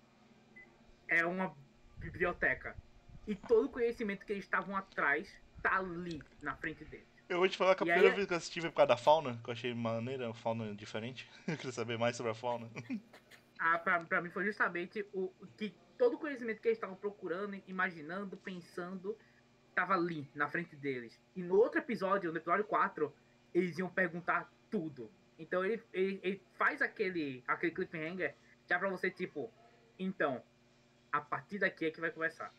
[1.07, 1.55] é uma
[1.97, 2.75] biblioteca.
[3.27, 5.31] E todo o conhecimento que eles estavam atrás
[5.61, 7.07] tá ali na frente deles.
[7.33, 8.77] Eu vou te falar que a E primeira aí- vez que eu assisti foi por
[8.77, 11.29] causa da fauna, que eu achei maneira, uma fauna diferente.
[11.47, 12.69] Eu queria saber mais sobre a fauna.
[13.59, 16.95] Ah, pra, pra mim foi justamente o o que todo o conhecimento que eles estavam
[16.95, 19.17] procurando, imaginando, pensando,
[19.75, 21.19] tava ali, na frente deles.
[21.35, 23.13] E no outro episódio, no episódio 4,
[23.53, 25.09] eles iam perguntar tudo.
[25.39, 28.35] Então ele, ele, ele faz aquele, aquele cliffhanger
[28.67, 29.51] já pra você, tipo,
[29.97, 30.41] então,
[31.11, 32.51] a partir daqui é que vai começar.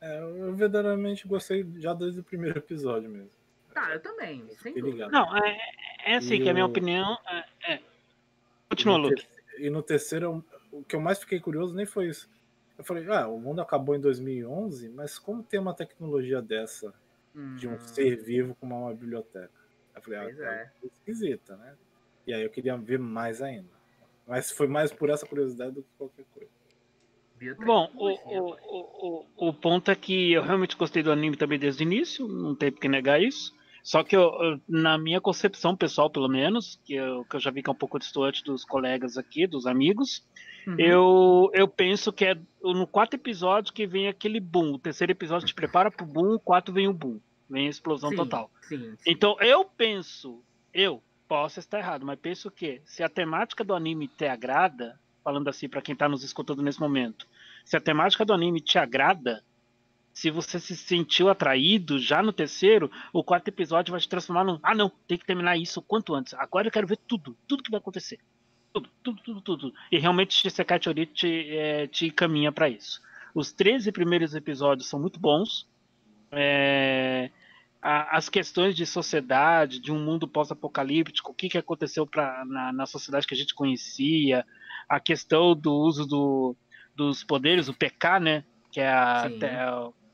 [0.00, 3.30] É, eu verdadeiramente gostei já desde o primeiro episódio mesmo.
[3.78, 5.08] Tá, eu também, sem dúvida.
[5.08, 5.58] Não, é,
[6.06, 7.16] é assim E que a minha o- opinião
[7.64, 7.74] é.
[7.74, 7.82] é.
[8.68, 9.26] Continua, E Luke.
[9.58, 12.28] E no terceiro, o que eu mais fiquei curioso nem foi isso.
[12.76, 16.92] Eu falei, ah, o mundo acabou em 2011, mas como tem uma tecnologia dessa
[17.56, 17.78] de um Uhum.
[17.80, 19.50] ser vivo com uma biblioteca?
[19.94, 20.70] Eu falei, ah, Pois tá é.
[20.84, 21.76] esquisita, né?
[22.26, 23.70] E aí eu queria ver mais ainda.
[24.26, 26.50] Mas foi mais por essa curiosidade do que qualquer coisa.
[27.64, 31.58] Bom, o, o, o, o, o ponto é que eu realmente gostei do anime também
[31.58, 33.56] desde o início, não tem por que negar isso.
[33.88, 37.50] Só que eu, eu- na minha concepção pessoal, pelo menos, que eu, que eu já
[37.50, 40.22] vi que é um pouco distante dos colegas aqui, dos amigos,
[40.66, 40.74] Uhum.
[40.78, 44.74] eu, eu penso que é no quarto episódio que vem aquele boom.
[44.74, 47.18] O terceiro episódio te prepara pro boom, o quarto vem o boom.
[47.48, 48.50] Vem a explosão Sim, total.
[48.60, 49.10] Sim, sim.
[49.10, 50.44] Então eu penso,
[50.74, 55.48] eu posso estar errado, mas penso que se a temática do anime te agrada, falando
[55.48, 57.26] assim para quem tá nos escutando nesse momento,
[57.64, 59.42] se a temática do anime te agrada,
[60.18, 64.58] se você se sentiu atraído já no terceiro, o quarto episódio vai te transformar num,
[64.64, 66.34] ah não, tem que terminar isso o quanto antes.
[66.34, 68.18] Agora eu quero ver tudo, tudo que vai acontecer.
[68.72, 69.74] Tudo, tudo, tudo, tudo.
[69.92, 73.00] E realmente Shisekai Chori te, eh, te encaminha para isso.
[73.32, 75.68] Os 13 primeiros episódios são muito bons.
[76.32, 77.30] É,
[77.80, 82.86] as questões de sociedade, de um mundo pós-apocalíptico, o que, que aconteceu pra, na, na
[82.86, 84.44] sociedade que a gente conhecia,
[84.88, 86.56] a questão do uso do-
[86.96, 88.44] dos poderes, o PK, né?
[88.72, 89.30] Que é a,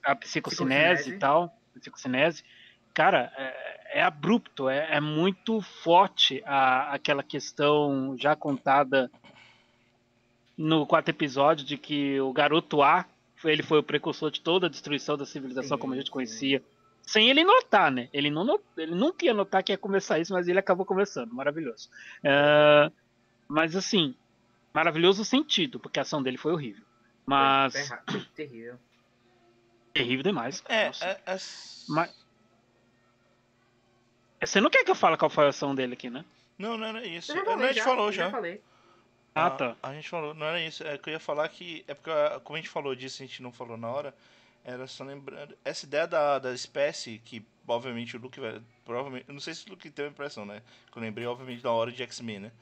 [0.05, 1.11] a psicocinese Psicocinese.
[1.11, 2.45] e tal, psicocinese.
[2.93, 9.11] Cara, é, é abrupto, é, é muito forte a, aquela questão já contada
[10.57, 13.05] no quarto episódio de que o garoto A
[13.37, 16.07] foi- ele foi o precursor de toda a destruição da civilização Sim, como a gente
[16.07, 16.13] sim.
[16.13, 16.63] conhecia.
[17.03, 18.09] Sem ele notar, né?
[18.13, 21.33] Ele, não not- ele nunca ia notar que ia começar isso, mas ele acabou começando.
[21.35, 21.91] Maravilhoso.
[22.23, 22.91] É,
[23.49, 24.15] mas assim,
[24.73, 26.85] maravilhoso sentido, porque a ação dele foi horrível.
[27.27, 27.75] Mas
[28.35, 28.79] Terrível.
[29.95, 30.63] Terrível demais.
[30.69, 31.05] É, Nossa.
[31.07, 31.39] é, é-
[31.89, 32.25] Mas-
[34.43, 36.25] Você não quer que eu fale qual foi a ação dele aqui, né?
[36.59, 37.33] Não, não era isso.
[37.33, 38.31] Eu já falei, a gente já, falou eu já.
[38.31, 38.61] falei.
[39.35, 39.77] Ah, A- tá.
[39.83, 40.85] A gente falou, não era isso.
[40.85, 41.85] É que eu ia falar que.
[41.89, 44.15] É porque, ah, como a gente falou disso, a gente não falou na hora.
[44.65, 45.57] Era só lembrando.
[45.65, 48.61] Essa ideia da, da espécie, que obviamente o Luke vai.
[48.85, 49.25] Provavelmente.
[49.29, 50.63] Eu não sei se o Luke teve a impressão, né?
[50.91, 52.53] Que eu lembrei, obviamente, da hora de X-Men, né?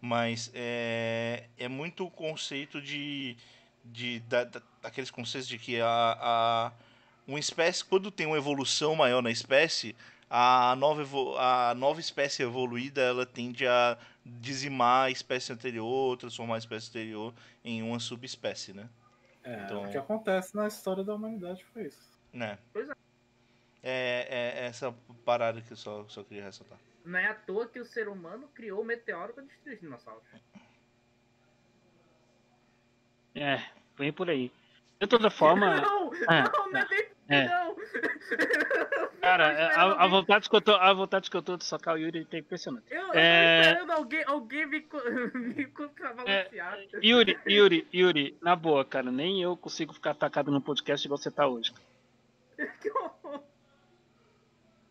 [0.00, 3.36] Mas é, é muito o conceito de.
[3.84, 5.86] De da, da- daqueles conceitos de que a,
[6.20, 6.72] a.
[7.26, 9.94] Uma espécie, quando tem uma evolução maior na espécie,
[10.28, 11.02] a nova,
[11.38, 17.32] a nova espécie evoluída ela tende a dizimar a espécie anterior, transformar a espécie anterior
[17.64, 18.88] em uma subespécie, né?
[19.44, 22.18] É, Então- o que acontece na história da humanidade foi isso.
[22.32, 22.58] né?
[22.72, 22.92] Pois é.
[23.82, 24.26] É,
[24.60, 24.92] é essa
[25.24, 26.78] parada que eu só, só queria ressaltar.
[27.04, 30.22] Não é à toa que o ser humano criou o meteoro pra destruir os dinossauros.
[33.42, 33.62] É,
[33.96, 34.52] vem por aí.
[35.00, 36.86] De toda forma, Não, É, não, não é
[37.28, 37.48] é.
[37.48, 37.76] não.
[39.20, 41.64] cara, Eu é, a, a vontade que eu tô, a vontade que eu tô de
[41.64, 42.84] socar o Yuri é impressionante.
[42.90, 43.62] Eu, eu É.
[43.62, 45.00] tô esperando alguém, alguém me, co-
[45.34, 46.78] me contrabalancear.
[47.02, 51.30] Yuri, Yuri, Yuri, na boa, cara, nem eu consigo ficar atacado no podcast igual você
[51.30, 51.72] tá hoje.
[52.80, 53.40] Que horror.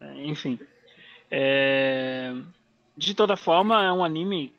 [0.01, 0.57] É, enfim.
[1.29, 2.33] É,
[2.97, 4.53] De toda forma, é um anime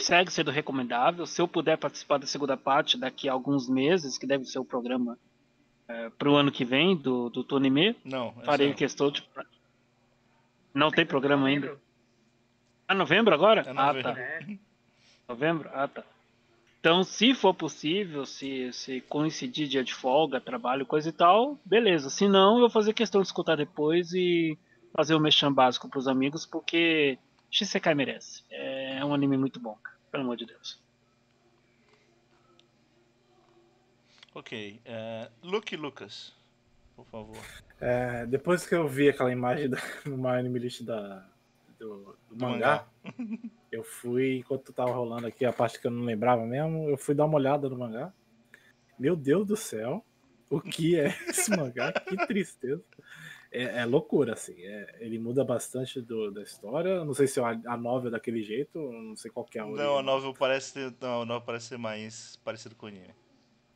[0.00, 1.26] segue sendo recomendável.
[1.26, 4.64] Se eu puder participar da segunda parte daqui a alguns meses, que deve ser o
[4.64, 5.18] programa
[5.88, 8.74] é, pro ano que vem do, do Tonime, Não, essa farei não.
[8.74, 9.22] questão de.
[10.74, 11.76] Não tem programa ainda.
[12.88, 13.62] Ah, novembro agora?
[13.62, 14.02] É ah, novembro.
[14.02, 14.20] tá.
[14.20, 14.58] É.
[15.28, 15.70] Novembro?
[15.72, 16.04] Ah, tá.
[16.80, 22.10] Então, se for possível, se, se coincidir dia de folga, trabalho, coisa e tal, beleza.
[22.10, 24.58] Se não, eu vou fazer questão de escutar depois e
[24.92, 27.18] fazer o mexão básico pros amigos, porque
[27.52, 28.42] Shisekai merece.
[28.50, 29.96] É um anime muito bom, cara.
[30.10, 30.80] Pelo amor de Deus.
[34.34, 34.80] Ok.
[34.86, 36.34] É, Luke Lucas,
[36.96, 37.44] por favor.
[37.78, 41.28] É, depois que eu vi aquela imagem da, no anime list da,
[41.78, 42.86] do, do Do mangá,
[43.70, 47.14] eu fui, enquanto tava rolando aqui a parte que eu não lembrava mesmo, eu fui
[47.14, 48.10] dar uma olhada no mangá.
[48.98, 50.02] Meu Deus do céu,
[50.48, 51.92] o que é esse mangá?
[51.92, 52.82] Que tristeza.
[53.52, 54.54] É, é loucura, assim.
[54.58, 57.04] é- ele muda bastante do- da história.
[57.04, 59.66] Não sei se a, a novel é daquele jeito, não sei qual que é a
[59.66, 63.14] Não, a novel parece ter, não, a novel parece ser mais parecido com o anime.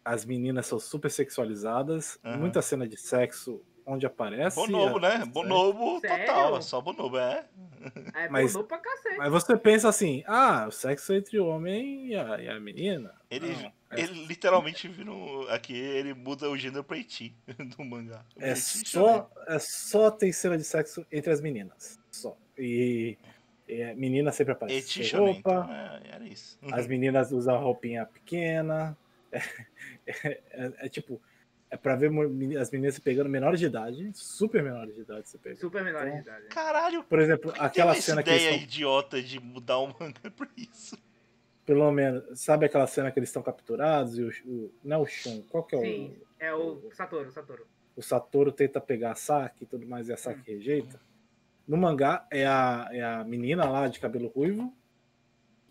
[0.05, 2.39] As meninas são super sexualizadas, Aham.
[2.39, 4.57] muita cena de sexo onde aparece.
[4.57, 5.25] Bonobo, a- né?
[5.27, 6.27] Bonobo Sério?
[6.27, 7.47] total, é só bonobo, é.
[8.15, 8.67] É Mas- mas...
[8.67, 9.17] pra cacete.
[9.19, 13.15] Mas você pensa assim, ah, o sexo entre o homem e a, e a menina.
[13.31, 17.35] Ele, Não, é, ele literalmente vira um, aqui, ele muda o gênero pra Eti
[17.77, 18.25] do mangá.
[18.37, 21.99] é só, é só tem cena de sexo entre as meninas.
[22.11, 22.37] Só.
[22.59, 23.17] E,
[23.69, 25.51] e a menina sempre aparece Eti shonen, roupa.
[25.51, 26.59] então, é, era isso.
[26.73, 28.97] As meninas usam roupinha pequena.
[29.33, 29.41] É,
[30.07, 31.21] é- é tipo,
[31.71, 32.11] é pra ver
[32.61, 35.57] as meninas se pegando menores de idade, super menores de idade você pega.
[35.57, 36.47] Super menor de Então, idade.
[36.49, 40.49] Caralho, Por exemplo, aquela cena que eles ideia estão, idiota de mudar o mangá por
[40.57, 40.97] isso?
[41.67, 45.07] Pelo menos, sabe aquela cena que eles estão capturados e o, o- não é o
[45.07, 47.67] Shun, qual que é Sim, o, é o Satoru, Satoru.
[47.97, 51.01] o Satoru tenta pegar a Saki e tudo mais e a Saki rejeita.
[51.67, 54.73] No mangá é a, é a menina lá de cabelo ruivo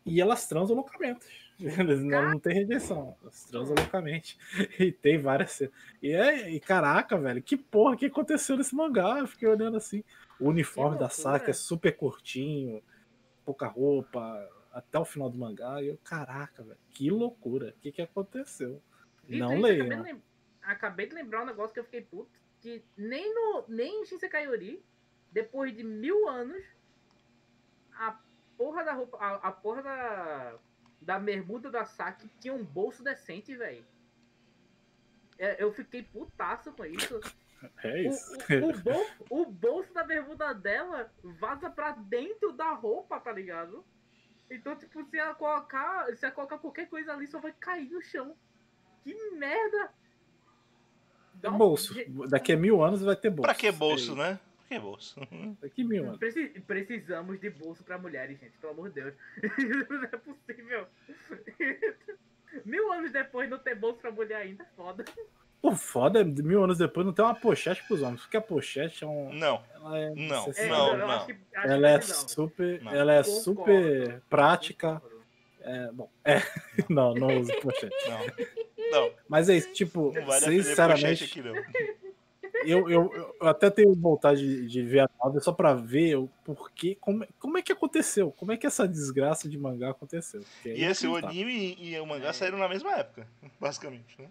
[0.05, 1.25] e elas transam loucamente.
[1.57, 4.37] Não, não tem rejeição, elas transam loucamente.
[4.77, 5.73] E tem várias cenas.
[6.03, 9.19] E, é, e caraca, velho, que porra que aconteceu nesse mangá?
[9.19, 10.03] Eu fiquei olhando assim.
[10.37, 11.07] O uniforme da.
[11.07, 12.83] Saki é super curtinho,
[13.45, 14.37] pouca roupa,
[14.75, 15.81] até o final do mangá.
[15.81, 17.69] E eu, caraca, velho, que loucura.
[17.69, 18.81] O que, que aconteceu?
[19.27, 19.85] E não leio.
[19.85, 20.23] Acabei lem-
[20.61, 22.39] acabei de lembrar um negócio que eu fiquei puto.
[22.59, 24.05] Que nem, no, nem em
[25.31, 26.63] depois de mil anos,
[27.93, 28.19] a
[28.57, 29.17] porra da roupa.
[29.17, 30.55] A, a porra da.
[31.01, 33.85] Da bermuda da Saki tinha um bolso decente, velho.
[35.37, 37.19] É, eu fiquei putaço com isso.
[37.83, 38.33] É O, isso.
[38.63, 43.85] o, o bolso, o bolso da bermuda dela vaza pra dentro da roupa, tá ligado?
[44.49, 46.05] Então, tipo, se ela colocar.
[46.15, 48.35] Se ela colocar qualquer coisa ali, só vai cair no chão.
[49.03, 49.77] Que merda!
[49.85, 49.89] É
[51.41, 51.93] Dá um- bolso.
[52.29, 53.43] Daqui a mil anos vai ter bolso.
[53.43, 54.39] Pra que bolso, É, né?
[54.57, 55.19] Pra que bolso?
[55.61, 56.17] Daqui a mil anos.
[56.19, 59.13] Preci- precisamos de bolso pra mulheres, gente, pelo amor de Deus.
[59.89, 60.87] não é possível.
[62.63, 65.03] Mil anos depois não ter bolso pra mulher ainda, é foda.
[65.67, 68.21] O foda é mil anos depois não tem uma pochete pros homens.
[68.21, 69.33] Porque a pochete é um.
[69.33, 71.09] Não, Ela é, Não, É, não, eu não.
[71.11, 72.01] acho que- acho ela é não.
[72.03, 72.81] super.
[72.83, 72.91] Não.
[72.93, 73.41] Ela é Concordo.
[73.43, 75.01] super prática.
[75.61, 76.35] É, bom, é.
[76.89, 77.95] Não, não uso pochete.
[78.07, 78.91] não.
[78.91, 81.55] Não, Mas é isso, tipo, não vale sinceramente, aqui, não.
[82.63, 86.29] eu, eu, eu até tenho vontade de, de ver a novel só pra ver o
[86.43, 90.41] porquê, como, como é que aconteceu, como é que essa desgraça de mangá aconteceu.
[90.41, 92.33] Porque é E esse, o anime e o mangá É.
[92.33, 93.27] saíram na mesma época,
[93.59, 94.27] basicamente, né?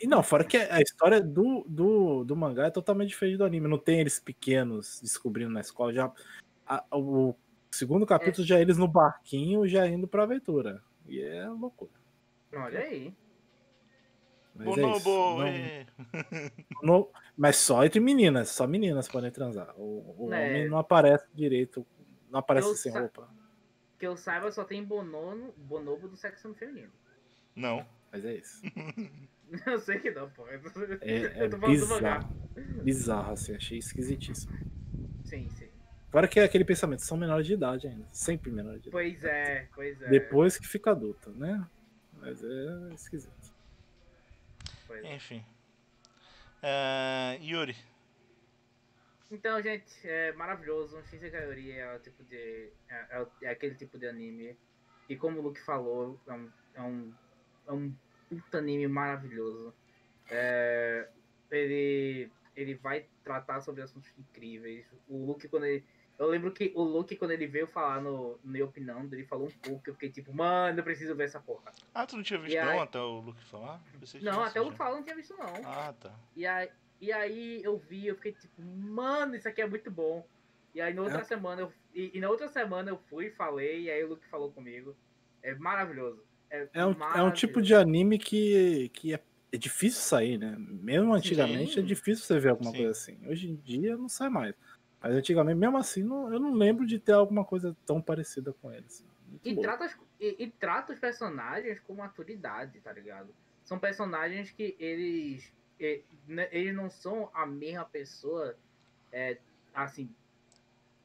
[0.00, 3.66] E não, fora que a história do, do, do mangá é totalmente diferente do anime.
[3.68, 5.92] Não tem eles pequenos descobrindo na escola.
[5.92, 6.12] Já,
[6.66, 7.34] a- o
[7.70, 10.82] segundo capítulo já é eles no barquinho, já indo pra aventura.
[11.06, 11.90] E é loucura.
[12.54, 13.12] Olha aí.
[14.54, 14.80] Mas, é isso.
[15.04, 15.86] Bonobo, Não- é.
[16.82, 19.72] não- mas só entre meninas, só meninas podem transar.
[19.78, 20.48] O, o É.
[20.50, 21.86] homem não aparece direito,
[22.30, 23.28] não aparece Eu sem sa- roupa.
[23.98, 26.92] Que eu saiba, só tem bonono, bonobo do sexo feminino.
[27.54, 27.84] Não.
[28.12, 28.62] Mas é isso.
[29.66, 30.46] Eu sei que não, pô.
[30.48, 32.28] Eu tô, É, é bizarro.
[32.82, 34.56] Bizarro, assim, achei esquisitíssimo.
[35.24, 35.68] Sim, sim.
[36.10, 38.06] Fora que é aquele pensamento, são menores de idade ainda.
[38.12, 38.92] Sempre menores de idade.
[38.92, 40.08] Pois é, pois é.
[40.08, 41.66] Depois que fica adulta, né?
[42.14, 43.54] Mas é esquisito.
[44.86, 45.14] pois é.
[45.14, 45.44] Enfim.
[46.62, 47.76] É, Yuri.
[49.30, 51.02] Então, gente, é maravilhoso.
[51.04, 51.42] Shinsekai
[51.78, 52.70] é o tipo de.
[52.88, 54.56] É, é é aquele tipo de anime.
[55.08, 57.14] E como o Luke falou, é um, é um,
[57.66, 57.94] é um
[58.28, 59.74] puta anime maravilhoso.
[60.30, 61.08] É,
[61.50, 64.86] ele, ele vai tratar sobre assuntos incríveis.
[65.08, 65.84] O Luke, quando ele.
[66.18, 69.50] Eu lembro que o Luke, quando ele veio falar no, no Opinando, ele falou um
[69.62, 69.88] pouco.
[69.88, 71.72] Eu fiquei tipo, mano, eu preciso ver essa porra.
[71.94, 73.80] Ah, tu não tinha visto E não aí- até o Luke falar?
[74.20, 75.46] Não, até o Luke falar, eu não tinha visto, não.
[75.64, 76.12] Ah, tá.
[76.34, 76.68] E aí,
[77.00, 80.26] e aí eu vi, eu fiquei tipo, mano, isso aqui é muito bom.
[80.74, 81.24] E aí na outra É.
[81.24, 84.26] semana eu, e, e na outra semana eu fui e falei, e aí o Luke
[84.26, 84.96] falou comigo.
[85.40, 86.20] É maravilhoso.
[86.50, 90.54] É, É um, é um tipo de anime que, que é, é difícil sair, né?
[90.58, 91.80] Mesmo antigamente Sim.
[91.80, 92.76] é difícil você ver alguma Sim.
[92.78, 93.18] coisa assim.
[93.28, 94.54] Hoje em dia não sai mais.
[95.00, 98.72] Mas antigamente, mesmo assim, não- eu não lembro de ter alguma coisa tão parecida com
[98.72, 98.84] ele.
[99.28, 103.28] Muito E trata, as- e, e trata os personagens com maturidade, tá ligado?
[103.64, 105.52] São personagens que eles.
[106.26, 108.56] né, Eles não são a mesma pessoa.
[109.12, 109.38] é,
[109.72, 110.10] assim.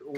[0.02, 0.14] O,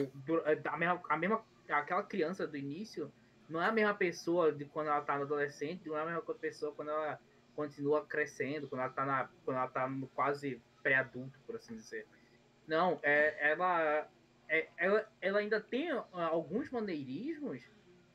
[0.46, 1.44] é, a, mesma, a mesma.
[1.68, 3.12] Aquela criança do início
[3.50, 6.22] não é a mesma pessoa de quando ela tá no adolescente, não é a mesma
[6.36, 7.20] pessoa quando ela
[7.56, 12.06] continua crescendo, quando ela tá, na, quando ela tá no quase pré-adulto, por assim dizer.
[12.68, 14.08] Não, é, ela,
[14.50, 17.64] é, ela, ela ainda tem ah, alguns maneirismos,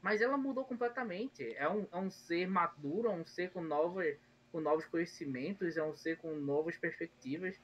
[0.03, 1.55] mas ela mudou completamente.
[1.55, 4.05] É um, é um ser maduro, é um ser com novos,
[4.51, 7.59] com novos conhecimentos, é um ser com novas perspectivas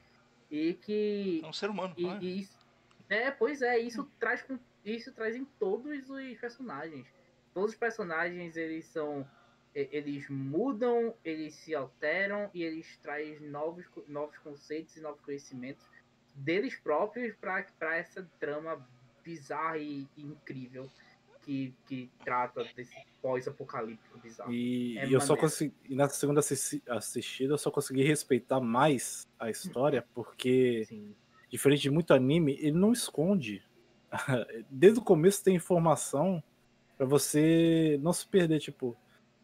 [0.49, 1.93] e que É um ser humano.
[1.97, 2.17] e, é?
[2.21, 2.57] e isso,
[3.09, 7.05] é, pois é, isso traz com- isso traz em todos os personagens.
[7.57, 9.27] Todos os personagens eles são
[9.73, 15.83] eles mudam, eles se alteram e eles trazem novos novos conceitos e novos conhecimentos
[16.35, 18.87] deles próprios para essa trama
[19.23, 20.87] bizarra e, e incrível
[21.41, 24.53] que, que trata desse pós-apocalíptico bizarro.
[24.53, 25.73] E, É e eu só consegui.
[25.95, 31.15] Na segunda assisti- assistida eu só consegui respeitar mais a história, porque, Sim.
[31.49, 33.63] diferente de muito anime, ele não esconde.
[34.69, 36.43] Desde o começo tem informação
[36.97, 38.95] pra você não se perder, tipo.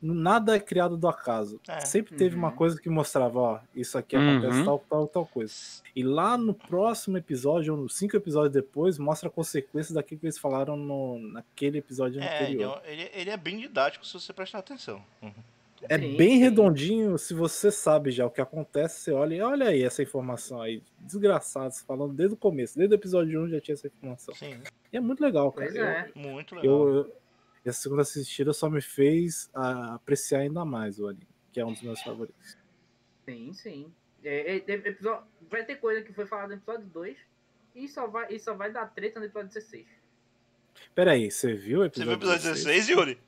[0.05, 1.61] Nada é criado do acaso.
[1.65, 1.79] É.
[1.79, 2.55] Sempre teve uma Uhum.
[2.57, 4.37] coisa que mostrava, ó, isso aqui Uhum.
[4.37, 5.53] acontece tal, tal, tal coisa.
[5.95, 10.25] E lá no próximo episódio, ou nos cinco episódios depois, mostra a consequência daquilo que
[10.25, 12.81] eles falaram no, naquele episódio É, anterior.
[12.83, 15.01] é, ele, ele é bem didático se você prestar atenção.
[15.21, 15.31] Uhum.
[15.87, 16.37] É Sim, bem sim.
[16.39, 20.61] redondinho, se você sabe já o que acontece, você olha e olha aí essa informação
[20.61, 20.81] aí.
[20.99, 24.35] Desgraçados, falando desde o começo, desde o episódio 1 já tinha essa informação.
[24.35, 24.59] Sim,
[24.91, 25.67] E é muito legal, cara.
[25.67, 26.09] Pois Eu- é.
[26.15, 26.89] muito legal.
[26.89, 27.13] Eu,
[27.63, 31.65] eu- essa segunda assistida só me fez ah, apreciar ainda mais o anime, que é
[31.65, 32.57] um dos meus favoritos.
[33.25, 33.93] Sim, sim.
[34.23, 37.17] É, é, é, episódio, vai ter coisa que foi falada no episódio 2
[37.75, 39.85] e só vai, e só vai dar treta no episódio 16.
[40.95, 43.19] Pera aí, você viu o Você episódio viu o episódio 16, Yuri?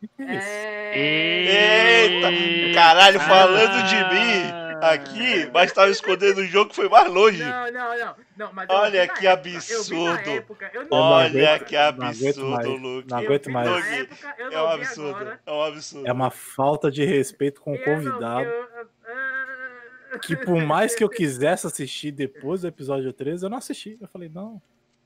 [0.00, 0.30] Que isso?
[0.30, 2.04] É...
[2.04, 2.74] Eita!
[2.74, 4.67] Caralho, falando de mim.
[4.82, 7.42] Aqui, mas tava escondendo o jogo que foi mais longe.
[7.42, 8.16] Não, não, não.
[8.36, 10.30] não mas Olha que época, absurdo.
[10.30, 13.10] época, não não Olha aguento- que não aguento absurdo, mais, Luke.
[13.10, 13.68] não aguento mais.
[13.92, 15.16] época, eu É um não absurdo.
[15.16, 15.40] agora.
[15.46, 16.06] É um absurdo.
[16.08, 18.48] É uma falta de respeito com o Eu não- convidado.
[18.48, 18.68] eu-
[19.06, 23.98] ah, Que por mais que eu quisesse assistir depois do episódio 13, eu não assisti.
[24.00, 24.60] Eu falei, não.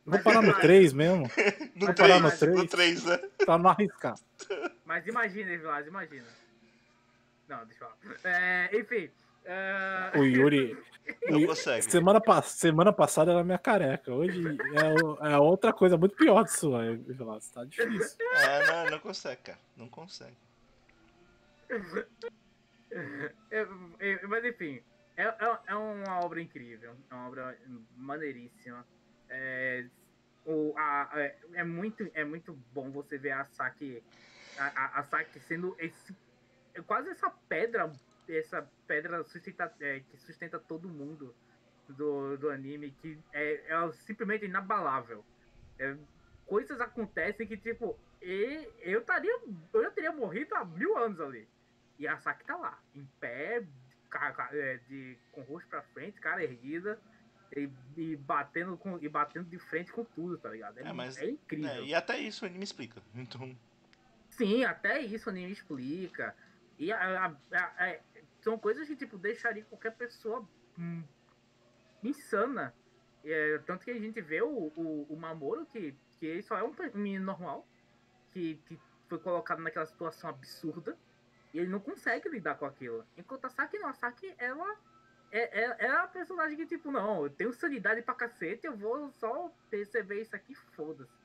[0.04, 0.60] Vou parar no vai.
[0.60, 1.22] 3 mesmo,
[1.76, 2.56] No Mas 3, parar no três.
[2.56, 3.18] no 3, né?
[3.44, 4.14] pra não arriscar.
[4.84, 6.24] Mas imagina, Vilas, imagina.
[7.48, 8.34] Não, deixa eu falar.
[8.36, 9.10] É, enfim.
[9.46, 10.76] Ah, O Yuri.
[11.28, 11.82] Não Yuri- consegue.
[11.90, 14.12] semana, semana passada era minha careca.
[14.14, 14.40] Hoje
[15.20, 16.70] é, é outra coisa muito pior disso.
[17.52, 18.16] Tá difícil.
[18.36, 19.58] É, não, não consegue, cara.
[19.76, 20.36] Não consegue.
[23.50, 23.66] É,
[24.00, 24.80] é, mas enfim,
[25.16, 27.58] é, é, é uma obra incrível, é uma obra
[27.96, 28.86] maneiríssima.
[29.28, 29.86] É,
[30.44, 34.02] o, a, é, é muito, é muito bom você ver a Saki,
[34.58, 36.14] a, a, a Saki sendo esse,
[36.74, 37.90] é quase essa pedra,
[38.28, 41.34] essa pedra sustenta, é, que sustenta todo mundo
[41.88, 45.24] do, do anime, que é, é simplesmente inabalável.
[45.78, 45.96] É,
[46.46, 49.40] coisas acontecem que, tipo, e, eu, estaria,
[49.72, 51.48] eu já teria morrido há mil anos ali.
[51.98, 53.64] E a Saki tá lá, em pé,
[54.08, 56.98] ca- é, de, com o rosto pra frente, cara erguida,
[57.54, 60.78] e, e batendo com, e batendo de frente com tudo, tá ligado?
[60.78, 61.70] É, É, mas- é incrível.
[61.70, 63.02] É, e até isso o anime explica.
[63.14, 63.56] Então,
[64.30, 66.34] Sim, até isso o anime explica.
[66.78, 68.00] E a- a- a- é,
[68.42, 70.46] são coisas que, tipo, deixaria qualquer pessoa
[70.78, 71.02] hum,
[72.02, 72.74] insana.
[73.24, 76.64] É, tanto que a gente vê o, o, o Mamoru, que, que ele só é
[76.64, 77.66] um, menino normal,
[78.32, 80.98] que, que foi colocado naquela situação absurda,
[81.54, 83.06] e ele não consegue lidar com aquilo.
[83.16, 84.76] Enquanto a Saki não, a Saki, ela
[85.30, 89.10] é, é, é a personagem que, tipo, não, eu tenho sanidade pra cacete, eu vou
[89.12, 91.22] só perceber isso aqui, foda-se.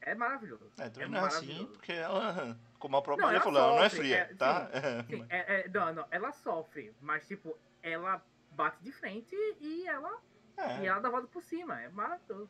[0.00, 0.70] É maravilhoso.
[0.78, 3.82] é, também É não é assim, porque ela, como a própria Não, falou, ela não
[3.84, 4.70] é fria, é, tá?
[5.10, 10.22] Sim, é, é, não, não, ela sofre, mas tipo, ela bate de frente e ela,
[10.56, 11.82] É, e ela dá a volta por cima.
[11.82, 12.48] É maravilhoso.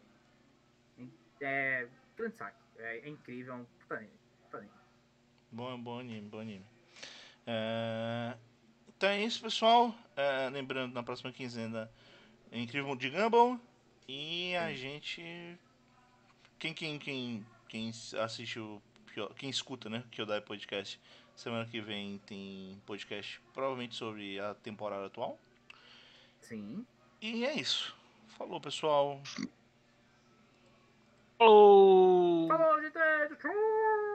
[1.41, 1.89] É.
[2.17, 2.45] Grande.
[2.77, 4.13] É, é incrível, é um puta anime,
[4.45, 4.73] puta anime.
[5.51, 6.67] Bom, bom anime, bom anime.
[7.47, 8.37] É,
[8.89, 9.95] Então é isso, pessoal.
[10.15, 11.91] É, lembrando, na próxima quinzena,
[12.51, 13.59] é Incrível Mundo de Gumball.
[14.07, 15.59] E a gente.
[16.59, 17.91] Quem, quem, quem, quem.
[17.91, 18.83] Kyo-
[19.37, 20.05] Quem escuta, né?
[20.11, 21.01] Kyodai Podcast.
[21.35, 25.39] Semana que vem tem podcast provavelmente sobre a temporada atual.
[26.41, 26.87] Sim.
[27.21, 27.95] E é isso.
[28.29, 29.21] Falou, pessoal.
[31.39, 32.49] Falou!
[32.49, 33.37] Falou, gente!
[33.41, 34.06] Tchau!